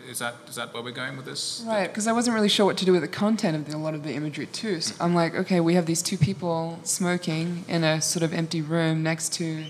is 0.09 0.19
that 0.19 0.35
is 0.49 0.57
that 0.57 0.75
where 0.75 0.83
we're 0.83 0.91
going 0.91 1.17
with 1.17 1.27
this? 1.27 1.65
Right, 1.67 1.89
because 1.89 2.07
I 2.07 2.13
wasn't 2.13 2.35
really 2.35 2.49
sure 2.49 2.67
what 2.67 2.77
to 2.79 2.85
do 2.85 2.93
with 2.93 3.03
the 3.03 3.09
content 3.09 3.57
of 3.57 3.71
the, 3.71 3.77
a 3.77 3.79
lot 3.79 3.95
of 3.95 4.03
the 4.03 4.13
imagery 4.13 4.47
too. 4.47 4.81
So 4.81 4.95
I'm 5.01 5.15
like, 5.15 5.35
okay, 5.35 5.61
we 5.61 5.75
have 5.75 5.87
these 5.87 6.03
two 6.03 6.19
people 6.19 6.79
smoking 6.83 7.65
in 7.69 7.85
a 7.85 8.01
sort 8.03 8.23
of 8.23 8.33
empty 8.33 8.61
room 8.61 9.03
next 9.03 9.33
to 9.35 9.65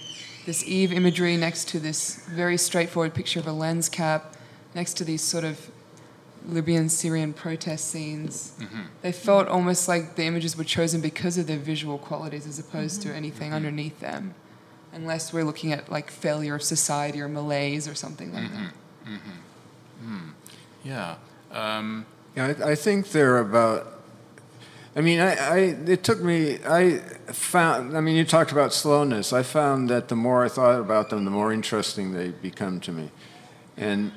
this 0.45 0.67
Eve 0.67 0.93
imagery, 0.93 1.37
next 1.37 1.69
to 1.69 1.79
this 1.79 2.27
very 2.27 2.57
straightforward 2.57 3.15
picture 3.15 3.39
of 3.39 3.47
a 3.47 3.53
lens 3.53 3.89
cap, 3.89 4.35
next 4.75 4.95
to 4.95 5.05
these 5.05 5.23
sort 5.23 5.45
of 5.45 5.71
Libyan 6.49 6.89
Syrian 6.89 7.33
protest 7.33 7.89
scenes. 7.89 8.55
Mm-hmm. 8.59 8.81
They 9.03 9.13
felt 9.13 9.47
almost 9.47 9.87
like 9.87 10.17
the 10.17 10.25
images 10.25 10.57
were 10.57 10.65
chosen 10.65 11.01
because 11.01 11.39
of 11.39 11.47
their 11.47 11.59
visual 11.59 11.99
qualities 11.99 12.47
as 12.47 12.59
opposed 12.59 13.03
to 13.03 13.09
mm-hmm. 13.09 13.17
anything 13.17 13.47
mm-hmm. 13.49 13.57
underneath 13.57 14.01
them. 14.01 14.35
Unless 14.93 15.33
we're 15.33 15.45
looking 15.45 15.73
at 15.73 15.91
like 15.91 16.11
failure 16.11 16.55
of 16.55 16.63
society 16.63 17.21
or 17.21 17.29
malaise 17.29 17.89
or 17.89 17.95
something 17.95 18.33
like 18.33 18.51
that. 18.51 18.59
Mm-hmm. 19.07 19.15
Mm-hmm. 19.15 20.15
Mm-hmm. 20.15 20.29
Yeah. 20.85 21.15
Um, 21.51 22.07
Yeah, 22.37 22.55
I, 22.59 22.71
I 22.73 22.75
think 22.75 23.11
they're 23.11 23.39
about. 23.39 23.89
I 24.95 25.01
mean, 25.01 25.21
I, 25.21 25.35
I 25.35 25.59
it 25.87 26.05
took 26.05 26.21
me. 26.21 26.59
I 26.67 26.99
found. 27.33 27.97
I 27.97 28.01
mean, 28.01 28.17
you 28.17 28.25
talked 28.25 28.53
about 28.53 28.75
slowness. 28.75 29.33
I 29.33 29.43
found 29.43 29.89
that 29.89 30.09
the 30.09 30.17
more 30.17 30.45
I 30.45 30.49
thought 30.49 30.79
about 30.79 31.09
them, 31.09 31.25
the 31.25 31.31
more 31.31 31.53
interesting 31.53 32.13
they 32.13 32.29
become 32.29 32.79
to 32.81 32.93
me, 32.93 33.11
and 33.77 34.13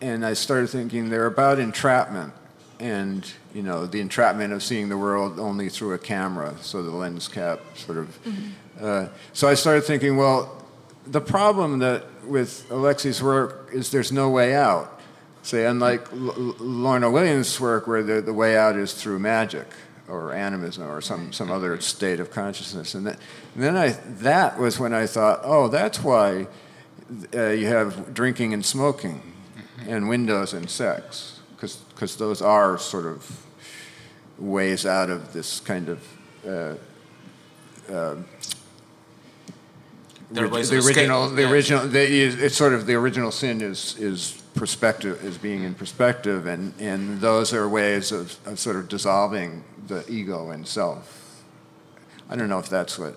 and 0.00 0.26
I 0.26 0.34
started 0.34 0.68
thinking 0.70 1.10
they're 1.10 1.26
about 1.26 1.60
entrapment, 1.60 2.32
and 2.80 3.32
you 3.54 3.62
know, 3.62 3.86
the 3.86 4.00
entrapment 4.00 4.52
of 4.52 4.64
seeing 4.64 4.88
the 4.88 4.98
world 4.98 5.38
only 5.38 5.68
through 5.68 5.94
a 5.94 5.98
camera. 5.98 6.56
So 6.60 6.82
the 6.82 6.90
lens 6.90 7.28
cap 7.28 7.60
sort 7.76 7.98
of. 7.98 8.18
Uh, 8.80 9.08
so 9.32 9.48
I 9.48 9.54
started 9.54 9.84
thinking, 9.84 10.16
well, 10.16 10.64
the 11.06 11.20
problem 11.20 11.78
that 11.78 12.04
with 12.24 12.68
Alexi's 12.68 13.22
work 13.22 13.70
is 13.72 13.90
there's 13.90 14.12
no 14.12 14.28
way 14.28 14.54
out. 14.54 15.00
Say, 15.42 15.64
unlike 15.64 16.12
L- 16.12 16.32
L- 16.32 16.56
Lorna 16.58 17.10
Williams' 17.10 17.60
work, 17.60 17.86
where 17.86 18.02
the, 18.02 18.20
the 18.20 18.32
way 18.34 18.56
out 18.56 18.76
is 18.76 18.92
through 18.92 19.20
magic 19.20 19.66
or 20.08 20.34
animism 20.34 20.90
or 20.90 21.00
some, 21.00 21.32
some 21.32 21.50
other 21.50 21.80
state 21.80 22.20
of 22.20 22.30
consciousness. 22.30 22.94
And, 22.94 23.06
that, 23.06 23.18
and 23.54 23.62
then 23.62 23.76
I, 23.76 23.90
that 24.20 24.58
was 24.58 24.78
when 24.78 24.92
I 24.92 25.06
thought, 25.06 25.40
oh, 25.44 25.68
that's 25.68 26.02
why 26.02 26.48
uh, 27.34 27.50
you 27.50 27.66
have 27.68 28.12
drinking 28.12 28.52
and 28.52 28.66
smoking 28.66 29.22
and 29.86 30.08
windows 30.08 30.52
and 30.52 30.68
sex, 30.68 31.38
because 31.54 32.16
those 32.16 32.42
are 32.42 32.76
sort 32.76 33.06
of 33.06 33.46
ways 34.38 34.84
out 34.84 35.08
of 35.08 35.32
this 35.32 35.60
kind 35.60 35.88
of. 35.88 35.98
Uh, 36.46 36.74
uh, 37.92 38.16
There 38.16 38.24
are 38.24 38.24
ways 38.26 38.55
the 40.30 40.42
original, 40.42 41.28
the 41.28 41.42
yeah. 41.42 41.50
original, 41.50 41.86
the, 41.86 42.00
it's 42.00 42.56
sort 42.56 42.72
of 42.72 42.86
the 42.86 42.94
original 42.94 43.30
sin 43.30 43.60
is 43.60 43.96
is 43.98 44.42
perspective, 44.54 45.24
is 45.24 45.38
being 45.38 45.62
in 45.62 45.74
perspective, 45.74 46.46
and 46.46 46.72
and 46.80 47.20
those 47.20 47.52
are 47.54 47.68
ways 47.68 48.12
of, 48.12 48.36
of 48.46 48.58
sort 48.58 48.76
of 48.76 48.88
dissolving 48.88 49.62
the 49.86 50.04
ego 50.10 50.50
and 50.50 50.66
self. 50.66 51.44
I 52.28 52.36
don't 52.36 52.48
know 52.48 52.58
if 52.58 52.68
that's 52.68 52.98
what 52.98 53.16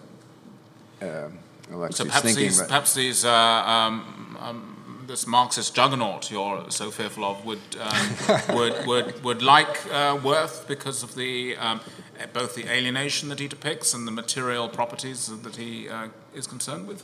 uh, 1.02 1.30
Alexi's 1.72 1.98
so 1.98 2.06
perhaps 2.06 2.24
thinking, 2.24 2.44
these, 2.44 2.60
but 2.60 2.68
perhaps 2.68 2.94
these, 2.94 3.26
uh, 3.26 3.32
um, 3.32 4.38
um, 4.40 4.79
this 5.10 5.26
Marxist 5.26 5.76
juggernaut 5.76 6.30
you're 6.30 6.70
so 6.70 6.92
fearful 6.92 7.26
of 7.26 7.44
would 7.44 7.60
um, 7.82 8.16
would, 8.56 8.86
would 8.86 9.24
would 9.24 9.42
like 9.42 9.76
uh, 9.92 10.18
Worth 10.24 10.68
because 10.68 11.02
of 11.04 11.16
the 11.16 11.58
um, 11.58 11.82
both 12.32 12.54
the 12.56 12.72
alienation 12.72 13.28
that 13.30 13.40
he 13.40 13.48
depicts 13.48 13.94
and 13.94 14.08
the 14.08 14.12
material 14.12 14.70
properties 14.70 15.28
that 15.28 15.56
he 15.56 15.90
uh, 15.90 16.10
is 16.34 16.46
concerned 16.46 16.88
with. 16.88 17.04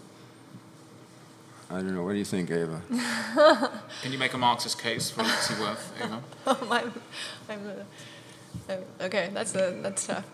I 1.69 1.77
don't 1.77 1.95
know. 1.95 2.03
What 2.03 2.11
do 2.11 2.19
you 2.19 2.25
think, 2.25 2.51
Eva? 2.51 2.79
Can 4.03 4.11
you 4.11 4.19
make 4.19 4.33
a 4.35 4.37
Marxist 4.37 4.79
case 4.79 5.09
for 5.09 5.23
Alexi 5.23 5.59
Worth, 5.59 5.91
Eva? 5.99 6.21
Oh, 6.47 6.67
I'm, 6.69 6.93
I'm, 7.49 7.67
uh, 7.67 8.71
I'm- 8.71 8.83
okay, 9.01 9.31
that's 9.33 9.55
a, 9.55 9.79
that's 9.81 10.05
tough. 10.05 10.25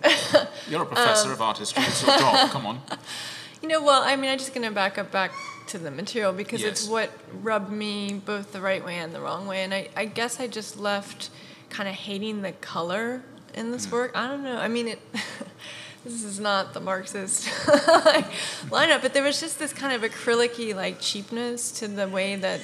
You're 0.69 0.83
a 0.83 0.85
professor 0.85 1.31
of 1.31 1.41
art 1.41 1.57
history. 1.59 1.83
It's 1.87 2.05
your 2.05 2.17
job. 2.17 2.49
Come 2.49 2.65
on. 2.65 2.81
You 3.61 3.69
know, 3.69 3.81
well, 3.81 4.03
I 4.03 4.17
mean, 4.17 4.29
I'm 4.29 4.39
just 4.39 4.53
going 4.53 4.67
to 4.67 4.75
back 4.75 4.97
up 4.97 5.09
back 5.09 5.31
to 5.67 5.77
the 5.77 5.91
material 5.91 6.33
because 6.33 6.63
it's 6.63 6.87
what 6.87 7.09
rubbed 7.41 7.71
me 7.71 8.13
both 8.13 8.51
the 8.51 8.61
right 8.61 8.83
way 8.83 8.97
and 8.97 9.13
the 9.13 9.21
wrong 9.21 9.47
way. 9.47 9.63
And 9.63 9.73
I, 9.73 9.89
I 9.95 10.05
guess 10.05 10.39
I 10.39 10.47
just 10.47 10.79
left 10.79 11.29
kind 11.69 11.87
of 11.87 11.95
hating 11.95 12.41
the 12.41 12.51
color 12.53 13.21
in 13.53 13.71
this 13.71 13.87
Mm. 13.87 13.91
work. 13.91 14.11
I 14.15 14.27
don't 14.27 14.43
know. 14.43 14.57
I 14.57 14.67
mean, 14.67 14.87
it. 14.89 14.99
this 16.03 16.23
is 16.23 16.39
not 16.39 16.73
the 16.73 16.79
Marxist 16.79 17.47
like, 17.67 18.25
lineup, 18.69 19.01
but 19.01 19.13
there 19.13 19.23
was 19.23 19.39
just 19.39 19.59
this 19.59 19.71
kind 19.71 19.93
of 19.93 20.09
acrylic-y 20.09 20.75
like 20.75 20.99
cheapness 20.99 21.71
to 21.79 21.87
the 21.87 22.07
way 22.07 22.35
that. 22.35 22.61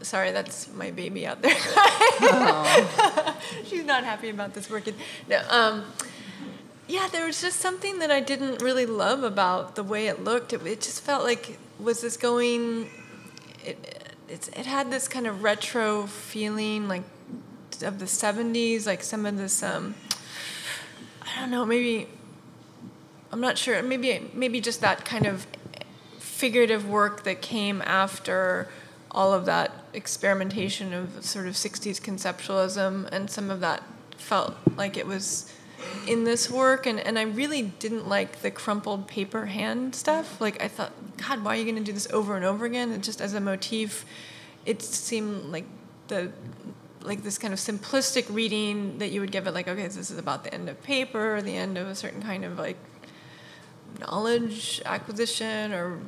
Sorry, 0.00 0.30
that's 0.30 0.72
my 0.72 0.92
baby 0.92 1.26
out 1.26 1.42
there. 1.42 1.56
She's 3.64 3.84
not 3.84 4.04
happy 4.04 4.30
about 4.30 4.54
this 4.54 4.70
work. 4.70 4.84
No, 5.28 5.42
um, 5.50 5.84
yeah, 6.88 7.06
there 7.12 7.26
was 7.26 7.42
just 7.42 7.60
something 7.60 7.98
that 7.98 8.10
I 8.10 8.20
didn't 8.20 8.62
really 8.62 8.86
love 8.86 9.22
about 9.22 9.76
the 9.76 9.84
way 9.84 10.06
it 10.08 10.24
looked. 10.24 10.54
It, 10.54 10.66
it 10.66 10.80
just 10.80 11.02
felt 11.02 11.22
like 11.22 11.58
was 11.78 12.00
this 12.00 12.16
going? 12.16 12.88
It, 13.64 14.16
it 14.28 14.66
had 14.66 14.90
this 14.90 15.06
kind 15.06 15.26
of 15.26 15.42
retro 15.42 16.06
feeling, 16.06 16.88
like 16.88 17.02
of 17.82 17.98
the 17.98 18.06
'70s, 18.06 18.86
like 18.86 19.02
some 19.02 19.26
of 19.26 19.36
this. 19.36 19.62
Um, 19.62 19.94
I 21.22 21.40
don't 21.40 21.50
know, 21.50 21.66
maybe. 21.66 22.08
I'm 23.30 23.40
not 23.40 23.58
sure. 23.58 23.82
Maybe 23.82 24.30
maybe 24.32 24.60
just 24.60 24.80
that 24.80 25.04
kind 25.04 25.26
of 25.26 25.46
figurative 26.18 26.88
work 26.88 27.24
that 27.24 27.42
came 27.42 27.82
after 27.82 28.68
all 29.10 29.34
of 29.34 29.44
that 29.44 29.72
experimentation 29.92 30.92
of 30.94 31.24
sort 31.24 31.46
of 31.46 31.54
60s 31.54 32.00
conceptualism 32.00 33.08
and 33.10 33.30
some 33.30 33.50
of 33.50 33.58
that 33.60 33.82
felt 34.16 34.54
like 34.76 34.96
it 34.96 35.06
was 35.06 35.50
in 36.06 36.24
this 36.24 36.50
work 36.50 36.86
and, 36.86 36.98
and 37.00 37.18
i 37.18 37.22
really 37.22 37.62
didn't 37.62 38.08
like 38.08 38.40
the 38.42 38.50
crumpled 38.50 39.06
paper 39.06 39.46
hand 39.46 39.94
stuff. 39.94 40.40
Like 40.40 40.62
i 40.62 40.68
thought 40.68 40.92
god 41.16 41.44
why 41.44 41.56
are 41.56 41.60
you 41.60 41.72
to 41.72 41.80
do 41.80 41.92
this 41.92 42.10
over 42.12 42.36
and 42.36 42.44
over 42.44 42.64
again? 42.64 42.92
And 42.92 43.02
just 43.02 43.20
as 43.20 43.34
a 43.34 43.40
motif 43.40 44.04
it 44.66 44.82
seemed 44.82 45.44
like 45.44 45.66
the 46.08 46.32
like 47.02 47.22
this 47.22 47.38
kind 47.38 47.54
of 47.54 47.60
simplistic 47.60 48.26
reading 48.28 48.98
that 48.98 49.10
you 49.10 49.20
would 49.20 49.30
give 49.30 49.46
it 49.46 49.54
like 49.54 49.68
okay 49.68 49.84
this 49.84 49.96
is 49.96 50.18
about 50.18 50.44
the 50.44 50.52
end 50.52 50.68
of 50.68 50.82
paper 50.82 51.40
the 51.40 51.56
end 51.56 51.78
of 51.78 51.86
a 51.86 51.94
certain 51.94 52.22
kind 52.22 52.44
of 52.44 52.58
like 52.58 52.76
knowledge 54.00 54.82
acquisition 54.84 55.72
or 55.72 55.98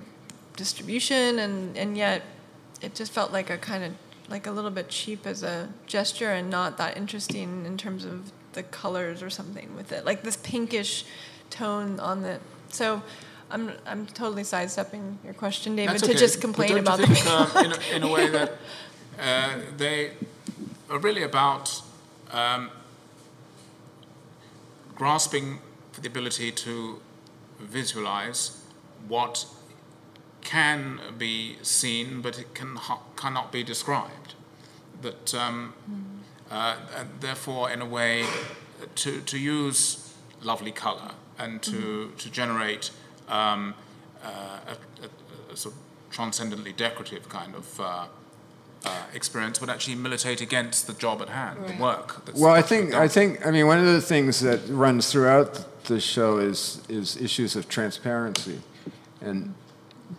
distribution 0.56 1.38
and 1.38 1.76
and 1.76 1.96
yet 1.96 2.22
it 2.82 2.94
just 2.94 3.12
felt 3.12 3.32
like 3.32 3.50
a 3.50 3.58
kind 3.58 3.84
of 3.84 3.92
like 4.28 4.46
a 4.46 4.50
little 4.50 4.70
bit 4.70 4.88
cheap 4.88 5.26
as 5.26 5.42
a 5.42 5.68
gesture 5.86 6.30
and 6.30 6.50
not 6.50 6.76
that 6.78 6.96
interesting 6.96 7.64
in 7.66 7.76
terms 7.76 8.04
of 8.04 8.32
the 8.52 8.62
colors 8.64 9.22
or 9.22 9.30
something 9.30 9.74
with 9.76 9.92
it 9.92 10.04
like 10.04 10.22
this 10.22 10.36
pinkish 10.38 11.04
tone 11.50 12.00
on 12.00 12.22
the 12.22 12.38
so 12.68 13.02
I'm 13.50 13.72
I'm 13.86 14.06
totally 14.06 14.44
sidestepping 14.44 15.18
your 15.24 15.34
question, 15.34 15.76
David, 15.76 16.02
to 16.04 16.14
just 16.14 16.40
complain 16.40 16.78
about 16.78 16.98
the 16.98 17.06
think, 17.06 17.26
um, 17.26 17.64
in, 17.64 17.72
a, 17.72 17.78
in 17.96 18.02
a 18.04 18.08
way 18.08 18.28
that 18.30 18.52
uh, 19.18 19.58
they 19.76 20.12
are 20.88 20.98
really 20.98 21.22
about 21.22 21.82
um, 22.30 22.70
grasping 24.94 25.58
for 25.92 26.00
the 26.00 26.08
ability 26.08 26.52
to 26.52 27.00
visualize 27.58 28.62
what 29.08 29.46
can 30.42 31.00
be 31.18 31.56
seen, 31.62 32.20
but 32.20 32.38
it 32.38 32.54
can 32.54 32.78
cannot 33.16 33.50
be 33.50 33.64
described. 33.64 34.34
That 35.02 35.34
um, 35.34 35.74
uh, 35.88 35.94
and 35.94 36.09
therefore, 37.20 37.70
in 37.70 37.80
a 37.80 37.86
way, 37.86 38.26
to 38.96 39.20
to 39.20 39.38
use 39.38 40.14
lovely 40.42 40.72
color 40.72 41.12
and 41.38 41.62
to 41.62 42.12
to 42.18 42.30
generate 42.30 42.90
um, 43.28 43.74
uh, 44.22 44.28
a, 44.66 45.04
a, 45.04 45.52
a 45.52 45.56
sort 45.56 45.74
of 45.74 45.80
transcendently 46.10 46.72
decorative 46.72 47.28
kind 47.28 47.54
of. 47.54 47.80
Uh, 47.80 48.06
uh, 48.82 49.02
experience 49.12 49.60
would 49.60 49.68
actually 49.68 49.94
militate 49.94 50.40
against 50.40 50.86
the 50.86 50.94
job 50.94 51.20
at 51.20 51.28
hand, 51.28 51.58
the 51.68 51.82
work. 51.82 52.24
That's 52.24 52.40
Well, 52.40 52.54
I 52.54 52.62
think. 52.62 52.94
I 52.94 53.08
think 53.08 53.46
I 53.46 53.50
mean 53.50 53.66
one 53.66 53.78
of 53.78 53.84
the 53.84 54.00
things 54.00 54.40
that 54.40 54.60
runs 54.70 55.12
throughout 55.12 55.84
the 55.84 56.00
show 56.00 56.38
is 56.38 56.80
is 56.88 57.16
issues 57.16 57.56
of 57.56 57.68
transparency, 57.68 58.60
and 59.20 59.54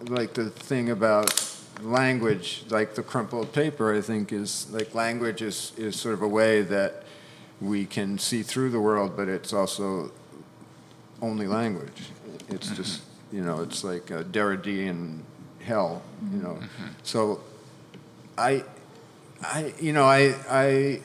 like 0.09 0.35
the 0.35 0.51
thing 0.51 0.91
about 0.91 1.33
language, 1.81 2.63
like 2.69 2.95
the 2.95 3.03
crumpled 3.03 3.53
paper. 3.53 3.95
I 3.95 4.01
think 4.01 4.31
is 4.31 4.69
like 4.71 4.93
language 4.95 5.41
is 5.41 5.73
is 5.77 5.95
sort 5.99 6.13
of 6.13 6.21
a 6.21 6.27
way 6.27 6.61
that 6.61 7.03
we 7.59 7.85
can 7.85 8.17
see 8.17 8.43
through 8.43 8.71
the 8.71 8.79
world, 8.79 9.15
but 9.15 9.27
it's 9.27 9.53
also 9.53 10.11
only 11.21 11.47
language. 11.47 12.09
It's 12.49 12.67
mm-hmm. 12.67 12.75
just 12.75 13.01
you 13.31 13.43
know 13.43 13.61
it's 13.61 13.83
like 13.83 14.09
a 14.11 14.23
Derridean 14.23 15.21
hell, 15.63 16.01
you 16.31 16.41
know. 16.41 16.55
Mm-hmm. 16.55 16.87
So 17.03 17.41
I, 18.37 18.63
I, 19.43 19.73
you 19.79 19.93
know, 19.93 20.05
I, 20.05 20.35
I, 20.49 21.01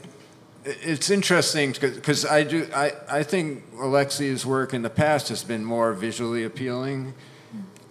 it's 0.65 1.11
interesting 1.11 1.73
because 1.73 2.25
I 2.25 2.43
do, 2.43 2.69
I, 2.75 2.93
I 3.09 3.23
think 3.23 3.65
Alexi's 3.75 4.45
work 4.45 4.75
in 4.75 4.83
the 4.83 4.91
past 4.91 5.29
has 5.29 5.45
been 5.45 5.65
more 5.65 5.93
visually 5.93 6.45
appealing, 6.45 7.15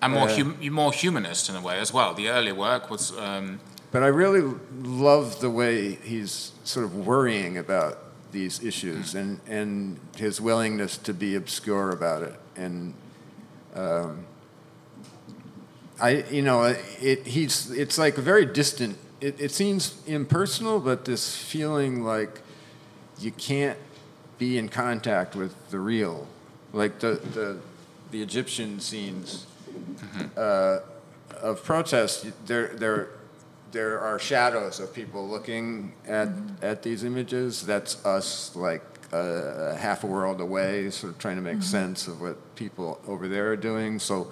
and 0.06 0.14
more 0.14 0.30
uh, 0.30 0.36
hum- 0.36 0.74
more 0.74 0.92
humanist 0.92 1.50
in 1.50 1.56
a 1.56 1.62
way 1.62 1.80
as 1.80 1.94
well. 1.94 2.14
The 2.14 2.30
earlier 2.30 2.56
work 2.56 2.90
was 2.90 3.18
um, 3.18 3.60
but 3.96 4.04
I 4.04 4.08
really 4.08 4.54
love 4.82 5.40
the 5.40 5.50
way 5.50 5.96
he's 5.96 6.52
sort 6.66 6.86
of 6.86 7.08
worrying 7.08 7.58
about 7.58 8.00
these 8.34 8.62
issues 8.62 9.16
and, 9.16 9.40
and 9.48 9.98
his 10.18 10.42
willingness 10.42 10.98
to 10.98 11.14
be 11.14 11.36
obscure 11.36 11.92
about 11.92 12.22
it. 12.22 12.38
And 12.58 12.94
um, 13.74 14.26
I, 16.02 16.26
you 16.30 16.42
know, 16.42 16.76
it, 17.00 17.26
he's, 17.26 17.72
it's 17.72 17.98
like 17.98 18.16
very 18.16 18.46
distant, 18.46 18.98
it, 19.22 19.40
it 19.40 19.52
seems 19.52 20.04
impersonal, 20.06 20.82
but 20.82 21.06
this 21.06 21.38
feeling 21.38 22.04
like 22.04 22.42
you 23.18 23.32
can't 23.32 23.80
be 24.38 24.58
in 24.58 24.68
contact 24.68 25.38
with 25.38 25.70
the 25.70 25.80
real. 25.80 26.28
Like 26.74 27.00
the, 27.00 27.14
the, 27.34 27.60
the 28.12 28.22
Egyptian 28.22 28.82
scenes 28.82 29.46
uh, 30.38 30.80
of 31.42 31.64
protest, 31.64 32.28
there, 32.46 32.68
there, 32.76 33.10
there 33.72 34.00
are 34.00 34.20
shadows 34.20 34.80
of 34.80 34.94
people 34.94 35.28
looking 35.28 35.94
at, 36.08 36.30
at 36.62 36.84
these 36.84 37.04
images. 37.04 37.66
That's 37.66 38.04
us, 38.06 38.56
like 38.56 38.84
uh, 39.12 39.76
half 39.76 40.04
a 40.04 40.08
world 40.08 40.42
away, 40.42 40.90
sort 40.90 41.14
of 41.14 41.20
trying 41.20 41.36
to 41.36 41.42
make 41.42 41.62
sense 41.62 42.08
of 42.08 42.22
what 42.22 42.56
people 42.56 43.00
over 43.08 43.28
there 43.28 43.52
are 43.52 43.58
doing. 43.58 44.00
So, 44.00 44.32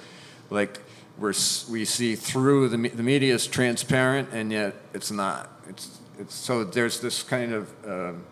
like, 0.49 0.79
we're, 1.17 1.33
we 1.69 1.85
see 1.85 2.15
through 2.15 2.69
the, 2.69 2.77
me- 2.77 2.89
the 2.89 3.03
media 3.03 3.33
is 3.33 3.47
transparent, 3.47 4.29
and 4.31 4.51
yet 4.51 4.75
it's 4.93 5.11
not. 5.11 5.49
It's, 5.69 5.99
it's, 6.19 6.33
so 6.33 6.63
there's 6.63 6.99
this 6.99 7.23
kind 7.23 7.53
of 7.53 7.71
um, 7.87 8.23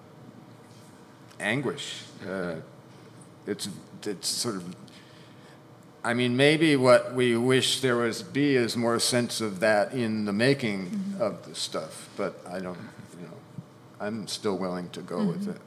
anguish. 1.40 2.04
Uh, 2.28 2.56
it's, 3.46 3.70
it's 4.04 4.28
sort 4.28 4.56
of 4.56 4.76
I 6.04 6.14
mean, 6.14 6.36
maybe 6.36 6.76
what 6.76 7.14
we 7.14 7.38
wish 7.38 7.82
there 7.82 7.98
was 7.98 8.24
be 8.24 8.56
is 8.56 8.76
more 8.76 9.00
sense 9.00 9.40
of 9.40 9.60
that 9.60 9.94
in 9.94 10.26
the 10.26 10.34
making 10.34 11.16
of 11.20 11.46
the 11.48 11.54
stuff, 11.54 12.10
but 12.18 12.42
I 12.50 12.60
don't, 12.60 12.80
you 13.20 13.28
know, 13.28 13.38
I'm 14.00 14.28
still 14.28 14.58
willing 14.58 14.90
to 14.90 15.02
go 15.02 15.24
with 15.24 15.48
it. 15.48 15.62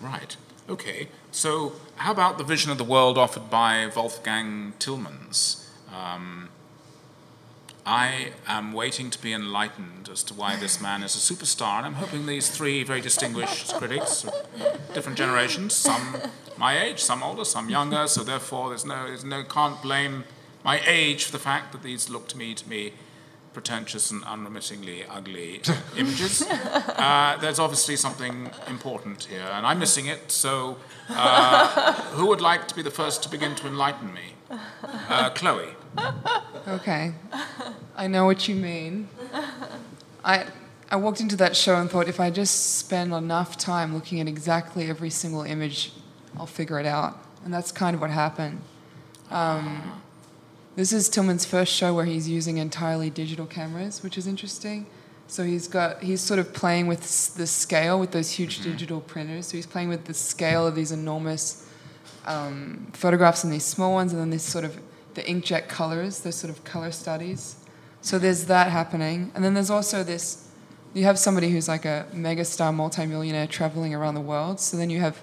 right. 0.00 0.36
Okay. 0.68 1.08
So, 1.30 1.72
how 1.96 2.12
about 2.12 2.36
the 2.36 2.44
vision 2.44 2.70
of 2.70 2.76
the 2.76 2.84
world 2.84 3.16
offered 3.16 3.48
by 3.50 3.90
Wolfgang 3.96 4.74
Tillmans? 4.78 5.66
Um, 5.92 6.50
I 7.84 8.28
am 8.46 8.72
waiting 8.72 9.10
to 9.10 9.20
be 9.20 9.32
enlightened 9.32 10.08
as 10.10 10.22
to 10.24 10.34
why 10.34 10.56
this 10.56 10.80
man 10.80 11.02
is 11.02 11.16
a 11.16 11.34
superstar, 11.34 11.78
and 11.78 11.86
I'm 11.86 11.94
hoping 11.94 12.26
these 12.26 12.48
three 12.48 12.84
very 12.84 13.00
distinguished 13.00 13.74
critics, 13.74 14.24
of 14.24 14.32
different 14.94 15.18
generations, 15.18 15.74
some 15.74 16.16
my 16.56 16.80
age, 16.80 17.00
some 17.00 17.22
older, 17.24 17.44
some 17.44 17.68
younger, 17.68 18.06
so 18.06 18.22
therefore 18.22 18.68
there's 18.68 18.84
no, 18.84 19.06
there's 19.06 19.24
no 19.24 19.42
can't 19.42 19.82
blame 19.82 20.24
my 20.64 20.80
age 20.86 21.24
for 21.24 21.32
the 21.32 21.38
fact 21.38 21.72
that 21.72 21.82
these 21.82 22.08
look 22.08 22.28
to 22.28 22.38
me 22.38 22.54
to 22.54 22.68
be 22.68 22.92
pretentious 23.52 24.10
and 24.10 24.22
unremittingly 24.24 25.04
ugly 25.08 25.60
images. 25.96 26.42
Uh, 26.42 27.36
there's 27.40 27.58
obviously 27.58 27.96
something 27.96 28.48
important 28.68 29.24
here, 29.24 29.48
and 29.52 29.66
I'm 29.66 29.80
missing 29.80 30.06
it. 30.06 30.30
So, 30.30 30.76
uh, 31.08 31.92
who 32.12 32.26
would 32.26 32.40
like 32.40 32.68
to 32.68 32.74
be 32.74 32.82
the 32.82 32.90
first 32.90 33.22
to 33.24 33.28
begin 33.28 33.54
to 33.56 33.66
enlighten 33.66 34.12
me? 34.14 34.34
Uh, 34.82 35.30
Chloe. 35.30 35.74
Okay. 36.68 37.14
I 37.96 38.06
know 38.06 38.24
what 38.24 38.48
you 38.48 38.54
mean. 38.54 39.08
I 40.24 40.46
I 40.90 40.96
walked 40.96 41.20
into 41.20 41.36
that 41.36 41.56
show 41.56 41.76
and 41.76 41.90
thought 41.90 42.06
if 42.06 42.20
I 42.20 42.30
just 42.30 42.76
spend 42.76 43.12
enough 43.14 43.56
time 43.56 43.94
looking 43.94 44.20
at 44.20 44.28
exactly 44.28 44.88
every 44.88 45.10
single 45.10 45.42
image, 45.42 45.92
I'll 46.36 46.46
figure 46.46 46.78
it 46.78 46.86
out. 46.86 47.18
And 47.44 47.52
that's 47.52 47.72
kind 47.72 47.94
of 47.94 48.00
what 48.00 48.10
happened. 48.10 48.60
Um, 49.30 50.00
this 50.76 50.92
is 50.92 51.08
Tillmans' 51.08 51.46
first 51.46 51.72
show 51.72 51.94
where 51.94 52.04
he's 52.04 52.28
using 52.28 52.58
entirely 52.58 53.10
digital 53.10 53.46
cameras, 53.46 54.02
which 54.02 54.16
is 54.18 54.26
interesting. 54.26 54.86
So 55.26 55.44
he's 55.44 55.66
got 55.66 56.02
he's 56.02 56.20
sort 56.20 56.38
of 56.38 56.52
playing 56.52 56.86
with 56.88 57.34
the 57.36 57.46
scale 57.46 57.98
with 57.98 58.10
those 58.10 58.30
huge 58.30 58.60
digital 58.60 59.00
printers. 59.00 59.46
So 59.46 59.56
he's 59.56 59.66
playing 59.66 59.88
with 59.88 60.04
the 60.04 60.14
scale 60.14 60.66
of 60.66 60.74
these 60.74 60.92
enormous 60.92 61.66
um, 62.26 62.88
photographs 62.92 63.44
and 63.44 63.52
these 63.52 63.64
small 63.64 63.94
ones, 63.94 64.12
and 64.12 64.20
then 64.20 64.30
this 64.30 64.42
sort 64.42 64.64
of 64.64 64.78
the 65.14 65.22
inkjet 65.22 65.68
colors, 65.68 66.20
those 66.20 66.36
sort 66.36 66.50
of 66.50 66.64
color 66.64 66.90
studies. 66.90 67.56
So 68.00 68.18
there's 68.18 68.46
that 68.46 68.70
happening, 68.70 69.30
and 69.34 69.44
then 69.44 69.54
there's 69.54 69.70
also 69.70 70.02
this. 70.02 70.48
You 70.94 71.04
have 71.04 71.18
somebody 71.18 71.50
who's 71.50 71.68
like 71.68 71.84
a 71.84 72.06
megastar 72.12 72.74
multimillionaire 72.74 73.46
traveling 73.46 73.94
around 73.94 74.14
the 74.14 74.20
world. 74.20 74.60
So 74.60 74.76
then 74.76 74.90
you 74.90 75.00
have 75.00 75.20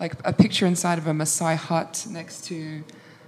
like 0.00 0.14
a 0.24 0.32
picture 0.32 0.66
inside 0.66 0.98
of 0.98 1.06
a 1.06 1.12
Maasai 1.12 1.56
hut 1.56 2.06
next 2.10 2.44
to 2.46 2.82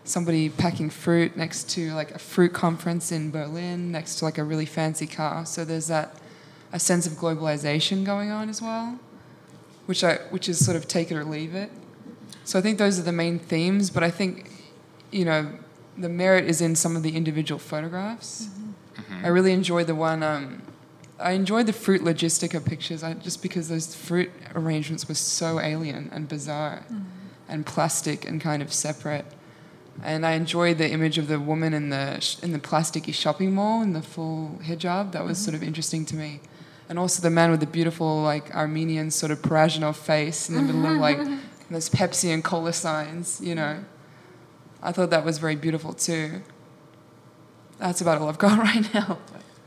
somebody 0.05 0.49
packing 0.49 0.91
fruit, 0.91 1.37
next 1.37 1.71
to 1.71 1.93
like 1.95 2.11
a 2.13 2.19
fruit 2.19 2.53
conference 2.53 3.13
in 3.13 3.31
Berlin, 3.31 3.93
next 3.93 4.17
to 4.17 4.25
like 4.25 4.39
a 4.39 4.45
really 4.45 4.67
fancy 4.67 5.07
car. 5.07 5.47
So 5.47 5.65
there's 5.65 5.87
that 5.89 6.17
a 6.73 6.81
sense 6.81 7.07
of 7.07 7.15
globalization 7.15 8.05
going 8.05 8.31
on 8.31 8.49
as 8.49 8.61
well, 8.61 8.99
which 9.87 10.03
I 10.03 10.17
which 10.31 10.49
is 10.49 10.65
sort 10.65 10.77
of 10.77 10.89
take 10.89 11.11
it 11.11 11.17
or 11.17 11.25
leave 11.25 11.55
it. 11.55 11.71
So 12.45 12.59
I 12.59 12.63
think 12.63 12.79
those 12.79 12.99
are 12.99 13.03
the 13.03 13.13
main 13.13 13.39
themes, 13.39 13.91
but 13.91 14.03
I 14.03 14.11
think 14.11 14.51
you 15.11 15.25
know 15.25 15.53
the 15.99 16.09
merit 16.09 16.45
is 16.45 16.61
in 16.61 16.77
some 16.77 16.97
of 16.97 17.03
the 17.03 17.17
individual 17.17 17.59
photographs. 17.59 18.47
Mm-hmm. 18.47 19.25
I 19.25 19.29
really 19.29 19.53
enjoyed 19.53 19.87
the 19.87 19.95
one. 19.95 20.23
Um, 20.23 20.63
I 21.19 21.33
enjoyed 21.33 21.67
the 21.67 21.73
fruit 21.73 22.03
logistica 22.03 22.65
pictures 22.65 23.03
I, 23.03 23.15
just 23.15 23.43
because 23.43 23.69
those 23.69 23.95
fruit 23.95 24.31
arrangements 24.55 25.09
were 25.09 25.15
so 25.15 25.61
alien 25.61 26.11
and 26.13 26.29
bizarre 26.29 26.85
mm-hmm. 26.85 27.03
and 27.49 27.67
plastic 27.67 28.25
and 28.25 28.41
kind 28.41 28.63
of 28.63 28.73
separate. 28.73 29.27
And 30.05 30.25
I 30.25 30.33
enjoyed 30.33 30.79
the 30.79 30.89
image 30.89 31.19
of 31.19 31.27
the 31.27 31.41
woman 31.41 31.75
in 31.75 31.91
the 31.91 32.21
sh- 32.21 32.39
in 32.41 32.53
the 32.53 32.61
plasticky 32.61 33.13
shopping 33.13 33.53
mall 33.53 33.83
in 33.83 33.95
the 33.95 34.03
full 34.03 34.61
hijab. 34.63 35.11
That 35.11 35.25
was 35.25 35.39
sort 35.39 35.55
of 35.55 35.61
mm-hmm. 35.61 35.69
interesting 35.69 36.05
to 36.07 36.17
me. 36.17 36.41
And 36.89 36.99
also 36.99 37.21
the 37.21 37.31
man 37.31 37.51
with 37.51 37.61
the 37.61 37.67
beautiful 37.67 38.23
like 38.23 38.55
Armenian 38.55 39.11
sort 39.11 39.33
of 39.33 39.43
Parajanov 39.43 39.97
face 39.97 40.49
in 40.49 40.55
the 40.55 40.63
middle 40.63 40.87
of 40.87 40.99
like 40.99 41.19
those 41.71 41.91
Pepsi 41.91 42.33
and 42.33 42.45
cola 42.45 42.73
signs, 42.73 43.41
you 43.41 43.57
know. 43.57 43.85
I 44.83 44.93
thought 44.93 45.11
that 45.11 45.25
was 45.25 45.39
very 45.39 45.57
beautiful 45.57 45.93
too. 45.93 46.43
That's 47.79 48.01
about 48.01 48.21
all 48.21 48.29
I've 48.29 48.39
got 48.39 48.59
right 48.71 48.93
now. 48.95 49.19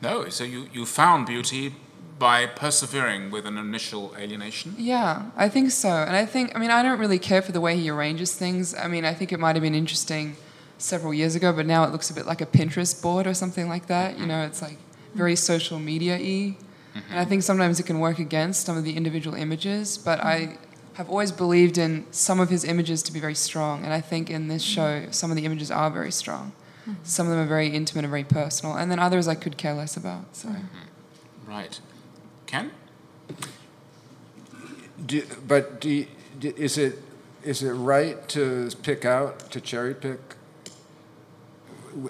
No, 0.01 0.29
so 0.29 0.43
you, 0.43 0.67
you 0.73 0.85
found 0.85 1.27
beauty 1.27 1.75
by 2.17 2.45
persevering 2.45 3.31
with 3.31 3.45
an 3.45 3.57
initial 3.57 4.15
alienation? 4.17 4.75
Yeah, 4.77 5.31
I 5.35 5.49
think 5.49 5.71
so. 5.71 5.89
And 5.89 6.15
I 6.15 6.25
think, 6.25 6.55
I 6.55 6.59
mean, 6.59 6.69
I 6.69 6.83
don't 6.83 6.99
really 6.99 7.19
care 7.19 7.41
for 7.41 7.51
the 7.51 7.61
way 7.61 7.77
he 7.77 7.89
arranges 7.89 8.35
things. 8.35 8.75
I 8.75 8.87
mean, 8.87 9.05
I 9.05 9.13
think 9.13 9.31
it 9.31 9.39
might 9.39 9.55
have 9.55 9.63
been 9.63 9.75
interesting 9.75 10.35
several 10.77 11.13
years 11.13 11.35
ago, 11.35 11.51
but 11.51 11.65
now 11.65 11.83
it 11.83 11.91
looks 11.91 12.09
a 12.09 12.13
bit 12.13 12.25
like 12.25 12.41
a 12.41 12.45
Pinterest 12.45 13.01
board 13.01 13.25
or 13.27 13.33
something 13.33 13.67
like 13.67 13.87
that. 13.87 14.13
You 14.13 14.19
mm-hmm. 14.19 14.27
know, 14.27 14.43
it's 14.43 14.61
like 14.61 14.77
very 15.13 15.35
social 15.35 15.79
media 15.79 16.15
y. 16.15 16.57
Mm-hmm. 16.93 17.11
And 17.11 17.19
I 17.19 17.25
think 17.25 17.43
sometimes 17.43 17.79
it 17.79 17.85
can 17.87 17.99
work 17.99 18.19
against 18.19 18.65
some 18.65 18.77
of 18.77 18.83
the 18.83 18.95
individual 18.95 19.35
images, 19.35 19.97
but 19.97 20.23
I 20.23 20.41
mm-hmm. 20.41 20.70
Have 20.93 21.09
always 21.09 21.31
believed 21.31 21.77
in 21.77 22.05
some 22.11 22.39
of 22.39 22.49
his 22.49 22.63
images 22.63 23.01
to 23.03 23.13
be 23.13 23.19
very 23.19 23.35
strong. 23.35 23.83
And 23.83 23.93
I 23.93 24.01
think 24.01 24.29
in 24.29 24.47
this 24.47 24.63
mm-hmm. 24.63 25.05
show, 25.05 25.11
some 25.11 25.31
of 25.31 25.37
the 25.37 25.45
images 25.45 25.71
are 25.71 25.89
very 25.89 26.11
strong. 26.11 26.51
Mm-hmm. 26.81 26.93
Some 27.03 27.27
of 27.27 27.31
them 27.31 27.41
are 27.41 27.47
very 27.47 27.67
intimate 27.67 28.03
and 28.03 28.09
very 28.09 28.23
personal. 28.23 28.75
And 28.75 28.91
then 28.91 28.99
others 28.99 29.27
I 29.27 29.35
could 29.35 29.57
care 29.57 29.73
less 29.73 29.95
about. 29.95 30.35
So. 30.35 30.49
Mm-hmm. 30.49 31.49
Right. 31.49 31.79
Ken? 32.45 32.71
Do, 35.05 35.23
but 35.47 35.79
do, 35.81 35.89
you- 35.89 36.07
do, 36.39 36.53
is 36.55 36.77
it 36.77 36.99
is 37.43 37.63
it 37.63 37.71
right 37.71 38.27
to 38.29 38.69
pick 38.83 39.03
out 39.03 39.51
to 39.51 39.59
cherry 39.59 39.95
pick? 39.95 40.19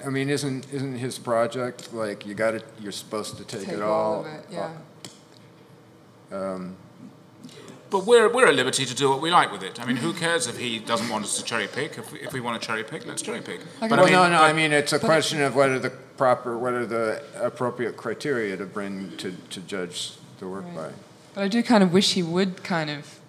I 0.05 0.09
mean, 0.09 0.29
isn't 0.29 0.71
isn't 0.71 0.97
his 0.97 1.17
project 1.17 1.93
like 1.93 2.25
you 2.25 2.33
got 2.33 2.51
to 2.51 2.61
you're 2.79 2.91
supposed 2.91 3.37
to 3.37 3.43
take, 3.43 3.65
Take 3.65 3.77
it 3.77 3.81
all 3.81 3.91
all? 3.91 4.25
of 4.25 4.27
it, 4.27 4.45
yeah. 4.51 4.73
Oh. 6.31 6.53
Um, 6.53 6.77
But 7.91 8.05
we're, 8.05 8.31
we're 8.33 8.47
at 8.47 8.55
liberty 8.55 8.85
to 8.85 8.95
do 8.95 9.09
what 9.09 9.21
we 9.21 9.29
like 9.31 9.51
with 9.51 9.63
it. 9.63 9.79
I 9.81 9.85
mean, 9.85 9.97
who 9.97 10.13
cares 10.13 10.47
if 10.47 10.57
he 10.57 10.79
doesn't 10.79 11.09
want 11.09 11.25
us 11.25 11.37
to 11.37 11.43
cherry 11.43 11.67
pick? 11.67 11.97
If 11.97 12.11
we, 12.13 12.19
if 12.21 12.31
we 12.33 12.39
want 12.39 12.59
to 12.61 12.65
cherry 12.65 12.83
pick, 12.85 13.05
let's 13.05 13.21
cherry 13.21 13.41
pick. 13.41 13.59
Like 13.81 13.89
But 13.89 13.99
a- 13.99 14.03
well, 14.03 14.23
no, 14.23 14.29
no. 14.29 14.37
but- 14.39 14.43
I 14.49 14.53
mean, 14.53 14.71
it's 14.71 14.93
a 14.93 14.99
question 14.99 15.41
of 15.41 15.55
what 15.55 15.69
are 15.69 15.77
the 15.79 15.89
proper, 15.89 16.57
what 16.57 16.73
are 16.73 16.85
the 16.85 17.21
appropriate 17.35 17.97
criteria 17.97 18.55
to 18.57 18.65
bring 18.65 19.15
to, 19.17 19.31
to 19.49 19.59
judge 19.61 20.13
the 20.39 20.47
work 20.47 20.63
Right. 20.67 20.75
by. 20.75 20.89
But 21.35 21.43
I 21.43 21.47
do 21.49 21.61
kind 21.63 21.83
of 21.83 21.91
wish 21.93 22.13
he 22.13 22.23
would 22.23 22.63
kind 22.63 22.89
of. 22.89 23.19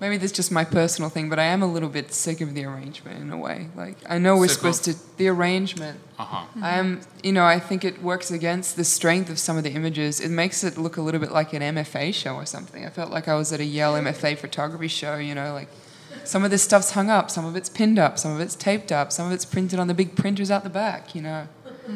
Maybe 0.00 0.16
this 0.16 0.30
is 0.30 0.36
just 0.36 0.52
my 0.52 0.62
personal 0.64 1.10
thing, 1.10 1.28
but 1.28 1.40
I 1.40 1.44
am 1.44 1.60
a 1.60 1.66
little 1.66 1.88
bit 1.88 2.12
sick 2.12 2.40
of 2.40 2.54
the 2.54 2.64
arrangement 2.64 3.20
in 3.20 3.32
a 3.32 3.36
way. 3.36 3.68
Like 3.74 3.96
I 4.08 4.18
know 4.18 4.36
we're 4.36 4.46
Sick 4.46 4.62
of- 4.64 4.74
supposed 4.74 4.84
to 4.84 5.16
the 5.16 5.26
arrangement. 5.28 5.98
Uh-huh. 6.18 6.44
I 6.62 6.78
am, 6.78 7.00
you 7.22 7.32
know, 7.32 7.44
I 7.44 7.58
think 7.58 7.84
it 7.84 8.00
works 8.00 8.30
against 8.30 8.76
the 8.76 8.84
strength 8.84 9.28
of 9.28 9.38
some 9.40 9.56
of 9.56 9.64
the 9.64 9.70
images. 9.72 10.20
It 10.20 10.28
makes 10.30 10.62
it 10.62 10.78
look 10.78 10.96
a 10.98 11.02
little 11.02 11.20
bit 11.20 11.32
like 11.32 11.52
an 11.52 11.62
MFA 11.62 12.14
show 12.14 12.34
or 12.36 12.46
something. 12.46 12.84
I 12.86 12.90
felt 12.90 13.10
like 13.10 13.26
I 13.26 13.34
was 13.34 13.52
at 13.52 13.58
a 13.58 13.64
Yale 13.64 13.94
MFA 13.94 14.38
photography 14.38 14.86
show. 14.88 15.16
You 15.16 15.34
know, 15.34 15.52
like 15.52 15.68
some 16.24 16.44
of 16.44 16.50
this 16.52 16.62
stuff's 16.62 16.92
hung 16.92 17.10
up, 17.10 17.28
some 17.30 17.44
of 17.44 17.56
it's 17.56 17.68
pinned 17.68 17.98
up, 17.98 18.18
some 18.20 18.32
of 18.32 18.40
it's 18.40 18.54
taped 18.54 18.92
up, 18.92 19.10
some 19.12 19.26
of 19.26 19.32
it's 19.32 19.44
printed 19.44 19.80
on 19.80 19.88
the 19.88 19.94
big 19.94 20.14
printers 20.14 20.50
out 20.50 20.62
the 20.62 20.70
back. 20.70 21.14
You 21.14 21.22
know, 21.22 21.48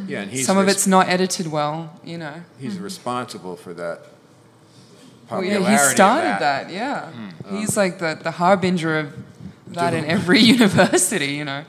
Yeah, 0.09 0.23
and 0.23 0.31
he's 0.33 0.45
some 0.45 0.59
of 0.59 0.67
res- 0.67 0.75
it's 0.75 0.87
not 0.89 1.09
edited 1.09 1.47
well. 1.49 2.01
You 2.05 2.19
know. 2.19 2.43
he's 2.59 2.79
responsible 2.81 3.55
for 3.57 3.73
that 3.75 4.07
Well, 5.33 5.45
yeah, 5.45 5.59
popularity. 5.59 5.89
he 5.89 5.95
started 5.95 6.29
that. 6.41 6.69
that. 6.69 6.73
yeah. 6.73 7.11
He's 7.51 7.77
like 7.77 7.99
the, 7.99 8.19
the 8.21 8.33
harbinger 8.33 8.99
of 8.99 9.17
that 9.69 9.95
in 9.95 10.05
every 10.05 10.41
university, 10.57 11.33
you 11.33 11.45
know. 11.45 11.65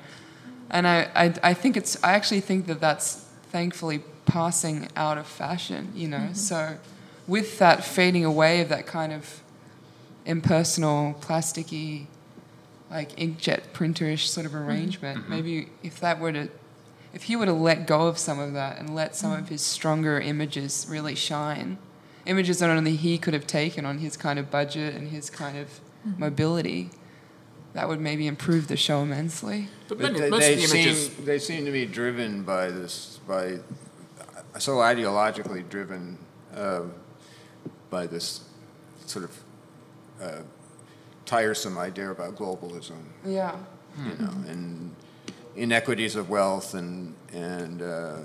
And 0.69 0.87
I, 0.87 1.09
I, 1.15 1.33
I 1.43 1.53
think 1.53 1.77
it's, 1.77 2.01
I 2.03 2.13
actually 2.13 2.41
think 2.41 2.67
that 2.67 2.79
that's 2.81 3.15
thankfully 3.49 4.01
passing 4.25 4.87
out 4.95 5.17
of 5.17 5.27
fashion, 5.27 5.91
you 5.95 6.07
know. 6.07 6.29
So 6.33 6.77
with 7.27 7.59
that 7.59 7.83
fading 7.83 8.25
away 8.25 8.61
of 8.61 8.69
that 8.69 8.85
kind 8.85 9.13
of 9.13 9.41
impersonal, 10.25 11.15
plasticky, 11.21 12.07
like 12.89 13.15
inkjet 13.15 13.61
printerish 13.73 14.27
sort 14.27 14.45
of 14.45 14.55
arrangement, 14.55 15.29
maybe 15.29 15.69
if 15.83 15.99
that 15.99 16.19
were 16.19 16.31
to, 16.31 16.49
if 17.13 17.23
he 17.23 17.35
were 17.35 17.45
to 17.45 17.53
let 17.53 17.85
go 17.85 18.07
of 18.07 18.17
some 18.17 18.39
of 18.39 18.53
that 18.53 18.79
and 18.79 18.95
let 18.95 19.15
some 19.15 19.31
of 19.31 19.49
his 19.49 19.61
stronger 19.61 20.19
images 20.19 20.85
really 20.89 21.15
shine, 21.15 21.77
images 22.25 22.59
that 22.59 22.69
only 22.69 22.95
he 22.95 23.17
could 23.17 23.33
have 23.33 23.47
taken 23.47 23.85
on 23.85 23.97
his 23.99 24.17
kind 24.17 24.39
of 24.39 24.49
budget 24.49 24.95
and 24.95 25.09
his 25.09 25.29
kind 25.29 25.57
of 25.57 25.79
mobility, 26.17 26.89
that 27.73 27.87
would 27.87 27.99
maybe 27.99 28.27
improve 28.27 28.67
the 28.67 28.77
show 28.77 29.01
immensely. 29.01 29.67
But 29.87 29.99
But 29.99 30.13
they, 30.13 30.29
most 30.29 30.39
they 30.41 30.53
of 30.53 30.59
the 30.71 30.77
images... 30.77 31.07
seem 31.07 31.25
they 31.25 31.39
seem 31.39 31.65
to 31.65 31.71
be 31.71 31.85
driven 31.85 32.43
by 32.43 32.69
this 32.69 33.19
by 33.27 33.59
so 34.59 34.77
ideologically 34.77 35.67
driven 35.67 36.17
uh, 36.55 36.81
by 37.89 38.05
this 38.07 38.41
sort 39.05 39.25
of 39.25 39.43
uh, 40.21 40.41
tiresome 41.25 41.77
idea 41.77 42.11
about 42.11 42.35
globalism, 42.35 43.01
Yeah. 43.25 43.55
you 43.97 44.15
know, 44.23 44.31
and 44.47 44.95
inequities 45.55 46.15
of 46.15 46.29
wealth 46.29 46.73
and 46.75 47.15
and 47.33 47.81
uh, 47.81 48.17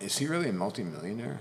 is 0.00 0.18
he 0.18 0.26
really 0.26 0.48
a 0.48 0.52
multimillionaire? 0.52 1.38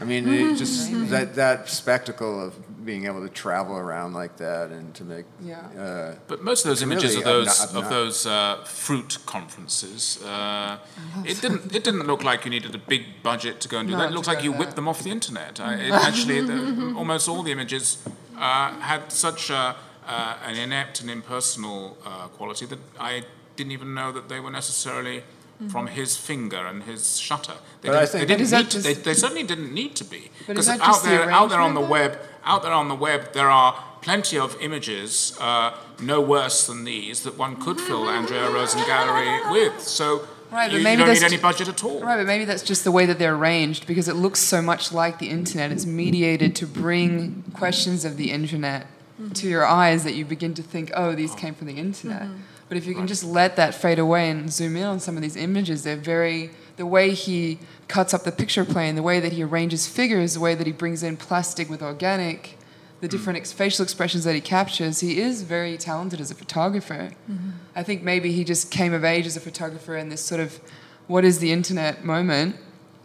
I 0.00 0.04
mean, 0.04 0.28
it 0.28 0.56
just 0.56 0.90
that 1.10 1.34
that 1.34 1.68
spectacle 1.68 2.40
of 2.46 2.52
being 2.84 3.06
able 3.06 3.22
to 3.22 3.32
travel 3.32 3.76
around 3.76 4.12
like 4.12 4.36
that 4.36 4.70
and 4.70 4.94
to 4.94 5.04
make 5.04 5.24
Yeah. 5.40 5.60
uh, 5.78 6.14
But 6.28 6.42
most 6.42 6.64
of 6.64 6.68
those 6.70 6.82
images 6.82 7.16
really 7.16 7.22
of 7.24 7.24
those 7.46 7.48
obno- 7.48 7.76
of 7.78 7.84
obno- 7.84 7.88
those 7.90 8.26
uh, 8.26 8.64
fruit 8.64 9.18
conferences, 9.26 10.22
uh, 10.22 10.76
it 11.24 11.40
didn't 11.40 11.74
it 11.74 11.82
didn't 11.84 12.06
look 12.06 12.22
like 12.22 12.44
you 12.44 12.50
needed 12.50 12.74
a 12.74 12.78
big 12.78 13.02
budget 13.22 13.60
to 13.62 13.68
go 13.68 13.78
and 13.78 13.88
do 13.88 13.92
No, 13.94 13.98
that. 14.00 14.06
It 14.06 14.08
to 14.10 14.14
looked 14.16 14.26
like 14.28 14.42
you 14.44 14.50
there. 14.50 14.60
whipped 14.60 14.74
them 14.76 14.88
off 14.88 15.02
the 15.02 15.10
internet. 15.10 15.60
I, 15.60 15.74
it 15.74 15.92
actually, 15.92 16.40
the, 16.42 16.92
almost 17.00 17.28
all 17.28 17.42
the 17.42 17.52
images 17.52 17.98
uh, 18.36 18.70
had 18.80 19.10
such 19.12 19.48
a, 19.50 19.74
uh, 20.06 20.36
an 20.48 20.56
inept 20.56 21.00
and 21.00 21.10
impersonal 21.10 21.96
uh, 22.04 22.28
quality 22.36 22.66
that 22.66 22.78
I 23.00 23.24
didn't 23.56 23.72
even 23.72 23.94
know 23.94 24.12
that 24.12 24.28
they 24.28 24.40
were 24.40 24.50
necessarily 24.50 25.22
from 25.68 25.86
his 25.86 26.16
finger 26.16 26.56
and 26.66 26.82
his 26.82 27.18
shutter. 27.18 27.54
They 27.80 27.88
But 27.88 27.94
didn't, 28.00 28.08
think- 28.08 28.28
they, 28.28 28.36
didn't 28.36 28.50
that 28.50 28.62
need 28.64 28.70
to, 28.70 28.78
they, 28.80 28.94
they 28.94 29.14
certainly 29.14 29.44
didn't 29.44 29.72
need 29.72 29.94
to 29.96 30.04
be 30.04 30.30
because 30.46 30.68
out 30.68 30.78
just 30.78 31.04
the 31.04 31.10
there 31.10 31.30
out 31.30 31.48
there 31.50 31.60
on 31.60 31.74
the 31.74 31.80
web 31.80 32.18
out 32.44 32.62
there 32.62 32.72
on 32.72 32.88
the 32.88 32.94
web, 32.94 33.32
there 33.32 33.48
are 33.48 33.82
plenty 34.02 34.38
of 34.38 34.56
images, 34.60 35.36
uh, 35.40 35.74
no 36.00 36.20
worse 36.20 36.66
than 36.66 36.84
these, 36.84 37.22
that 37.22 37.38
one 37.38 37.56
could 37.56 37.80
fill 37.80 38.08
Andrea 38.08 38.50
Rosen 38.50 38.80
Gallery 38.86 39.40
with. 39.50 39.80
So 39.80 40.26
Right, 40.52 40.70
but 40.70 40.80
you, 40.80 40.88
you 40.88 40.96
don't 40.98 41.08
need 41.08 41.22
any 41.24 41.36
budget 41.38 41.68
at 41.68 41.82
all. 41.82 42.00
Right, 42.00 42.16
but 42.18 42.26
maybe 42.26 42.44
that's 42.44 42.62
just 42.62 42.84
the 42.84 42.92
way 42.92 43.06
that 43.06 43.18
they're 43.18 43.34
arranged 43.34 43.86
because 43.88 44.06
it 44.06 44.14
looks 44.14 44.38
so 44.40 44.62
much 44.62 44.92
like 44.92 45.18
the 45.18 45.28
internet. 45.30 45.72
It's 45.72 45.86
mediated 45.86 46.54
to 46.56 46.66
bring 46.66 47.42
questions 47.54 48.04
of 48.04 48.16
the 48.18 48.30
internet 48.30 48.86
to 49.34 49.48
your 49.48 49.64
eyes 49.66 50.04
that 50.04 50.12
you 50.12 50.24
begin 50.24 50.54
to 50.54 50.62
think, 50.62 50.92
oh, 50.94 51.14
these 51.14 51.34
came 51.34 51.54
from 51.54 51.66
the 51.66 51.74
internet. 51.78 52.28
But 52.68 52.78
if 52.78 52.86
you 52.86 52.94
can 52.94 53.06
just 53.06 53.24
let 53.24 53.56
that 53.56 53.74
fade 53.74 53.98
away 53.98 54.30
and 54.30 54.52
zoom 54.52 54.76
in 54.76 54.84
on 54.84 55.00
some 55.00 55.16
of 55.16 55.22
these 55.22 55.36
images, 55.36 55.82
they're 55.82 55.96
very, 55.96 56.50
the 56.76 56.86
way 56.86 57.12
he 57.12 57.58
cuts 57.88 58.14
up 58.14 58.24
the 58.24 58.32
picture 58.32 58.64
plane, 58.64 58.94
the 58.94 59.02
way 59.02 59.20
that 59.20 59.32
he 59.32 59.42
arranges 59.42 59.86
figures, 59.86 60.34
the 60.34 60.40
way 60.40 60.54
that 60.54 60.66
he 60.66 60.72
brings 60.72 61.02
in 61.02 61.16
plastic 61.16 61.68
with 61.68 61.82
organic, 61.82 62.56
the 63.00 63.06
mm-hmm. 63.06 63.16
different 63.16 63.36
ex- 63.36 63.52
facial 63.52 63.82
expressions 63.82 64.24
that 64.24 64.34
he 64.34 64.40
captures, 64.40 65.00
he 65.00 65.20
is 65.20 65.42
very 65.42 65.76
talented 65.76 66.20
as 66.20 66.30
a 66.30 66.34
photographer. 66.34 67.10
Mm-hmm. 67.30 67.50
I 67.76 67.82
think 67.82 68.02
maybe 68.02 68.32
he 68.32 68.44
just 68.44 68.70
came 68.70 68.94
of 68.94 69.04
age 69.04 69.26
as 69.26 69.36
a 69.36 69.40
photographer 69.40 69.96
in 69.96 70.08
this 70.08 70.22
sort 70.22 70.40
of 70.40 70.58
what 71.06 71.24
is 71.24 71.38
the 71.38 71.52
internet 71.52 72.04
moment, 72.04 72.56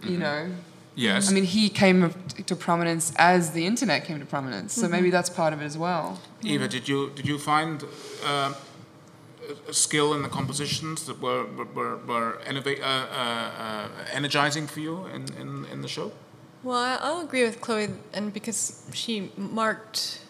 you 0.02 0.12
mm-hmm. 0.12 0.20
know. 0.22 0.52
Yes. 0.96 1.30
I 1.30 1.34
mean, 1.34 1.46
he 1.46 1.70
came 1.70 2.14
to 2.46 2.56
prominence 2.56 3.14
as 3.16 3.52
the 3.52 3.66
internet 3.66 4.04
came 4.04 4.20
to 4.20 4.26
prominence, 4.26 4.74
so 4.74 4.90
maybe 4.90 5.10
that's 5.10 5.30
part 5.30 5.54
of 5.54 5.62
it 5.62 5.66
as 5.66 5.78
well. 5.78 6.20
Eva, 6.44 6.68
mm. 6.68 6.70
did 6.70 6.90
you 6.90 7.12
did 7.16 7.26
you 7.26 7.38
find 7.38 7.86
uh, 8.26 8.54
skill 9.72 10.14
in 10.14 10.22
the 10.22 10.30
compositions 10.30 11.06
that 11.06 11.22
were 11.22 11.46
were, 11.46 11.98
were 11.98 12.40
innova- 12.46 12.82
uh, 12.82 12.84
uh, 12.84 13.52
uh, 13.58 13.88
energizing 14.12 14.68
for 14.68 14.80
you 14.80 15.06
in, 15.08 15.34
in, 15.40 15.66
in 15.72 15.82
the 15.82 15.88
show? 15.88 16.12
Well, 16.64 17.00
I'll 17.02 17.22
agree 17.22 17.44
with 17.44 17.62
Chloe, 17.62 17.90
and 18.14 18.34
because 18.34 18.84
she 18.94 19.32
marked 19.38 20.22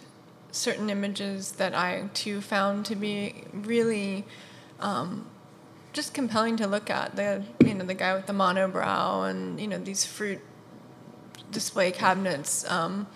certain 0.51 0.89
images 0.89 1.53
that 1.53 1.73
I 1.73 2.09
too 2.13 2.41
found 2.41 2.85
to 2.85 2.95
be 2.95 3.43
really 3.53 4.25
um, 4.79 5.25
just 5.93 6.13
compelling 6.13 6.57
to 6.57 6.67
look 6.67 6.89
at. 6.89 7.15
The 7.15 7.43
you 7.65 7.73
know 7.73 7.85
the 7.85 7.95
guy 7.95 8.13
with 8.13 8.27
the 8.27 8.33
monobrow, 8.33 9.29
and 9.29 9.59
you 9.59 9.67
know 9.67 9.79
these 9.79 10.05
fruit 10.05 10.39
display 11.51 11.91
cabinets. 11.91 12.69
Um, 12.69 13.07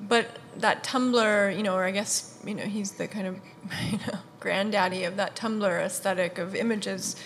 but 0.00 0.38
that 0.56 0.84
Tumblr, 0.84 1.56
you 1.56 1.62
know, 1.62 1.74
or 1.74 1.84
I 1.84 1.90
guess 1.90 2.40
you 2.44 2.54
know 2.54 2.64
he's 2.64 2.92
the 2.92 3.08
kind 3.08 3.26
of 3.26 3.36
you 3.90 3.98
know 4.06 4.18
granddaddy 4.40 5.04
of 5.04 5.16
that 5.16 5.36
Tumblr 5.36 5.80
aesthetic 5.80 6.38
of 6.38 6.54
images, 6.54 7.16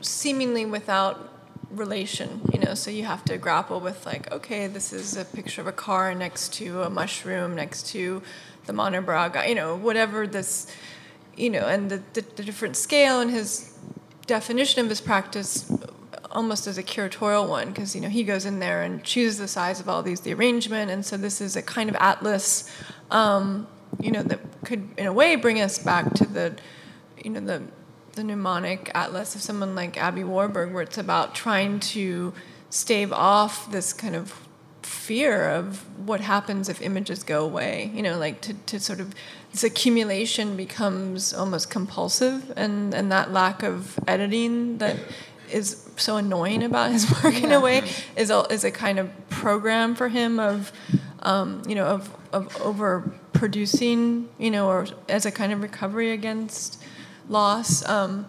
seemingly 0.00 0.64
without 0.64 1.32
relation. 1.70 2.40
You 2.52 2.60
know, 2.60 2.74
so 2.74 2.90
you 2.90 3.04
have 3.04 3.24
to 3.26 3.38
grapple 3.38 3.80
with 3.80 4.06
like, 4.06 4.30
okay, 4.32 4.66
this 4.66 4.92
is 4.92 5.16
a 5.16 5.24
picture 5.24 5.60
of 5.60 5.66
a 5.66 5.72
car 5.72 6.14
next 6.14 6.54
to 6.54 6.82
a 6.82 6.90
mushroom 6.90 7.54
next 7.54 7.86
to 7.88 8.22
the 8.66 8.72
monobrow 8.72 9.32
guy. 9.32 9.46
You 9.46 9.54
know, 9.54 9.76
whatever 9.76 10.26
this, 10.26 10.66
you 11.36 11.50
know, 11.50 11.66
and 11.66 11.90
the, 11.90 12.02
the, 12.14 12.22
the 12.36 12.42
different 12.42 12.76
scale 12.76 13.20
and 13.20 13.30
his 13.30 13.76
definition 14.26 14.80
of 14.80 14.88
his 14.88 15.00
practice 15.00 15.70
almost 16.30 16.66
as 16.66 16.78
a 16.78 16.82
curatorial 16.82 17.48
one 17.48 17.68
because 17.68 17.94
you 17.94 18.00
know 18.00 18.08
he 18.08 18.22
goes 18.22 18.44
in 18.44 18.58
there 18.58 18.82
and 18.82 19.02
chooses 19.04 19.38
the 19.38 19.48
size 19.48 19.80
of 19.80 19.88
all 19.88 20.02
these 20.02 20.20
the 20.20 20.32
arrangement 20.32 20.90
and 20.90 21.04
so 21.04 21.16
this 21.16 21.40
is 21.40 21.56
a 21.56 21.62
kind 21.62 21.88
of 21.88 21.96
atlas 21.96 22.70
um, 23.10 23.66
you 24.00 24.10
know 24.10 24.22
that 24.22 24.40
could 24.64 24.88
in 24.96 25.06
a 25.06 25.12
way 25.12 25.36
bring 25.36 25.60
us 25.60 25.78
back 25.78 26.12
to 26.14 26.26
the 26.26 26.56
you 27.22 27.30
know 27.30 27.40
the 27.40 27.62
the 28.12 28.24
mnemonic 28.24 28.90
atlas 28.94 29.34
of 29.34 29.42
someone 29.42 29.74
like 29.74 29.96
Aby 29.96 30.24
Warburg 30.24 30.72
where 30.72 30.82
it's 30.82 30.98
about 30.98 31.34
trying 31.34 31.80
to 31.80 32.32
stave 32.70 33.12
off 33.12 33.70
this 33.70 33.92
kind 33.92 34.16
of 34.16 34.46
fear 34.82 35.48
of 35.48 35.84
what 36.06 36.20
happens 36.20 36.68
if 36.68 36.80
images 36.80 37.22
go 37.22 37.44
away 37.44 37.90
you 37.94 38.02
know 38.02 38.18
like 38.18 38.40
to, 38.40 38.54
to 38.66 38.78
sort 38.78 39.00
of 39.00 39.14
this 39.52 39.64
accumulation 39.64 40.56
becomes 40.56 41.32
almost 41.32 41.70
compulsive 41.70 42.52
and 42.56 42.94
and 42.94 43.10
that 43.10 43.32
lack 43.32 43.62
of 43.62 43.98
editing 44.06 44.78
that 44.78 44.96
is 45.50 45.85
so 45.96 46.16
annoying 46.16 46.62
about 46.62 46.92
his 46.92 47.10
work 47.24 47.42
in 47.42 47.52
a 47.52 47.60
way 47.60 47.82
is 48.16 48.30
a, 48.30 48.40
is 48.50 48.64
a 48.64 48.70
kind 48.70 48.98
of 48.98 49.10
program 49.28 49.94
for 49.94 50.08
him 50.08 50.38
of 50.38 50.72
um, 51.22 51.62
you 51.66 51.74
know 51.74 51.86
of 51.86 52.14
of 52.32 52.60
over 52.60 53.12
producing 53.32 54.28
you 54.38 54.50
know 54.50 54.68
or 54.68 54.86
as 55.08 55.26
a 55.26 55.30
kind 55.30 55.52
of 55.52 55.62
recovery 55.62 56.12
against 56.12 56.82
loss. 57.28 57.86
Um, 57.88 58.26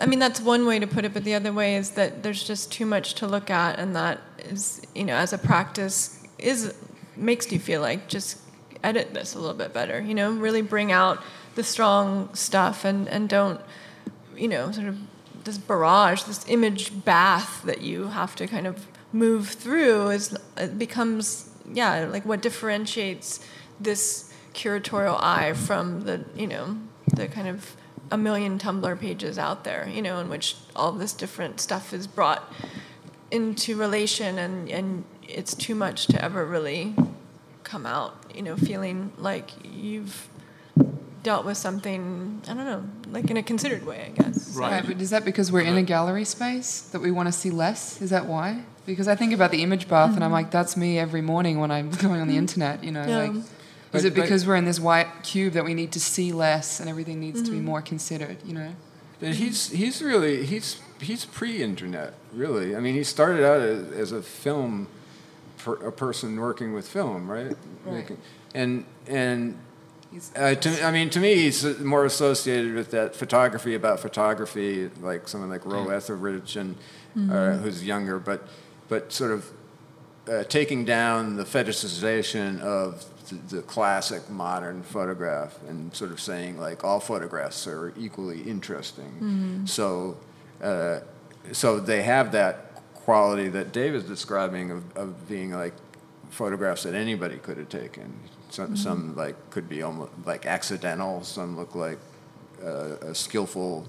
I 0.00 0.06
mean 0.06 0.18
that's 0.18 0.40
one 0.40 0.66
way 0.66 0.78
to 0.78 0.86
put 0.86 1.04
it 1.04 1.12
but 1.12 1.24
the 1.24 1.34
other 1.34 1.52
way 1.52 1.74
is 1.74 1.90
that 1.92 2.22
there's 2.22 2.42
just 2.42 2.70
too 2.70 2.86
much 2.86 3.14
to 3.14 3.26
look 3.26 3.50
at 3.50 3.78
and 3.78 3.96
that 3.96 4.20
is 4.38 4.80
you 4.94 5.04
know 5.04 5.16
as 5.16 5.32
a 5.32 5.38
practice 5.38 6.22
is 6.38 6.74
makes 7.16 7.50
you 7.50 7.58
feel 7.58 7.80
like 7.80 8.08
just 8.08 8.38
edit 8.84 9.12
this 9.12 9.34
a 9.34 9.40
little 9.40 9.56
bit 9.56 9.72
better 9.72 10.00
you 10.00 10.14
know 10.14 10.30
really 10.30 10.62
bring 10.62 10.92
out 10.92 11.20
the 11.56 11.64
strong 11.64 12.32
stuff 12.32 12.84
and 12.84 13.08
and 13.08 13.28
don't 13.28 13.60
you 14.36 14.46
know 14.46 14.70
sort 14.70 14.86
of 14.86 14.96
this 15.44 15.58
barrage, 15.58 16.22
this 16.24 16.44
image 16.48 17.04
bath 17.04 17.62
that 17.62 17.80
you 17.80 18.08
have 18.08 18.34
to 18.36 18.46
kind 18.46 18.66
of 18.66 18.86
move 19.12 19.48
through 19.48 20.08
is 20.10 20.36
it 20.56 20.78
becomes 20.78 21.50
yeah 21.72 22.06
like 22.10 22.24
what 22.26 22.42
differentiates 22.42 23.40
this 23.80 24.32
curatorial 24.54 25.18
eye 25.22 25.52
from 25.52 26.02
the 26.02 26.24
you 26.36 26.46
know 26.46 26.76
the 27.14 27.26
kind 27.26 27.48
of 27.48 27.76
a 28.10 28.18
million 28.18 28.58
Tumblr 28.58 29.00
pages 29.00 29.38
out 29.38 29.64
there 29.64 29.88
you 29.88 30.02
know 30.02 30.18
in 30.18 30.28
which 30.28 30.56
all 30.76 30.92
this 30.92 31.12
different 31.12 31.60
stuff 31.60 31.92
is 31.92 32.06
brought 32.06 32.52
into 33.30 33.76
relation 33.76 34.38
and 34.38 34.68
and 34.68 35.04
it's 35.26 35.54
too 35.54 35.74
much 35.74 36.06
to 36.06 36.22
ever 36.22 36.44
really 36.44 36.94
come 37.64 37.86
out 37.86 38.14
you 38.34 38.42
know 38.42 38.56
feeling 38.56 39.12
like 39.18 39.50
you've 39.64 40.28
dealt 41.22 41.44
with 41.44 41.56
something 41.56 42.42
I 42.46 42.54
don't 42.54 42.64
know 42.64 42.88
like 43.10 43.30
in 43.30 43.36
a 43.36 43.42
considered 43.42 43.86
way 43.86 44.06
I 44.06 44.22
guess 44.22 44.56
Right. 44.56 44.84
but 44.86 45.00
is 45.00 45.10
that 45.10 45.24
because 45.24 45.52
we're 45.52 45.62
in 45.62 45.76
a 45.76 45.82
gallery 45.82 46.24
space 46.24 46.80
that 46.92 47.00
we 47.00 47.10
want 47.10 47.28
to 47.28 47.32
see 47.32 47.50
less? 47.50 48.00
Is 48.02 48.10
that 48.10 48.26
why? 48.26 48.64
Because 48.86 49.08
I 49.08 49.14
think 49.14 49.32
about 49.32 49.50
the 49.50 49.62
image 49.62 49.88
bath 49.88 50.14
and 50.14 50.24
I'm 50.24 50.28
mm-hmm. 50.28 50.34
like, 50.34 50.50
that's 50.50 50.76
me 50.76 50.98
every 50.98 51.20
morning 51.20 51.60
when 51.60 51.70
I'm 51.70 51.90
going 52.04 52.20
on 52.20 52.28
the 52.28 52.34
mm-hmm. 52.34 52.38
internet, 52.38 52.84
you 52.84 52.92
know. 52.92 53.06
Yeah. 53.06 53.18
Like, 53.18 53.32
But- 53.90 53.98
is 53.98 54.04
it 54.04 54.14
but- 54.14 54.22
because 54.22 54.46
we're 54.46 54.56
in 54.56 54.64
this 54.64 54.80
white 54.80 55.08
cube 55.22 55.52
that 55.54 55.64
we 55.64 55.74
need 55.74 55.92
to 55.92 56.00
see 56.00 56.32
less 56.32 56.80
and 56.80 56.88
everything 56.88 57.20
needs 57.20 57.42
to 57.42 57.50
be 57.50 57.58
mm-hmm. 57.58 57.66
more 57.66 57.82
considered, 57.82 58.38
you 58.44 58.54
know? 58.54 58.72
But 59.20 59.34
he's 59.34 59.70
he's 59.70 60.00
really 60.00 60.46
he's 60.46 60.80
he's 61.00 61.24
pre-internet 61.24 62.14
really. 62.32 62.76
I 62.76 62.80
mean, 62.80 62.94
he 62.94 63.02
started 63.02 63.44
out 63.44 63.60
as, 63.60 63.90
as 63.92 64.12
a 64.12 64.22
film, 64.22 64.86
per, 65.58 65.74
a 65.74 65.90
person 65.90 66.38
working 66.38 66.72
with 66.72 66.88
film, 66.88 67.28
right? 67.28 67.56
Making, 67.84 68.18
and 68.54 68.84
and 69.08 69.54
He's- 69.54 69.67
uh, 70.36 70.54
to, 70.54 70.84
I 70.84 70.90
mean, 70.90 71.10
to 71.10 71.20
me, 71.20 71.34
he's 71.34 71.64
more 71.80 72.04
associated 72.04 72.74
with 72.74 72.90
that 72.92 73.14
photography 73.14 73.74
about 73.74 74.00
photography, 74.00 74.90
like 75.00 75.28
someone 75.28 75.50
like 75.50 75.66
Roe 75.66 75.88
Ethridge, 75.90 76.56
and 76.56 76.76
uh, 77.30 77.56
who's 77.58 77.84
younger, 77.84 78.18
but 78.18 78.46
but 78.88 79.12
sort 79.12 79.32
of 79.32 79.50
uh, 80.28 80.44
taking 80.44 80.84
down 80.84 81.36
the 81.36 81.44
fetishization 81.44 82.60
of 82.60 83.04
the, 83.28 83.56
the 83.56 83.62
classic 83.62 84.28
modern 84.30 84.82
photograph 84.82 85.58
and 85.68 85.94
sort 85.94 86.10
of 86.10 86.20
saying 86.20 86.58
like 86.58 86.84
all 86.84 87.00
photographs 87.00 87.66
are 87.66 87.92
equally 87.98 88.42
interesting. 88.42 89.66
So, 89.66 90.16
uh, 90.62 91.00
so 91.52 91.80
they 91.80 92.02
have 92.02 92.32
that 92.32 92.82
quality 92.94 93.48
that 93.48 93.72
Dave 93.72 93.94
is 93.94 94.04
describing 94.04 94.70
of, 94.70 94.96
of 94.96 95.28
being 95.28 95.50
like 95.50 95.74
photographs 96.30 96.82
that 96.84 96.94
anybody 96.94 97.36
could 97.36 97.58
have 97.58 97.68
taken. 97.68 98.12
Some, 98.50 98.76
some 98.76 99.14
like 99.16 99.36
could 99.50 99.68
be 99.68 99.82
almost 99.82 100.12
like 100.24 100.46
accidental. 100.46 101.22
Some 101.22 101.56
look 101.56 101.74
like 101.74 101.98
uh, 102.64 102.96
a 103.02 103.14
skillful 103.14 103.86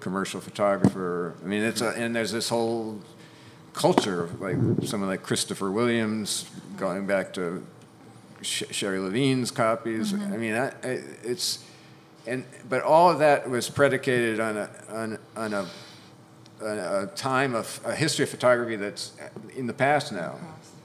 commercial 0.00 0.40
photographer. 0.40 1.34
I 1.42 1.46
mean, 1.46 1.62
it's 1.62 1.80
a, 1.80 1.90
and 1.90 2.16
there's 2.16 2.32
this 2.32 2.48
whole 2.48 3.00
culture 3.74 4.24
of 4.24 4.40
like 4.40 4.56
someone 4.84 5.08
like 5.10 5.22
Christopher 5.22 5.70
Williams 5.70 6.48
going 6.76 7.06
back 7.06 7.32
to 7.34 7.64
Sh- 8.42 8.64
Sherrie 8.70 8.98
Levine's 8.98 9.50
copies. 9.50 10.14
I 10.14 10.16
mean, 10.36 10.52
that, 10.52 10.76
I- 10.82 11.02
it's 11.22 11.64
and 12.26 12.44
but 12.68 12.82
all 12.82 13.10
of 13.10 13.18
that 13.18 13.48
was 13.48 13.68
predicated 13.68 14.40
on 14.40 14.56
a 14.56 14.70
on, 14.90 15.18
on 15.36 15.52
a, 15.54 15.66
a, 16.62 17.02
a 17.02 17.06
time 17.08 17.54
of 17.54 17.80
a 17.84 17.94
history 17.94 18.22
of 18.24 18.30
photography 18.30 18.76
that's 18.76 19.12
in 19.56 19.66
the 19.66 19.72
past 19.74 20.10
now. 20.12 20.36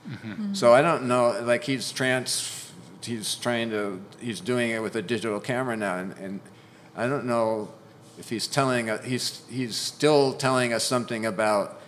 Mm-hmm. 0.08 0.54
So 0.54 0.72
I 0.72 0.82
don't 0.82 1.08
know. 1.08 1.40
Like 1.42 1.64
he's 1.64 1.90
trans, 1.92 2.65
he's 3.02 3.34
trying 3.36 3.70
to, 3.70 4.00
he's 4.20 4.40
doing 4.40 4.70
it 4.70 4.82
with 4.82 4.96
a 4.96 5.02
digital 5.02 5.40
camera 5.40 5.76
now, 5.76 5.96
and, 5.98 6.12
and 6.18 6.40
I 6.96 7.06
don't 7.06 7.26
know 7.26 7.68
if 8.18 8.28
he's 8.30 8.46
telling. 8.46 8.90
uh, 8.90 9.02
He's 9.02 9.42
he's 9.50 9.76
still 9.76 10.32
telling 10.32 10.72
us 10.72 10.84
something 10.84 11.26
about 11.26 11.80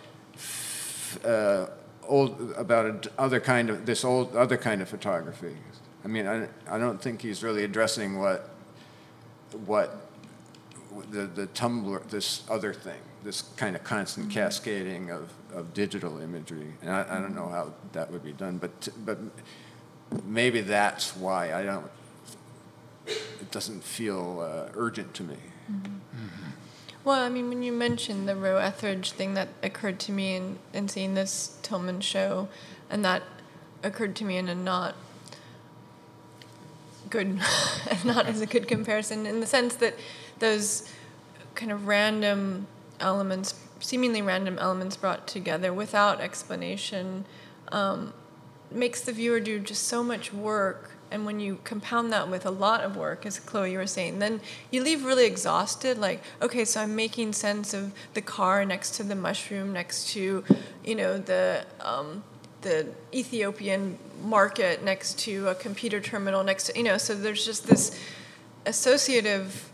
uh, 1.25 1.67
old 2.07 2.53
about 2.57 2.85
a 2.85 3.11
other 3.17 3.39
kind 3.39 3.69
of 3.69 3.85
this 3.85 4.03
old 4.05 4.35
other 4.35 4.57
kind 4.57 4.81
of 4.81 4.89
photography. 4.89 5.55
I 6.03 6.07
mean, 6.07 6.27
I, 6.27 6.47
I 6.67 6.77
don't 6.77 7.01
think 7.01 7.21
he's 7.21 7.43
really 7.43 7.63
addressing 7.63 8.19
what 8.19 8.49
what 9.65 10.07
the 11.11 11.25
the 11.25 11.47
Tumblr 11.47 12.09
this 12.09 12.43
other 12.49 12.73
thing, 12.73 13.01
this 13.23 13.41
kind 13.57 13.75
of 13.75 13.83
constant 13.83 14.29
cascading 14.29 15.11
of, 15.11 15.31
of 15.53 15.73
digital 15.73 16.19
imagery, 16.19 16.73
and 16.81 16.91
I, 16.91 17.05
I 17.09 17.19
don't 17.19 17.35
know 17.35 17.47
how 17.47 17.73
that 17.93 18.11
would 18.11 18.23
be 18.23 18.33
done, 18.33 18.57
but 18.57 18.79
t- 18.81 18.91
but 19.05 19.17
maybe 20.25 20.61
that's 20.61 21.15
why 21.15 21.53
I 21.53 21.63
don't. 21.63 21.89
It 23.05 23.51
doesn't 23.51 23.83
feel 23.83 24.41
uh, 24.41 24.71
urgent 24.75 25.13
to 25.15 25.23
me. 25.23 25.37
Well, 27.03 27.21
I 27.21 27.29
mean, 27.29 27.47
when 27.49 27.63
you 27.63 27.71
mentioned 27.71 28.27
the 28.27 28.35
Roe 28.35 28.57
Ethridge 28.57 29.11
thing, 29.11 29.33
that 29.33 29.47
occurred 29.63 29.99
to 30.01 30.11
me 30.11 30.35
in, 30.35 30.59
in 30.73 30.87
seeing 30.89 31.13
this 31.13 31.57
Tillman 31.61 32.01
show, 32.01 32.49
and 32.89 33.03
that 33.05 33.23
occurred 33.83 34.15
to 34.17 34.25
me 34.25 34.37
in 34.37 34.49
a 34.49 34.55
not 34.55 34.95
good, 37.09 37.39
not 38.05 38.25
as 38.27 38.41
a 38.41 38.45
good 38.45 38.67
comparison, 38.67 39.25
in 39.25 39.39
the 39.39 39.47
sense 39.47 39.75
that 39.75 39.95
those 40.39 40.91
kind 41.55 41.71
of 41.71 41.87
random 41.87 42.67
elements, 42.99 43.55
seemingly 43.79 44.21
random 44.21 44.59
elements 44.59 44.97
brought 44.97 45.25
together 45.25 45.73
without 45.73 46.19
explanation, 46.19 47.25
um, 47.71 48.13
makes 48.71 49.01
the 49.01 49.11
viewer 49.11 49.39
do 49.39 49.59
just 49.59 49.83
so 49.87 50.03
much 50.03 50.33
work. 50.33 50.91
And 51.11 51.25
when 51.25 51.39
you 51.39 51.57
compound 51.63 52.13
that 52.13 52.29
with 52.29 52.45
a 52.45 52.51
lot 52.51 52.81
of 52.81 52.95
work, 52.95 53.25
as 53.25 53.39
Chloe, 53.39 53.71
you 53.71 53.79
were 53.79 53.87
saying, 53.87 54.19
then 54.19 54.41
you 54.69 54.83
leave 54.83 55.03
really 55.03 55.25
exhausted. 55.25 55.97
Like, 55.97 56.21
okay, 56.39 56.65
so 56.65 56.81
I'm 56.81 56.95
making 56.95 57.33
sense 57.33 57.73
of 57.73 57.93
the 58.13 58.21
car 58.21 58.63
next 58.63 58.91
to 58.95 59.03
the 59.03 59.15
mushroom, 59.15 59.73
next 59.73 60.09
to, 60.09 60.43
you 60.85 60.95
know, 60.95 61.17
the 61.17 61.65
um, 61.81 62.23
the 62.61 62.87
Ethiopian 63.13 63.97
market, 64.23 64.83
next 64.83 65.17
to 65.19 65.47
a 65.47 65.55
computer 65.55 65.99
terminal, 65.99 66.43
next 66.43 66.65
to, 66.65 66.77
you 66.77 66.83
know. 66.83 66.97
So 66.97 67.15
there's 67.15 67.43
just 67.43 67.67
this 67.67 67.97
associative 68.65 69.71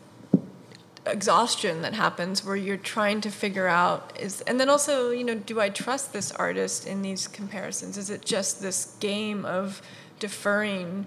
exhaustion 1.06 1.82
that 1.82 1.94
happens 1.94 2.44
where 2.44 2.56
you're 2.56 2.78
trying 2.78 3.22
to 3.22 3.30
figure 3.30 3.68
out 3.68 4.12
is 4.20 4.42
and 4.42 4.60
then 4.60 4.70
also 4.70 5.12
you 5.12 5.24
know 5.24 5.36
do 5.36 5.60
i 5.60 5.70
trust 5.70 6.14
this 6.14 6.32
artist 6.32 6.88
in 6.88 7.02
these 7.02 7.28
comparisons? 7.28 7.98
Is 7.98 8.10
it 8.10 8.26
just 8.26 8.62
this 8.62 8.96
game 9.00 9.46
of 9.46 9.82
deferring 10.20 11.06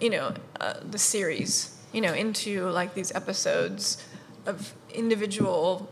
you 0.00 0.10
know 0.10 0.34
uh, 0.60 0.74
the 0.90 0.98
series 0.98 1.76
you 1.92 2.00
know 2.00 2.12
into 2.12 2.68
like 2.70 2.94
these 2.94 3.14
episodes 3.14 4.04
of 4.46 4.74
individual 4.92 5.88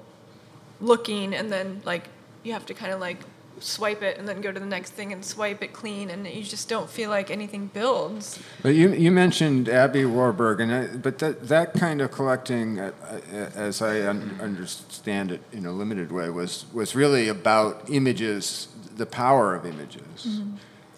looking 0.80 1.34
and 1.34 1.50
then 1.50 1.80
like 1.84 2.08
you 2.42 2.52
have 2.52 2.66
to 2.66 2.74
kind 2.74 2.92
of 2.92 3.00
like 3.00 3.18
swipe 3.64 4.02
it 4.02 4.18
and 4.18 4.28
then 4.28 4.40
go 4.40 4.52
to 4.52 4.60
the 4.60 4.66
next 4.66 4.90
thing 4.90 5.12
and 5.12 5.24
swipe 5.24 5.62
it 5.62 5.72
clean 5.72 6.10
and 6.10 6.26
you 6.26 6.42
just 6.42 6.68
don't 6.68 6.88
feel 6.90 7.10
like 7.10 7.30
anything 7.30 7.66
builds 7.72 8.38
But 8.62 8.74
you, 8.74 8.92
you 8.92 9.10
mentioned 9.10 9.68
Aby 9.68 10.04
Warburg, 10.04 10.60
and 10.60 10.72
I, 10.72 10.86
but 10.96 11.18
that, 11.18 11.48
that 11.48 11.74
kind 11.74 12.00
of 12.00 12.10
collecting, 12.10 12.78
uh, 12.78 12.92
uh, 13.10 13.50
as 13.54 13.80
I 13.82 14.06
un- 14.06 14.38
understand 14.40 15.32
it 15.32 15.40
in 15.52 15.66
a 15.66 15.72
limited 15.72 16.12
way, 16.12 16.30
was, 16.30 16.66
was 16.72 16.94
really 16.94 17.28
about 17.28 17.88
images, 17.90 18.68
the 18.96 19.06
power 19.06 19.54
of 19.54 19.64
images. 19.66 20.40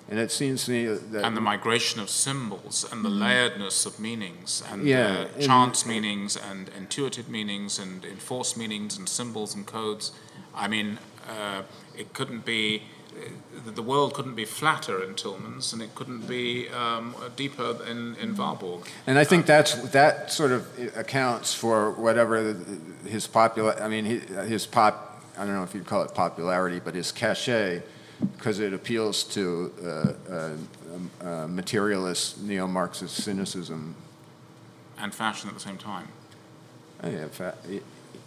And 0.09 0.21
it 0.21 0.31
seems 0.31 0.65
to 0.67 0.71
me 0.71 0.87
that. 0.87 1.25
and 1.25 1.37
the 1.37 1.41
migration 1.41 2.01
of 2.01 2.09
symbols 2.09 2.87
and 2.93 3.05
the 3.05 3.09
layeredness 3.09 3.87
of 3.87 3.99
meanings 3.99 4.63
and 4.71 4.87
Yeah, 4.87 4.99
uh, 5.07 5.29
and- 5.35 5.43
chance 5.43 5.85
meanings 5.85 6.37
and 6.37 6.71
intuitive 6.77 7.29
meanings 7.29 7.79
and 7.79 8.05
enforced 8.05 8.57
meanings 8.57 8.97
and 8.97 9.09
symbols 9.09 9.55
and 9.55 9.67
codes. 9.67 10.13
I 10.55 10.69
mean, 10.69 10.99
uh, 11.29 11.63
it 11.99 12.13
couldn't 12.13 12.45
be, 12.45 12.83
the 13.67 13.83
world 13.83 14.15
couldn't 14.15 14.35
be 14.35 14.45
flatter 14.45 15.03
in 15.03 15.15
Tillmans' 15.15 15.73
and 15.73 15.81
it 15.83 15.95
couldn't 15.95 16.27
be 16.29 16.69
um, 16.69 17.15
deeper 17.37 17.77
in, 17.89 18.15
in 18.17 18.37
Warburg. 18.37 18.87
And 19.07 19.19
I 19.19 19.25
think 19.25 19.47
that's 19.47 19.75
that 19.93 20.31
sort 20.33 20.53
of 20.53 20.67
accounts 20.97 21.55
for 21.55 21.93
whatever 21.93 22.55
his 23.07 23.27
popular. 23.27 23.75
I 23.81 23.89
mean, 23.89 24.05
his 24.05 24.67
pop. 24.67 25.23
I 25.39 25.45
don't 25.45 25.55
know 25.55 25.63
if 25.65 25.75
you'd 25.75 25.87
call 25.87 26.03
it 26.03 26.15
popularity, 26.15 26.81
but 26.83 26.95
his 26.95 27.13
cachet, 27.13 27.83
because 28.37 28.59
it 28.59 28.73
appeals 28.73 29.23
to 29.25 29.73
uh, 29.85 30.33
uh, 30.33 30.51
um, 30.95 31.11
uh, 31.21 31.47
materialist 31.47 32.41
neo-Marxist 32.43 33.23
cynicism. 33.23 33.95
and 34.99 35.15
fashion 35.15 35.49
at 35.51 35.55
the 35.55 35.61
same 35.61 35.77
time. 35.77 36.09
Oh, 37.03 37.11
yeah, 37.11 37.29
fa- 37.29 37.59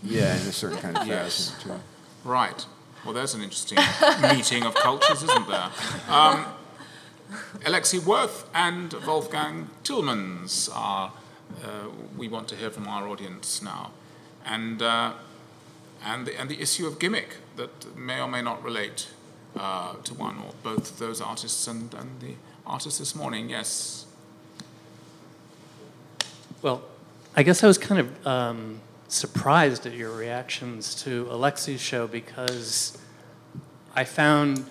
yeah, 0.03 0.35
in 0.39 0.47
a 0.47 0.51
certain 0.51 0.77
kind 0.77 0.97
of 0.97 1.07
Yes. 1.15 1.49
fashion 1.51 1.69
too. 1.77 1.79
Right. 2.23 2.65
Well, 3.05 3.13
there's 3.13 3.33
an 3.33 3.41
interesting 3.41 3.77
meeting 4.21 4.65
of 4.65 4.75
cultures, 4.75 5.23
isn't 5.23 5.47
there? 5.47 5.69
Um, 6.09 6.45
Alexi 7.61 8.03
Worth 8.03 8.49
and 8.53 8.93
Wolfgang 9.05 9.69
Tillmans 9.83 10.69
are, 10.75 11.13
uh, 11.63 11.67
we 12.17 12.27
want 12.27 12.47
to 12.49 12.55
hear 12.55 12.69
from 12.69 12.87
our 12.87 13.07
audience 13.07 13.61
now. 13.61 13.91
And, 14.45 14.81
uh, 14.81 15.13
and, 16.03 16.27
the, 16.27 16.39
and 16.39 16.49
the 16.49 16.61
issue 16.61 16.87
of 16.87 16.99
gimmick 16.99 17.37
that 17.55 17.95
may 17.97 18.19
or 18.19 18.27
may 18.27 18.41
not 18.41 18.63
relate 18.63 19.07
uh, 19.57 19.93
to 20.03 20.13
one 20.13 20.37
or 20.39 20.53
both 20.63 20.91
of 20.91 20.99
those 20.99 21.21
artists 21.21 21.67
and, 21.67 21.93
and 21.93 22.19
the 22.19 22.33
artist 22.65 22.99
this 22.99 23.15
morning. 23.15 23.49
Yes. 23.49 24.05
Well, 26.61 26.81
I 27.35 27.43
guess 27.43 27.63
I 27.63 27.67
was 27.67 27.77
kind 27.77 28.01
of 28.01 28.27
um, 28.27 28.81
surprised 29.09 29.85
at 29.85 29.93
your 29.93 30.11
reactions 30.11 30.95
to 31.03 31.27
Alexi's 31.31 31.81
show 31.81 32.07
because 32.07 32.97
I 33.95 34.03
found 34.03 34.65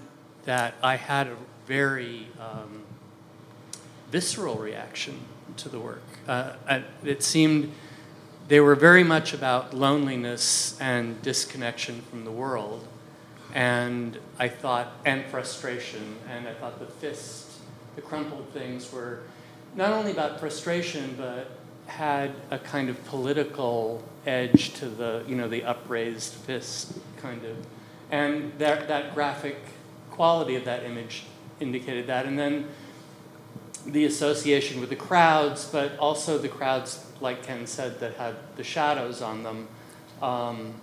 that 0.44 0.74
I 0.82 0.97
had 0.97 1.27
a 1.27 1.36
very 1.66 2.28
um, 2.40 2.82
visceral 4.10 4.56
reaction 4.56 5.19
to 5.59 5.69
the 5.69 5.78
work. 5.78 6.02
Uh, 6.27 6.55
it 7.05 7.23
seemed 7.23 7.73
they 8.48 8.60
were 8.60 8.74
very 8.74 9.05
much 9.05 9.35
about 9.35 9.74
loneliness 9.74 10.78
and 10.81 11.20
disconnection 11.20 12.01
from 12.02 12.24
the 12.24 12.31
world. 12.31 12.86
And 13.55 14.19
I 14.39 14.48
thought, 14.48 14.93
and 15.05 15.24
frustration, 15.27 16.16
and 16.31 16.47
I 16.48 16.55
thought 16.55 16.78
the 16.78 16.86
fist, 16.86 17.51
the 17.97 18.02
crumpled 18.02 18.48
things 18.52 18.90
were 18.93 19.20
not 19.74 19.93
only 19.93 20.12
about 20.12 20.40
frustration, 20.40 21.15
but 21.19 21.57
had 21.89 22.35
a 22.51 22.59
kind 22.59 22.89
of 22.89 23.05
political 23.06 24.02
edge 24.27 24.74
to 24.74 24.86
the, 24.86 25.24
you 25.27 25.35
know, 25.35 25.48
the 25.48 25.65
upraised 25.65 26.35
fist 26.35 26.93
kind 27.16 27.44
of. 27.44 27.56
And 28.10 28.52
that, 28.59 28.89
that 28.89 29.15
graphic 29.15 29.56
quality 30.10 30.55
of 30.55 30.65
that 30.66 30.85
image 30.85 31.24
indicated 31.60 32.06
that. 32.06 32.27
And 32.27 32.39
then 32.39 32.69
the 33.86 34.05
association 34.05 34.81
with 34.81 34.90
the 34.90 34.97
crowds, 34.97 35.65
but 35.65 35.98
also 35.98 36.39
the 36.39 36.48
crowds, 36.48 37.05
like 37.20 37.43
Ken 37.43 37.66
said, 37.66 38.01
that 38.01 38.15
had 38.15 38.36
the 38.56 38.65
shadows 38.65 39.23
on 39.23 39.43
them. 39.43 39.69
Um, 40.20 40.74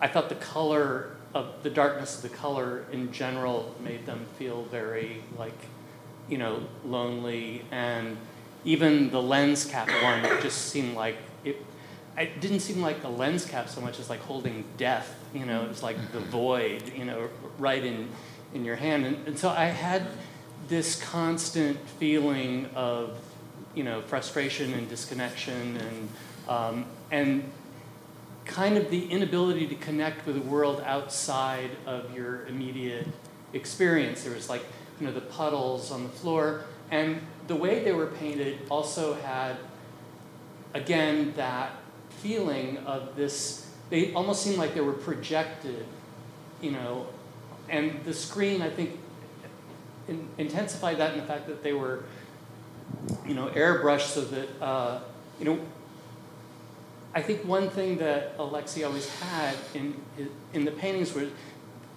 I 0.00 0.08
thought 0.08 0.28
the 0.28 0.34
color 0.34 1.16
of 1.34 1.62
the 1.62 1.70
darkness 1.70 2.16
of 2.16 2.22
the 2.22 2.36
color 2.36 2.84
in 2.92 3.10
general 3.10 3.74
made 3.82 4.04
them 4.04 4.26
feel 4.38 4.64
very 4.64 5.22
like, 5.38 5.58
you 6.28 6.36
know, 6.36 6.64
lonely, 6.84 7.64
and 7.70 8.18
even 8.64 9.10
the 9.10 9.22
lens 9.22 9.64
cap 9.64 9.88
one 10.02 10.22
just 10.40 10.66
seemed 10.66 10.94
like 10.94 11.16
it. 11.44 11.56
It 12.16 12.40
didn't 12.40 12.60
seem 12.60 12.82
like 12.82 13.02
a 13.04 13.08
lens 13.08 13.44
cap 13.46 13.68
so 13.68 13.80
much 13.80 13.98
as 13.98 14.10
like 14.10 14.20
holding 14.20 14.64
death. 14.76 15.14
You 15.32 15.46
know, 15.46 15.62
it 15.62 15.68
was 15.68 15.82
like 15.82 15.96
the 16.12 16.20
void. 16.20 16.92
You 16.94 17.04
know, 17.04 17.28
right 17.58 17.82
in 17.84 18.08
in 18.54 18.64
your 18.64 18.76
hand, 18.76 19.06
and, 19.06 19.26
and 19.26 19.38
so 19.38 19.48
I 19.48 19.66
had 19.66 20.06
this 20.68 21.00
constant 21.02 21.78
feeling 21.98 22.68
of, 22.74 23.18
you 23.74 23.82
know, 23.82 24.02
frustration 24.02 24.72
and 24.74 24.88
disconnection 24.88 25.76
and 25.76 26.08
um, 26.48 26.86
and 27.10 27.50
kind 28.44 28.76
of 28.76 28.90
the 28.90 29.06
inability 29.10 29.66
to 29.68 29.74
connect 29.76 30.26
with 30.26 30.34
the 30.34 30.42
world 30.42 30.82
outside 30.84 31.70
of 31.86 32.14
your 32.14 32.46
immediate 32.46 33.06
experience. 33.52 34.24
There 34.24 34.34
was 34.34 34.48
like, 34.48 34.64
you 35.00 35.06
know, 35.06 35.12
the 35.12 35.20
puddles 35.20 35.90
on 35.90 36.02
the 36.02 36.08
floor, 36.08 36.64
and 36.90 37.20
the 37.46 37.56
way 37.56 37.82
they 37.82 37.92
were 37.92 38.06
painted 38.06 38.58
also 38.70 39.14
had, 39.14 39.56
again, 40.74 41.32
that 41.36 41.72
feeling 42.10 42.78
of 42.78 43.16
this. 43.16 43.66
They 43.90 44.12
almost 44.14 44.42
seemed 44.42 44.56
like 44.56 44.74
they 44.74 44.80
were 44.80 44.92
projected, 44.92 45.84
you 46.60 46.70
know, 46.70 47.06
and 47.68 48.02
the 48.04 48.14
screen, 48.14 48.62
I 48.62 48.70
think, 48.70 48.98
in, 50.08 50.28
intensified 50.38 50.98
that 50.98 51.14
in 51.14 51.20
the 51.20 51.26
fact 51.26 51.46
that 51.46 51.62
they 51.62 51.72
were, 51.72 52.04
you 53.26 53.34
know, 53.34 53.48
airbrushed 53.48 54.08
so 54.08 54.22
that, 54.22 54.62
uh, 54.62 55.00
you 55.38 55.44
know, 55.44 55.60
I 57.14 57.20
think 57.20 57.44
one 57.44 57.68
thing 57.68 57.98
that 57.98 58.38
Alexi 58.38 58.86
always 58.86 59.08
had 59.20 59.54
in 59.74 60.00
in 60.54 60.64
the 60.64 60.70
paintings 60.70 61.12
was 61.12 61.28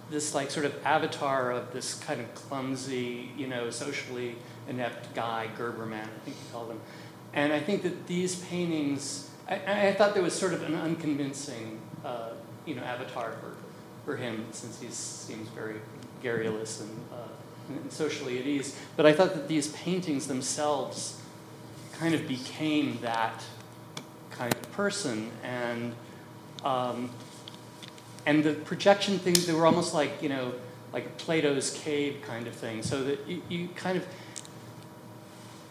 this 0.10 0.36
like 0.36 0.52
sort 0.52 0.66
of 0.66 0.86
avatar 0.86 1.52
of 1.52 1.72
this 1.72 1.96
kind 1.96 2.20
of 2.20 2.34
clumsy, 2.36 3.32
you 3.38 3.48
know, 3.48 3.70
socially 3.70 4.36
inept 4.68 5.14
guy, 5.14 5.50
Gerberman, 5.58 6.04
I 6.04 6.20
think 6.24 6.38
he 6.38 6.52
called 6.52 6.72
him. 6.72 6.80
And 7.34 7.52
I 7.52 7.60
think 7.60 7.84
that 7.84 8.08
these 8.08 8.36
paintings, 8.36 9.30
I, 9.48 9.88
I 9.90 9.94
thought 9.94 10.14
there 10.14 10.24
was 10.24 10.34
sort 10.34 10.54
of 10.54 10.64
an 10.64 10.76
unconvincing, 10.76 11.80
uh, 12.04 12.30
you 12.66 12.76
know, 12.76 12.84
avatar 12.84 13.34
for, 13.34 13.56
for 14.06 14.18
him 14.18 14.46
since 14.52 14.80
he 14.80 14.88
seems 14.90 15.50
very 15.50 15.76
garrulous 16.24 16.82
and, 16.82 16.92
uh, 17.12 17.28
and 17.70 17.92
socially 17.92 18.40
at 18.40 18.46
ease. 18.46 18.78
But 18.96 19.06
I 19.06 19.14
thought 19.14 19.34
that 19.34 19.48
these 19.48 19.68
paintings 19.70 20.28
themselves 20.28 21.22
kind 21.94 22.16
of 22.16 22.28
became 22.28 23.00
that 23.02 23.44
kind 24.32 24.54
of 24.54 24.72
person 24.72 25.32
and 25.44 25.96
um, 26.64 27.10
and 28.26 28.44
the 28.44 28.54
projection 28.54 29.20
things 29.20 29.46
they 29.46 29.54
were 29.54 29.66
almost 29.66 29.94
like 29.94 30.22
you 30.22 30.30
know 30.30 30.54
like 30.92 31.18
plato's 31.18 31.72
cave 31.72 32.22
kind 32.26 32.48
of 32.48 32.54
thing 32.54 32.82
so 32.82 33.04
that 33.04 33.26
you, 33.28 33.42
you 33.50 33.70
kind 33.76 33.98
of 33.98 34.06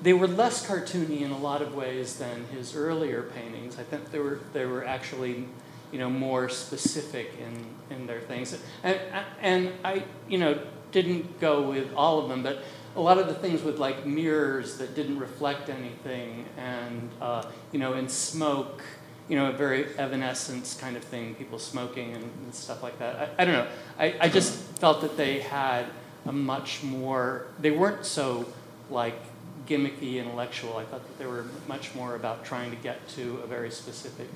they 0.05 0.12
were 0.12 0.28
less 0.28 0.66
cartoony 0.66 1.22
in 1.22 1.31
a 1.31 1.39
lot 1.39 1.62
of 1.62 1.74
ways 1.74 2.16
than 2.16 2.44
his 2.52 2.76
earlier 2.76 3.22
paintings. 3.22 3.78
I 3.78 3.82
think 3.82 4.12
they 4.12 4.18
were 4.18 4.39
they 4.52 4.66
were 4.66 4.85
actually 4.85 5.47
you 5.90 5.98
know 5.98 6.10
more 6.10 6.48
specific 6.48 7.32
in 7.40 7.94
in 7.94 8.06
their 8.06 8.20
things. 8.20 8.56
And 8.82 9.01
and 9.40 9.72
i 9.85 10.05
you 10.28 10.39
know 10.39 10.59
didn't 10.93 11.40
go 11.40 11.62
with 11.62 11.93
all 11.94 12.20
of 12.20 12.28
them 12.28 12.43
but 12.43 12.59
a 12.97 13.01
lot 13.01 13.18
of 13.18 13.26
the 13.26 13.35
things 13.35 13.62
with 13.62 13.78
like 13.78 14.06
mirrors 14.06 14.78
that 14.78 14.94
didn't 14.94 15.18
reflect 15.18 15.68
anything 15.68 16.44
and 16.56 17.10
uh, 17.20 17.44
you 17.72 17.78
know 17.81 17.94
in 17.94 18.09
smoke 18.09 18.82
you 19.28 19.36
know 19.36 19.47
a 19.48 19.52
very 19.52 19.86
evanescence 19.98 20.74
kind 20.74 20.97
of 20.97 21.02
thing 21.02 21.35
people 21.35 21.59
smoking 21.59 22.12
and, 22.12 22.22
and 22.44 22.55
stuff 22.55 22.82
like 22.82 22.98
that. 22.98 23.16
I, 23.16 23.43
I, 23.43 23.44
don't 23.44 23.55
know. 23.55 23.68
I, 23.98 24.14
I 24.20 24.28
just 24.28 24.52
felt 24.78 25.01
that 25.01 25.16
they 25.16 25.40
had 25.40 25.86
a 26.26 26.32
much 26.32 26.82
more 26.82 27.47
they 27.59 27.70
weren't 27.70 28.05
so 28.05 28.47
like 28.90 29.18
gimmicky 29.66 30.16
intellectual 30.16 30.77
i 30.77 30.85
thought 30.85 31.07
that 31.07 31.19
they 31.19 31.27
were 31.27 31.45
much 31.69 31.95
more 31.95 32.15
about 32.15 32.45
trying 32.45 32.70
to 32.70 32.77
get 32.77 33.07
to 33.09 33.41
a 33.45 33.47
very 33.47 33.70
specific 33.70 34.28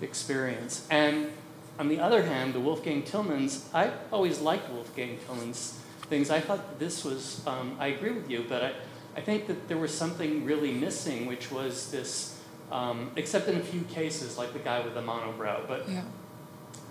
experience 0.00 0.86
and 0.90 1.30
on 1.78 1.88
the 1.88 1.98
other 1.98 2.22
hand 2.22 2.54
the 2.54 2.60
wolfgang 2.60 3.02
tillmans 3.02 3.64
i 3.74 3.90
always 4.12 4.40
liked 4.40 4.70
wolfgang 4.70 5.18
tillmans 5.28 5.74
things. 6.08 6.30
I 6.30 6.40
thought 6.40 6.78
this 6.78 7.04
was, 7.04 7.44
um, 7.46 7.76
I 7.78 7.88
agree 7.88 8.12
with 8.12 8.30
you, 8.30 8.44
but 8.48 8.62
I, 8.62 8.72
I 9.16 9.20
think 9.20 9.46
that 9.48 9.68
there 9.68 9.76
was 9.78 9.92
something 9.92 10.44
really 10.44 10.72
missing, 10.72 11.26
which 11.26 11.50
was 11.50 11.90
this 11.90 12.40
um, 12.72 13.12
except 13.14 13.46
in 13.46 13.56
a 13.56 13.62
few 13.62 13.82
cases, 13.82 14.36
like 14.36 14.52
the 14.52 14.58
guy 14.58 14.80
with 14.80 14.94
the 14.94 15.00
monobrow. 15.00 15.66
But 15.68 15.88
Yeah. 15.88 16.02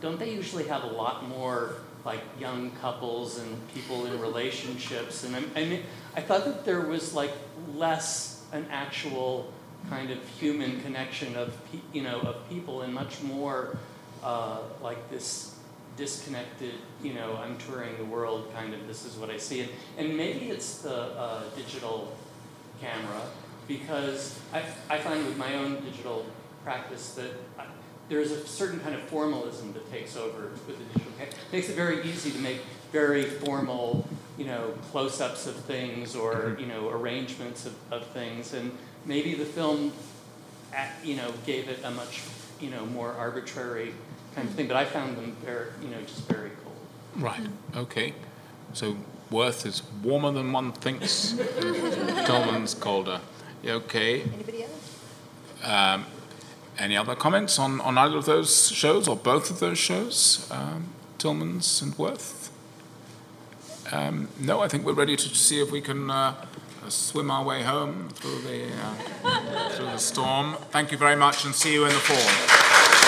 don't 0.01 0.17
they 0.17 0.31
usually 0.33 0.65
have 0.67 0.83
a 0.83 0.87
lot 0.87 1.27
more 1.27 1.75
like 2.05 2.21
young 2.39 2.71
couples 2.81 3.39
and 3.39 3.67
people 3.73 4.05
in 4.05 4.19
relationships? 4.21 5.25
And 5.25 5.35
I, 5.35 5.61
I 5.61 5.65
mean, 5.65 5.83
I 6.15 6.21
thought 6.21 6.45
that 6.45 6.63
there 6.63 6.81
was 6.81 7.13
like 7.13 7.33
less 7.75 8.43
an 8.51 8.65
actual 8.71 9.51
kind 9.89 10.09
of 10.11 10.17
human 10.39 10.81
connection 10.81 11.35
of 11.35 11.55
you 11.93 12.01
know 12.01 12.19
of 12.21 12.49
people 12.49 12.81
and 12.81 12.93
much 12.93 13.21
more 13.21 13.77
uh, 14.23 14.59
like 14.81 15.09
this 15.09 15.55
disconnected 15.97 16.73
you 17.01 17.13
know 17.13 17.37
I'm 17.37 17.57
touring 17.57 17.97
the 17.97 18.05
world 18.05 18.51
kind 18.53 18.73
of 18.73 18.87
this 18.87 19.05
is 19.05 19.15
what 19.15 19.29
I 19.29 19.37
see 19.37 19.61
and, 19.61 19.69
and 19.97 20.17
maybe 20.17 20.49
it's 20.49 20.79
the 20.79 20.95
uh, 20.95 21.43
digital 21.55 22.15
camera 22.81 23.21
because 23.67 24.39
I, 24.53 24.63
I 24.89 24.99
find 24.99 25.25
with 25.25 25.37
my 25.37 25.55
own 25.55 25.83
digital 25.83 26.25
practice 26.63 27.13
that 27.15 27.31
I, 27.57 27.65
there's 28.09 28.31
a 28.31 28.45
certain 28.47 28.79
kind 28.81 28.93
of 28.95 29.01
formalism 29.03 29.73
that 29.73 29.89
takes 29.91 30.15
over 30.15 30.49
with 30.67 30.67
the 30.67 30.83
digital 30.83 31.11
camera. 31.17 31.33
It 31.33 31.53
makes 31.53 31.69
it 31.69 31.75
very 31.75 32.03
easy 32.03 32.31
to 32.31 32.39
make 32.39 32.61
very 32.91 33.23
formal, 33.23 34.07
you 34.37 34.45
know, 34.45 34.73
close-ups 34.91 35.47
of 35.47 35.55
things 35.55 36.15
or, 36.15 36.57
you 36.59 36.65
know, 36.65 36.89
arrangements 36.89 37.65
of, 37.65 37.75
of 37.91 38.05
things. 38.07 38.53
And 38.53 38.71
maybe 39.05 39.33
the 39.33 39.45
film, 39.45 39.93
at, 40.73 40.93
you 41.03 41.15
know, 41.15 41.31
gave 41.45 41.69
it 41.69 41.79
a 41.83 41.91
much, 41.91 42.21
you 42.59 42.69
know, 42.69 42.85
more 42.85 43.11
arbitrary 43.11 43.93
kind 44.35 44.47
of 44.47 44.55
thing. 44.55 44.67
But 44.67 44.77
I 44.77 44.85
found 44.85 45.17
them 45.17 45.35
very, 45.43 45.67
you 45.81 45.87
know, 45.87 46.01
just 46.01 46.27
very 46.27 46.51
cold. 46.63 46.75
Right, 47.15 47.47
okay. 47.75 48.13
So 48.73 48.97
Worth 49.31 49.65
is 49.65 49.81
warmer 50.03 50.31
than 50.31 50.51
one 50.51 50.71
thinks, 50.71 51.33
Tillmans' 51.33 52.79
colder. 52.79 53.21
Okay. 53.65 54.21
Anybody 54.21 54.63
else? 54.63 54.99
Um, 55.63 56.05
any 56.77 56.95
other 56.95 57.15
comments 57.15 57.57
on, 57.57 57.81
on 57.81 57.97
either 57.97 58.17
of 58.17 58.25
those 58.25 58.69
shows 58.69 59.07
or 59.07 59.15
both 59.15 59.49
of 59.49 59.59
those 59.59 59.79
shows, 59.79 60.47
um, 60.51 60.89
Tillmans' 61.17 61.81
and 61.81 61.97
Worth? 61.97 62.44
Um, 63.91 64.27
no, 64.39 64.61
I 64.61 64.67
think 64.67 64.85
we're 64.85 64.93
ready 64.93 65.15
to 65.15 65.35
see 65.35 65.61
if 65.61 65.71
we 65.71 65.81
can 65.81 66.09
uh, 66.09 66.33
swim 66.89 67.29
our 67.29 67.43
way 67.43 67.61
home 67.61 68.09
through 68.09 68.41
the, 68.41 68.67
uh, 69.23 69.69
through 69.69 69.85
the 69.85 69.97
storm. 69.97 70.55
Thank 70.71 70.91
you 70.91 70.97
very 70.97 71.15
much 71.15 71.45
and 71.45 71.53
see 71.53 71.73
you 71.73 71.85
in 71.85 71.89
the 71.89 71.99
fall. 71.99 73.04